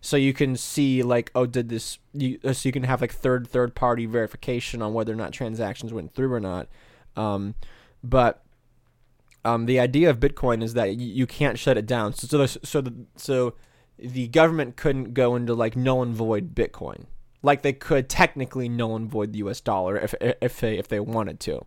So 0.00 0.16
you 0.16 0.32
can 0.32 0.56
see 0.56 1.02
like 1.02 1.30
oh 1.34 1.46
did 1.46 1.68
this 1.68 1.98
you 2.12 2.38
uh, 2.44 2.52
so 2.52 2.68
you 2.68 2.72
can 2.72 2.84
have 2.84 3.00
like 3.00 3.12
third 3.12 3.48
third 3.48 3.74
party 3.74 4.06
verification 4.06 4.82
on 4.82 4.94
whether 4.94 5.12
or 5.12 5.16
not 5.16 5.32
transactions 5.32 5.92
went 5.92 6.14
through 6.14 6.32
or 6.32 6.40
not. 6.40 6.68
Um, 7.16 7.54
but 8.02 8.42
um, 9.44 9.66
the 9.66 9.78
idea 9.78 10.10
of 10.10 10.18
bitcoin 10.18 10.62
is 10.62 10.74
that 10.74 10.88
y- 10.88 10.94
you 10.94 11.26
can't 11.26 11.58
shut 11.58 11.76
it 11.76 11.86
down 11.86 12.12
so 12.12 12.26
so 12.26 12.38
the, 12.38 12.48
so 12.66 12.80
the, 12.80 12.94
so 13.16 13.54
the 13.98 14.28
government 14.28 14.76
couldn't 14.76 15.14
go 15.14 15.36
into 15.36 15.54
like 15.54 15.76
null 15.76 16.02
and 16.02 16.14
void 16.14 16.54
bitcoin 16.54 17.04
like 17.42 17.62
they 17.62 17.72
could 17.72 18.08
technically 18.08 18.68
null 18.68 18.96
and 18.96 19.08
void 19.08 19.32
the 19.32 19.38
us 19.38 19.60
dollar 19.60 19.96
if 19.98 20.14
if 20.20 20.60
they 20.60 20.78
if 20.78 20.88
they 20.88 21.00
wanted 21.00 21.38
to 21.40 21.64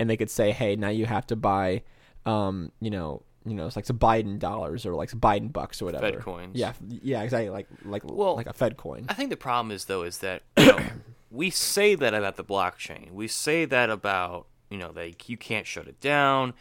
and 0.00 0.08
they 0.08 0.16
could 0.16 0.30
say, 0.30 0.50
"Hey, 0.50 0.74
now 0.76 0.88
you 0.88 1.04
have 1.04 1.26
to 1.26 1.36
buy, 1.36 1.82
um, 2.24 2.72
you 2.80 2.90
know, 2.90 3.22
you 3.44 3.54
know, 3.54 3.66
it's 3.66 3.76
like 3.76 3.84
some 3.84 3.98
Biden 3.98 4.38
dollars 4.38 4.86
or 4.86 4.94
like 4.94 5.10
some 5.10 5.20
Biden 5.20 5.52
bucks 5.52 5.80
or 5.80 5.84
whatever." 5.84 6.10
Fed 6.10 6.20
coins. 6.22 6.56
Yeah, 6.56 6.72
yeah, 6.88 7.22
exactly. 7.22 7.50
Like 7.50 7.68
like 7.84 8.02
Well, 8.04 8.34
like 8.34 8.46
a 8.46 8.54
Fed 8.54 8.78
coin. 8.78 9.04
I 9.10 9.14
think 9.14 9.28
the 9.28 9.36
problem 9.36 9.70
is 9.70 9.84
though 9.84 10.02
is 10.02 10.18
that 10.18 10.42
you 10.56 10.66
know, 10.66 10.78
we 11.30 11.50
say 11.50 11.94
that 11.94 12.14
about 12.14 12.36
the 12.36 12.44
blockchain. 12.44 13.12
We 13.12 13.28
say 13.28 13.66
that 13.66 13.90
about 13.90 14.46
you 14.70 14.78
know 14.78 14.92
that 14.92 15.28
you 15.28 15.36
can't 15.36 15.66
shut 15.66 15.88
it 15.88 16.00
down. 16.00 16.54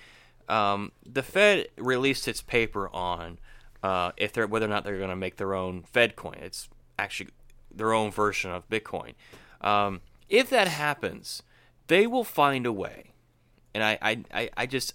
Um, 0.48 0.92
the 1.06 1.24
Fed 1.24 1.68
released 1.78 2.28
its 2.28 2.42
paper 2.42 2.90
on 2.90 3.38
uh, 3.84 4.12
if 4.18 4.34
they're 4.34 4.48
whether 4.48 4.66
or 4.66 4.70
not 4.70 4.84
they're 4.84 4.98
going 4.98 5.10
to 5.10 5.16
make 5.16 5.38
their 5.38 5.54
own 5.54 5.84
Fed 5.84 6.16
coin. 6.16 6.38
It's 6.42 6.68
actually 6.98 7.30
their 7.74 7.94
own 7.94 8.12
version 8.12 8.52
of 8.52 8.68
Bitcoin. 8.70 9.14
Um, 9.62 10.02
if 10.28 10.50
that 10.50 10.68
happens, 10.68 11.44
they 11.88 12.08
will 12.08 12.24
find 12.24 12.66
a 12.66 12.74
way. 12.74 13.14
And 13.74 13.84
I, 13.84 13.98
I, 14.02 14.24
I, 14.34 14.50
I 14.58 14.66
just 14.66 14.94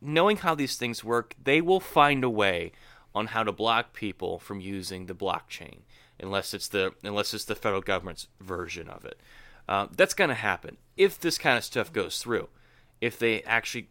knowing 0.00 0.38
how 0.38 0.54
these 0.54 0.76
things 0.76 1.04
work, 1.04 1.34
they 1.42 1.60
will 1.60 1.80
find 1.80 2.24
a 2.24 2.30
way 2.30 2.72
on 3.14 3.28
how 3.28 3.42
to 3.42 3.52
block 3.52 3.92
people 3.92 4.38
from 4.38 4.60
using 4.60 5.06
the 5.06 5.14
blockchain, 5.14 5.80
unless 6.18 6.54
it's 6.54 6.68
the 6.68 6.92
unless 7.02 7.34
it's 7.34 7.44
the 7.44 7.54
federal 7.54 7.82
government's 7.82 8.28
version 8.40 8.88
of 8.88 9.04
it. 9.04 9.20
Uh, 9.68 9.86
that's 9.96 10.14
going 10.14 10.28
to 10.28 10.34
happen 10.34 10.76
if 10.96 11.18
this 11.18 11.38
kind 11.38 11.56
of 11.56 11.64
stuff 11.64 11.92
goes 11.92 12.20
through. 12.20 12.48
If 13.00 13.18
they 13.18 13.42
actually 13.42 13.88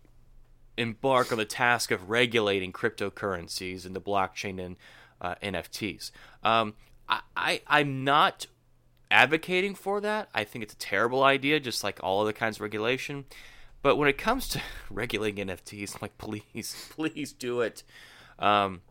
embark 0.78 1.32
on 1.32 1.38
the 1.38 1.46
task 1.46 1.92
of 1.92 2.10
regulating 2.10 2.72
cryptocurrencies 2.72 3.86
and 3.86 3.96
the 3.96 4.02
blockchain 4.02 4.64
and 4.64 4.76
uh, 5.20 5.36
NFTs, 5.44 6.12
um, 6.44 6.74
I, 7.08 7.22
I 7.36 7.62
I'm 7.68 8.04
not 8.04 8.48
advocating 9.10 9.76
for 9.76 10.02
that. 10.02 10.30
I 10.34 10.44
think 10.44 10.64
it's 10.64 10.74
a 10.74 10.78
terrible 10.78 11.24
idea, 11.24 11.60
just 11.60 11.84
like 11.84 12.00
all 12.02 12.22
other 12.22 12.34
kinds 12.34 12.58
of 12.58 12.62
regulation. 12.62 13.26
But 13.82 13.98
when 13.98 14.08
it 14.08 14.18
comes 14.18 14.48
to 14.50 14.62
regulating 14.90 15.48
NFTs, 15.48 15.96
I'm 15.96 16.00
like, 16.02 16.18
please, 16.18 16.88
please 16.96 17.34
do 17.34 17.62
it. 17.62 17.84
Um, 18.40 18.82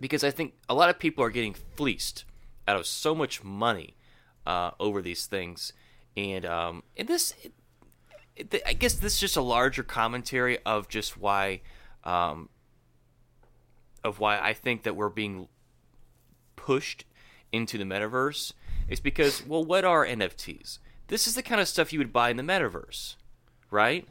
because 0.00 0.24
I 0.24 0.30
think 0.30 0.54
a 0.68 0.74
lot 0.74 0.90
of 0.90 0.98
people 0.98 1.22
are 1.22 1.30
getting 1.30 1.54
fleeced 1.54 2.24
out 2.66 2.76
of 2.76 2.86
so 2.86 3.14
much 3.14 3.44
money 3.44 3.94
uh, 4.46 4.72
over 4.80 5.02
these 5.02 5.26
things. 5.26 5.72
And, 6.16 6.44
um, 6.44 6.82
and 6.96 7.08
this, 7.08 7.34
it, 7.42 7.52
it, 8.36 8.62
I 8.66 8.72
guess 8.72 8.94
this 8.94 9.14
is 9.14 9.20
just 9.20 9.36
a 9.36 9.42
larger 9.42 9.82
commentary 9.82 10.58
of 10.64 10.88
just 10.88 11.16
why, 11.16 11.60
um, 12.04 12.48
of 14.04 14.18
why 14.18 14.38
I 14.38 14.52
think 14.52 14.82
that 14.82 14.96
we're 14.96 15.08
being 15.08 15.48
pushed 16.56 17.04
into 17.50 17.78
the 17.78 17.84
metaverse. 17.84 18.52
It's 18.88 19.00
because, 19.00 19.46
well, 19.46 19.64
what 19.64 19.84
are 19.84 20.06
NFTs? 20.06 20.78
This 21.08 21.26
is 21.26 21.34
the 21.34 21.42
kind 21.42 21.60
of 21.60 21.68
stuff 21.68 21.92
you 21.92 21.98
would 21.98 22.12
buy 22.12 22.30
in 22.30 22.36
the 22.36 22.42
metaverse, 22.42 23.16
right? 23.70 24.06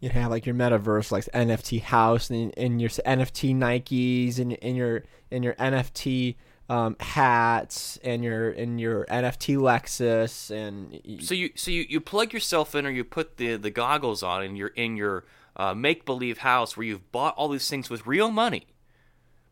You 0.00 0.10
have 0.10 0.30
like 0.30 0.46
your 0.46 0.54
metaverse, 0.54 1.12
like 1.12 1.24
NFT 1.26 1.80
house, 1.80 2.28
and, 2.28 2.52
and 2.56 2.80
your 2.80 2.90
NFT 2.90 3.56
Nikes, 3.56 4.38
and, 4.38 4.58
and 4.60 4.76
your 4.76 5.04
and 5.30 5.44
your 5.44 5.54
NFT 5.54 6.34
um, 6.68 6.96
hats, 7.00 7.98
and 8.02 8.22
your 8.24 8.50
and 8.50 8.80
your 8.80 9.04
NFT 9.06 9.56
Lexus, 9.56 10.50
and 10.50 11.22
So 11.24 11.34
you 11.34 11.50
so 11.54 11.70
you, 11.70 11.84
you 11.88 12.00
plug 12.00 12.32
yourself 12.32 12.74
in 12.74 12.86
or 12.86 12.90
you 12.90 13.04
put 13.04 13.36
the 13.36 13.56
the 13.56 13.70
goggles 13.70 14.22
on 14.22 14.42
and 14.42 14.56
you're 14.56 14.68
in 14.68 14.96
your 14.96 15.24
uh, 15.56 15.74
make 15.74 16.04
believe 16.04 16.38
house 16.38 16.76
where 16.76 16.86
you've 16.86 17.12
bought 17.12 17.34
all 17.36 17.48
these 17.48 17.68
things 17.68 17.90
with 17.90 18.06
real 18.06 18.30
money, 18.30 18.66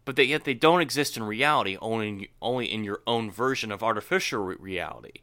but 0.04 0.16
that 0.16 0.26
yet 0.26 0.44
they 0.44 0.54
don't 0.54 0.80
exist 0.80 1.16
in 1.16 1.22
reality, 1.22 1.76
only 1.80 2.30
only 2.40 2.72
in 2.72 2.84
your 2.84 3.00
own 3.06 3.30
version 3.30 3.70
of 3.70 3.82
artificial 3.82 4.42
re- 4.44 4.56
reality. 4.58 5.20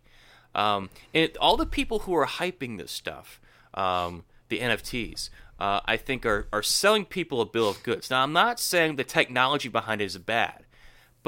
Um, 0.53 0.89
and 1.13 1.23
it, 1.23 1.37
all 1.37 1.57
the 1.57 1.65
people 1.65 1.99
who 1.99 2.15
are 2.15 2.25
hyping 2.25 2.77
this 2.77 2.91
stuff, 2.91 3.39
um, 3.73 4.23
the 4.49 4.59
NFTs, 4.59 5.29
uh, 5.59 5.81
I 5.85 5.97
think 5.97 6.25
are 6.25 6.47
are 6.53 6.63
selling 6.63 7.05
people 7.05 7.41
a 7.41 7.45
bill 7.45 7.69
of 7.69 7.81
goods. 7.83 8.09
Now 8.09 8.23
I'm 8.23 8.33
not 8.33 8.59
saying 8.59 8.95
the 8.95 9.03
technology 9.03 9.69
behind 9.69 10.01
it 10.01 10.05
is 10.05 10.17
bad, 10.17 10.65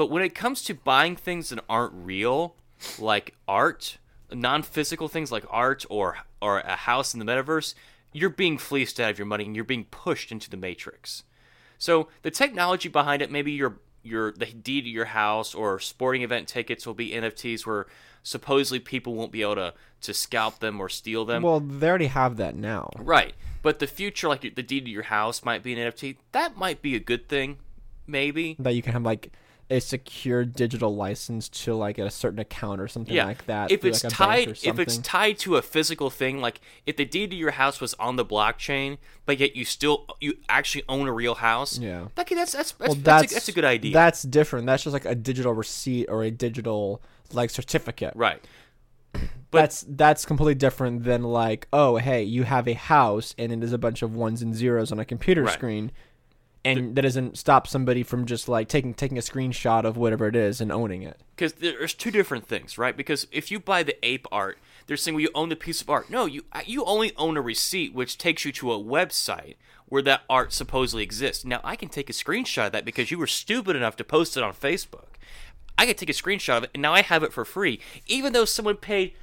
but 0.00 0.08
when 0.08 0.22
it 0.22 0.34
comes 0.34 0.62
to 0.62 0.72
buying 0.72 1.14
things 1.14 1.50
that 1.50 1.62
aren't 1.68 1.92
real, 1.92 2.54
like 2.98 3.34
art, 3.46 3.98
non-physical 4.32 5.08
things 5.08 5.30
like 5.30 5.44
art 5.50 5.84
or 5.90 6.16
or 6.40 6.60
a 6.60 6.74
house 6.74 7.12
in 7.12 7.20
the 7.20 7.26
metaverse, 7.26 7.74
you're 8.10 8.30
being 8.30 8.56
fleeced 8.56 8.98
out 8.98 9.10
of 9.10 9.18
your 9.18 9.26
money 9.26 9.44
and 9.44 9.54
you're 9.54 9.62
being 9.62 9.84
pushed 9.84 10.32
into 10.32 10.48
the 10.48 10.56
matrix. 10.56 11.24
So 11.76 12.08
the 12.22 12.30
technology 12.30 12.88
behind 12.88 13.20
it, 13.20 13.30
maybe 13.30 13.52
you're 13.52 13.76
your 14.02 14.32
the 14.32 14.46
deed 14.46 14.84
to 14.84 14.88
your 14.88 15.04
house 15.04 15.54
or 15.54 15.78
sporting 15.78 16.22
event 16.22 16.48
tickets 16.48 16.86
will 16.86 16.94
be 16.94 17.10
NFTs 17.10 17.66
where 17.66 17.86
supposedly 18.22 18.78
people 18.78 19.12
won't 19.12 19.32
be 19.32 19.42
able 19.42 19.56
to 19.56 19.74
to 20.00 20.14
scalp 20.14 20.60
them 20.60 20.80
or 20.80 20.88
steal 20.88 21.26
them. 21.26 21.42
Well, 21.42 21.60
they 21.60 21.86
already 21.86 22.06
have 22.06 22.38
that 22.38 22.56
now. 22.56 22.88
right. 22.96 23.34
But 23.60 23.80
the 23.80 23.86
future, 23.86 24.28
like 24.28 24.40
the 24.40 24.62
deed 24.62 24.86
to 24.86 24.90
your 24.90 25.02
house, 25.02 25.44
might 25.44 25.62
be 25.62 25.78
an 25.78 25.92
NFT. 25.92 26.16
That 26.32 26.56
might 26.56 26.80
be 26.80 26.96
a 26.96 27.00
good 27.00 27.28
thing, 27.28 27.58
maybe. 28.06 28.56
That 28.58 28.74
you 28.74 28.80
can 28.80 28.94
have 28.94 29.02
like 29.02 29.30
a 29.70 29.80
secure 29.80 30.44
digital 30.44 30.94
license 30.96 31.48
to 31.48 31.74
like 31.74 31.96
a 31.98 32.10
certain 32.10 32.40
account 32.40 32.80
or 32.80 32.88
something 32.88 33.14
Yeah, 33.14 33.26
like 33.26 33.46
that. 33.46 33.70
if 33.70 33.84
it's 33.84 34.02
like, 34.02 34.12
tied, 34.12 34.48
if 34.64 34.78
it's 34.80 34.98
tied 34.98 35.38
to 35.40 35.56
a 35.56 35.62
physical 35.62 36.10
thing, 36.10 36.40
like 36.40 36.60
if 36.86 36.96
the 36.96 37.04
deed 37.04 37.30
to 37.30 37.36
your 37.36 37.52
house 37.52 37.80
was 37.80 37.94
on 37.94 38.16
the 38.16 38.24
blockchain, 38.24 38.98
but 39.26 39.38
yet 39.38 39.54
you 39.54 39.64
still 39.64 40.06
you 40.20 40.34
actually 40.48 40.82
own 40.88 41.06
a 41.06 41.12
real 41.12 41.36
house. 41.36 41.78
Yeah. 41.78 42.08
okay, 42.18 42.34
that's 42.34 42.52
that's 42.52 42.72
that's, 42.72 42.88
well, 42.90 42.94
that's, 42.96 43.30
a, 43.30 43.34
that's 43.36 43.48
a 43.48 43.52
good 43.52 43.64
idea. 43.64 43.92
That's 43.92 44.22
different. 44.24 44.66
That's 44.66 44.82
just 44.82 44.92
like 44.92 45.04
a 45.04 45.14
digital 45.14 45.52
receipt 45.54 46.06
or 46.08 46.24
a 46.24 46.30
digital 46.32 47.00
like 47.32 47.50
certificate. 47.50 48.12
right. 48.16 48.44
that's 49.50 49.84
that's 49.88 50.24
completely 50.24 50.54
different 50.54 51.04
than 51.04 51.22
like, 51.22 51.66
oh, 51.72 51.96
hey, 51.96 52.22
you 52.22 52.44
have 52.44 52.68
a 52.68 52.74
house 52.74 53.34
and 53.38 53.52
it 53.52 53.62
is 53.62 53.72
a 53.72 53.78
bunch 53.78 54.02
of 54.02 54.14
ones 54.14 54.42
and 54.42 54.54
zeros 54.54 54.92
on 54.92 54.98
a 54.98 55.04
computer 55.04 55.42
Right. 55.44 55.52
screen, 55.54 55.90
and 56.64 56.94
that 56.94 57.02
doesn't 57.02 57.38
stop 57.38 57.66
somebody 57.66 58.02
from 58.02 58.26
just 58.26 58.48
like 58.48 58.68
taking 58.68 58.92
taking 58.94 59.18
a 59.18 59.22
screenshot 59.22 59.84
of 59.84 59.96
whatever 59.96 60.26
it 60.28 60.36
is 60.36 60.60
and 60.60 60.70
owning 60.70 61.02
it. 61.02 61.20
because 61.34 61.54
there's 61.54 61.94
two 61.94 62.10
different 62.10 62.46
things, 62.46 62.76
right? 62.76 62.96
Because 62.96 63.26
if 63.32 63.50
you 63.50 63.58
buy 63.58 63.82
the 63.82 63.96
ape 64.04 64.26
art, 64.30 64.58
they're 64.86 64.96
saying 64.96 65.14
well, 65.14 65.22
you 65.22 65.30
own 65.34 65.48
the 65.48 65.56
piece 65.56 65.80
of 65.80 65.88
art. 65.88 66.10
No, 66.10 66.26
you 66.26 66.44
you 66.66 66.84
only 66.84 67.12
own 67.16 67.36
a 67.36 67.40
receipt, 67.40 67.94
which 67.94 68.18
takes 68.18 68.44
you 68.44 68.52
to 68.52 68.72
a 68.72 68.78
website 68.78 69.54
where 69.86 70.02
that 70.02 70.22
art 70.28 70.52
supposedly 70.52 71.02
exists. 71.02 71.44
Now 71.44 71.60
I 71.64 71.76
can 71.76 71.88
take 71.88 72.10
a 72.10 72.12
screenshot 72.12 72.66
of 72.66 72.72
that 72.72 72.84
because 72.84 73.10
you 73.10 73.18
were 73.18 73.26
stupid 73.26 73.74
enough 73.74 73.96
to 73.96 74.04
post 74.04 74.36
it 74.36 74.42
on 74.42 74.52
Facebook. 74.52 75.06
I 75.78 75.86
can 75.86 75.96
take 75.96 76.10
a 76.10 76.12
screenshot 76.12 76.58
of 76.58 76.64
it, 76.64 76.70
and 76.74 76.82
now 76.82 76.92
I 76.92 77.00
have 77.00 77.22
it 77.22 77.32
for 77.32 77.44
free, 77.46 77.80
even 78.06 78.34
though 78.34 78.44
someone 78.44 78.76
paid 78.76 79.14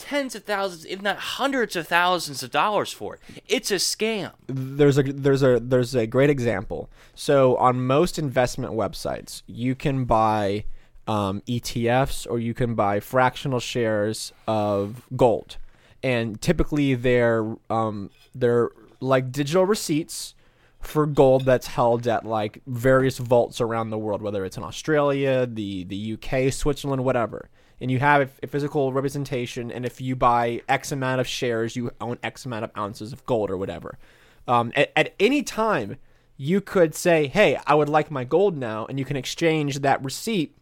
tens 0.00 0.34
of 0.34 0.44
thousands, 0.44 0.84
if 0.86 1.02
not 1.02 1.18
hundreds 1.18 1.76
of 1.76 1.86
thousands 1.86 2.42
of 2.42 2.50
dollars 2.50 2.92
for 2.92 3.14
it. 3.14 3.20
It's 3.46 3.70
a 3.70 3.76
scam. 3.76 4.32
there's 4.46 4.98
a 4.98 5.02
there's 5.02 5.42
a 5.42 5.60
there's 5.60 5.94
a 5.94 6.06
great 6.06 6.30
example. 6.30 6.90
So 7.14 7.56
on 7.56 7.86
most 7.86 8.18
investment 8.18 8.72
websites, 8.72 9.42
you 9.46 9.74
can 9.74 10.04
buy 10.04 10.64
um, 11.06 11.42
ETFs 11.46 12.26
or 12.28 12.38
you 12.38 12.54
can 12.54 12.74
buy 12.74 13.00
fractional 13.00 13.60
shares 13.60 14.32
of 14.48 15.02
gold, 15.16 15.58
and 16.02 16.40
typically 16.40 16.94
they're 16.94 17.56
um, 17.68 18.10
they're 18.34 18.70
like 19.00 19.30
digital 19.30 19.66
receipts 19.66 20.34
for 20.80 21.04
gold 21.06 21.44
that's 21.44 21.66
held 21.66 22.06
at 22.06 22.24
like 22.24 22.62
various 22.66 23.18
vaults 23.18 23.60
around 23.60 23.90
the 23.90 23.98
world, 23.98 24.22
whether 24.22 24.44
it's 24.44 24.56
in 24.56 24.62
Australia, 24.62 25.46
the 25.46 25.84
the 25.84 26.14
UK, 26.14 26.52
Switzerland, 26.52 27.04
whatever. 27.04 27.50
And 27.80 27.90
you 27.90 27.98
have 27.98 28.30
a 28.42 28.46
physical 28.46 28.92
representation, 28.92 29.70
and 29.72 29.86
if 29.86 30.00
you 30.00 30.14
buy 30.14 30.60
X 30.68 30.92
amount 30.92 31.20
of 31.20 31.26
shares, 31.26 31.76
you 31.76 31.90
own 32.00 32.18
X 32.22 32.44
amount 32.44 32.64
of 32.64 32.70
ounces 32.76 33.12
of 33.12 33.24
gold 33.24 33.50
or 33.50 33.56
whatever. 33.56 33.98
Um, 34.46 34.72
at, 34.76 34.92
at 34.96 35.14
any 35.18 35.42
time, 35.42 35.96
you 36.36 36.60
could 36.60 36.94
say, 36.94 37.26
"Hey, 37.26 37.58
I 37.66 37.74
would 37.74 37.88
like 37.88 38.10
my 38.10 38.24
gold 38.24 38.56
now," 38.56 38.86
and 38.86 38.98
you 38.98 39.04
can 39.04 39.16
exchange 39.16 39.80
that 39.80 40.04
receipt 40.04 40.56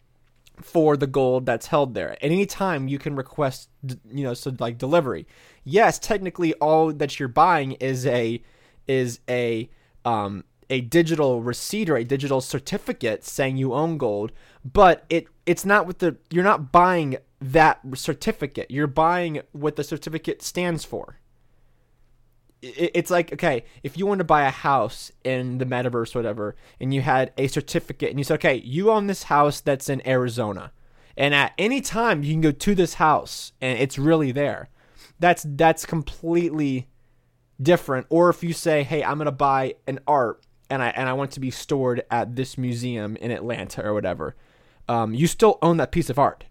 for 0.63 0.97
the 0.97 1.07
gold 1.07 1.47
that's 1.47 1.69
held 1.69 1.95
there. 1.95 2.13
At 2.13 2.19
any 2.23 2.47
time, 2.47 2.89
you 2.89 2.99
can 2.99 3.17
request, 3.17 3.69
you 4.11 4.25
know, 4.25 4.35
so 4.35 4.53
like 4.59 4.79
delivery. 4.79 5.27
Yes, 5.65 5.99
technically, 5.99 6.55
all 6.55 6.93
that 6.93 7.19
you're 7.19 7.29
buying 7.29 7.73
is 7.73 8.07
a 8.07 8.43
is 8.87 9.21
a 9.29 9.69
um, 10.05 10.45
a 10.71 10.81
digital 10.83 11.43
receipt 11.43 11.89
or 11.89 11.97
a 11.97 12.05
digital 12.05 12.41
certificate 12.41 13.25
saying 13.25 13.57
you 13.57 13.75
own 13.75 13.99
gold, 13.99 14.33
but 14.65 15.05
it 15.09 15.27
it's 15.47 15.65
not 15.65 15.87
with 15.87 15.99
the 15.99 16.17
you're 16.31 16.45
not 16.45 16.73
buying 16.73 17.17
that 17.41 17.81
certificate. 17.95 18.71
You're 18.71 18.87
buying 18.87 19.41
what 19.53 19.77
the 19.77 19.85
certificate 19.85 20.43
stands 20.43 20.85
for. 20.85 21.19
It's 22.61 23.11
like 23.11 23.33
okay, 23.33 23.65
if 23.83 23.97
you 23.97 24.07
want 24.07 24.19
to 24.19 24.25
buy 24.25 24.43
a 24.43 24.51
house 24.51 25.13
in 25.25 25.59
the 25.59 25.65
metaverse, 25.65 26.15
whatever, 26.15 26.57
and 26.81 26.93
you 26.93 27.01
had 27.01 27.33
a 27.39 27.47
certificate, 27.47 28.11
and 28.11 28.19
you 28.19 28.25
said, 28.25 28.35
okay, 28.35 28.57
you 28.57 28.91
own 28.91 29.07
this 29.07 29.25
house 29.25 29.61
that's 29.61 29.89
in 29.89 30.07
Arizona, 30.07 30.73
and 31.17 31.35
at 31.35 31.53
any 31.57 31.81
time 31.81 32.23
you 32.23 32.35
can 32.35 32.41
go 32.41 32.51
to 32.51 32.75
this 32.75 32.95
house, 32.95 33.53
and 33.61 33.79
it's 33.79 33.99
really 33.99 34.33
there. 34.33 34.69
That's 35.21 35.45
that's 35.49 35.87
completely 35.87 36.89
different 37.61 38.07
or 38.09 38.31
if 38.31 38.43
you 38.45 38.53
say 38.53 38.85
hey 38.85 39.03
i'm 39.03 39.19
to 39.19 39.33
buy 39.33 39.75
an 39.87 39.99
art 40.07 40.41
and 40.71 40.83
i 40.83 40.89
and 40.91 41.09
i 41.09 41.13
want 41.13 41.31
to 41.31 41.41
be 41.41 41.51
stored 41.51 42.03
at 42.11 42.37
this 42.37 42.59
museum 42.59 43.17
in 43.17 43.31
atlanta 43.31 43.85
or 43.85 43.95
whatever 43.95 44.35
um, 44.91 45.13
you 45.13 45.27
still 45.27 45.59
own 45.61 45.77
that 45.77 45.93
piece 45.93 46.09
of 46.09 46.19
art 46.19 46.45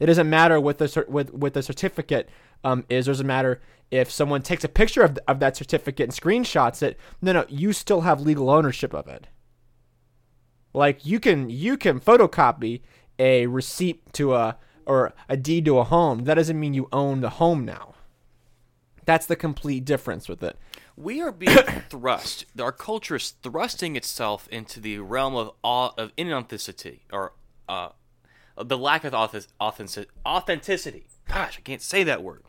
it 0.00 0.06
doesn't 0.06 0.28
matter 0.28 0.60
what 0.60 0.78
the 0.78 1.04
what, 1.08 1.32
what 1.32 1.54
the 1.54 1.62
certificate 1.62 2.28
um, 2.64 2.84
is. 2.88 3.06
It 3.06 3.12
doesn't 3.12 3.26
matter 3.26 3.60
if 3.90 4.10
someone 4.10 4.42
takes 4.42 4.64
a 4.64 4.68
picture 4.68 5.02
of, 5.02 5.18
of 5.28 5.38
that 5.40 5.56
certificate 5.56 6.04
and 6.04 6.12
screenshots 6.12 6.82
it. 6.82 6.98
No, 7.22 7.32
no, 7.32 7.44
you 7.48 7.72
still 7.72 8.00
have 8.00 8.20
legal 8.20 8.50
ownership 8.50 8.92
of 8.92 9.06
it. 9.06 9.28
Like 10.72 11.06
you 11.06 11.20
can 11.20 11.48
you 11.48 11.76
can 11.76 12.00
photocopy 12.00 12.80
a 13.18 13.46
receipt 13.46 14.12
to 14.14 14.34
a 14.34 14.58
or 14.86 15.14
a 15.28 15.36
deed 15.36 15.64
to 15.66 15.78
a 15.78 15.84
home. 15.84 16.24
That 16.24 16.34
doesn't 16.34 16.58
mean 16.58 16.74
you 16.74 16.88
own 16.92 17.20
the 17.20 17.30
home 17.30 17.64
now. 17.64 17.94
That's 19.04 19.26
the 19.26 19.36
complete 19.36 19.84
difference 19.84 20.28
with 20.28 20.42
it. 20.42 20.58
We 20.96 21.20
are 21.20 21.32
being 21.32 21.56
thrust. 21.90 22.46
Our 22.58 22.72
culture 22.72 23.16
is 23.16 23.30
thrusting 23.42 23.96
itself 23.96 24.48
into 24.48 24.80
the 24.80 24.98
realm 24.98 25.34
of 25.34 25.52
of 25.62 26.14
inauthenticity 26.16 27.00
or 27.12 27.32
uh, 27.68 27.90
the 28.56 28.78
lack 28.78 29.04
of 29.04 29.12
auth- 29.12 29.48
authentic- 29.60 30.10
authenticity. 30.24 31.06
Gosh, 31.28 31.58
I 31.58 31.62
can't 31.62 31.82
say 31.82 32.04
that 32.04 32.22
word. 32.22 32.42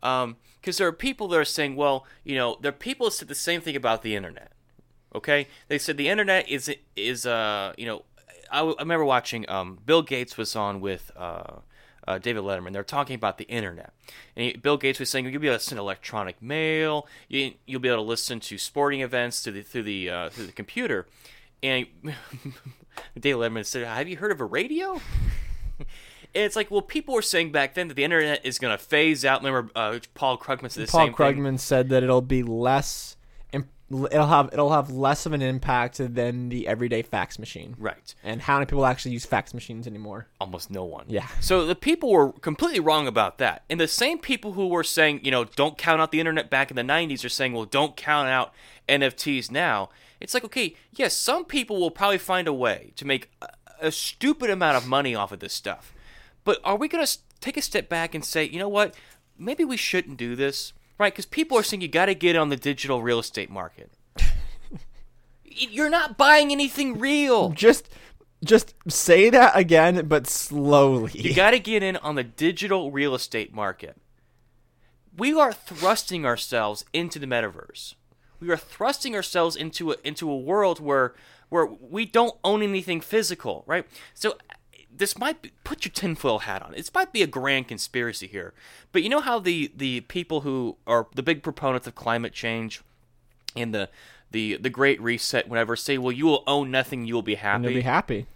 Because 0.00 0.78
there 0.78 0.88
are 0.88 0.92
people 0.92 1.28
that 1.28 1.38
are 1.38 1.44
saying, 1.44 1.76
well, 1.76 2.06
you 2.24 2.34
know, 2.34 2.58
there 2.60 2.70
are 2.70 2.72
people 2.72 3.06
that 3.06 3.12
said 3.12 3.28
the 3.28 3.34
same 3.34 3.60
thing 3.60 3.76
about 3.76 4.02
the 4.02 4.16
internet. 4.16 4.52
Okay, 5.14 5.46
they 5.68 5.78
said 5.78 5.96
the 5.96 6.08
internet 6.08 6.48
is 6.48 6.74
is 6.96 7.24
uh 7.24 7.72
you 7.78 7.86
know, 7.86 8.04
I, 8.50 8.62
I 8.62 8.82
remember 8.82 9.04
watching 9.04 9.48
um 9.48 9.78
Bill 9.84 10.02
Gates 10.02 10.36
was 10.36 10.56
on 10.56 10.80
with 10.80 11.12
uh. 11.16 11.58
Uh, 12.06 12.18
David 12.18 12.44
Letterman. 12.44 12.72
They're 12.72 12.84
talking 12.84 13.16
about 13.16 13.38
the 13.38 13.46
internet, 13.46 13.92
and 14.36 14.44
he, 14.44 14.52
Bill 14.56 14.76
Gates 14.76 15.00
was 15.00 15.10
saying 15.10 15.26
you'll 15.26 15.40
be 15.40 15.48
able 15.48 15.58
to 15.58 15.64
send 15.64 15.80
electronic 15.80 16.40
mail. 16.40 17.08
You, 17.28 17.54
you'll 17.66 17.80
be 17.80 17.88
able 17.88 18.04
to 18.04 18.08
listen 18.08 18.38
to 18.40 18.58
sporting 18.58 19.00
events 19.00 19.40
through 19.40 19.54
the 19.54 19.62
through 19.62 19.82
the 19.82 20.10
uh, 20.10 20.30
through 20.30 20.46
the 20.46 20.52
computer. 20.52 21.06
And 21.62 21.86
David 23.18 23.40
Letterman 23.40 23.66
said, 23.66 23.86
"Have 23.86 24.08
you 24.08 24.18
heard 24.18 24.30
of 24.30 24.40
a 24.40 24.44
radio?" 24.44 25.00
And 26.36 26.44
it's 26.44 26.54
like, 26.54 26.70
well, 26.70 26.82
people 26.82 27.14
were 27.14 27.22
saying 27.22 27.50
back 27.50 27.72
then 27.72 27.88
that 27.88 27.94
the 27.94 28.04
internet 28.04 28.44
is 28.44 28.58
going 28.58 28.76
to 28.76 28.82
phase 28.82 29.24
out. 29.24 29.42
Remember, 29.42 29.70
uh, 29.74 29.98
Paul 30.12 30.36
Krugman 30.36 30.70
said 30.70 30.86
the 30.86 30.92
Paul 30.92 31.06
same 31.06 31.14
thing. 31.14 31.36
Krugman 31.36 31.58
said 31.58 31.88
that 31.88 32.02
it'll 32.02 32.20
be 32.20 32.42
less. 32.42 33.15
It'll 33.88 34.26
have 34.26 34.50
it'll 34.52 34.72
have 34.72 34.90
less 34.90 35.26
of 35.26 35.32
an 35.32 35.42
impact 35.42 35.98
than 35.98 36.48
the 36.48 36.66
everyday 36.66 37.02
fax 37.02 37.38
machine. 37.38 37.76
Right. 37.78 38.14
And 38.24 38.42
how 38.42 38.54
many 38.54 38.66
people 38.66 38.84
actually 38.84 39.12
use 39.12 39.24
fax 39.24 39.54
machines 39.54 39.86
anymore? 39.86 40.26
Almost 40.40 40.72
no 40.72 40.84
one. 40.84 41.04
Yeah. 41.08 41.28
So 41.40 41.66
the 41.66 41.76
people 41.76 42.10
were 42.10 42.32
completely 42.32 42.80
wrong 42.80 43.06
about 43.06 43.38
that. 43.38 43.62
And 43.70 43.78
the 43.78 43.86
same 43.86 44.18
people 44.18 44.52
who 44.52 44.66
were 44.66 44.82
saying, 44.82 45.20
you 45.22 45.30
know, 45.30 45.44
don't 45.44 45.78
count 45.78 46.00
out 46.00 46.10
the 46.10 46.18
internet 46.18 46.50
back 46.50 46.70
in 46.70 46.76
the 46.76 46.82
90s 46.82 47.24
are 47.24 47.28
saying, 47.28 47.52
well, 47.52 47.64
don't 47.64 47.96
count 47.96 48.28
out 48.28 48.52
NFTs 48.88 49.52
now. 49.52 49.90
It's 50.20 50.34
like, 50.34 50.44
okay, 50.44 50.74
yes, 50.92 51.14
some 51.14 51.44
people 51.44 51.78
will 51.78 51.92
probably 51.92 52.18
find 52.18 52.48
a 52.48 52.52
way 52.52 52.92
to 52.96 53.04
make 53.04 53.30
a, 53.40 53.48
a 53.82 53.92
stupid 53.92 54.50
amount 54.50 54.76
of 54.76 54.88
money 54.88 55.14
off 55.14 55.30
of 55.30 55.38
this 55.38 55.52
stuff. 55.52 55.94
But 56.42 56.58
are 56.64 56.76
we 56.76 56.88
going 56.88 57.04
to 57.06 57.18
take 57.40 57.56
a 57.56 57.62
step 57.62 57.88
back 57.88 58.14
and 58.14 58.24
say, 58.24 58.44
you 58.44 58.58
know 58.58 58.68
what? 58.68 58.94
Maybe 59.38 59.64
we 59.64 59.76
shouldn't 59.76 60.16
do 60.16 60.34
this, 60.34 60.72
right? 60.98 61.12
Because 61.12 61.26
people 61.26 61.58
are 61.58 61.62
saying 61.62 61.80
you 61.80 61.88
got 61.88 62.06
to 62.06 62.14
get 62.14 62.36
on 62.36 62.48
the 62.48 62.56
digital 62.56 63.02
real 63.02 63.18
estate 63.18 63.50
market. 63.50 63.90
You're 65.44 65.90
not 65.90 66.16
buying 66.16 66.52
anything 66.52 66.98
real. 66.98 67.50
Just 67.50 67.88
just 68.44 68.74
say 68.88 69.30
that 69.30 69.56
again, 69.56 70.06
but 70.06 70.26
slowly. 70.26 71.12
You 71.14 71.34
got 71.34 71.52
to 71.52 71.58
get 71.58 71.82
in 71.82 71.96
on 71.96 72.14
the 72.14 72.24
digital 72.24 72.90
real 72.90 73.14
estate 73.14 73.52
market. 73.52 73.96
We 75.16 75.32
are 75.32 75.52
thrusting 75.52 76.26
ourselves 76.26 76.84
into 76.92 77.18
the 77.18 77.26
metaverse. 77.26 77.94
We 78.38 78.50
are 78.50 78.56
thrusting 78.56 79.14
ourselves 79.14 79.56
into 79.56 79.92
a, 79.92 79.96
into 80.04 80.30
a 80.30 80.36
world 80.36 80.80
where 80.80 81.14
where 81.48 81.66
we 81.66 82.04
don't 82.04 82.36
own 82.44 82.62
anything 82.62 83.00
physical, 83.00 83.64
right? 83.66 83.86
So 84.14 84.36
this 84.98 85.18
might 85.18 85.42
be, 85.42 85.52
put 85.64 85.84
your 85.84 85.92
tinfoil 85.92 86.40
hat 86.40 86.62
on. 86.62 86.72
This 86.72 86.92
might 86.94 87.12
be 87.12 87.22
a 87.22 87.26
grand 87.26 87.68
conspiracy 87.68 88.26
here, 88.26 88.54
but 88.92 89.02
you 89.02 89.08
know 89.08 89.20
how 89.20 89.38
the 89.38 89.70
the 89.76 90.00
people 90.02 90.42
who 90.42 90.76
are 90.86 91.06
the 91.14 91.22
big 91.22 91.42
proponents 91.42 91.86
of 91.86 91.94
climate 91.94 92.32
change 92.32 92.82
and 93.54 93.74
the 93.74 93.88
the 94.30 94.56
the 94.56 94.70
Great 94.70 95.00
Reset, 95.00 95.48
whatever, 95.48 95.76
say, 95.76 95.98
well, 95.98 96.12
you 96.12 96.26
will 96.26 96.44
own 96.46 96.70
nothing, 96.70 97.04
you 97.04 97.14
will 97.14 97.22
be 97.22 97.36
happy. 97.36 97.56
and 97.56 97.64
you'll 97.64 97.74
be 97.74 97.80
happy. 97.82 98.26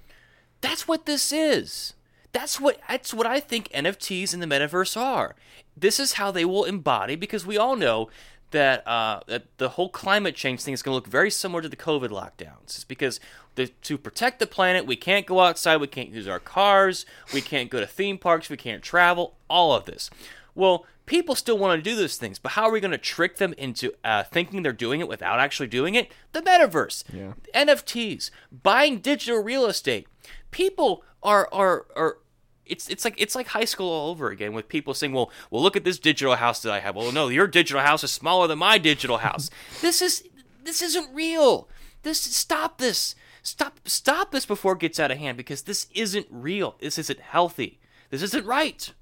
That's 0.61 0.87
what 0.87 1.07
this 1.07 1.33
is. 1.33 1.95
That's 2.33 2.61
what 2.61 2.79
that's 2.89 3.13
what 3.13 3.27
I 3.27 3.41
think 3.41 3.69
NFTs 3.71 4.35
in 4.35 4.41
the 4.41 4.47
metaverse 4.47 4.97
are. 4.97 5.35
This 5.77 5.99
is 5.99 6.15
how 6.15 6.31
they 6.31 6.45
will 6.45 6.65
embody 6.65 7.17
because 7.17 7.47
we 7.47 7.57
all 7.59 7.77
know 7.77 8.09
that 8.51 8.87
uh, 8.87 9.21
that 9.27 9.45
the 9.59 9.71
whole 9.71 9.89
climate 9.89 10.35
change 10.35 10.63
thing 10.63 10.75
is 10.75 10.83
going 10.83 10.93
to 10.93 10.97
look 10.97 11.07
very 11.07 11.31
similar 11.31 11.63
to 11.63 11.69
the 11.69 11.77
COVID 11.77 12.09
lockdowns. 12.09 12.77
It's 12.77 12.85
because 12.85 13.21
the, 13.55 13.67
to 13.83 13.99
protect 13.99 14.39
the 14.39 14.47
planet, 14.47 14.87
we 14.87 14.97
can't 14.97 15.27
go 15.27 15.41
outside, 15.41 15.79
we 15.79 15.87
can't 15.87 16.11
use 16.11 16.29
our 16.29 16.39
cars, 16.41 17.05
we 17.35 17.41
can't 17.41 17.71
go 17.71 17.81
to 17.81 17.87
theme 17.87 18.19
parks, 18.19 18.49
we 18.49 18.57
can't 18.57 18.83
travel, 18.83 19.37
all 19.49 19.75
of 19.75 19.85
this. 19.85 20.11
Well, 20.55 20.87
people 21.07 21.35
still 21.35 21.59
want 21.59 21.79
to 21.83 21.91
do 21.91 21.97
those 21.97 22.17
things, 22.17 22.39
but 22.39 22.53
how 22.53 22.65
are 22.65 22.73
we 22.73 22.81
going 22.81 22.91
to 22.93 22.99
trick 22.99 23.37
them 23.37 23.53
into 23.55 23.93
uh, 24.05 24.23
thinking 24.25 24.63
they're 24.63 24.73
doing 24.73 25.01
it 25.01 25.09
without 25.09 25.41
actually 25.41 25.67
doing 25.69 25.95
it? 25.95 26.11
The 26.33 26.43
metaverse, 26.43 27.05
Yeah. 27.13 27.33
NFTs, 27.55 28.31
buying 28.53 28.99
digital 28.99 29.43
real 29.43 29.67
estate. 29.67 30.07
People 30.51 31.03
are 31.23 31.49
are 31.53 31.87
are. 31.97 32.19
It's, 32.67 32.89
it's 32.89 33.05
like 33.05 33.15
it's 33.21 33.35
like 33.35 33.49
high 33.49 33.65
school 33.65 33.91
all 33.91 34.11
over 34.11 34.31
again 34.31 34.53
with 34.53 34.69
people 34.69 34.95
saying, 34.95 35.13
"Well, 35.13 35.31
well, 35.51 35.61
look 35.63 35.77
at 35.77 35.83
this 35.85 35.99
digital 35.99 36.37
house 36.37 36.63
that 36.63 36.73
I 36.73 36.79
have." 36.81 36.95
Well, 36.95 37.11
no, 37.13 37.29
your 37.29 37.47
digital 37.49 37.83
house 37.83 38.05
is 38.05 38.13
smaller 38.13 38.47
than 38.47 38.59
my 38.59 38.79
digital 38.79 39.19
house. 39.19 39.51
this 39.81 40.01
is 40.01 40.25
this 40.63 40.81
isn't 40.83 41.13
real. 41.15 41.69
This 42.03 42.21
stop 42.21 42.79
this. 42.79 43.15
Stop 43.43 43.80
stop 43.86 44.32
this 44.32 44.47
before 44.47 44.72
it 44.74 44.80
gets 44.80 45.01
out 45.01 45.11
of 45.11 45.18
hand 45.18 45.36
because 45.36 45.62
this 45.62 45.86
isn't 45.95 46.26
real. 46.30 46.76
This 46.80 46.99
isn't 46.99 47.20
healthy. 47.20 47.80
This 48.11 48.22
isn't 48.22 48.45
right. 48.47 48.93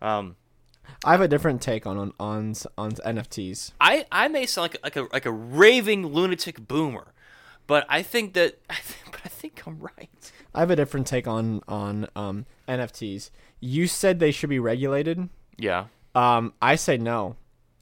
Um, 0.00 0.36
I 1.04 1.12
have 1.12 1.20
a 1.20 1.28
different 1.28 1.60
take 1.62 1.86
on 1.86 1.96
on 1.98 2.12
on, 2.20 2.54
on 2.78 2.92
NFTs. 2.92 3.72
I, 3.80 4.06
I 4.12 4.28
may 4.28 4.46
sound 4.46 4.64
like 4.64 4.74
a, 4.76 4.78
like 4.82 4.96
a 4.96 5.12
like 5.12 5.26
a 5.26 5.32
raving 5.32 6.06
lunatic 6.06 6.66
boomer, 6.68 7.14
but 7.66 7.86
I 7.88 8.02
think 8.02 8.34
that 8.34 8.60
I 8.70 8.74
think, 8.76 9.12
but 9.12 9.20
I 9.24 9.28
think 9.28 9.62
I'm 9.66 9.80
right. 9.80 10.32
I 10.54 10.60
have 10.60 10.70
a 10.70 10.76
different 10.76 11.06
take 11.06 11.26
on 11.26 11.62
on 11.66 12.06
um, 12.14 12.46
NFTs. 12.68 13.30
You 13.60 13.86
said 13.86 14.18
they 14.18 14.30
should 14.30 14.50
be 14.50 14.58
regulated. 14.58 15.28
Yeah, 15.56 15.86
Um, 16.14 16.52
I 16.60 16.74
say 16.76 16.96
no. 16.98 17.36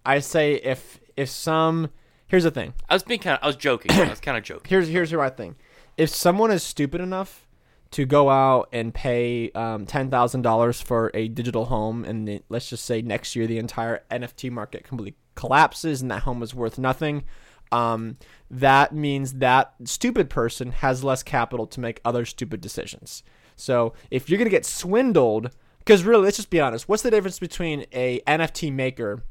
I 0.07 0.21
say 0.21 0.55
if 0.55 1.01
if 1.17 1.29
some 1.29 1.91
here's 2.29 2.45
the 2.45 2.51
thing. 2.51 2.75
I 2.89 2.95
was 2.95 3.03
being 3.03 3.21
kind 3.21 3.37
of 3.37 3.43
I 3.43 3.47
was 3.47 3.57
joking. 3.57 3.91
I 3.93 4.09
was 4.09 4.21
kind 4.21 4.37
of 4.39 4.45
joking. 4.51 4.69
Here's 4.69 4.89
here's 4.89 5.13
my 5.13 5.29
thing. 5.31 5.57
If 6.03 6.11
someone 6.11 6.51
is 6.51 6.65
stupid 6.65 7.01
enough 7.01 7.47
to 7.93 8.05
go 8.05 8.29
out 8.29 8.69
and 8.73 8.93
pay 8.93 9.53
um, 9.53 9.87
ten 9.87 10.11
thousand 10.11 10.43
dollars 10.43 10.81
for 10.81 11.13
a 11.15 11.29
digital 11.29 11.67
home, 11.67 12.05
and 12.05 12.27
the, 12.27 12.43
let's 12.49 12.69
just 12.69 12.85
say 12.85 13.03
next 13.03 13.37
year 13.37 13.47
the 13.47 13.59
entire 13.59 14.03
NFT 14.11 14.51
market 14.51 14.83
completely 14.83 15.17
collapses 15.37 16.03
and 16.03 16.11
that 16.11 16.23
home 16.23 16.43
is 16.43 16.55
worth 16.57 16.77
nothing, 16.77 17.23
um, 17.71 18.17
that 18.51 18.93
means 18.93 19.35
that 19.35 19.75
stupid 19.85 20.29
person 20.29 20.73
has 20.73 21.05
less 21.05 21.23
capital 21.23 21.69
to 21.69 21.79
make 21.79 22.01
other 22.05 22.25
stupid 22.25 22.61
decisions. 22.61 23.23
So 23.55 23.93
if 24.11 24.29
you're 24.29 24.39
gonna 24.39 24.51
get 24.51 24.67
swindled, 24.67 25.51
because 25.79 26.03
really, 26.03 26.25
let's 26.25 26.37
just 26.37 26.51
be 26.51 26.61
honest, 26.61 26.89
what's 26.89 27.05
the 27.05 27.13
difference 27.13 27.39
between 27.39 27.87
a 27.93 28.21
NFT 28.27 28.73
maker 28.73 29.23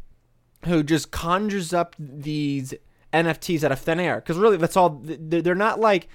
who 0.65 0.83
just 0.83 1.11
conjures 1.11 1.73
up 1.73 1.97
these 1.99 2.73
NFTs 3.13 3.63
out 3.63 3.71
of 3.71 3.79
thin 3.79 3.99
air. 3.99 4.17
Because 4.17 4.37
really, 4.37 4.57
that's 4.57 4.77
all. 4.77 5.01
They're 5.03 5.55
not 5.55 5.79
like. 5.79 6.07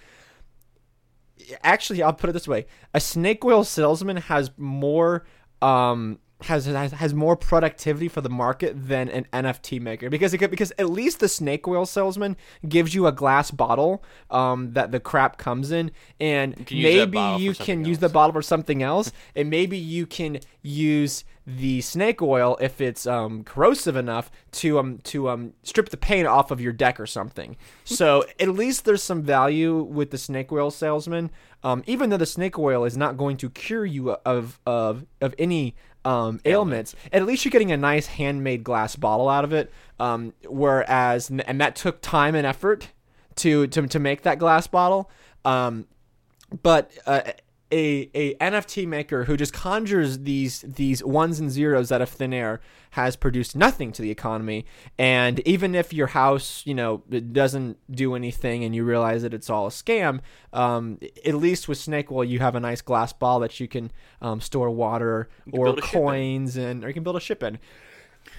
Actually, 1.62 2.02
I'll 2.02 2.12
put 2.12 2.30
it 2.30 2.32
this 2.32 2.48
way: 2.48 2.66
a 2.94 3.00
snake 3.00 3.44
oil 3.44 3.64
salesman 3.64 4.16
has 4.16 4.50
more. 4.56 5.24
Um, 5.62 6.18
has, 6.42 6.66
has 6.66 6.92
has 6.92 7.14
more 7.14 7.34
productivity 7.34 8.08
for 8.08 8.20
the 8.20 8.28
market 8.28 8.74
than 8.88 9.08
an 9.08 9.26
NFT 9.32 9.80
maker. 9.80 10.10
Because 10.10 10.34
it, 10.34 10.38
could- 10.38 10.50
because 10.50 10.70
at 10.78 10.90
least 10.90 11.18
the 11.20 11.28
snake 11.28 11.66
oil 11.66 11.86
salesman 11.86 12.36
gives 12.68 12.94
you 12.94 13.06
a 13.06 13.12
glass 13.12 13.50
bottle 13.50 14.04
um, 14.30 14.72
that 14.74 14.92
the 14.92 15.00
crap 15.00 15.38
comes 15.38 15.70
in. 15.72 15.90
And 16.20 16.54
use 16.70 16.82
maybe 16.82 17.16
you 17.40 17.54
can 17.54 17.84
use 17.86 17.98
the 18.00 18.08
bottle 18.10 18.34
for 18.34 18.42
something 18.42 18.82
else, 18.82 19.12
and 19.34 19.48
maybe 19.48 19.78
you 19.78 20.04
can 20.06 20.40
use 20.62 21.24
the 21.46 21.80
snake 21.80 22.20
oil 22.20 22.58
if 22.60 22.80
it's 22.80 23.06
um, 23.06 23.44
corrosive 23.44 23.94
enough 23.94 24.30
to 24.50 24.78
um 24.78 24.98
to 25.04 25.28
um 25.28 25.52
strip 25.62 25.90
the 25.90 25.96
paint 25.96 26.26
off 26.26 26.50
of 26.50 26.60
your 26.60 26.72
deck 26.72 26.98
or 26.98 27.06
something. 27.06 27.56
So 27.84 28.24
at 28.40 28.48
least 28.48 28.84
there's 28.84 29.02
some 29.02 29.22
value 29.22 29.82
with 29.82 30.10
the 30.10 30.18
snake 30.18 30.50
oil 30.50 30.70
salesman, 30.70 31.30
um, 31.62 31.84
even 31.86 32.10
though 32.10 32.16
the 32.16 32.26
snake 32.26 32.58
oil 32.58 32.84
is 32.84 32.96
not 32.96 33.16
going 33.16 33.36
to 33.38 33.50
cure 33.50 33.86
you 33.86 34.10
of 34.10 34.58
of 34.66 35.06
of 35.20 35.34
any 35.38 35.76
um, 36.04 36.40
ailments. 36.44 36.94
At 37.12 37.24
least 37.26 37.44
you're 37.44 37.50
getting 37.50 37.72
a 37.72 37.76
nice 37.76 38.06
handmade 38.06 38.64
glass 38.64 38.96
bottle 38.96 39.28
out 39.28 39.44
of 39.44 39.52
it. 39.52 39.72
Um, 40.00 40.34
whereas 40.48 41.30
and 41.30 41.60
that 41.60 41.76
took 41.76 42.00
time 42.02 42.34
and 42.34 42.46
effort 42.46 42.88
to 43.36 43.66
to 43.68 43.86
to 43.86 43.98
make 43.98 44.22
that 44.22 44.38
glass 44.38 44.66
bottle. 44.66 45.10
Um, 45.44 45.86
but 46.62 46.90
uh, 47.06 47.22
a 47.72 48.10
a 48.14 48.34
NFT 48.34 48.86
maker 48.86 49.24
who 49.24 49.36
just 49.36 49.52
conjures 49.52 50.20
these 50.20 50.60
these 50.62 51.02
ones 51.02 51.40
and 51.40 51.50
zeros 51.50 51.90
out 51.90 52.00
of 52.00 52.08
thin 52.08 52.32
air 52.32 52.60
has 52.90 53.16
produced 53.16 53.54
nothing 53.54 53.92
to 53.92 54.00
the 54.00 54.10
economy. 54.10 54.64
And 54.98 55.40
even 55.40 55.74
if 55.74 55.92
your 55.92 56.06
house, 56.08 56.62
you 56.64 56.74
know, 56.74 56.98
doesn't 57.32 57.78
do 57.90 58.14
anything, 58.14 58.64
and 58.64 58.74
you 58.74 58.84
realize 58.84 59.22
that 59.22 59.34
it's 59.34 59.50
all 59.50 59.66
a 59.66 59.70
scam, 59.70 60.20
um, 60.52 60.98
at 61.24 61.34
least 61.34 61.68
with 61.68 61.78
Snake 61.78 62.10
Oil, 62.10 62.24
you 62.24 62.38
have 62.38 62.54
a 62.54 62.60
nice 62.60 62.80
glass 62.80 63.12
ball 63.12 63.40
that 63.40 63.60
you 63.60 63.68
can 63.68 63.90
um, 64.22 64.40
store 64.40 64.70
water 64.70 65.28
or 65.52 65.76
coins, 65.76 66.56
and 66.56 66.84
or 66.84 66.88
you 66.88 66.94
can 66.94 67.02
build 67.02 67.16
a 67.16 67.20
ship 67.20 67.42
in. 67.42 67.58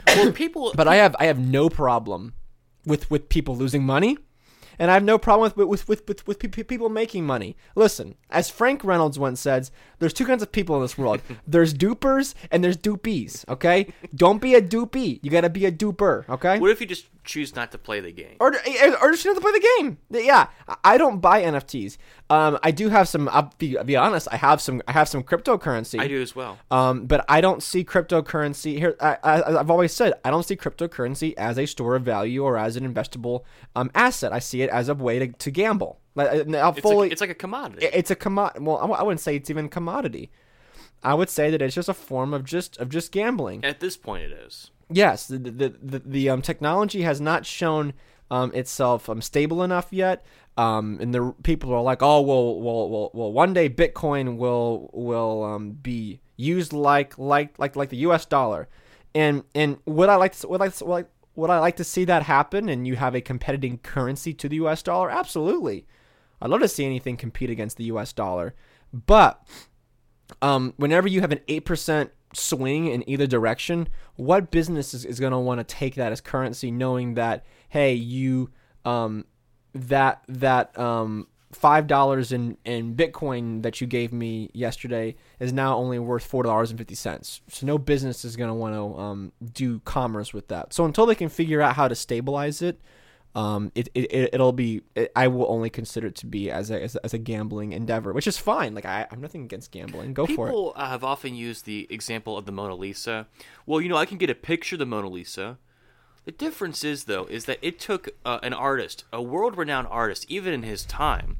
Well, 0.07 0.31
people, 0.31 0.71
But 0.75 0.87
I 0.87 0.95
have 0.95 1.15
I 1.19 1.25
have 1.25 1.39
no 1.39 1.69
problem 1.69 2.33
with 2.85 3.11
with 3.11 3.29
people 3.29 3.55
losing 3.55 3.83
money, 3.83 4.17
and 4.79 4.91
I 4.91 4.93
have 4.93 5.03
no 5.03 5.17
problem 5.17 5.51
with 5.55 5.67
with 5.67 5.87
with 5.87 6.07
with, 6.07 6.27
with 6.27 6.39
pe- 6.39 6.47
pe- 6.47 6.63
people 6.63 6.89
making 6.89 7.25
money. 7.25 7.55
Listen, 7.75 8.15
as 8.29 8.49
Frank 8.49 8.83
Reynolds 8.83 9.19
once 9.19 9.39
said, 9.39 9.69
there's 9.99 10.13
two 10.13 10.25
kinds 10.25 10.43
of 10.43 10.51
people 10.51 10.75
in 10.75 10.81
this 10.81 10.97
world. 10.97 11.21
there's 11.47 11.73
dupers 11.73 12.33
and 12.51 12.63
there's 12.63 12.77
dupies. 12.77 13.47
Okay, 13.49 13.93
don't 14.15 14.41
be 14.41 14.55
a 14.55 14.61
dupie. 14.61 15.19
You 15.21 15.31
gotta 15.31 15.49
be 15.49 15.65
a 15.65 15.71
duper. 15.71 16.27
Okay. 16.29 16.59
what 16.59 16.71
if 16.71 16.81
you 16.81 16.87
just 16.87 17.07
choose 17.23 17.55
not 17.55 17.71
to 17.71 17.77
play 17.77 17.99
the 17.99 18.11
game? 18.11 18.37
Or, 18.39 18.47
or 18.49 19.11
just 19.11 19.25
not 19.25 19.35
to 19.35 19.41
play 19.41 19.51
the 19.51 19.67
game. 19.77 19.97
Yeah, 20.09 20.47
I 20.83 20.97
don't 20.97 21.19
buy 21.19 21.43
NFTs. 21.43 21.97
Um, 22.29 22.57
I 22.63 22.71
do 22.71 22.89
have 22.89 23.07
some. 23.07 23.29
I'll 23.29 23.53
be, 23.57 23.77
I'll 23.77 23.83
be 23.83 23.95
honest. 23.95 24.27
I 24.31 24.37
have 24.37 24.61
some. 24.61 24.81
I 24.87 24.93
have 24.93 25.07
some 25.07 25.23
cryptocurrency. 25.23 25.99
I 25.99 26.07
do 26.07 26.21
as 26.21 26.35
well. 26.35 26.57
Um, 26.71 27.05
but 27.05 27.23
I 27.29 27.41
don't 27.41 27.61
see 27.61 27.83
cryptocurrency 27.83 28.77
here. 28.77 28.95
I, 28.99 29.17
I, 29.23 29.59
I've 29.59 29.69
always 29.69 29.93
said 29.93 30.13
I 30.25 30.31
don't 30.31 30.43
see 30.43 30.55
cryptocurrency 30.55 31.33
as 31.37 31.57
a 31.57 31.65
store 31.65 31.95
of 31.95 32.03
value 32.03 32.43
or 32.43 32.57
as 32.57 32.75
an 32.75 32.91
investable 32.91 33.43
um, 33.75 33.91
asset. 33.93 34.33
I 34.33 34.39
see 34.39 34.61
it 34.61 34.69
as 34.69 34.89
a 34.89 34.95
way 34.95 35.19
to, 35.19 35.27
to 35.27 35.51
gamble. 35.51 35.99
Like, 36.17 36.55
I'll 36.55 36.71
It's, 36.71 36.81
fully, 36.81 36.95
like, 37.07 37.11
it's 37.13 37.21
like 37.21 37.29
a 37.29 37.35
commodity. 37.35 37.85
it's 37.85 38.11
a 38.11 38.15
commodity. 38.15 38.63
Well, 38.65 38.77
I 38.77 38.81
w- 38.81 38.99
I 38.99 39.03
wouldn't 39.03 39.21
say 39.21 39.35
it's 39.35 39.49
even 39.49 39.69
commodity. 39.69 40.31
I 41.03 41.13
would 41.13 41.29
say 41.29 41.51
that 41.51 41.61
it's 41.61 41.75
just 41.75 41.89
a 41.89 41.93
form 41.93 42.33
of 42.33 42.43
just 42.43 42.77
of 42.77 42.89
just 42.89 43.11
gambling. 43.11 43.63
At 43.63 43.79
this 43.79 43.95
point, 43.95 44.23
it 44.23 44.31
is. 44.31 44.71
Yes, 44.89 45.27
the 45.27 45.37
the 45.37 45.75
the, 45.81 45.99
the 45.99 46.29
um, 46.29 46.41
technology 46.41 47.03
has 47.03 47.21
not 47.21 47.45
shown 47.45 47.93
um, 48.31 48.51
itself 48.53 49.09
um, 49.09 49.21
stable 49.21 49.61
enough 49.63 49.87
yet. 49.91 50.25
Um, 50.57 50.97
and 50.99 51.13
the 51.13 51.35
people 51.43 51.71
are 51.71 51.83
like, 51.83 52.01
oh 52.01 52.19
well, 52.21 52.59
well, 52.59 52.89
well, 52.89 53.11
well, 53.13 53.31
one 53.31 53.53
day 53.53 53.69
Bitcoin 53.69 54.37
will 54.37 54.89
will 54.91 55.43
um, 55.43 55.71
be 55.73 56.19
used 56.35 56.73
like 56.73 57.15
like 57.19 57.59
like 57.59 57.75
like 57.75 57.89
the 57.89 57.97
U.S. 57.97 58.25
dollar, 58.25 58.67
and 59.13 59.43
and 59.53 59.77
would 59.85 60.09
I 60.09 60.15
like 60.15 60.35
to, 60.37 60.47
would 60.47 60.61
I 60.63 60.71
would 60.81 61.05
I, 61.05 61.07
would 61.35 61.49
I 61.51 61.59
like 61.59 61.75
to 61.75 61.83
see 61.83 62.05
that 62.05 62.23
happen? 62.23 62.69
And 62.69 62.87
you 62.87 62.95
have 62.95 63.13
a 63.13 63.21
competing 63.21 63.77
currency 63.77 64.33
to 64.33 64.49
the 64.49 64.55
U.S. 64.55 64.81
dollar? 64.81 65.11
Absolutely, 65.11 65.85
I'd 66.41 66.49
love 66.49 66.61
to 66.61 66.67
see 66.67 66.85
anything 66.85 67.17
compete 67.17 67.49
against 67.49 67.77
the 67.77 67.85
U.S. 67.85 68.13
dollar, 68.13 68.53
but 68.93 69.45
um, 70.41 70.73
whenever 70.77 71.07
you 71.07 71.21
have 71.21 71.31
an 71.31 71.39
8% 71.47 72.09
swing 72.33 72.87
in 72.87 73.07
either 73.09 73.27
direction, 73.27 73.87
what 74.15 74.51
business 74.51 74.93
is, 74.93 75.05
is 75.05 75.19
going 75.19 75.31
to 75.31 75.39
want 75.39 75.59
to 75.59 75.63
take 75.63 75.95
that 75.95 76.11
as 76.11 76.21
currency 76.21 76.71
knowing 76.71 77.15
that, 77.15 77.45
hey, 77.69 77.93
you, 77.93 78.51
um, 78.85 79.25
that, 79.73 80.23
that, 80.27 80.77
um, 80.77 81.27
five 81.51 81.87
dollars 81.87 82.31
in, 82.31 82.57
in 82.65 82.95
Bitcoin 82.95 83.63
that 83.63 83.79
you 83.79 83.87
gave 83.87 84.11
me 84.11 84.49
yesterday 84.53 85.15
is 85.39 85.53
now 85.53 85.77
only 85.77 85.97
worth 85.97 86.25
four 86.25 86.43
dollars 86.43 86.69
and 86.69 86.77
fifty 86.77 86.95
cents. 86.95 87.41
So 87.47 87.65
no 87.65 87.77
business 87.77 88.25
is 88.25 88.35
going 88.35 88.49
to 88.49 88.53
want 88.53 88.75
to 88.75 88.99
um, 88.99 89.31
do 89.53 89.79
commerce 89.79 90.33
with 90.33 90.49
that. 90.49 90.73
So 90.73 90.85
until 90.85 91.05
they 91.05 91.15
can 91.15 91.29
figure 91.29 91.61
out 91.61 91.75
how 91.75 91.87
to 91.87 91.95
stabilize 91.95 92.61
it, 92.61 92.81
um, 93.37 93.71
it, 93.75 93.87
it 93.93 94.11
it- 94.11 94.29
it'll 94.33 94.51
be. 94.51 94.81
It, 94.95 95.11
I 95.15 95.27
will 95.27 95.45
only 95.49 95.69
consider 95.69 96.07
it 96.07 96.15
to 96.15 96.25
be 96.25 96.49
as 96.49 96.71
a, 96.71 96.81
as 96.83 96.95
a 96.95 97.05
as 97.05 97.13
a 97.13 97.17
gambling 97.19 97.71
endeavor, 97.71 98.11
which 98.11 98.27
is 98.27 98.37
fine. 98.37 98.73
Like 98.73 98.85
I, 98.85 99.05
I'm 99.11 99.21
nothing 99.21 99.43
against 99.43 99.71
gambling. 99.71 100.13
Go 100.13 100.25
for 100.25 100.47
it. 100.47 100.51
People 100.51 100.73
uh, 100.75 100.89
have 100.89 101.03
often 101.03 101.35
used 101.35 101.65
the 101.65 101.85
example 101.89 102.37
of 102.37 102.45
the 102.45 102.51
Mona 102.51 102.75
Lisa. 102.75 103.27
Well, 103.65 103.79
you 103.79 103.89
know, 103.89 103.97
I 103.97 104.05
can 104.05 104.17
get 104.17 104.29
a 104.29 104.35
picture 104.35 104.75
of 104.75 104.79
the 104.79 104.85
Mona 104.87 105.07
Lisa. 105.09 105.59
The 106.25 106.31
difference 106.33 106.83
is, 106.83 107.05
though, 107.05 107.25
is 107.25 107.45
that 107.45 107.59
it 107.61 107.79
took 107.79 108.09
uh, 108.25 108.39
an 108.43 108.51
artist, 108.53 109.05
a 109.13 109.21
world-renowned 109.21 109.87
artist, 109.89 110.25
even 110.27 110.51
in 110.53 110.63
his 110.63 110.83
time, 110.83 111.37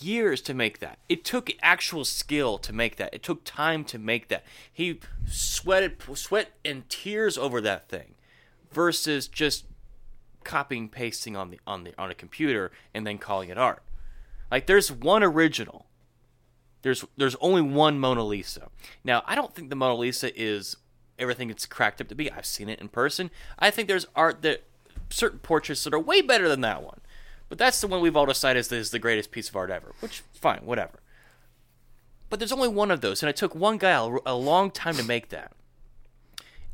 years 0.00 0.40
to 0.42 0.54
make 0.54 0.80
that. 0.80 0.98
It 1.08 1.24
took 1.24 1.50
actual 1.62 2.04
skill 2.04 2.58
to 2.58 2.72
make 2.72 2.96
that. 2.96 3.14
It 3.14 3.22
took 3.22 3.44
time 3.44 3.84
to 3.84 3.98
make 3.98 4.26
that. 4.28 4.42
He 4.72 4.98
sweated, 5.28 6.02
sweat 6.14 6.48
and 6.64 6.88
tears 6.88 7.38
over 7.38 7.60
that 7.60 7.88
thing, 7.88 8.14
versus 8.72 9.28
just 9.28 9.66
copying 10.48 10.88
pasting 10.88 11.36
on 11.36 11.50
the 11.52 11.60
on 11.66 11.84
the 11.84 11.92
on 11.96 12.10
a 12.10 12.14
computer 12.14 12.72
and 12.94 13.06
then 13.06 13.18
calling 13.18 13.50
it 13.50 13.58
art. 13.58 13.82
Like 14.50 14.66
there's 14.66 14.90
one 14.90 15.22
original 15.22 15.86
There's 16.82 17.04
there's 17.16 17.36
only 17.40 17.62
one 17.62 17.98
Mona 17.98 18.24
Lisa. 18.24 18.68
Now, 19.04 19.22
I 19.26 19.34
don't 19.34 19.54
think 19.54 19.68
the 19.68 19.76
Mona 19.76 19.94
Lisa 19.96 20.30
is 20.40 20.76
everything 21.18 21.50
it's 21.50 21.66
cracked 21.66 22.00
up 22.00 22.08
to 22.08 22.14
be. 22.14 22.30
I've 22.30 22.46
seen 22.46 22.68
it 22.68 22.80
in 22.80 22.88
person. 22.88 23.30
I 23.58 23.70
think 23.70 23.88
there's 23.88 24.06
art 24.14 24.42
that 24.42 24.62
certain 25.10 25.40
portraits 25.40 25.84
that 25.84 25.94
are 25.94 25.98
way 26.00 26.22
better 26.22 26.48
than 26.48 26.60
that 26.62 26.82
one. 26.82 27.00
But 27.48 27.58
that's 27.58 27.80
the 27.80 27.88
one 27.88 28.00
we've 28.00 28.16
all 28.16 28.26
decided 28.26 28.60
is 28.60 28.68
the, 28.68 28.76
is 28.76 28.90
the 28.90 28.98
greatest 28.98 29.30
piece 29.30 29.48
of 29.48 29.56
art 29.56 29.70
ever. 29.70 29.92
Which 30.00 30.22
fine, 30.34 30.60
whatever. 30.60 31.00
But 32.30 32.38
there's 32.38 32.52
only 32.52 32.68
one 32.68 32.90
of 32.90 33.00
those, 33.00 33.22
and 33.22 33.30
it 33.30 33.36
took 33.36 33.54
one 33.54 33.78
guy 33.78 33.90
a, 33.90 34.18
a 34.26 34.34
long 34.34 34.70
time 34.70 34.96
to 34.96 35.02
make 35.02 35.30
that. 35.30 35.52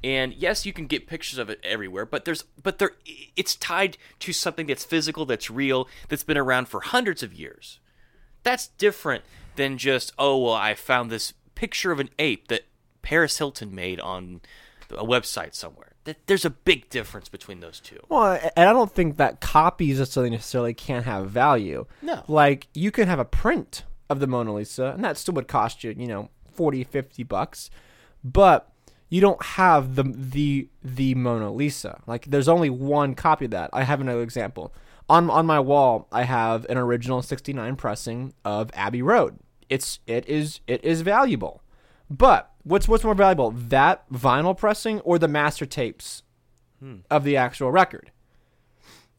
And 0.04 0.34
yes, 0.34 0.66
you 0.66 0.74
can 0.74 0.86
get 0.86 1.06
pictures 1.06 1.38
of 1.38 1.48
it 1.48 1.60
everywhere, 1.64 2.04
but 2.04 2.26
there's 2.26 2.42
but 2.62 2.78
there 2.78 2.92
it's 3.36 3.56
tied 3.56 3.96
to 4.18 4.34
something 4.34 4.66
that's 4.66 4.84
physical, 4.84 5.24
that's 5.24 5.50
real, 5.50 5.88
that's 6.10 6.22
been 6.22 6.36
around 6.36 6.68
for 6.68 6.80
hundreds 6.80 7.22
of 7.22 7.32
years. 7.32 7.78
That's 8.42 8.68
different 8.68 9.24
than 9.56 9.78
just 9.78 10.12
oh 10.18 10.36
well, 10.36 10.52
I 10.52 10.74
found 10.74 11.10
this 11.10 11.32
picture 11.54 11.90
of 11.90 12.00
an 12.00 12.10
ape 12.18 12.48
that 12.48 12.66
Paris 13.00 13.38
Hilton 13.38 13.74
made 13.74 13.98
on 13.98 14.42
a 14.90 15.06
website 15.06 15.54
somewhere. 15.54 15.92
There's 16.26 16.44
a 16.44 16.50
big 16.50 16.90
difference 16.90 17.30
between 17.30 17.60
those 17.60 17.80
two. 17.80 18.00
Well, 18.10 18.38
and 18.56 18.68
I 18.68 18.74
don't 18.74 18.92
think 18.92 19.16
that 19.16 19.40
copies 19.40 20.00
of 20.00 20.08
something 20.08 20.32
necessarily 20.32 20.74
can't 20.74 21.06
have 21.06 21.30
value. 21.30 21.86
No. 22.02 22.24
Like, 22.28 22.66
you 22.74 22.90
could 22.90 23.08
have 23.08 23.18
a 23.18 23.24
print 23.24 23.84
of 24.10 24.20
the 24.20 24.26
Mona 24.26 24.52
Lisa, 24.52 24.92
and 24.94 25.02
that 25.02 25.16
still 25.16 25.32
would 25.32 25.48
cost 25.48 25.82
you, 25.82 25.94
you 25.96 26.06
know, 26.06 26.28
40, 26.52 26.84
50 26.84 27.22
bucks. 27.22 27.70
But 28.22 28.70
you 29.14 29.20
don't 29.20 29.44
have 29.44 29.94
the 29.94 30.02
the 30.02 30.68
the 30.82 31.14
Mona 31.14 31.52
Lisa. 31.52 32.00
Like 32.04 32.24
there's 32.24 32.48
only 32.48 32.68
one 32.68 33.14
copy 33.14 33.44
of 33.44 33.52
that. 33.52 33.70
I 33.72 33.84
have 33.84 34.00
another 34.00 34.22
example. 34.22 34.74
On 35.08 35.30
on 35.30 35.46
my 35.46 35.60
wall, 35.60 36.08
I 36.10 36.24
have 36.24 36.66
an 36.68 36.78
original 36.78 37.22
69 37.22 37.76
pressing 37.76 38.34
of 38.44 38.72
Abbey 38.74 39.02
Road. 39.02 39.38
It's 39.68 40.00
it 40.08 40.28
is 40.28 40.58
it 40.66 40.84
is 40.84 41.02
valuable. 41.02 41.62
But 42.10 42.50
what's 42.64 42.88
what's 42.88 43.04
more 43.04 43.14
valuable, 43.14 43.52
that 43.52 44.04
vinyl 44.10 44.58
pressing 44.58 44.98
or 45.02 45.20
the 45.20 45.28
master 45.28 45.64
tapes 45.64 46.24
hmm. 46.80 46.96
of 47.08 47.22
the 47.22 47.36
actual 47.36 47.70
record? 47.70 48.10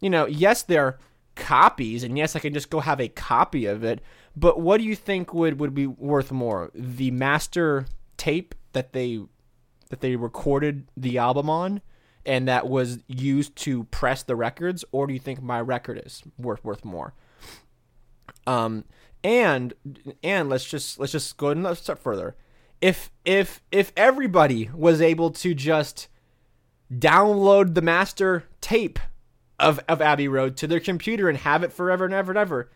You 0.02 0.10
know, 0.10 0.26
yes, 0.26 0.62
they're 0.62 1.00
copies, 1.36 2.04
and 2.04 2.18
yes, 2.18 2.36
I 2.36 2.40
can 2.40 2.54
just 2.54 2.70
go 2.70 2.82
have 2.82 3.00
a 3.00 3.08
copy 3.08 3.66
of 3.66 3.86
it. 3.86 4.02
But 4.36 4.60
what 4.60 4.80
do 4.80 4.84
you 4.84 4.98
think 4.98 5.34
would 5.34 5.58
would 5.62 5.74
be 5.74 5.88
worth 5.88 6.34
more, 6.34 6.70
the 6.76 7.12
master 7.12 7.86
tape 8.18 8.56
that 8.74 8.92
they 8.92 9.22
that 9.90 10.02
they 10.02 10.16
recorded 10.16 10.88
the 10.98 11.18
album 11.18 11.50
on, 11.50 11.82
and 12.26 12.48
that 12.48 12.68
was 12.68 13.00
used 13.08 13.56
to 13.58 13.84
press 13.86 14.24
the 14.24 14.36
records, 14.36 14.84
or 14.92 15.08
do 15.08 15.14
you 15.14 15.20
think 15.20 15.42
my 15.42 15.62
record 15.62 16.02
is 16.06 16.24
worth 16.38 16.64
worth 16.64 16.84
more? 16.84 17.14
Um, 18.48 18.86
and 19.24 19.74
and 20.24 20.50
let's 20.50 20.66
just 20.66 21.00
let's 21.00 21.12
just 21.12 21.38
go 21.38 21.50
a 21.50 21.76
step 21.76 22.00
further 22.00 22.36
if 22.82 23.10
if 23.24 23.62
if 23.72 23.92
everybody 23.96 24.70
was 24.74 25.02
able 25.02 25.32
to 25.32 25.54
just 25.54 26.08
download 26.94 27.74
the 27.74 27.82
master 27.82 28.44
tape 28.62 29.00
of 29.60 29.80
of 29.88 30.02
Abbey 30.02 30.28
Road 30.28 30.58
to 30.58 30.68
their 30.68 30.80
computer 30.80 31.30
and 31.30 31.38
have 31.40 31.64
it 31.64 31.74
forever 31.74 32.06
and 32.06 32.14
ever 32.14 32.32
and 32.32 32.38
ever, 32.38 32.70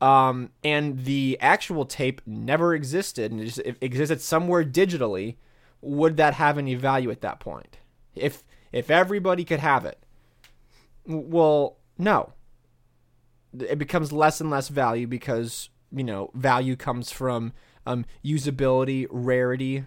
um, 0.00 0.50
and 0.62 1.04
the 1.04 1.38
actual 1.40 1.84
tape 1.84 2.20
never 2.26 2.74
existed 2.74 3.32
and 3.32 3.40
it 3.40 3.46
just 3.46 3.60
existed 3.80 4.20
somewhere 4.20 4.64
digitally, 4.64 5.36
would 5.82 6.16
that 6.16 6.34
have 6.34 6.58
any 6.58 6.74
value 6.74 7.10
at 7.10 7.20
that 7.22 7.40
point? 7.40 7.78
If 8.14 8.44
if 8.72 8.90
everybody 8.90 9.44
could 9.44 9.60
have 9.60 9.84
it, 9.84 10.02
well, 11.06 11.78
no. 11.98 12.32
It 13.58 13.78
becomes 13.78 14.12
less 14.12 14.40
and 14.40 14.48
less 14.50 14.68
value 14.68 15.06
because 15.06 15.70
you 15.90 16.04
know 16.04 16.30
value 16.34 16.76
comes 16.76 17.10
from 17.10 17.52
um, 17.86 18.04
usability, 18.24 19.06
rarity. 19.10 19.84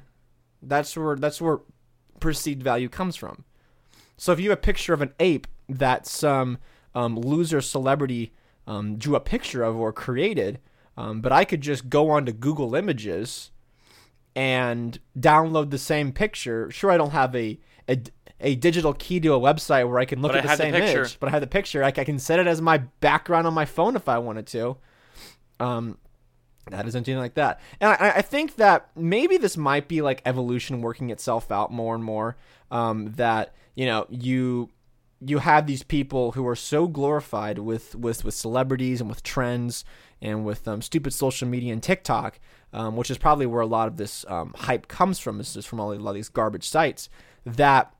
That's 0.61 0.95
where 0.97 1.15
that's 1.15 1.39
where 1.39 1.59
perceived 2.19 2.63
value 2.63 2.89
comes 2.89 3.15
from. 3.15 3.45
So 4.17 4.31
if 4.31 4.39
you 4.39 4.49
have 4.49 4.59
a 4.59 4.61
picture 4.61 4.93
of 4.93 5.01
an 5.01 5.13
ape 5.19 5.47
that 5.69 6.05
some 6.05 6.57
um, 6.93 7.17
loser 7.17 7.61
celebrity 7.61 8.33
um, 8.67 8.97
drew 8.97 9.15
a 9.15 9.19
picture 9.19 9.63
of 9.63 9.75
or 9.75 9.91
created, 9.91 10.59
um, 10.95 11.21
but 11.21 11.31
I 11.31 11.45
could 11.45 11.61
just 11.61 11.89
go 11.89 12.09
onto 12.09 12.31
Google 12.31 12.75
Images 12.75 13.51
and 14.35 14.99
download 15.17 15.69
the 15.69 15.77
same 15.77 16.11
picture. 16.11 16.69
Sure, 16.71 16.91
I 16.91 16.97
don't 16.97 17.11
have 17.11 17.35
a 17.35 17.59
a, 17.87 18.01
a 18.39 18.55
digital 18.55 18.93
key 18.93 19.19
to 19.19 19.33
a 19.33 19.39
website 19.39 19.87
where 19.87 19.99
I 19.99 20.05
can 20.05 20.21
look 20.21 20.31
but 20.31 20.45
at 20.45 20.47
the 20.47 20.55
same 20.55 20.71
the 20.71 20.83
image, 20.83 21.19
but 21.19 21.27
I 21.27 21.31
have 21.31 21.41
the 21.41 21.47
picture. 21.47 21.83
I, 21.83 21.87
I, 21.87 21.91
can 21.91 22.17
set 22.17 22.39
it 22.39 22.47
as 22.47 22.61
my 22.61 22.77
background 22.77 23.45
on 23.45 23.53
my 23.53 23.65
phone 23.65 23.95
if 23.95 24.07
I 24.07 24.19
wanted 24.19 24.47
to. 24.47 24.77
Um, 25.59 25.97
that 26.69 26.87
is 26.87 26.95
anything 26.95 27.17
like 27.17 27.33
that. 27.33 27.59
And 27.81 27.89
I, 27.91 28.13
I, 28.17 28.21
think 28.21 28.55
that 28.55 28.89
maybe 28.95 29.37
this 29.37 29.57
might 29.57 29.87
be 29.87 30.01
like 30.01 30.21
evolution 30.25 30.81
working 30.81 31.09
itself 31.09 31.51
out 31.51 31.71
more 31.71 31.93
and 31.93 32.03
more. 32.03 32.37
Um, 32.71 33.11
that 33.13 33.53
you 33.75 33.85
know 33.85 34.07
you 34.09 34.69
you 35.25 35.39
have 35.39 35.67
these 35.67 35.83
people 35.83 36.31
who 36.33 36.47
are 36.47 36.55
so 36.55 36.87
glorified 36.87 37.59
with 37.59 37.95
with 37.95 38.23
with 38.23 38.33
celebrities 38.33 39.01
and 39.01 39.09
with 39.09 39.23
trends 39.23 39.83
and 40.23 40.45
with 40.45 40.67
um, 40.67 40.81
stupid 40.81 41.13
social 41.13 41.47
media 41.47 41.73
and 41.73 41.83
TikTok, 41.83 42.39
um, 42.71 42.95
which 42.95 43.11
is 43.11 43.17
probably 43.19 43.45
where 43.45 43.61
a 43.61 43.67
lot 43.67 43.89
of 43.89 43.97
this 43.97 44.25
um, 44.29 44.53
hype 44.57 44.87
comes 44.87 45.19
from. 45.19 45.39
Is 45.39 45.53
just 45.53 45.67
from 45.67 45.79
all, 45.79 45.93
a 45.93 45.95
lot 45.95 46.11
of 46.11 46.15
these 46.15 46.29
garbage 46.29 46.67
sites 46.67 47.09
that 47.45 47.93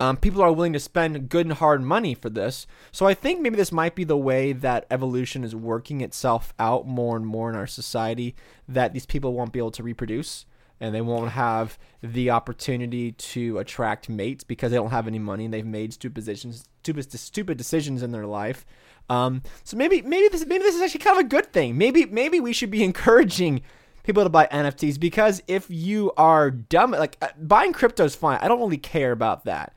um, 0.00 0.16
people 0.16 0.42
are 0.42 0.52
willing 0.52 0.72
to 0.72 0.80
spend 0.80 1.28
good 1.28 1.46
and 1.46 1.54
hard 1.54 1.80
money 1.80 2.12
for 2.12 2.28
this. 2.28 2.66
So 2.90 3.06
I 3.06 3.14
think 3.14 3.40
maybe 3.40 3.56
this 3.56 3.72
might 3.72 3.94
be 3.94 4.04
the 4.04 4.16
way 4.16 4.52
that 4.52 4.86
evolution 4.90 5.44
is 5.44 5.54
working 5.54 6.00
itself 6.00 6.52
out 6.58 6.86
more 6.86 7.16
and 7.16 7.24
more 7.24 7.48
in 7.48 7.56
our 7.56 7.66
society 7.68 8.34
that 8.68 8.92
these 8.92 9.06
people 9.06 9.32
won't 9.32 9.52
be 9.52 9.60
able 9.60 9.70
to 9.72 9.82
reproduce 9.82 10.44
and 10.80 10.94
they 10.94 11.00
won't 11.00 11.32
have 11.32 11.78
the 12.02 12.30
opportunity 12.30 13.12
to 13.12 13.58
attract 13.58 14.08
mates 14.08 14.44
because 14.44 14.70
they 14.70 14.76
don't 14.76 14.90
have 14.90 15.08
any 15.08 15.18
money 15.18 15.44
and 15.44 15.54
they've 15.54 15.66
made 15.66 15.92
stupid 15.92 16.14
decisions 16.14 16.64
stupid, 16.82 17.12
stupid 17.12 17.58
decisions 17.58 18.02
in 18.02 18.12
their 18.12 18.26
life. 18.26 18.64
Um, 19.08 19.42
so 19.64 19.76
maybe 19.76 20.02
maybe 20.02 20.28
this 20.28 20.44
maybe 20.46 20.62
this 20.64 20.74
is 20.74 20.82
actually 20.82 21.00
kind 21.00 21.18
of 21.18 21.24
a 21.24 21.28
good 21.28 21.52
thing. 21.52 21.78
Maybe 21.78 22.04
maybe 22.06 22.40
we 22.40 22.52
should 22.52 22.70
be 22.70 22.84
encouraging 22.90 23.62
people 24.02 24.22
to 24.22 24.30
buy 24.30 24.46
NFTs 24.50 24.98
because 24.98 25.42
if 25.46 25.66
you 25.68 26.12
are 26.16 26.50
dumb 26.50 26.92
like 26.92 27.16
uh, 27.22 27.28
buying 27.38 27.72
crypto 27.72 28.04
is 28.04 28.14
fine. 28.14 28.38
I 28.40 28.48
don't 28.48 28.60
really 28.60 28.78
care 28.78 29.12
about 29.12 29.44
that 29.44 29.74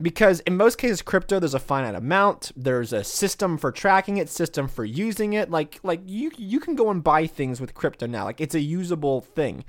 because 0.00 0.40
in 0.40 0.56
most 0.56 0.78
cases 0.78 1.02
crypto 1.02 1.38
there's 1.38 1.54
a 1.54 1.58
finite 1.58 1.94
amount 1.94 2.52
there's 2.56 2.92
a 2.92 3.02
system 3.02 3.58
for 3.58 3.72
tracking 3.72 4.16
it 4.16 4.28
system 4.28 4.68
for 4.68 4.84
using 4.84 5.32
it 5.32 5.50
like 5.50 5.80
like 5.82 6.00
you 6.06 6.30
you 6.36 6.60
can 6.60 6.74
go 6.74 6.90
and 6.90 7.02
buy 7.02 7.26
things 7.26 7.60
with 7.60 7.74
crypto 7.74 8.06
now 8.06 8.24
like 8.24 8.40
it's 8.40 8.54
a 8.54 8.60
usable 8.60 9.20
thing 9.20 9.64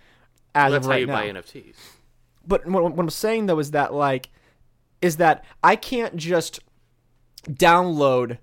as 0.54 0.72
well, 0.72 0.72
that's 0.72 0.86
of 0.86 0.90
right 0.90 0.96
how 0.96 1.22
you 1.22 1.34
now. 1.34 1.42
buy 1.42 1.42
nfts 1.42 1.76
but 2.46 2.66
what, 2.68 2.84
what 2.84 3.00
i'm 3.00 3.10
saying 3.10 3.48
though 3.48 3.60
is 3.60 3.72
that 3.72 3.94
like 3.94 4.30
is 5.02 5.18
that 5.18 5.44
i 5.64 5.76
can't 5.76 6.16
just 6.16 6.60
download 7.48 8.38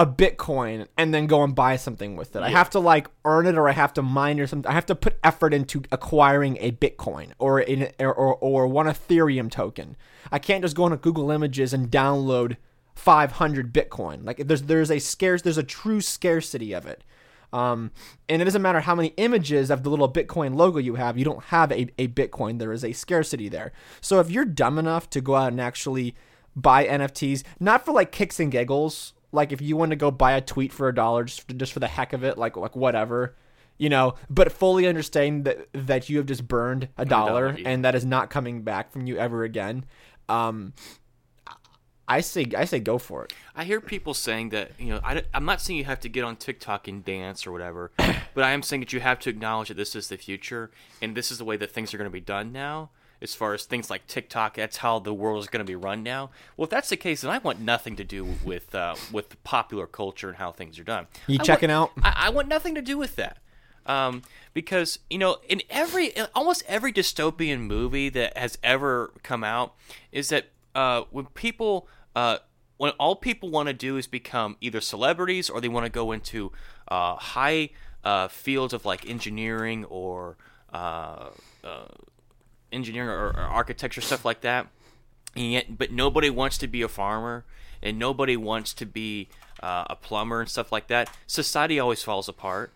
a 0.00 0.06
Bitcoin 0.06 0.86
and 0.96 1.12
then 1.12 1.26
go 1.26 1.42
and 1.42 1.54
buy 1.54 1.76
something 1.76 2.16
with 2.16 2.34
it. 2.34 2.38
Yeah. 2.38 2.46
I 2.46 2.48
have 2.48 2.70
to 2.70 2.80
like 2.80 3.08
earn 3.26 3.46
it 3.46 3.58
or 3.58 3.68
I 3.68 3.72
have 3.72 3.92
to 3.92 4.02
mine 4.02 4.40
or 4.40 4.46
something. 4.46 4.68
I 4.68 4.72
have 4.74 4.86
to 4.86 4.94
put 4.94 5.18
effort 5.22 5.52
into 5.52 5.82
acquiring 5.92 6.56
a 6.58 6.72
Bitcoin 6.72 7.32
or 7.38 7.60
in 7.60 7.92
or, 8.00 8.14
or, 8.14 8.34
or 8.36 8.66
one 8.66 8.86
Ethereum 8.86 9.50
token. 9.50 9.98
I 10.32 10.38
can't 10.38 10.62
just 10.64 10.74
go 10.74 10.86
into 10.86 10.96
Google 10.96 11.30
Images 11.30 11.74
and 11.74 11.90
download 11.90 12.56
500 12.94 13.74
Bitcoin. 13.74 14.24
Like 14.24 14.38
there's 14.38 14.62
there's 14.62 14.90
a 14.90 15.00
scarce 15.00 15.42
there's 15.42 15.58
a 15.58 15.62
true 15.62 16.00
scarcity 16.00 16.72
of 16.72 16.86
it. 16.86 17.04
Um, 17.52 17.90
and 18.26 18.40
it 18.40 18.46
doesn't 18.46 18.62
matter 18.62 18.80
how 18.80 18.94
many 18.94 19.08
images 19.18 19.70
of 19.70 19.82
the 19.82 19.90
little 19.90 20.10
Bitcoin 20.10 20.54
logo 20.54 20.78
you 20.78 20.94
have, 20.94 21.18
you 21.18 21.26
don't 21.26 21.44
have 21.44 21.70
a, 21.72 21.88
a 21.98 22.08
Bitcoin. 22.08 22.58
There 22.58 22.72
is 22.72 22.86
a 22.86 22.92
scarcity 22.92 23.50
there. 23.50 23.72
So 24.00 24.18
if 24.18 24.30
you're 24.30 24.46
dumb 24.46 24.78
enough 24.78 25.10
to 25.10 25.20
go 25.20 25.34
out 25.34 25.48
and 25.48 25.60
actually 25.60 26.14
buy 26.56 26.86
NFTs, 26.86 27.42
not 27.58 27.84
for 27.84 27.92
like 27.92 28.12
kicks 28.12 28.40
and 28.40 28.50
giggles, 28.50 29.12
like 29.32 29.52
if 29.52 29.60
you 29.60 29.76
want 29.76 29.90
to 29.90 29.96
go 29.96 30.10
buy 30.10 30.32
a 30.32 30.40
tweet 30.40 30.72
for 30.72 30.88
a 30.88 30.94
dollar 30.94 31.24
just 31.24 31.46
for, 31.46 31.52
just 31.54 31.72
for 31.72 31.80
the 31.80 31.88
heck 31.88 32.12
of 32.12 32.24
it, 32.24 32.38
like 32.38 32.56
like 32.56 32.76
whatever, 32.76 33.36
you 33.78 33.88
know, 33.88 34.14
but 34.28 34.52
fully 34.52 34.86
understand 34.86 35.44
that 35.44 35.68
that 35.72 36.08
you 36.08 36.18
have 36.18 36.26
just 36.26 36.46
burned 36.46 36.88
a 36.98 37.04
dollar 37.04 37.56
and 37.64 37.84
that 37.84 37.94
is 37.94 38.04
not 38.04 38.30
coming 38.30 38.62
back 38.62 38.90
from 38.90 39.06
you 39.06 39.16
ever 39.16 39.44
again. 39.44 39.84
Um, 40.28 40.74
I 42.08 42.22
say 42.22 42.46
I 42.56 42.64
say 42.64 42.80
go 42.80 42.98
for 42.98 43.24
it. 43.24 43.32
I 43.54 43.64
hear 43.64 43.80
people 43.80 44.14
saying 44.14 44.48
that 44.50 44.72
you 44.78 44.88
know 44.88 45.00
I, 45.04 45.22
am 45.32 45.44
not 45.44 45.60
saying 45.60 45.78
you 45.78 45.84
have 45.84 46.00
to 46.00 46.08
get 46.08 46.24
on 46.24 46.36
TikTok 46.36 46.88
and 46.88 47.04
dance 47.04 47.46
or 47.46 47.52
whatever, 47.52 47.92
but 48.34 48.44
I 48.44 48.50
am 48.50 48.62
saying 48.62 48.80
that 48.80 48.92
you 48.92 49.00
have 49.00 49.20
to 49.20 49.30
acknowledge 49.30 49.68
that 49.68 49.76
this 49.76 49.94
is 49.94 50.08
the 50.08 50.16
future 50.16 50.70
and 51.00 51.16
this 51.16 51.30
is 51.30 51.38
the 51.38 51.44
way 51.44 51.56
that 51.56 51.70
things 51.70 51.94
are 51.94 51.98
going 51.98 52.10
to 52.10 52.12
be 52.12 52.20
done 52.20 52.52
now 52.52 52.90
as 53.22 53.34
far 53.34 53.54
as 53.54 53.64
things 53.64 53.90
like 53.90 54.06
TikTok. 54.06 54.54
That's 54.54 54.78
how 54.78 54.98
the 54.98 55.14
world 55.14 55.42
is 55.42 55.48
going 55.48 55.64
to 55.64 55.70
be 55.70 55.76
run 55.76 56.02
now. 56.02 56.30
Well, 56.56 56.64
if 56.64 56.70
that's 56.70 56.88
the 56.88 56.96
case, 56.96 57.20
then 57.22 57.30
I 57.30 57.38
want 57.38 57.60
nothing 57.60 57.96
to 57.96 58.04
do 58.04 58.26
with 58.44 58.74
uh, 58.74 58.96
with 59.12 59.42
popular 59.44 59.86
culture 59.86 60.28
and 60.28 60.38
how 60.38 60.52
things 60.52 60.78
are 60.78 60.84
done. 60.84 61.06
You 61.26 61.38
I 61.40 61.44
checking 61.44 61.70
want, 61.70 61.92
out? 61.96 62.04
I, 62.04 62.26
I, 62.26 62.30
want 62.30 62.48
nothing 62.48 62.74
to 62.74 62.82
do 62.82 62.98
with 62.98 63.16
that. 63.16 63.38
Um, 63.86 64.22
because 64.54 64.98
you 65.08 65.18
know, 65.18 65.38
in 65.48 65.62
every 65.70 66.06
in 66.08 66.26
almost 66.34 66.62
every 66.66 66.92
dystopian 66.92 67.60
movie 67.60 68.08
that 68.10 68.36
has 68.36 68.58
ever 68.62 69.12
come 69.22 69.44
out, 69.44 69.74
is 70.12 70.28
that 70.28 70.46
uh, 70.74 71.02
when 71.10 71.26
people 71.26 71.88
uh, 72.14 72.38
when 72.76 72.92
all 72.92 73.16
people 73.16 73.50
want 73.50 73.66
to 73.66 73.74
do 73.74 73.96
is 73.96 74.06
become 74.06 74.56
either 74.60 74.80
celebrities 74.80 75.50
or 75.50 75.60
they 75.60 75.68
want 75.68 75.84
to 75.84 75.90
go 75.90 76.12
into 76.12 76.52
uh, 76.88 77.16
high 77.16 77.70
uh, 78.04 78.28
fields 78.28 78.72
of 78.72 78.84
like 78.84 79.08
engineering 79.08 79.84
or 79.84 80.36
uh, 80.72 81.28
uh, 81.62 81.84
engineering 82.72 83.08
or, 83.08 83.28
or 83.28 83.38
architecture 83.38 84.00
stuff 84.00 84.24
like 84.24 84.40
that. 84.42 84.66
And 85.36 85.52
yet, 85.52 85.78
but 85.78 85.92
nobody 85.92 86.28
wants 86.30 86.58
to 86.58 86.66
be 86.66 86.82
a 86.82 86.88
farmer, 86.88 87.44
and 87.82 87.98
nobody 87.98 88.36
wants 88.36 88.74
to 88.74 88.84
be 88.86 89.28
uh, 89.62 89.84
a 89.88 89.94
plumber 89.96 90.40
and 90.40 90.48
stuff 90.48 90.72
like 90.72 90.88
that. 90.88 91.08
Society 91.26 91.78
always 91.78 92.02
falls 92.02 92.28
apart. 92.28 92.72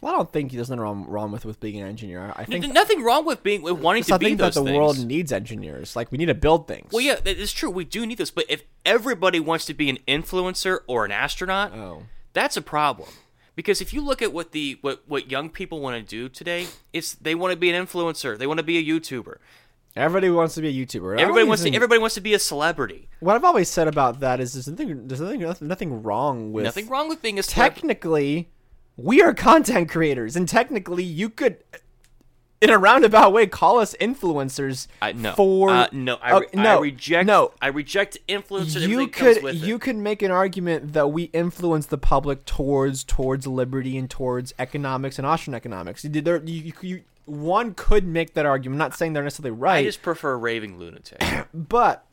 Well, 0.00 0.14
I 0.14 0.16
don't 0.16 0.32
think 0.32 0.52
there's 0.52 0.70
nothing 0.70 0.80
wrong, 0.80 1.06
wrong 1.08 1.32
with 1.32 1.44
with 1.44 1.58
being 1.58 1.80
an 1.80 1.88
engineer. 1.88 2.32
I 2.36 2.44
think 2.44 2.64
N- 2.64 2.72
nothing 2.72 3.02
wrong 3.02 3.24
with 3.24 3.42
being 3.42 3.62
with 3.62 3.80
wanting 3.80 4.04
to 4.04 4.14
I 4.14 4.18
be 4.18 4.26
think 4.26 4.38
that 4.38 4.52
the 4.54 4.62
things. 4.62 4.76
world 4.76 5.04
needs 5.04 5.32
engineers. 5.32 5.96
Like 5.96 6.12
we 6.12 6.18
need 6.18 6.26
to 6.26 6.34
build 6.34 6.68
things. 6.68 6.92
Well, 6.92 7.00
yeah, 7.02 7.16
it's 7.24 7.50
true. 7.50 7.68
We 7.68 7.84
do 7.84 8.06
need 8.06 8.18
this, 8.18 8.30
but 8.30 8.44
if 8.48 8.62
everybody 8.86 9.40
wants 9.40 9.64
to 9.66 9.74
be 9.74 9.90
an 9.90 9.98
influencer 10.06 10.78
or 10.86 11.04
an 11.04 11.10
astronaut, 11.10 11.72
Oh. 11.74 12.04
that's 12.32 12.56
a 12.56 12.62
problem. 12.62 13.08
Because 13.58 13.80
if 13.80 13.92
you 13.92 14.02
look 14.02 14.22
at 14.22 14.32
what 14.32 14.52
the 14.52 14.78
what 14.82 15.02
what 15.08 15.32
young 15.32 15.50
people 15.50 15.80
want 15.80 15.96
to 15.96 16.08
do 16.08 16.28
today, 16.28 16.68
it's 16.92 17.14
they 17.14 17.34
want 17.34 17.50
to 17.50 17.56
be 17.56 17.68
an 17.70 17.84
influencer, 17.84 18.38
they 18.38 18.46
want 18.46 18.58
to 18.58 18.62
be 18.62 18.78
a 18.78 18.84
YouTuber. 18.84 19.38
Everybody 19.96 20.30
wants 20.30 20.54
to 20.54 20.60
be 20.60 20.68
a 20.68 20.86
YouTuber. 20.86 21.18
Everybody 21.18 21.44
wants 21.44 21.64
to 21.64 21.74
everybody 21.74 21.98
wants 21.98 22.14
to 22.14 22.20
be 22.20 22.34
a 22.34 22.38
celebrity. 22.38 23.08
What 23.18 23.34
I've 23.34 23.42
always 23.42 23.68
said 23.68 23.88
about 23.88 24.20
that 24.20 24.38
is 24.38 24.52
there's 24.52 24.68
nothing 24.68 25.08
there's 25.08 25.20
nothing 25.20 25.66
nothing 25.66 26.04
wrong 26.04 26.52
with 26.52 26.66
Nothing 26.66 26.88
wrong 26.88 27.08
with 27.08 27.20
being 27.20 27.36
a 27.36 27.42
celebrity. 27.42 27.80
technically 27.80 28.48
we 28.96 29.20
are 29.22 29.34
content 29.34 29.90
creators 29.90 30.36
and 30.36 30.48
technically 30.48 31.02
you 31.02 31.28
could 31.28 31.56
in 32.60 32.70
a 32.70 32.78
roundabout 32.78 33.32
way 33.32 33.46
call 33.46 33.78
us 33.78 33.94
influencers 34.00 34.88
I, 35.00 35.12
no, 35.12 35.32
for 35.32 35.70
uh, 35.70 35.88
no, 35.92 36.16
I, 36.16 36.38
re- 36.38 36.46
no 36.54 36.78
I 36.78 36.80
reject. 36.80 37.26
no 37.26 37.52
I 37.60 37.68
reject 37.68 38.18
influence. 38.26 38.74
and 38.74 38.90
you 38.90 39.08
could 39.08 39.42
with 39.42 39.56
it. 39.56 39.66
you 39.66 39.78
could 39.78 39.96
make 39.96 40.22
an 40.22 40.30
argument 40.30 40.92
that 40.92 41.08
we 41.08 41.24
influence 41.24 41.86
the 41.86 41.98
public 41.98 42.44
towards 42.44 43.04
towards 43.04 43.46
liberty 43.46 43.96
and 43.96 44.10
towards 44.10 44.52
economics 44.58 45.18
and 45.18 45.26
Austrian 45.26 45.54
economics. 45.54 46.04
You, 46.04 46.10
there, 46.10 46.42
you, 46.44 46.62
you, 46.62 46.72
you, 46.82 47.02
one 47.26 47.74
could 47.74 48.06
make 48.06 48.34
that 48.34 48.46
argument. 48.46 48.76
I'm 48.76 48.88
not 48.88 48.96
saying 48.96 49.12
they're 49.12 49.22
necessarily 49.22 49.56
right, 49.56 49.78
I 49.78 49.84
just 49.84 50.02
prefer 50.02 50.32
a 50.32 50.36
raving 50.36 50.78
lunatic. 50.78 51.22
but 51.54 52.04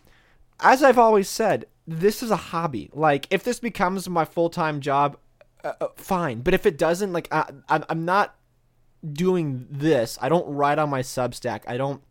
as 0.59 0.83
I've 0.83 0.99
always 0.99 1.29
said, 1.29 1.65
this 1.87 2.21
is 2.21 2.31
a 2.31 2.35
hobby. 2.35 2.89
Like 2.93 3.27
if 3.29 3.43
this 3.43 3.59
becomes 3.59 4.07
my 4.09 4.25
full 4.25 4.49
time 4.49 4.81
job, 4.81 5.17
uh, 5.63 5.73
uh, 5.81 5.87
fine. 5.95 6.41
But 6.41 6.53
if 6.53 6.65
it 6.65 6.77
doesn't, 6.77 7.11
like 7.13 7.27
I, 7.31 7.49
I'm, 7.69 7.83
I'm 7.89 8.05
not 8.05 8.35
doing 9.13 9.67
this. 9.69 10.17
I 10.21 10.29
don't 10.29 10.47
write 10.47 10.79
on 10.79 10.89
my 10.89 11.01
Substack. 11.01 11.61
I 11.67 11.77
don't 11.77 12.01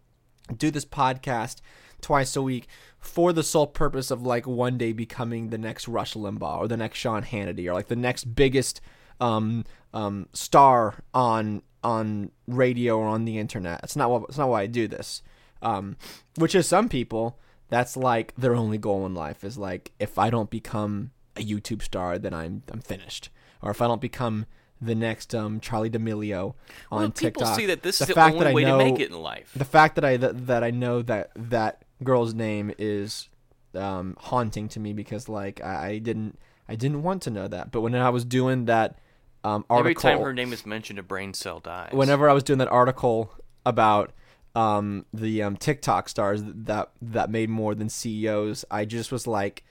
do 0.56 0.70
this 0.70 0.84
podcast 0.84 1.60
twice 2.00 2.36
a 2.36 2.42
week 2.42 2.68
for 2.98 3.32
the 3.32 3.42
sole 3.42 3.66
purpose 3.66 4.10
of 4.10 4.22
like 4.22 4.46
one 4.46 4.76
day 4.76 4.92
becoming 4.92 5.48
the 5.48 5.58
next 5.58 5.88
Rush 5.88 6.14
Limbaugh 6.14 6.58
or 6.58 6.68
the 6.68 6.76
next 6.76 6.98
Sean 6.98 7.22
Hannity 7.22 7.66
or 7.66 7.72
like 7.72 7.88
the 7.88 7.96
next 7.96 8.24
biggest 8.34 8.80
um, 9.20 9.64
um, 9.92 10.28
star 10.32 11.02
on 11.12 11.62
on 11.82 12.30
radio 12.46 12.98
or 12.98 13.06
on 13.06 13.24
the 13.24 13.38
internet. 13.38 13.80
It's 13.82 13.96
not 13.96 14.10
what 14.10 14.24
it's 14.28 14.38
not 14.38 14.48
why 14.48 14.62
I 14.62 14.66
do 14.66 14.88
this. 14.88 15.22
Um, 15.62 15.96
which 16.36 16.54
is 16.54 16.68
some 16.68 16.88
people 16.88 17.38
that's 17.68 17.96
like 17.96 18.34
their 18.36 18.54
only 18.54 18.76
goal 18.76 19.06
in 19.06 19.14
life 19.14 19.44
is 19.44 19.56
like 19.56 19.92
if 19.98 20.18
I 20.18 20.28
don't 20.30 20.50
become 20.50 21.12
a 21.36 21.44
YouTube 21.44 21.82
star, 21.82 22.18
then 22.18 22.34
I'm 22.34 22.62
I'm 22.70 22.80
finished. 22.80 23.30
Or 23.62 23.70
if 23.70 23.80
I 23.80 23.86
don't 23.86 24.00
become 24.00 24.46
the 24.84 24.94
next 24.94 25.34
um, 25.34 25.60
Charli 25.60 25.90
D'Amelio 25.90 26.54
on 26.90 27.00
well, 27.00 27.10
people 27.10 27.42
TikTok. 27.42 27.56
see 27.56 27.66
that 27.66 27.82
this 27.82 27.98
the 27.98 28.04
is 28.04 28.08
the 28.08 28.14
fact 28.14 28.34
only 28.34 28.44
that 28.44 28.50
I 28.50 28.54
way 28.54 28.64
know, 28.64 28.78
to 28.78 28.84
make 28.84 29.00
it 29.00 29.10
in 29.10 29.18
life. 29.20 29.50
the 29.56 29.64
fact 29.64 29.94
that 29.96 30.04
I 30.04 30.16
that, 30.18 30.46
that 30.46 30.64
I 30.64 30.70
know 30.70 31.02
that 31.02 31.30
that 31.36 31.82
girl's 32.02 32.34
name 32.34 32.72
is 32.78 33.28
um, 33.74 34.16
haunting 34.20 34.68
to 34.68 34.80
me 34.80 34.92
because 34.92 35.28
like 35.28 35.62
I, 35.62 35.86
I 35.88 35.98
didn't 35.98 36.38
I 36.68 36.74
didn't 36.76 37.02
want 37.02 37.22
to 37.22 37.30
know 37.30 37.48
that, 37.48 37.70
but 37.72 37.80
when 37.80 37.94
I 37.94 38.10
was 38.10 38.24
doing 38.24 38.66
that 38.66 38.98
um, 39.44 39.64
article, 39.68 39.78
Every 39.78 39.94
time 39.94 40.20
her 40.20 40.32
name 40.32 40.52
is 40.52 40.64
mentioned, 40.64 40.98
a 40.98 41.02
brain 41.02 41.34
cell 41.34 41.60
dies. 41.60 41.92
whenever 41.92 42.28
I 42.30 42.32
was 42.32 42.42
doing 42.42 42.58
that 42.60 42.68
article 42.68 43.32
about 43.66 44.12
um, 44.54 45.04
the 45.12 45.42
um, 45.42 45.56
TikTok 45.56 46.08
stars 46.08 46.42
that 46.44 46.90
that 47.02 47.30
made 47.30 47.50
more 47.50 47.74
than 47.74 47.88
CEOs, 47.88 48.64
I 48.70 48.84
just 48.84 49.12
was 49.12 49.26
like, 49.26 49.64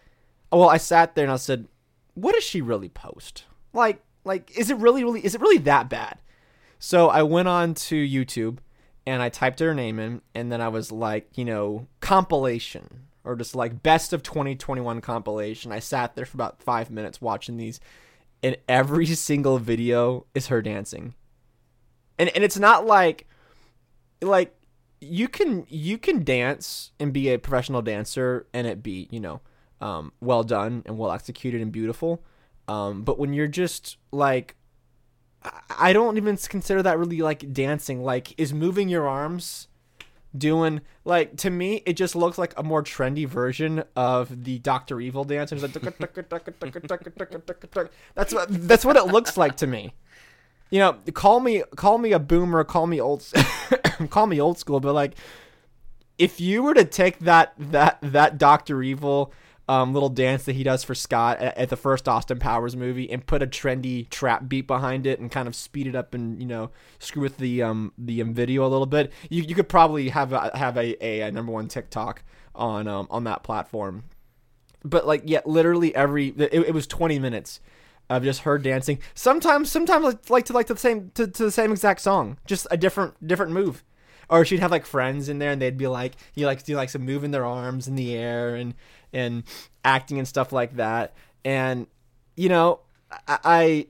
well, 0.51 0.69
I 0.69 0.77
sat 0.77 1.15
there 1.15 1.23
and 1.25 1.31
I 1.31 1.37
said, 1.37 1.67
what 2.13 2.33
does 2.35 2.43
she 2.43 2.61
really 2.61 2.89
post? 2.89 3.45
Like, 3.73 4.03
like 4.23 4.51
is 4.57 4.69
it 4.69 4.77
really, 4.77 5.03
really, 5.03 5.23
is 5.25 5.35
it 5.35 5.41
really 5.41 5.59
that 5.59 5.89
bad? 5.89 6.17
So 6.79 7.09
I 7.09 7.23
went 7.23 7.47
on 7.47 7.73
to 7.75 7.95
YouTube 7.95 8.57
and 9.05 9.21
I 9.21 9.29
typed 9.29 9.59
her 9.59 9.73
name 9.73 9.99
in, 9.99 10.21
and 10.33 10.51
then 10.51 10.61
I 10.61 10.69
was 10.69 10.91
like, 10.91 11.29
you 11.35 11.45
know, 11.45 11.87
compilation 11.99 13.07
or 13.23 13.35
just 13.35 13.55
like 13.55 13.83
best 13.83 14.13
of 14.13 14.23
2021 14.23 15.01
compilation. 15.01 15.71
I 15.71 15.79
sat 15.79 16.15
there 16.15 16.25
for 16.25 16.37
about 16.37 16.61
five 16.61 16.89
minutes 16.89 17.21
watching 17.21 17.57
these, 17.57 17.79
and 18.41 18.57
every 18.67 19.05
single 19.15 19.57
video 19.59 20.25
is 20.33 20.47
her 20.47 20.61
dancing. 20.61 21.13
And 22.17 22.29
and 22.29 22.43
it's 22.43 22.59
not 22.59 22.85
like 22.85 23.27
like 24.21 24.55
you 25.01 25.27
can 25.27 25.65
you 25.69 25.97
can 25.97 26.23
dance 26.23 26.91
and 26.99 27.11
be 27.11 27.29
a 27.29 27.39
professional 27.39 27.81
dancer 27.81 28.47
and 28.53 28.65
it 28.67 28.81
be 28.81 29.07
you 29.11 29.19
know 29.19 29.41
um, 29.81 30.13
well 30.21 30.43
done 30.43 30.83
and 30.85 30.97
well 30.97 31.11
executed 31.11 31.61
and 31.61 31.71
beautiful. 31.71 32.23
Um, 32.67 33.03
but 33.03 33.19
when 33.19 33.33
you're 33.33 33.47
just 33.47 33.97
like 34.11 34.55
I- 35.69 35.93
don't 35.93 36.17
even 36.17 36.37
consider 36.37 36.81
that 36.83 36.97
really 36.97 37.21
like 37.21 37.51
dancing. 37.51 38.03
Like, 38.03 38.39
is 38.39 38.53
moving 38.53 38.89
your 38.89 39.07
arms 39.07 39.67
doing 40.35 40.81
like 41.05 41.35
to 41.37 41.49
me? 41.49 41.83
It 41.85 41.93
just 41.93 42.15
looks 42.15 42.37
like 42.37 42.53
a 42.57 42.63
more 42.63 42.83
trendy 42.83 43.27
version 43.27 43.83
of 43.95 44.45
the 44.45 44.59
Doctor 44.59 45.01
Evil 45.01 45.23
dance. 45.23 45.51
Like 45.51 45.73
that's 48.15 48.33
what 48.33 48.47
that's 48.49 48.85
what 48.85 48.95
it 48.95 49.05
looks 49.07 49.37
like 49.37 49.57
to 49.57 49.67
me. 49.67 49.93
You 50.69 50.79
know, 50.79 50.93
call 51.13 51.39
me 51.39 51.63
call 51.75 51.97
me 51.97 52.13
a 52.13 52.19
boomer, 52.19 52.63
call 52.63 52.87
me 52.87 52.99
old, 52.99 53.25
call 54.09 54.27
me 54.27 54.39
old 54.39 54.57
school, 54.57 54.79
but 54.79 54.93
like 54.93 55.15
if 56.17 56.39
you 56.39 56.63
were 56.63 56.73
to 56.73 56.85
take 56.85 57.19
that 57.19 57.53
that 57.57 57.99
that 58.01 58.37
Doctor 58.37 58.81
Evil 58.81 59.33
um, 59.69 59.93
little 59.93 60.09
dance 60.09 60.43
that 60.43 60.53
he 60.53 60.63
does 60.63 60.83
for 60.83 60.93
Scott 60.93 61.39
at, 61.39 61.57
at 61.57 61.69
the 61.69 61.77
first 61.77 62.07
Austin 62.09 62.39
Powers 62.39 62.75
movie 62.75 63.09
and 63.09 63.25
put 63.25 63.41
a 63.41 63.47
trendy 63.47 64.09
trap 64.09 64.49
beat 64.49 64.67
behind 64.67 65.07
it 65.07 65.19
and 65.19 65.31
kind 65.31 65.47
of 65.47 65.55
speed 65.55 65.87
it 65.87 65.95
up 65.95 66.13
and 66.13 66.39
you 66.41 66.47
know 66.47 66.69
screw 66.99 67.21
with 67.21 67.37
the 67.37 67.61
um 67.63 67.93
the 67.97 68.21
um, 68.21 68.33
video 68.33 68.65
a 68.65 68.69
little 68.69 68.85
bit, 68.85 69.11
you, 69.29 69.43
you 69.43 69.55
could 69.55 69.69
probably 69.69 70.09
have 70.09 70.33
a, 70.33 70.51
have 70.57 70.77
a, 70.77 71.05
a, 71.05 71.21
a 71.21 71.31
number 71.31 71.51
one 71.51 71.67
TikTok 71.67 72.23
on 72.55 72.87
um 72.87 73.07
on 73.09 73.23
that 73.23 73.43
platform. 73.43 74.03
But 74.83 75.07
like 75.07 75.23
yeah, 75.25 75.41
literally 75.45 75.95
every 75.95 76.29
it, 76.29 76.53
it 76.53 76.73
was 76.73 76.85
twenty 76.85 77.17
minutes 77.17 77.61
of 78.09 78.23
just 78.23 78.41
her 78.41 78.57
dancing. 78.57 78.99
Sometimes 79.15 79.71
sometimes 79.71 80.03
like- 80.03 80.29
like 80.29 80.45
to 80.45 80.53
like 80.53 80.67
to 80.67 80.73
the 80.73 80.79
same 80.79 81.11
to, 81.13 81.25
to 81.25 81.45
the 81.45 81.51
same 81.51 81.71
exact 81.71 82.01
song, 82.01 82.37
just 82.45 82.67
a 82.69 82.75
different 82.75 83.25
different 83.25 83.53
move 83.53 83.83
or 84.29 84.45
she'd 84.45 84.59
have 84.59 84.71
like 84.71 84.85
friends 84.85 85.29
in 85.29 85.39
there 85.39 85.51
and 85.51 85.61
they'd 85.61 85.77
be 85.77 85.87
like 85.87 86.13
you 86.33 86.45
like 86.45 86.63
do 86.63 86.75
like 86.75 86.89
some 86.89 87.03
moving 87.03 87.31
their 87.31 87.45
arms 87.45 87.87
in 87.87 87.95
the 87.95 88.15
air 88.15 88.55
and 88.55 88.73
and 89.13 89.43
acting 89.85 90.17
and 90.17 90.27
stuff 90.27 90.51
like 90.51 90.75
that. 90.75 91.13
And 91.45 91.87
you 92.35 92.49
know 92.49 92.79
i, 93.27 93.39
I 93.43 93.87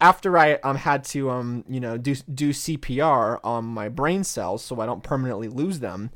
after 0.00 0.36
i 0.38 0.54
um 0.54 0.76
had 0.76 1.04
to 1.04 1.30
um 1.30 1.64
you 1.68 1.80
know 1.80 1.96
do 1.96 2.14
do 2.14 2.50
cpr 2.50 3.40
on 3.42 3.64
my 3.64 3.88
brain 3.88 4.24
cells 4.24 4.64
so 4.64 4.80
i 4.80 4.86
don't 4.86 5.02
permanently 5.02 5.48
lose 5.48 5.80
them 5.80 6.10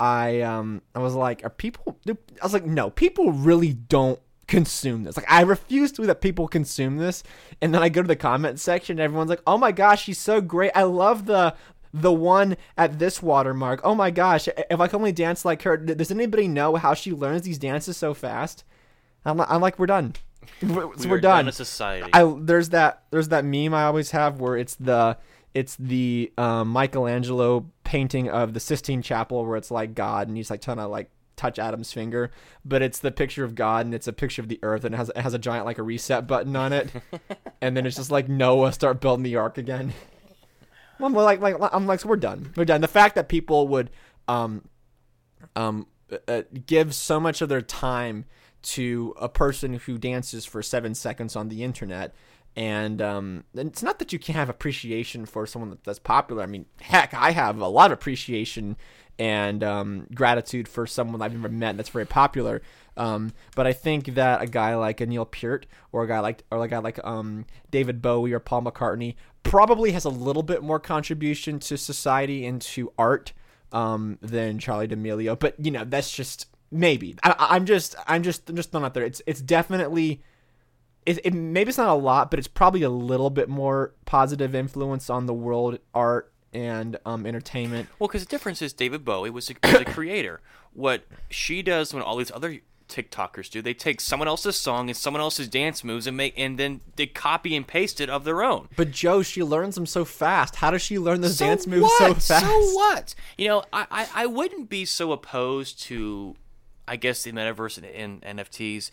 i 0.00 0.40
um 0.40 0.82
i 0.94 0.98
was 0.98 1.14
like 1.14 1.44
are 1.44 1.50
people 1.50 1.98
i 2.06 2.16
was 2.42 2.52
like 2.52 2.64
no 2.64 2.90
people 2.90 3.32
really 3.32 3.72
don't 3.72 4.20
consume 4.46 5.04
this. 5.04 5.16
Like 5.16 5.30
i 5.30 5.40
refuse 5.40 5.90
to 5.92 6.06
that 6.06 6.20
people 6.20 6.48
consume 6.48 6.98
this. 6.98 7.22
And 7.62 7.74
then 7.74 7.82
i 7.82 7.88
go 7.88 8.02
to 8.02 8.08
the 8.08 8.14
comment 8.14 8.60
section 8.60 8.98
and 8.98 9.00
everyone's 9.00 9.30
like 9.30 9.42
oh 9.46 9.56
my 9.56 9.72
gosh 9.72 10.04
she's 10.04 10.18
so 10.18 10.42
great. 10.42 10.72
I 10.74 10.82
love 10.82 11.24
the 11.24 11.54
the 11.94 12.12
one 12.12 12.56
at 12.76 12.98
this 12.98 13.22
watermark. 13.22 13.80
Oh 13.84 13.94
my 13.94 14.10
gosh, 14.10 14.48
if 14.48 14.80
I 14.80 14.88
could 14.88 14.96
only 14.96 15.12
dance 15.12 15.44
like 15.44 15.62
her. 15.62 15.76
Does 15.76 16.10
anybody 16.10 16.48
know 16.48 16.74
how 16.74 16.92
she 16.92 17.12
learns 17.12 17.42
these 17.42 17.58
dances 17.58 17.96
so 17.96 18.12
fast? 18.12 18.64
I'm, 19.24 19.40
I'm 19.40 19.60
like, 19.60 19.78
we're 19.78 19.86
done. 19.86 20.14
We're, 20.62 20.88
we 20.88 21.06
we're 21.06 21.20
done 21.20 21.46
done. 21.46 21.52
society. 21.52 22.10
I 22.12 22.30
there's 22.38 22.68
that 22.68 23.04
there's 23.10 23.28
that 23.28 23.46
meme 23.46 23.72
I 23.72 23.84
always 23.84 24.10
have 24.10 24.42
where 24.42 24.58
it's 24.58 24.74
the 24.74 25.16
it's 25.54 25.74
the 25.76 26.30
um, 26.36 26.68
Michelangelo 26.68 27.64
painting 27.82 28.28
of 28.28 28.52
the 28.52 28.60
Sistine 28.60 29.00
Chapel 29.00 29.46
where 29.46 29.56
it's 29.56 29.70
like 29.70 29.94
God 29.94 30.28
and 30.28 30.36
he's 30.36 30.50
like 30.50 30.60
trying 30.60 30.76
to 30.76 30.86
like 30.86 31.08
touch 31.36 31.58
Adam's 31.58 31.94
finger, 31.94 32.30
but 32.62 32.82
it's 32.82 32.98
the 32.98 33.10
picture 33.10 33.42
of 33.42 33.54
God 33.54 33.86
and 33.86 33.94
it's 33.94 34.06
a 34.06 34.12
picture 34.12 34.42
of 34.42 34.48
the 34.48 34.58
earth 34.62 34.84
and 34.84 34.94
it 34.94 34.98
has 34.98 35.08
it 35.08 35.16
has 35.22 35.32
a 35.32 35.38
giant 35.38 35.64
like 35.64 35.78
a 35.78 35.82
reset 35.82 36.26
button 36.26 36.54
on 36.56 36.74
it, 36.74 36.90
and 37.62 37.74
then 37.74 37.86
it's 37.86 37.96
just 37.96 38.10
like 38.10 38.28
Noah 38.28 38.70
start 38.74 39.00
building 39.00 39.22
the 39.22 39.36
ark 39.36 39.56
again. 39.56 39.94
I'm 41.00 41.12
like, 41.12 41.40
like, 41.40 41.56
I'm 41.72 41.86
like, 41.86 42.00
so 42.00 42.08
we're 42.08 42.16
done. 42.16 42.52
We're 42.56 42.64
done. 42.64 42.80
The 42.80 42.88
fact 42.88 43.14
that 43.14 43.28
people 43.28 43.68
would, 43.68 43.90
um, 44.28 44.68
um, 45.56 45.86
uh, 46.28 46.42
give 46.66 46.94
so 46.94 47.18
much 47.18 47.42
of 47.42 47.48
their 47.48 47.62
time 47.62 48.24
to 48.62 49.14
a 49.20 49.28
person 49.28 49.74
who 49.74 49.98
dances 49.98 50.44
for 50.44 50.62
seven 50.62 50.94
seconds 50.94 51.36
on 51.36 51.48
the 51.48 51.62
internet, 51.62 52.14
And 52.56 53.02
um, 53.02 53.44
and 53.56 53.68
it's 53.68 53.82
not 53.82 53.98
that 53.98 54.12
you 54.12 54.18
can't 54.18 54.36
have 54.36 54.48
appreciation 54.48 55.26
for 55.26 55.46
someone 55.46 55.70
that, 55.70 55.82
that's 55.82 55.98
popular. 55.98 56.42
I 56.42 56.46
mean, 56.46 56.66
heck, 56.80 57.12
I 57.12 57.32
have 57.32 57.58
a 57.58 57.66
lot 57.66 57.90
of 57.90 57.98
appreciation 57.98 58.76
and 59.18 59.62
um, 59.64 60.06
gratitude 60.14 60.68
for 60.68 60.86
someone 60.86 61.20
I've 61.20 61.32
never 61.32 61.48
met 61.48 61.76
that's 61.76 61.88
very 61.88 62.06
popular. 62.06 62.62
Um, 62.96 63.32
but 63.56 63.66
I 63.66 63.72
think 63.72 64.14
that 64.14 64.42
a 64.42 64.46
guy 64.46 64.74
like 64.76 65.00
a 65.00 65.06
Neil 65.06 65.24
Peart 65.24 65.66
or 65.92 66.04
a 66.04 66.08
guy 66.08 66.20
like 66.20 66.44
or 66.50 66.64
a 66.64 66.68
guy 66.68 66.78
like 66.78 67.04
um, 67.04 67.46
David 67.70 68.00
Bowie 68.00 68.32
or 68.32 68.40
Paul 68.40 68.62
McCartney 68.62 69.16
probably 69.42 69.92
has 69.92 70.04
a 70.04 70.10
little 70.10 70.42
bit 70.42 70.62
more 70.62 70.80
contribution 70.80 71.58
to 71.60 71.76
society 71.76 72.46
and 72.46 72.60
to 72.62 72.92
art 72.98 73.32
um, 73.72 74.18
than 74.22 74.58
Charli 74.58 74.88
D'Amelio. 74.88 75.38
But 75.38 75.54
you 75.58 75.70
know, 75.70 75.84
that's 75.84 76.10
just 76.14 76.46
maybe. 76.70 77.16
I, 77.22 77.34
I'm 77.38 77.66
just 77.66 77.94
I'm 78.06 78.22
just 78.22 78.48
I'm 78.48 78.56
just 78.56 78.70
throwing 78.70 78.84
out 78.84 78.94
there. 78.94 79.04
It's 79.04 79.22
it's 79.26 79.40
definitely. 79.40 80.22
It, 81.06 81.20
it, 81.22 81.34
maybe 81.34 81.68
it's 81.68 81.76
not 81.76 81.90
a 81.90 81.94
lot, 81.94 82.30
but 82.30 82.38
it's 82.38 82.48
probably 82.48 82.80
a 82.80 82.88
little 82.88 83.28
bit 83.28 83.50
more 83.50 83.92
positive 84.06 84.54
influence 84.54 85.10
on 85.10 85.26
the 85.26 85.34
world 85.34 85.78
art 85.92 86.32
and 86.54 86.96
um, 87.04 87.26
entertainment. 87.26 87.88
Well, 87.98 88.08
because 88.08 88.24
the 88.24 88.30
difference 88.30 88.62
is 88.62 88.72
David 88.72 89.04
Bowie 89.04 89.28
was 89.28 89.50
a, 89.50 89.54
was 89.62 89.82
a 89.82 89.84
creator. 89.84 90.40
What 90.72 91.04
she 91.28 91.62
does 91.62 91.92
when 91.92 92.02
all 92.02 92.16
these 92.16 92.30
other 92.30 92.60
TikTokers 92.88 93.50
do, 93.50 93.62
they 93.62 93.74
take 93.74 94.00
someone 94.00 94.28
else's 94.28 94.56
song 94.56 94.88
and 94.88 94.96
someone 94.96 95.20
else's 95.20 95.48
dance 95.48 95.82
moves 95.82 96.06
and 96.06 96.16
make 96.16 96.34
and 96.36 96.58
then 96.58 96.80
they 96.96 97.06
copy 97.06 97.56
and 97.56 97.66
paste 97.66 98.00
it 98.00 98.10
of 98.10 98.24
their 98.24 98.42
own. 98.42 98.68
But 98.76 98.90
Joe, 98.90 99.22
she 99.22 99.42
learns 99.42 99.74
them 99.74 99.86
so 99.86 100.04
fast. 100.04 100.56
How 100.56 100.70
does 100.70 100.82
she 100.82 100.98
learn 100.98 101.20
those 101.20 101.36
So 101.36 101.46
dance 101.46 101.66
moves 101.66 101.82
what? 101.82 101.98
so 101.98 102.34
fast? 102.34 102.46
So 102.46 102.74
what? 102.74 103.14
You 103.38 103.48
know, 103.48 103.64
I, 103.72 103.86
I, 103.90 104.08
I 104.14 104.26
wouldn't 104.26 104.68
be 104.68 104.84
so 104.84 105.12
opposed 105.12 105.80
to, 105.84 106.36
I 106.86 106.96
guess, 106.96 107.22
the 107.22 107.32
metaverse 107.32 107.78
and, 107.78 108.22
and 108.22 108.38
NFTs 108.38 108.90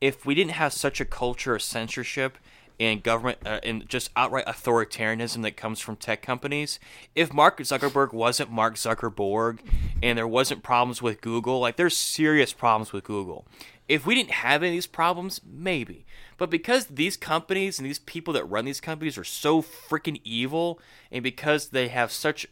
if 0.00 0.26
we 0.26 0.34
didn't 0.34 0.52
have 0.52 0.72
such 0.72 1.00
a 1.00 1.04
culture 1.04 1.54
of 1.54 1.62
censorship 1.62 2.36
and 2.80 3.02
government 3.02 3.38
uh, 3.46 3.60
and 3.62 3.88
just 3.88 4.10
outright 4.16 4.46
authoritarianism 4.46 5.42
that 5.42 5.56
comes 5.56 5.80
from 5.80 5.96
tech 5.96 6.22
companies. 6.22 6.78
If 7.14 7.32
Mark 7.32 7.58
Zuckerberg 7.58 8.12
wasn't 8.12 8.50
Mark 8.50 8.74
Zuckerberg 8.74 9.60
and 10.02 10.18
there 10.18 10.28
wasn't 10.28 10.62
problems 10.62 11.00
with 11.00 11.20
Google, 11.20 11.60
like 11.60 11.76
there's 11.76 11.96
serious 11.96 12.52
problems 12.52 12.92
with 12.92 13.04
Google. 13.04 13.46
If 13.88 14.06
we 14.06 14.14
didn't 14.14 14.30
have 14.30 14.62
any 14.62 14.70
of 14.70 14.76
these 14.76 14.86
problems, 14.86 15.40
maybe. 15.44 16.06
But 16.36 16.50
because 16.50 16.86
these 16.86 17.16
companies 17.16 17.78
and 17.78 17.86
these 17.86 17.98
people 17.98 18.32
that 18.34 18.44
run 18.44 18.64
these 18.64 18.80
companies 18.80 19.18
are 19.18 19.24
so 19.24 19.62
freaking 19.62 20.20
evil 20.24 20.80
and 21.12 21.22
because 21.22 21.68
they 21.68 21.88
have 21.88 22.10
such 22.10 22.46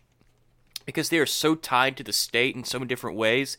because 0.85 1.11
they 1.11 1.19
are 1.19 1.27
so 1.27 1.55
tied 1.55 1.97
to 1.97 2.03
the 2.03 2.12
state 2.12 2.57
in 2.57 2.65
so 2.65 2.78
many 2.78 2.89
different 2.89 3.16
ways, 3.16 3.57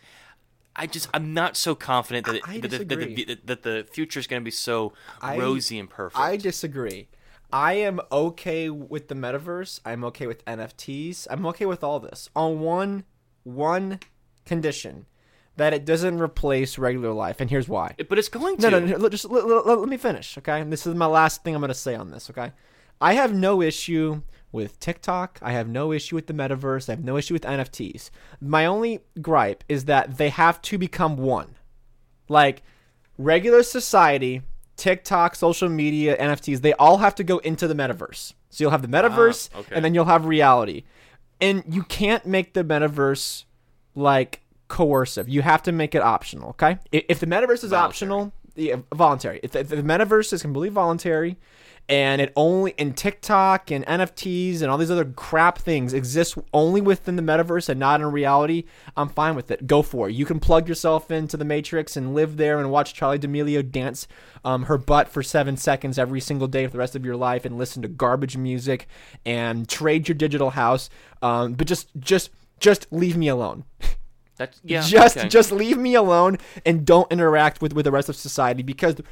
I 0.75 0.87
just 0.87 1.07
I'm 1.13 1.33
not 1.33 1.55
so 1.55 1.75
confident 1.75 2.25
that 2.25 2.35
it, 2.35 2.41
I 2.47 2.59
that, 2.59 2.69
the, 2.71 2.77
that, 2.83 3.15
the, 3.15 3.37
that, 3.45 3.63
the 3.63 3.87
future 3.91 4.19
is 4.19 4.27
going 4.27 4.41
to 4.41 4.43
be 4.45 4.51
so 4.51 4.93
I- 5.21 5.37
rosy 5.37 5.77
and 5.79 5.89
perfect. 5.89 6.19
I 6.19 6.37
disagree. 6.37 7.07
I 7.51 7.73
am 7.73 8.01
okay 8.11 8.69
with 8.71 9.09
the 9.09 9.15
metaverse. 9.15 9.79
I'm 9.85 10.03
okay 10.05 10.25
with 10.25 10.43
NFTs. 10.45 11.27
I'm 11.29 11.45
okay 11.47 11.67
with 11.67 11.83
all 11.83 11.99
this 11.99 12.29
on 12.35 12.59
one 12.61 13.03
one 13.43 13.99
condition 14.45 15.05
that 15.55 15.71
it 15.73 15.85
doesn't 15.85 16.19
replace 16.19 16.79
regular 16.79 17.13
life. 17.13 17.39
And 17.39 17.49
here's 17.49 17.69
why. 17.69 17.95
but 18.09 18.17
it's 18.17 18.27
going 18.29 18.57
to. 18.57 18.71
No, 18.71 18.79
no, 18.79 18.85
no. 18.87 18.97
let- 18.97 19.11
Just 19.11 19.25
let, 19.29 19.45
let- 19.47 19.79
let 19.79 19.87
me 19.89 19.97
finish, 19.97 20.35
okay? 20.39 20.59
And 20.61 20.73
this 20.73 20.87
is 20.87 20.95
my 20.95 21.05
last 21.05 21.43
thing 21.43 21.53
I'm 21.53 21.61
going 21.61 21.67
to 21.69 21.75
say 21.75 21.93
on 21.93 22.09
this, 22.09 22.29
okay? 22.31 22.51
I 23.03 23.15
have 23.15 23.33
no 23.33 23.61
issue 23.61 24.21
with 24.53 24.79
TikTok. 24.79 25.39
I 25.41 25.51
have 25.51 25.67
no 25.67 25.91
issue 25.91 26.15
with 26.15 26.27
the 26.27 26.33
metaverse. 26.33 26.87
I 26.87 26.93
have 26.93 27.03
no 27.03 27.17
issue 27.17 27.33
with 27.33 27.41
NFTs. 27.43 28.09
My 28.39 28.65
only 28.65 29.01
gripe 29.21 29.63
is 29.67 29.85
that 29.85 30.17
they 30.17 30.29
have 30.29 30.61
to 30.63 30.77
become 30.77 31.17
one. 31.17 31.55
Like 32.29 32.63
regular 33.17 33.61
society, 33.61 34.43
TikTok, 34.77 35.35
social 35.35 35.67
media, 35.67 36.15
NFTs, 36.17 36.61
they 36.61 36.71
all 36.73 36.99
have 36.99 37.13
to 37.15 37.25
go 37.25 37.39
into 37.39 37.67
the 37.67 37.73
metaverse. 37.75 38.33
So 38.51 38.63
you'll 38.63 38.71
have 38.71 38.83
the 38.83 38.87
metaverse 38.87 39.49
Ah, 39.53 39.59
okay. 39.59 39.75
and 39.75 39.83
then 39.83 39.93
you'll 39.93 40.05
have 40.05 40.25
reality. 40.25 40.83
And 41.41 41.63
you 41.67 41.83
can't 41.83 42.25
make 42.25 42.53
the 42.53 42.63
metaverse 42.63 43.43
like 43.95 44.43
coercive. 44.69 45.27
You 45.27 45.41
have 45.41 45.61
to 45.63 45.73
make 45.73 45.93
it 45.93 46.01
optional, 46.01 46.51
okay? 46.51 46.77
If 46.91 47.19
the 47.19 47.27
metaverse 47.27 47.65
is 47.65 47.73
optional, 47.73 48.31
yeah, 48.55 48.77
voluntary. 48.95 49.41
If 49.43 49.51
the, 49.51 49.59
if 49.59 49.67
the 49.69 49.75
metaverse 49.77 50.31
is 50.31 50.41
completely 50.41 50.69
voluntary 50.69 51.37
and 51.89 52.21
it 52.21 52.31
only 52.35 52.73
and 52.79 52.95
TikTok 52.95 53.69
and 53.69 53.85
NFTs 53.85 54.61
and 54.61 54.71
all 54.71 54.77
these 54.77 54.91
other 54.91 55.05
crap 55.05 55.57
things 55.57 55.93
exist 55.93 56.37
only 56.53 56.79
within 56.79 57.17
the 57.17 57.21
metaverse 57.21 57.67
and 57.67 57.79
not 57.79 57.99
in 57.99 58.07
reality, 58.11 58.63
I'm 58.95 59.09
fine 59.09 59.35
with 59.35 59.51
it. 59.51 59.67
Go 59.67 59.81
for 59.81 60.09
it. 60.09 60.13
You 60.13 60.25
can 60.25 60.39
plug 60.39 60.69
yourself 60.69 61.11
into 61.11 61.35
the 61.35 61.45
Matrix 61.45 61.97
and 61.97 62.15
live 62.15 62.37
there 62.37 62.59
and 62.59 62.71
watch 62.71 62.97
Charli 62.97 63.19
D'Amelio 63.19 63.69
dance 63.69 64.07
um, 64.45 64.63
her 64.63 64.77
butt 64.77 65.09
for 65.09 65.21
seven 65.21 65.57
seconds 65.57 65.99
every 65.99 66.21
single 66.21 66.47
day 66.47 66.65
for 66.65 66.71
the 66.71 66.77
rest 66.77 66.95
of 66.95 67.05
your 67.05 67.17
life 67.17 67.43
and 67.43 67.57
listen 67.57 67.81
to 67.81 67.87
garbage 67.87 68.37
music 68.37 68.87
and 69.25 69.67
trade 69.67 70.07
your 70.07 70.15
digital 70.15 70.51
house. 70.51 70.89
Um, 71.21 71.53
but 71.53 71.67
just 71.67 71.89
just 71.99 72.31
just 72.59 72.87
leave 72.91 73.17
me 73.17 73.27
alone. 73.27 73.65
That's 74.37 74.59
yeah. 74.63 74.81
just 74.81 75.17
okay. 75.17 75.27
just 75.27 75.51
leave 75.51 75.77
me 75.77 75.95
alone 75.95 76.37
and 76.65 76.85
don't 76.85 77.11
interact 77.11 77.61
with 77.61 77.73
with 77.73 77.85
the 77.85 77.91
rest 77.91 78.09
of 78.09 78.15
society 78.15 78.63
because 78.63 78.95
the 78.95 79.03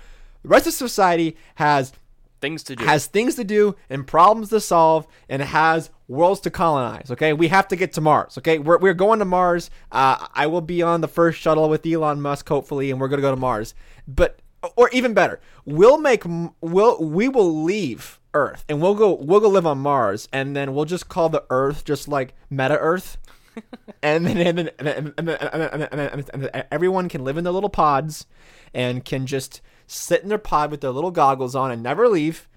rest 0.43 0.67
of 0.67 0.73
society 0.73 1.37
has 1.55 1.93
things 2.41 2.63
to 2.63 2.75
do. 2.75 2.83
has 2.83 3.05
things 3.05 3.35
to 3.35 3.43
do 3.43 3.75
and 3.89 4.05
problems 4.05 4.49
to 4.49 4.59
solve 4.59 5.07
and 5.29 5.41
has 5.41 5.89
worlds 6.07 6.41
to 6.41 6.49
colonize 6.49 7.09
okay? 7.11 7.31
We 7.33 7.47
have 7.47 7.67
to 7.69 7.75
get 7.75 7.93
to 7.93 8.01
mars 8.01 8.37
okay? 8.39 8.59
We're, 8.59 8.79
we're 8.79 8.93
going 8.93 9.19
to 9.19 9.25
mars. 9.25 9.69
Uh, 9.91 10.27
i 10.33 10.47
will 10.47 10.61
be 10.61 10.81
on 10.81 11.01
the 11.01 11.07
first 11.07 11.39
shuttle 11.39 11.69
with 11.69 11.85
elon 11.85 12.21
musk 12.21 12.49
hopefully 12.49 12.91
and 12.91 12.99
we're 12.99 13.07
going 13.07 13.19
to 13.19 13.21
go 13.21 13.33
to 13.33 13.39
mars. 13.39 13.73
But 14.07 14.39
or 14.75 14.89
even 14.89 15.13
better 15.13 15.39
we'll 15.65 15.97
make 15.97 16.23
we'll 16.61 17.03
we 17.03 17.29
will 17.29 17.63
leave 17.63 18.19
earth 18.33 18.63
and 18.69 18.81
we'll 18.81 18.95
go 18.95 19.13
we'll 19.13 19.39
go 19.39 19.49
live 19.49 19.65
on 19.65 19.77
mars 19.79 20.27
and 20.31 20.55
then 20.55 20.73
we'll 20.73 20.85
just 20.85 21.09
call 21.09 21.29
the 21.29 21.43
earth 21.49 21.85
just 21.85 22.07
like 22.07 22.33
meta 22.49 22.77
earth. 22.77 23.17
And 24.03 24.25
then 24.25 24.37
and 24.37 24.57
then, 24.57 24.69
and 24.79 24.87
then, 24.87 25.13
and 25.15 25.27
then, 25.27 25.37
and 25.37 25.61
then, 25.61 25.71
and 25.71 25.99
then, 25.99 26.25
and 26.33 26.43
then 26.43 26.63
everyone 26.71 27.07
can 27.07 27.23
live 27.23 27.37
in 27.37 27.43
their 27.43 27.53
little 27.53 27.69
pods 27.69 28.25
and 28.73 29.05
can 29.05 29.27
just 29.27 29.61
sit 29.91 30.23
in 30.23 30.29
their 30.29 30.37
pod 30.37 30.71
with 30.71 30.81
their 30.81 30.91
little 30.91 31.11
goggles 31.11 31.55
on 31.55 31.71
and 31.71 31.83
never 31.83 32.07
leave 32.07 32.47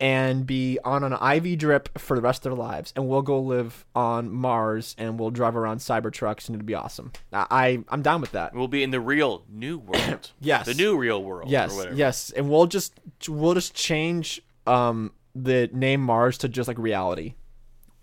and 0.00 0.44
be 0.46 0.78
on 0.84 1.04
an 1.04 1.12
IV 1.12 1.56
drip 1.58 1.98
for 1.98 2.16
the 2.16 2.20
rest 2.20 2.44
of 2.44 2.50
their 2.50 2.58
lives. 2.58 2.92
And 2.96 3.08
we'll 3.08 3.22
go 3.22 3.40
live 3.40 3.84
on 3.94 4.30
Mars 4.30 4.94
and 4.98 5.18
we'll 5.18 5.30
drive 5.30 5.56
around 5.56 5.78
cyber 5.78 6.12
trucks 6.12 6.48
and 6.48 6.56
it'll 6.56 6.66
be 6.66 6.74
awesome. 6.74 7.12
I, 7.32 7.46
I 7.50 7.84
I'm 7.88 8.02
down 8.02 8.20
with 8.20 8.32
that. 8.32 8.54
we'll 8.54 8.68
be 8.68 8.82
in 8.82 8.90
the 8.90 9.00
real 9.00 9.44
new 9.48 9.78
world. 9.78 10.32
Yes. 10.40 10.66
The 10.66 10.74
new 10.74 10.96
real 10.96 11.22
world. 11.22 11.48
Or 11.48 11.52
Yes, 11.52 11.86
yes, 11.94 12.30
and 12.30 12.50
we'll 12.50 12.66
just 12.66 12.98
we'll 13.28 13.54
just 13.54 13.74
change 13.74 14.42
um 14.66 15.12
the 15.34 15.68
name 15.72 16.00
Mars 16.00 16.38
to 16.38 16.48
just 16.48 16.68
like 16.68 16.78
reality. 16.78 17.34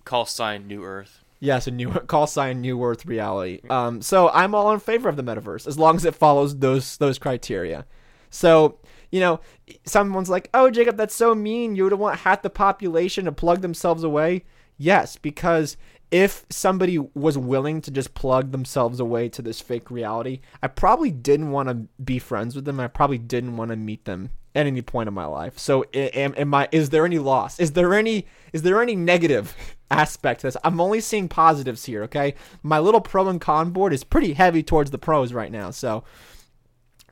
Call 0.06 0.26
sign 0.26 0.68
New 0.68 0.84
Earth. 0.84 1.24
Yes, 1.40 1.68
a 1.68 1.72
new 1.72 1.91
call 2.08 2.26
sign 2.28 2.62
New 2.62 2.82
Earth 2.84 3.06
reality. 3.06 3.62
Um, 3.70 4.02
so 4.02 4.30
I'm 4.30 4.56
all 4.56 4.72
in 4.74 4.80
favor 4.80 5.10
of 5.10 5.18
the 5.18 5.24
metaverse 5.24 5.68
as 5.68 5.78
long 5.78 5.95
as 5.98 6.06
it 6.06 6.16
follows 6.16 6.58
those 6.58 6.98
those 6.98 7.20
criteria. 7.20 7.86
So 8.32 8.80
you 9.12 9.20
know, 9.20 9.41
someone's 9.86 10.30
like, 10.30 10.49
"Oh, 10.53 10.72
Jacob, 10.72 10.98
that's 10.98 11.14
so 11.14 11.36
mean. 11.36 11.76
You 11.76 11.84
would 11.84 11.94
want 11.94 12.20
half 12.20 12.41
the 12.41 12.49
population 12.49 13.26
to 13.26 13.32
plug 13.32 13.62
themselves 13.62 14.03
away." 14.03 14.45
Yes, 14.78 15.18
because 15.18 15.78
if 16.12 16.45
somebody 16.49 16.98
was 16.98 17.38
willing 17.38 17.82
to 17.82 17.91
just 17.91 18.14
plug 18.14 18.52
themselves 18.52 18.99
away 18.99 19.30
to 19.30 19.41
this 19.41 19.62
fake 19.62 19.90
reality, 19.90 20.41
I 20.62 20.68
probably 20.68 21.12
didn't 21.12 21.52
want 21.52 21.70
to 21.70 21.88
be 22.03 22.20
friends 22.20 22.56
with 22.56 22.66
them. 22.66 22.80
I 22.80 22.88
probably 22.88 23.18
didn't 23.18 23.58
want 23.58 23.72
to 23.72 23.78
meet 23.78 24.06
them 24.06 24.32
at 24.53 24.66
any 24.66 24.82
point 24.82 25.08
in 25.08 25.14
my 25.14 25.26
life. 25.26 25.58
So, 25.58 25.86
am, 25.94 26.34
am 26.38 26.53
I? 26.53 26.68
Is 26.72 26.90
there 26.90 27.06
any 27.06 27.20
loss? 27.20 27.60
Is 27.60 27.72
there 27.72 27.94
any? 27.94 28.26
Is 28.52 28.62
there 28.64 28.82
any 28.82 28.95
negative 28.95 29.56
aspect 29.91 30.41
to 30.41 30.48
this? 30.48 30.58
I'm 30.64 30.82
only 30.82 30.99
seeing 30.99 31.30
positives 31.30 31.86
here. 31.86 32.03
Okay, 32.03 32.36
my 32.62 32.80
little 32.80 33.02
pro 33.02 33.28
and 33.30 33.40
con 33.40 33.72
board 33.72 33.94
is 33.94 34.03
pretty 34.03 34.34
heavy 34.34 34.64
towards 34.64 34.91
the 34.91 34.98
pros 34.98 35.32
right 35.32 35.52
now. 35.52 35.72
So, 35.72 36.03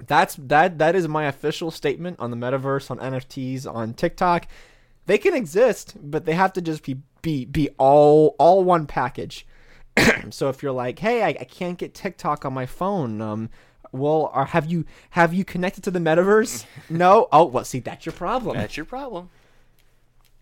that's 0.05 0.35
that. 0.35 0.77
That 0.77 0.95
is 0.95 1.07
my 1.07 1.25
official 1.25 1.71
statement 1.71 2.19
on 2.19 2.31
the 2.31 2.37
metaverse, 2.37 2.89
on 2.89 2.97
NFTs, 2.99 3.71
on 3.71 3.93
TikTok. 3.93 4.47
They 5.05 5.17
can 5.17 5.33
exist, 5.33 5.95
but 6.01 6.25
they 6.25 6.33
have 6.33 6.53
to 6.53 6.61
just 6.61 6.83
be 6.83 6.97
be 7.21 7.45
be 7.45 7.69
all 7.77 8.35
all 8.39 8.63
one 8.63 8.85
package. 8.85 9.45
so 10.29 10.49
if 10.49 10.63
you're 10.63 10.71
like, 10.71 10.99
hey, 10.99 11.23
I, 11.23 11.29
I 11.29 11.43
can't 11.45 11.77
get 11.77 11.93
TikTok 11.93 12.45
on 12.45 12.53
my 12.53 12.65
phone, 12.65 13.21
um, 13.21 13.49
well, 13.91 14.31
or 14.33 14.45
have 14.45 14.67
you 14.67 14.85
have 15.11 15.33
you 15.33 15.43
connected 15.43 15.83
to 15.85 15.91
the 15.91 15.99
metaverse? 15.99 16.65
no. 16.89 17.27
Oh, 17.31 17.45
well, 17.45 17.65
see, 17.65 17.79
that's 17.79 18.05
your 18.05 18.13
problem. 18.13 18.57
That's 18.57 18.77
your 18.77 18.85
problem. 18.85 19.29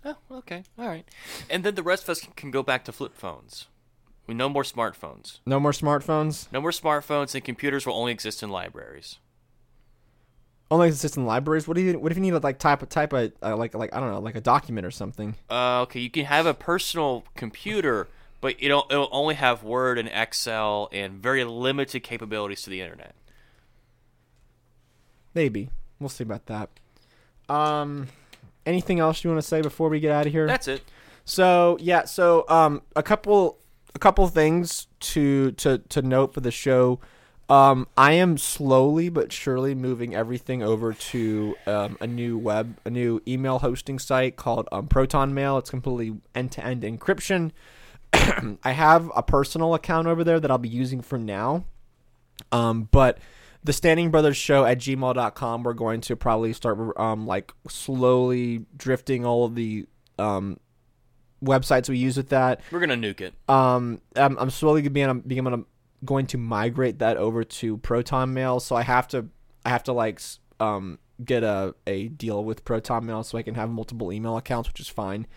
Oh, 0.06 0.16
okay, 0.32 0.64
all 0.78 0.88
right. 0.88 1.06
And 1.50 1.64
then 1.64 1.76
the 1.76 1.84
rest 1.84 2.04
of 2.04 2.10
us 2.10 2.22
can, 2.22 2.34
can 2.34 2.52
go 2.52 2.64
back 2.64 2.86
to 2.86 2.92
flip 2.92 3.16
phones. 3.16 3.68
We 4.26 4.34
no 4.34 4.50
more 4.50 4.64
smartphones. 4.64 5.40
No 5.46 5.60
more 5.60 5.72
smartphones. 5.72 6.52
No 6.52 6.62
more 6.62 6.72
smartphones, 6.72 7.34
and 7.34 7.44
computers 7.44 7.86
will 7.86 7.94
only 7.94 8.12
exist 8.12 8.44
in 8.44 8.50
libraries. 8.50 9.20
Only 10.69 10.88
exist 10.88 11.15
in 11.15 11.26
libraries. 11.26 11.68
What 11.68 11.76
do 11.76 11.81
you? 11.81 11.98
What 11.98 12.11
if 12.11 12.18
you 12.18 12.22
need 12.22 12.31
to 12.31 12.39
like 12.39 12.60
type 12.60 12.81
a 12.81 12.85
type 12.85 13.14
a 13.14 13.31
uh, 13.41 13.56
like 13.56 13.73
like 13.73 13.95
I 13.95 13.99
don't 14.02 14.11
know 14.11 14.19
like 14.19 14.35
a 14.35 14.41
document 14.41 14.85
or 14.85 14.91
something? 14.91 15.35
Uh, 15.49 15.81
okay, 15.84 16.02
you 16.02 16.10
can 16.10 16.26
have 16.26 16.45
a 16.45 16.53
personal 16.53 17.23
computer, 17.35 18.10
but 18.41 18.56
it'll, 18.60 18.85
it'll 18.89 19.10
only 19.14 19.35
have 19.35 19.64
Word 19.64 19.98
and 19.98 20.10
Excel 20.10 20.89
and 20.91 21.14
very 21.14 21.45
limited 21.45 22.02
capabilities 22.02 22.64
to 22.64 22.69
the 22.69 22.81
internet. 22.81 23.15
Maybe 25.34 25.69
we'll 25.99 26.10
see 26.10 26.23
about 26.23 26.48
that. 26.48 26.69
Um, 27.48 28.07
anything 28.65 28.99
else 28.99 29.23
you 29.23 29.30
want 29.30 29.41
to 29.41 29.48
say 29.48 29.61
before 29.61 29.88
we 29.88 30.02
get 30.02 30.11
out 30.11 30.26
of 30.26 30.31
here? 30.34 30.48
That's 30.48 30.68
it. 30.68 30.84
So 31.23 31.77
yeah, 31.80 32.03
so 32.06 32.44
um, 32.49 32.81
a 32.95 33.03
couple 33.03 33.60
a 33.95 33.99
couple 33.99 34.27
things 34.27 34.88
to 34.99 35.52
to 35.53 35.77
to 35.77 36.02
note 36.02 36.34
for 36.34 36.41
the 36.41 36.52
show. 36.52 36.99
Um, 37.49 37.88
I 37.95 38.14
am 38.14 38.38
slowly 38.38 39.07
but 39.10 39.32
surely 39.32 39.74
moving 39.74 40.14
everything 40.14 40.61
over 40.61 40.94
to 40.94 41.56
um, 41.65 41.98
a 42.02 42.07
new 42.07 42.38
web, 42.38 42.78
a 42.84 42.90
new 42.90 43.22
email 43.26 43.60
hosting 43.60 43.99
site 43.99 44.36
called 44.36 44.68
um, 44.72 44.88
Proton 44.88 45.34
Mail. 45.34 45.57
It's 45.57 45.69
completely 45.69 46.19
end 46.36 46.52
to 46.53 46.65
end 46.65 46.84
encryption. 46.84 47.52
I 48.14 48.72
have 48.72 49.10
a 49.15 49.24
personal 49.24 49.74
account 49.74 50.07
over 50.07 50.24
there 50.24 50.40
that 50.40 50.52
I'll 50.52 50.57
be 50.57 50.68
using 50.68 51.02
for 51.02 51.18
now. 51.18 51.64
Um, 52.52 52.90
but 52.91 53.19
the 53.64 53.74
Standing 53.74 54.11
Brothers 54.11 54.38
Show 54.38 54.65
at 54.65 54.80
gmail.com, 54.80 55.64
we're 55.64 55.74
going 55.74 56.02
to 56.02 56.15
probably 56.15 56.52
start 56.53 56.78
um, 56.99 57.26
like 57.26 57.53
slowly 57.69 58.65
drifting 58.76 59.26
all 59.26 59.45
of 59.45 59.56
the 59.56 59.88
um, 60.19 60.60
websites 61.44 61.88
we 61.90 61.98
use 61.98 62.18
with 62.18 62.30
that. 62.30 62.61
We're 62.72 62.80
gonna 62.80 62.95
nuke 62.95 63.22
it. 63.22 63.34
Um, 63.48 64.02
I'm, 64.15 64.38
I'm 64.38 64.49
slowly 64.49 64.88
being 64.88 65.22
to 65.24 65.65
going 66.06 66.28
to 66.28 66.38
migrate 66.38 66.99
that 66.99 67.18
over 67.18 67.44
to 67.44 67.78
Proton 67.78 68.34
Mail. 68.34 68.60
So 68.60 68.76
I 68.76 68.84
have 68.84 69.07
to 69.10 69.28
I 69.65 69.69
have 69.69 69.84
to 69.84 69.94
like 69.94 70.22
um 70.60 70.99
get 71.24 71.44
a 71.44 71.76
a 71.86 72.07
deal 72.10 72.44
with 72.44 72.64
Proton 72.65 73.06
Mail 73.06 73.24
so 73.24 73.38
I 73.38 73.41
can 73.41 73.56
have 73.56 73.69
multiple 73.69 74.11
email 74.11 74.38
accounts, 74.38 74.69
which 74.69 74.80
is 74.80 74.88
fine. 74.90 75.28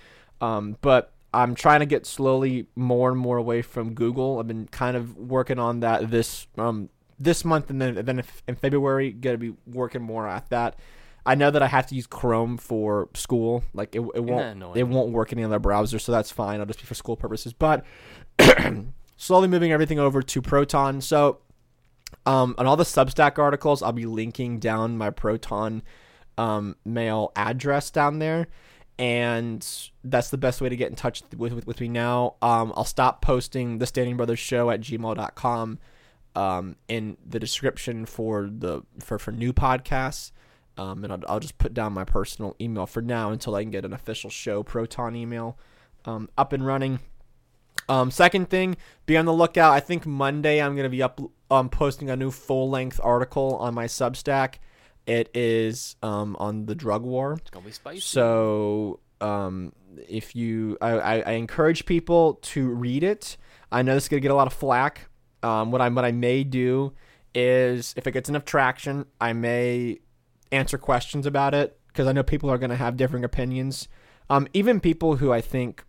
Um, 0.41 0.77
but 0.81 1.13
I'm 1.33 1.55
trying 1.55 1.81
to 1.81 1.87
get 1.87 2.07
slowly 2.07 2.67
more 2.75 3.11
and 3.11 3.19
more 3.19 3.37
away 3.37 3.63
from 3.63 3.95
Google. 3.95 4.39
I've 4.39 4.49
been 4.49 4.67
kind 4.69 4.97
of 4.97 5.17
working 5.17 5.59
on 5.59 5.81
that 5.81 6.11
this 6.11 6.47
um 6.59 6.89
this 7.19 7.45
month 7.45 7.71
and 7.71 7.81
then 7.81 7.95
then 8.05 8.23
in 8.49 8.55
February 8.57 9.13
gonna 9.13 9.39
be 9.39 9.55
working 9.67 10.03
more 10.03 10.27
at 10.27 10.49
that. 10.51 10.77
I 11.27 11.35
know 11.35 11.51
that 11.51 11.63
I 11.63 11.67
have 11.67 11.87
to 11.89 11.95
use 11.95 12.07
Chrome 12.07 12.57
for 12.57 13.09
school. 13.15 13.63
Like 13.75 13.95
it, 13.95 14.01
it 14.15 14.25
won't 14.25 14.43
it 14.79 14.85
won't 14.85 15.11
work 15.13 15.33
in 15.33 15.39
any 15.39 15.45
other 15.45 15.59
browser, 15.59 15.99
so 15.99 16.13
that's 16.13 16.31
fine. 16.31 16.61
I'll 16.61 16.67
just 16.67 16.81
be 16.81 16.87
for 16.87 16.95
school 16.95 17.17
purposes. 17.17 17.53
But 17.53 17.85
slowly 19.21 19.49
moving 19.49 19.71
everything 19.71 19.99
over 19.99 20.23
to 20.23 20.41
Proton. 20.41 21.03
So 21.03 21.41
um, 22.25 22.55
on 22.57 22.67
all 22.67 22.77
the 22.77 22.85
Substack 22.85 23.39
articles, 23.39 23.83
I'll 23.83 23.93
be 23.93 24.07
linking 24.07 24.59
down 24.59 24.97
my 24.97 25.11
Proton 25.11 25.83
um, 26.39 26.75
mail 26.87 27.31
address 27.37 27.91
down 27.91 28.19
there. 28.19 28.49
And 28.99 29.67
that's 30.03 30.31
the 30.31 30.39
best 30.39 30.63
way 30.63 30.71
to 30.71 30.77
get 30.77 30.89
in 30.89 30.97
touch 30.97 31.23
with, 31.37 31.53
with, 31.53 31.67
with 31.67 31.81
me 31.83 31.89
now. 31.89 32.37
Um, 32.41 32.73
I'll 32.75 32.85
stop 32.85 33.21
posting 33.21 33.77
the 33.77 33.87
Standing 33.87 34.17
Brothers 34.17 34.39
Show 34.39 34.71
at 34.71 34.81
gmail.com 34.81 35.79
um, 36.35 36.77
in 36.89 37.19
the 37.27 37.39
description 37.39 38.07
for 38.07 38.49
the 38.51 38.83
for, 39.01 39.19
for 39.19 39.33
new 39.33 39.53
podcasts. 39.53 40.33
Um, 40.79 41.05
and 41.05 41.13
I'll, 41.13 41.21
I'll 41.29 41.41
just 41.41 41.59
put 41.59 41.75
down 41.75 41.93
my 41.93 42.05
personal 42.05 42.57
email 42.59 42.87
for 42.87 43.03
now 43.03 43.33
until 43.33 43.55
I 43.55 43.63
can 43.63 43.71
get 43.71 43.85
an 43.85 43.93
official 43.93 44.31
show 44.31 44.63
Proton 44.63 45.15
email 45.15 45.59
um, 46.07 46.31
up 46.39 46.55
and 46.55 46.65
running. 46.65 47.01
Um, 47.91 48.11
second 48.13 48.49
thing, 48.49 48.77
be 49.05 49.17
on 49.17 49.25
the 49.25 49.33
lookout. 49.33 49.73
I 49.73 49.81
think 49.81 50.07
Monday 50.07 50.63
I'm 50.63 50.77
going 50.77 50.85
to 50.85 50.91
be 50.91 51.03
up 51.03 51.21
um, 51.51 51.69
posting 51.69 52.09
a 52.09 52.17
new 52.17 52.31
full 52.31 52.71
length 52.71 53.01
article 53.03 53.57
on 53.57 53.75
my 53.75 53.87
Substack. 53.87 54.55
It 55.07 55.29
is 55.35 55.97
um, 56.03 56.37
on 56.39 56.67
the 56.67 56.75
drug 56.77 57.03
war. 57.03 57.33
It's 57.33 57.51
gonna 57.51 57.67
be 57.67 57.73
spicy. 57.73 58.01
So 58.01 59.01
um, 59.21 59.73
if 60.09 60.37
you, 60.37 60.79
I, 60.81 60.91
I, 60.91 61.19
I 61.21 61.33
encourage 61.33 61.85
people 61.85 62.35
to 62.43 62.69
read 62.69 63.03
it. 63.03 63.37
I 63.73 63.83
know 63.83 63.95
this 63.95 64.05
is 64.05 64.09
gonna 64.09 64.21
get 64.21 64.31
a 64.31 64.37
lot 64.37 64.47
of 64.47 64.53
flack. 64.53 65.09
Um, 65.43 65.73
what 65.73 65.81
I 65.81 65.89
what 65.89 66.05
I 66.05 66.13
may 66.13 66.45
do 66.45 66.93
is 67.35 67.95
if 67.97 68.07
it 68.07 68.13
gets 68.13 68.29
enough 68.29 68.45
traction, 68.45 69.07
I 69.21 69.33
may 69.33 69.99
answer 70.53 70.79
questions 70.79 71.27
about 71.27 71.55
it 71.55 71.77
because 71.89 72.07
I 72.07 72.13
know 72.13 72.23
people 72.23 72.51
are 72.51 72.59
gonna 72.59 72.77
have 72.77 72.97
different 72.97 73.25
opinions. 73.25 73.89
Um, 74.29 74.47
even 74.53 74.79
people 74.79 75.17
who 75.17 75.33
I 75.33 75.41
think 75.41 75.83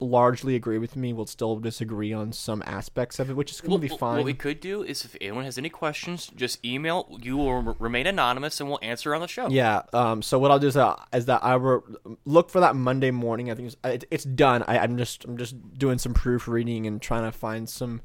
largely 0.00 0.54
agree 0.54 0.78
with 0.78 0.96
me 0.96 1.12
will 1.12 1.26
still 1.26 1.58
disagree 1.58 2.12
on 2.12 2.32
some 2.32 2.62
aspects 2.66 3.18
of 3.18 3.30
it, 3.30 3.34
which 3.34 3.50
is 3.50 3.60
completely 3.60 3.88
well, 3.90 3.98
fine. 3.98 4.16
What 4.16 4.26
we 4.26 4.34
could 4.34 4.60
do 4.60 4.82
is, 4.82 5.04
if 5.04 5.16
anyone 5.20 5.44
has 5.44 5.58
any 5.58 5.68
questions, 5.68 6.30
just 6.34 6.64
email. 6.64 7.18
You 7.20 7.36
will 7.36 7.62
remain 7.78 8.06
anonymous, 8.06 8.60
and 8.60 8.68
we'll 8.68 8.78
answer 8.82 9.14
on 9.14 9.20
the 9.20 9.28
show. 9.28 9.48
Yeah. 9.48 9.82
Um. 9.92 10.22
So 10.22 10.38
what 10.38 10.50
I'll 10.50 10.58
do 10.58 10.68
is, 10.68 10.76
uh, 10.76 10.96
is 11.12 11.26
that 11.26 11.44
I 11.44 11.56
will 11.56 11.84
look 12.24 12.50
for 12.50 12.60
that 12.60 12.74
Monday 12.74 13.10
morning. 13.10 13.50
I 13.50 13.54
think 13.54 13.68
it's, 13.68 13.76
it, 13.84 14.04
it's 14.10 14.24
done. 14.24 14.64
I, 14.66 14.78
I'm 14.78 14.96
just 14.96 15.24
I'm 15.24 15.36
just 15.36 15.54
doing 15.78 15.98
some 15.98 16.14
proofreading 16.14 16.86
and 16.86 17.00
trying 17.00 17.30
to 17.30 17.32
find 17.36 17.68
some 17.68 18.00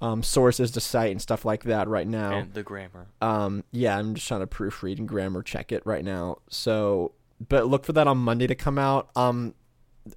um, 0.00 0.22
sources 0.22 0.70
to 0.72 0.80
cite 0.80 1.10
and 1.10 1.20
stuff 1.20 1.44
like 1.44 1.64
that 1.64 1.88
right 1.88 2.06
now. 2.06 2.38
And 2.38 2.54
the 2.54 2.62
grammar. 2.62 3.08
Um. 3.20 3.64
Yeah. 3.72 3.98
I'm 3.98 4.14
just 4.14 4.28
trying 4.28 4.40
to 4.40 4.46
proofread 4.46 4.98
and 4.98 5.08
grammar 5.08 5.42
check 5.42 5.72
it 5.72 5.82
right 5.84 6.04
now. 6.04 6.38
So, 6.48 7.12
but 7.46 7.66
look 7.66 7.84
for 7.84 7.92
that 7.94 8.06
on 8.06 8.18
Monday 8.18 8.46
to 8.46 8.54
come 8.54 8.78
out. 8.78 9.10
Um. 9.16 9.54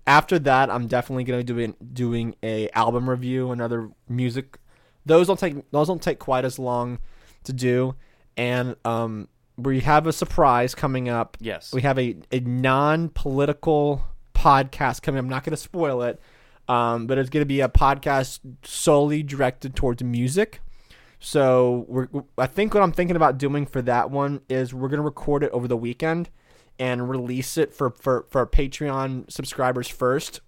After 0.07 0.39
that, 0.39 0.69
I'm 0.69 0.87
definitely 0.87 1.23
gonna 1.23 1.39
be 1.39 1.43
doing 1.43 1.75
doing 1.93 2.35
a 2.41 2.69
album 2.69 3.09
review, 3.09 3.51
another 3.51 3.89
music. 4.09 4.57
Those 5.05 5.27
don't 5.27 5.39
take 5.39 5.69
those 5.71 5.87
don't 5.87 6.01
take 6.01 6.19
quite 6.19 6.45
as 6.45 6.57
long 6.57 6.99
to 7.43 7.53
do, 7.53 7.95
and 8.35 8.75
um, 8.83 9.27
we 9.57 9.79
have 9.81 10.07
a 10.07 10.13
surprise 10.13 10.75
coming 10.75 11.09
up. 11.09 11.37
Yes. 11.39 11.71
We 11.73 11.81
have 11.81 11.97
a, 11.97 12.17
a 12.31 12.39
non 12.39 13.09
political 13.09 14.03
podcast 14.33 15.01
coming. 15.01 15.19
I'm 15.19 15.29
not 15.29 15.43
going 15.43 15.51
to 15.51 15.57
spoil 15.57 16.01
it, 16.03 16.19
um, 16.67 17.07
but 17.07 17.17
it's 17.17 17.29
going 17.29 17.41
to 17.41 17.47
be 17.47 17.61
a 17.61 17.69
podcast 17.69 18.39
solely 18.63 19.23
directed 19.23 19.75
towards 19.75 20.03
music. 20.03 20.61
So 21.19 21.85
we're, 21.87 22.07
I 22.37 22.47
think 22.47 22.73
what 22.73 22.83
I'm 22.83 22.91
thinking 22.91 23.15
about 23.15 23.37
doing 23.37 23.65
for 23.65 23.81
that 23.83 24.11
one 24.11 24.41
is 24.49 24.73
we're 24.73 24.89
going 24.89 24.99
to 24.99 25.03
record 25.03 25.43
it 25.43 25.51
over 25.51 25.67
the 25.67 25.77
weekend 25.77 26.29
and 26.79 27.09
release 27.09 27.57
it 27.57 27.73
for, 27.73 27.89
for, 27.89 28.25
for 28.29 28.45
Patreon 28.45 29.31
subscribers 29.31 29.87
first. 29.87 30.41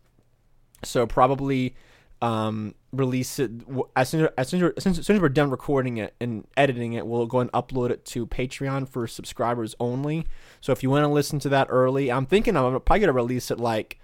So 0.84 1.08
probably 1.08 1.76
um, 2.22 2.74
release 2.92 3.40
it 3.40 3.52
as 3.96 4.10
soon 4.10 4.30
as, 4.38 4.50
soon 4.50 4.72
as, 4.76 4.86
as 4.86 5.06
soon 5.06 5.16
as 5.16 5.22
we're 5.22 5.30
done 5.30 5.50
recording 5.50 5.98
it 5.98 6.16
and 6.20 6.48
editing 6.56 6.94
it. 6.94 7.06
We'll 7.06 7.26
go 7.26 7.40
and 7.40 7.52
upload 7.52 7.92
it 7.92 8.06
to 8.06 8.26
Patreon 8.26 8.90
for 8.90 9.08
subscribers 9.08 9.76
only. 9.80 10.26
So 10.62 10.72
if 10.72 10.84
you 10.84 10.90
want 10.90 11.04
to 11.04 11.10
listen 11.10 11.40
to 11.40 11.50
that 11.50 11.68
early, 11.70 12.12
I'm 12.12 12.26
thinking 12.26 12.56
I'm 12.56 12.80
probably 12.82 13.00
gonna 13.00 13.14
release 13.14 13.52
it 13.52 13.60
like 13.60 14.00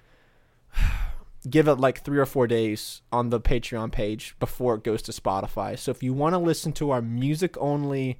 give 1.50 1.68
it 1.68 1.76
like 1.76 2.04
three 2.04 2.20
or 2.20 2.26
four 2.26 2.48
days 2.48 3.02
on 3.12 3.30
the 3.30 3.42
Patreon 3.42 3.92
page 3.92 4.36
before 4.40 4.76
it 4.76 4.84
goes 4.84 5.02
to 5.04 5.12
Spotify. 5.12 5.78
So 5.78 5.92
if 5.92 6.02
you 6.02 6.14
want 6.14 6.34
to 6.34 6.40
listen 6.40 6.72
to 6.74 6.92
our 6.92 7.02
music 7.02 7.58
only 7.58 8.20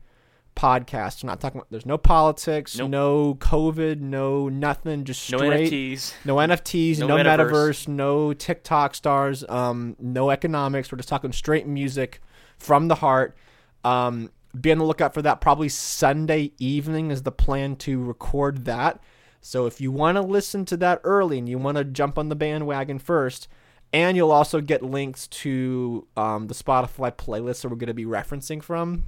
podcast, 0.56 1.24
we're 1.24 1.28
not 1.30 1.40
talking 1.42 1.60
about 1.60 1.68
there's 1.72 1.86
no 1.86 1.98
politics, 1.98 2.78
Nope. 2.78 2.90
no 2.90 3.36
COVID, 3.36 4.00
no 4.00 4.50
nothing, 4.50 5.04
just 5.04 5.32
No 5.32 5.38
straight 5.40 5.72
NFTs. 5.72 6.14
no 6.26 6.36
NFTs, 6.38 7.00
no, 7.00 7.08
No 7.08 7.16
metaverse. 7.18 7.50
metaverse. 7.50 7.88
no 7.88 8.34
TikTok 8.34 8.96
stars, 8.96 9.44
um, 9.50 9.96
no 10.00 10.30
economics. 10.30 10.92
We're 10.92 10.98
just 10.98 11.10
talking 11.10 11.32
straight 11.32 11.68
music 11.68 12.22
from 12.58 12.88
the 12.88 12.96
heart. 12.96 13.36
Um, 13.84 14.30
be 14.60 14.72
on 14.72 14.78
the 14.78 14.86
lookout 14.86 15.14
for 15.14 15.22
that. 15.24 15.42
Probably 15.42 15.68
Sunday 15.70 16.52
evening 16.60 17.10
is 17.12 17.24
the 17.24 17.32
plan 17.32 17.76
to 17.78 18.02
record 18.02 18.66
that. 18.66 19.00
So 19.42 19.66
if 19.66 19.82
you 19.82 19.92
want 19.92 20.16
to 20.16 20.22
listen 20.22 20.64
to 20.66 20.78
that 20.78 21.02
early 21.04 21.38
and 21.40 21.50
you 21.50 21.58
want 21.58 21.78
to 21.78 21.84
jump 21.84 22.18
on 22.18 22.30
the 22.30 22.36
bandwagon 22.36 23.00
first, 23.00 23.48
and 23.92 24.16
you'll 24.16 24.32
also 24.32 24.62
get 24.62 24.82
links 24.82 25.28
to 25.28 26.08
um, 26.16 26.48
the 26.48 26.54
Spotify 26.54 27.12
playlist 27.12 27.62
that 27.64 27.70
we're 27.70 27.76
going 27.76 27.88
to 27.88 27.94
be 27.94 28.06
referencing 28.06 28.64
from 28.64 29.06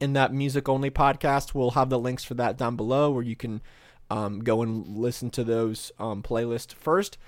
in 0.00 0.12
that 0.14 0.32
music 0.32 0.68
only 0.68 0.90
podcast. 0.90 1.54
We'll 1.54 1.72
have 1.72 1.90
the 1.90 1.98
links 1.98 2.24
for 2.24 2.34
that 2.34 2.56
down 2.56 2.76
below 2.76 3.10
where 3.10 3.22
you 3.22 3.36
can 3.36 3.60
um, 4.10 4.40
go 4.40 4.62
and 4.62 4.96
listen 4.96 5.30
to 5.30 5.44
those 5.44 5.92
um, 5.98 6.22
playlists 6.22 6.74
first. 6.74 7.18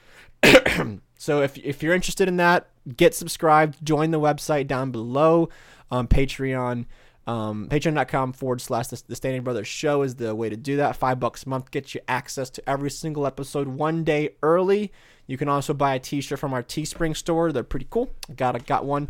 so 1.19 1.43
if, 1.43 1.57
if 1.59 1.83
you're 1.83 1.95
interested 1.95 2.29
in 2.29 2.37
that, 2.37 2.69
get 2.97 3.15
subscribed, 3.15 3.85
join 3.85 4.11
the 4.11 4.21
website 4.21 4.67
down 4.67 4.91
below. 4.91 5.49
Um, 5.91 6.09
Patreon, 6.09 6.87
um, 7.27 7.69
patreon.com 7.69 8.33
forward 8.33 8.61
slash 8.61 8.89
the, 8.89 9.15
Standing 9.15 9.43
Brothers 9.43 9.69
Show 9.69 10.03
is 10.03 10.17
the 10.17 10.35
way 10.35 10.49
to 10.49 10.57
do 10.57 10.77
that. 10.77 10.97
Five 10.97 11.19
bucks 11.19 11.45
a 11.45 11.49
month 11.49 11.71
gets 11.71 11.95
you 11.95 12.01
access 12.09 12.51
to 12.51 12.69
every 12.69 12.91
single 12.91 13.27
episode 13.27 13.69
one 13.69 14.05
day 14.05 14.31
early. 14.43 14.93
You 15.27 15.37
can 15.37 15.49
also 15.49 15.75
buy 15.75 15.95
a 15.95 15.99
t-shirt 15.99 16.39
from 16.39 16.53
our 16.53 16.63
Teespring 16.63 17.17
store. 17.17 17.51
They're 17.51 17.65
pretty 17.65 17.89
cool. 17.91 18.11
Got 18.37 18.57
a, 18.57 18.59
got 18.61 18.85
one. 18.85 19.09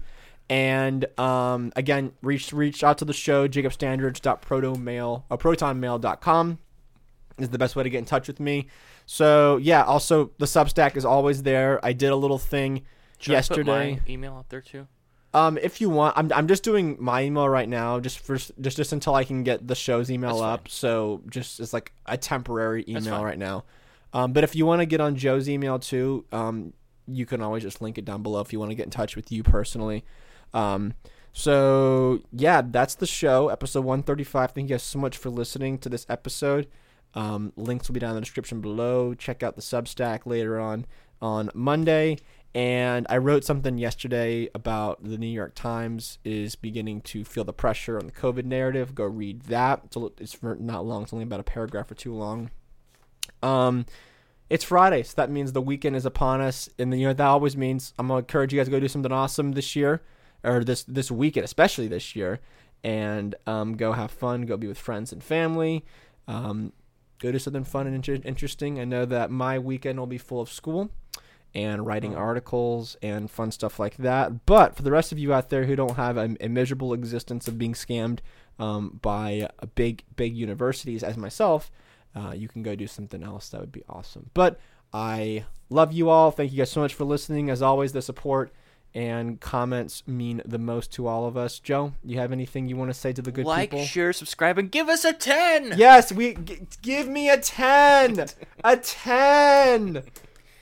And 0.49 1.07
um, 1.19 1.73
again, 1.75 2.13
reach 2.23 2.53
reach 2.53 2.85
out 2.85 2.99
to 2.99 3.05
the 3.05 3.13
show, 3.13 3.49
jacobstandards.protomail 3.49 5.25
or 5.29 5.39
protonmail.com 5.39 6.59
is 7.39 7.51
the 7.51 7.59
best 7.59 7.77
way 7.77 7.83
to 7.83 7.91
get 7.91 7.99
in 7.99 8.05
touch 8.05 8.29
with 8.29 8.41
me. 8.41 8.69
So 9.07 9.57
yeah, 9.59 9.83
also 9.83 10.31
the 10.39 10.47
Substack 10.47 10.97
is 10.97 11.05
always 11.05 11.43
there. 11.43 11.85
I 11.85 11.93
did 11.93 12.11
a 12.11 12.17
little 12.17 12.39
thing 12.39 12.83
Should 13.19 13.33
yesterday. 13.33 14.01
my 14.07 14.13
email 14.13 14.37
up 14.37 14.49
there 14.49 14.61
too. 14.61 14.87
Um, 15.35 15.59
if 15.59 15.81
you 15.81 15.91
want, 15.91 16.17
I'm 16.17 16.33
I'm 16.33 16.49
just 16.49 16.63
doing 16.63 16.97
my 16.99 17.23
email 17.23 17.49
right 17.49 17.69
now, 17.69 18.01
just 18.01 18.21
for 18.21 18.37
just 18.37 18.77
just 18.77 18.93
until 18.93 19.15
I 19.15 19.25
can 19.25 19.43
get 19.43 19.67
the 19.67 19.75
show's 19.75 20.11
email 20.11 20.39
That's 20.39 20.61
up. 20.61 20.69
So 20.69 21.23
just 21.29 21.61
it's 21.61 21.73
like 21.73 21.93
a 22.07 22.17
temporary 22.17 22.85
email 22.89 23.23
right 23.23 23.39
now. 23.39 23.65
Um, 24.13 24.33
but 24.33 24.45
if 24.45 24.57
you 24.57 24.65
want 24.65 24.81
to 24.81 24.87
get 24.87 25.01
on 25.01 25.17
Joe's 25.17 25.49
email 25.49 25.79
too, 25.79 26.25
um, 26.33 26.73
you 27.07 27.27
can 27.27 27.43
always 27.43 27.63
just 27.63 27.83
link 27.83 27.99
it 27.99 28.05
down 28.05 28.23
below 28.23 28.41
if 28.41 28.53
you 28.53 28.59
want 28.59 28.71
to 28.71 28.75
get 28.75 28.85
in 28.85 28.91
touch 28.91 29.15
with 29.15 29.31
you 29.31 29.43
personally. 29.43 30.05
Um, 30.57 30.95
so 31.33 32.21
yeah, 32.33 32.63
that's 32.65 32.95
the 32.95 33.07
show, 33.07 33.49
episode 33.49 33.85
135. 33.85 34.53
Thank 34.53 34.71
you 34.71 34.75
guys 34.75 34.83
so 34.83 34.99
much 34.99 35.17
for 35.17 35.29
listening 35.29 35.79
to 35.79 35.89
this 35.89 36.07
episode. 36.09 36.67
Um, 37.15 37.53
links 37.57 37.89
will 37.89 37.95
be 37.95 38.01
down 38.01 38.11
in 38.11 38.17
the 38.17 38.23
description 38.23 38.61
below. 38.61 39.15
Check 39.15 39.43
out 39.43 39.55
the 39.55 39.63
Substack 39.63 40.27
later 40.27 40.59
on 40.59 40.87
on 41.21 41.51
Monday. 41.55 42.19
And 42.55 43.07
I 43.11 43.19
wrote 43.19 43.45
something 43.45 43.77
yesterday 43.77 44.49
about 44.55 45.05
the 45.05 45.19
New 45.19 45.27
York 45.27 45.55
Times 45.55 46.19
is 46.25 46.55
beginning 46.55 47.03
to 47.03 47.23
feel 47.23 47.45
the 47.45 47.53
pressure 47.53 47.99
on 47.99 48.07
the 48.07 48.13
COVID 48.13 48.47
narrative. 48.47 48.95
Go 48.95 49.05
read 49.05 49.43
that. 49.43 49.83
It's, 49.85 49.97
a, 49.97 50.07
it's 50.19 50.43
not 50.43 50.87
long. 50.87 51.03
It's 51.03 51.13
only 51.13 51.25
about 51.25 51.41
a 51.41 51.45
paragraph 51.45 51.91
or 51.91 51.95
two 51.95 52.15
long. 52.15 52.51
Um, 53.43 53.85
it's 54.49 54.65
Friday, 54.65 55.03
so 55.03 55.13
that 55.17 55.31
means 55.31 55.53
the 55.53 55.61
weekend 55.61 55.97
is 55.97 56.07
upon 56.07 56.41
us, 56.41 56.69
and 56.79 56.99
you 56.99 57.07
know 57.07 57.13
that 57.13 57.27
always 57.27 57.57
means 57.57 57.93
I'm 57.99 58.09
gonna 58.09 58.21
encourage 58.21 58.53
you 58.53 58.61
guys 58.61 58.69
to 58.69 58.71
go 58.71 58.79
do 58.79 58.89
something 58.89 59.13
awesome 59.13 59.53
this 59.53 59.75
year, 59.75 60.03
or 60.45 60.65
this 60.65 60.85
this 60.85 61.11
weekend, 61.11 61.45
especially 61.45 61.89
this 61.89 62.17
year, 62.17 62.41
and 62.85 63.35
um, 63.47 63.77
go 63.77 63.93
have 63.93 64.11
fun, 64.11 64.43
go 64.43 64.57
be 64.57 64.67
with 64.67 64.79
friends 64.79 65.13
and 65.13 65.23
family, 65.23 65.85
um, 66.29 66.73
go 67.19 67.33
do 67.33 67.39
something 67.39 67.65
fun 67.65 67.87
and 67.87 67.97
inter- 67.97 68.19
interesting. 68.25 68.81
I 68.81 68.85
know 68.85 69.05
that 69.05 69.31
my 69.31 69.59
weekend 69.59 69.99
will 69.99 70.07
be 70.07 70.19
full 70.19 70.41
of 70.41 70.51
school 70.51 70.91
and 71.55 71.87
writing 71.87 72.15
articles 72.15 72.97
and 73.01 73.31
fun 73.31 73.51
stuff 73.51 73.79
like 73.79 73.97
that. 73.97 74.45
But 74.45 74.77
for 74.77 74.83
the 74.83 74.91
rest 74.91 75.11
of 75.11 75.19
you 75.19 75.33
out 75.33 75.49
there 75.49 75.65
who 75.65 75.75
don't 75.75 75.97
have 75.97 76.17
a, 76.17 76.37
a 76.41 76.49
miserable 76.49 76.93
existence 76.93 77.49
of 77.49 77.59
being 77.59 77.73
scammed 77.73 78.19
um, 78.59 78.99
by 79.01 79.49
a 79.59 79.67
big 79.67 80.05
big 80.17 80.37
universities 80.37 81.03
as 81.03 81.17
myself 81.17 81.71
uh, 82.17 82.33
you 82.33 82.49
can 82.49 82.63
go 82.63 82.75
do 82.75 82.87
something 82.87 83.23
else. 83.23 83.51
That 83.51 83.61
would 83.61 83.73
be 83.73 83.85
awesome. 83.89 84.31
But 84.33 84.59
I 84.93 85.45
love 85.69 85.93
you 85.93 86.09
all. 86.09 86.31
Thank 86.31 86.51
you 86.51 86.59
guys 86.59 86.71
so 86.71 86.81
much 86.81 86.95
for 86.95 87.05
listening. 87.05 87.51
As 87.51 87.61
always, 87.61 87.93
the 87.93 88.01
support 88.01 88.53
and 88.97 89.39
comments 89.41 90.03
mean 90.07 90.41
the 90.47 90.59
most 90.59 90.91
to 90.95 91.07
all 91.07 91.27
of 91.27 91.37
us. 91.37 91.59
Joe, 91.59 91.93
you 92.03 92.19
have 92.19 92.33
anything 92.33 92.67
you 92.67 92.77
want 92.77 92.89
to 92.89 92.95
say 92.95 93.13
to 93.13 93.21
the 93.21 93.31
good 93.31 93.45
like, 93.45 93.69
people? 93.71 93.81
Like, 93.81 93.89
share, 93.89 94.13
subscribe, 94.15 94.57
and 94.57 94.71
give 94.71 94.89
us 94.89 95.05
a 95.05 95.13
10! 95.13 95.75
Yes, 95.77 96.11
we 96.11 96.35
g- 96.35 96.63
give 96.81 97.07
me 97.07 97.29
a 97.29 97.37
10. 97.37 98.25
a 98.65 98.77
10. 98.79 100.03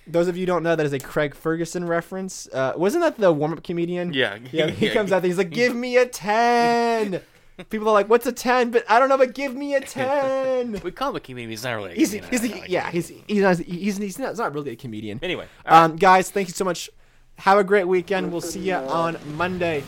Those 0.09 0.27
of 0.27 0.37
you 0.37 0.43
who 0.43 0.47
don't 0.47 0.65
know 0.65 0.75
that 0.75 0.85
is 0.85 0.93
a 0.93 0.99
Craig 0.99 1.35
Ferguson 1.37 1.87
reference. 1.87 2.49
Uh, 2.53 2.73
wasn't 2.77 3.05
that 3.05 3.17
the 3.19 3.33
warm-up 3.33 3.63
comedian? 3.63 4.13
Yeah. 4.13 4.39
Yeah, 4.53 4.69
he 4.69 4.91
comes 4.97 5.13
out 5.13 5.23
there 5.23 5.29
he's 5.29 5.39
like, 5.39 5.51
"Give 5.51 5.75
me 5.75 5.97
a 5.97 6.05
10." 6.05 7.21
People 7.71 7.89
are 7.89 7.93
like, 7.93 8.09
"What's 8.09 8.27
a 8.27 8.33
10?" 8.33 8.73
But 8.73 8.85
I 8.91 8.99
don't 8.99 9.09
know, 9.09 9.17
but 9.17 9.33
give 9.33 9.55
me 9.55 9.77
a 9.77 9.81
10. 9.81 10.81
We 10.83 10.91
call 10.91 11.11
him 11.11 11.17
a 11.17 11.21
comedian, 11.21 11.51
he's 11.51 11.63
not 11.63 11.75
really 11.77 11.93
a 11.93 11.95
He's, 11.95 12.11
comedian. 12.13 12.31
he's, 12.43 12.53
I- 12.53 12.67
yeah, 12.67 12.91
he's 12.91 13.09
he's 13.29 13.43
not, 13.43 13.59
he's, 13.59 13.97
he's, 13.97 14.19
not, 14.19 14.31
he's 14.31 14.39
not 14.39 14.53
really 14.53 14.73
a 14.73 14.77
comedian. 14.77 15.21
Anyway, 15.23 15.47
right. 15.65 15.85
Um, 15.85 15.95
guys, 15.97 16.31
thank 16.31 16.49
you 16.49 16.55
so 16.55 16.65
much. 16.65 16.91
Have 17.37 17.59
a 17.59 17.65
great 17.65 17.87
weekend. 17.87 18.31
We'll 18.33 18.41
see 18.41 18.61
you 18.61 18.75
on 18.75 19.19
Monday. 19.35 19.85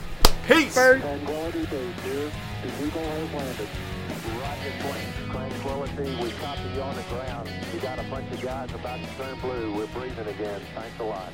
Peace. 0.46 0.74
Tranquility 0.74 1.66
Base 1.66 2.02
here. 2.04 2.30
The 2.62 2.86
Eagle 2.86 3.02
has 3.02 3.32
landed. 3.32 3.68
Roger, 4.26 4.72
plane. 4.80 5.30
Tranquility, 5.30 6.22
we 6.22 6.30
copy 6.32 6.68
you 6.74 6.82
on 6.82 6.96
the 6.96 7.02
ground. 7.02 7.48
You 7.72 7.80
got 7.80 7.98
a 7.98 8.02
bunch 8.04 8.30
of 8.32 8.42
guys 8.42 8.70
about 8.72 9.00
to 9.00 9.06
turn 9.16 9.38
blue. 9.40 9.74
We're 9.74 9.86
breathing 9.88 10.26
again. 10.26 10.60
Thanks 10.74 10.98
a 11.00 11.04
lot. 11.04 11.32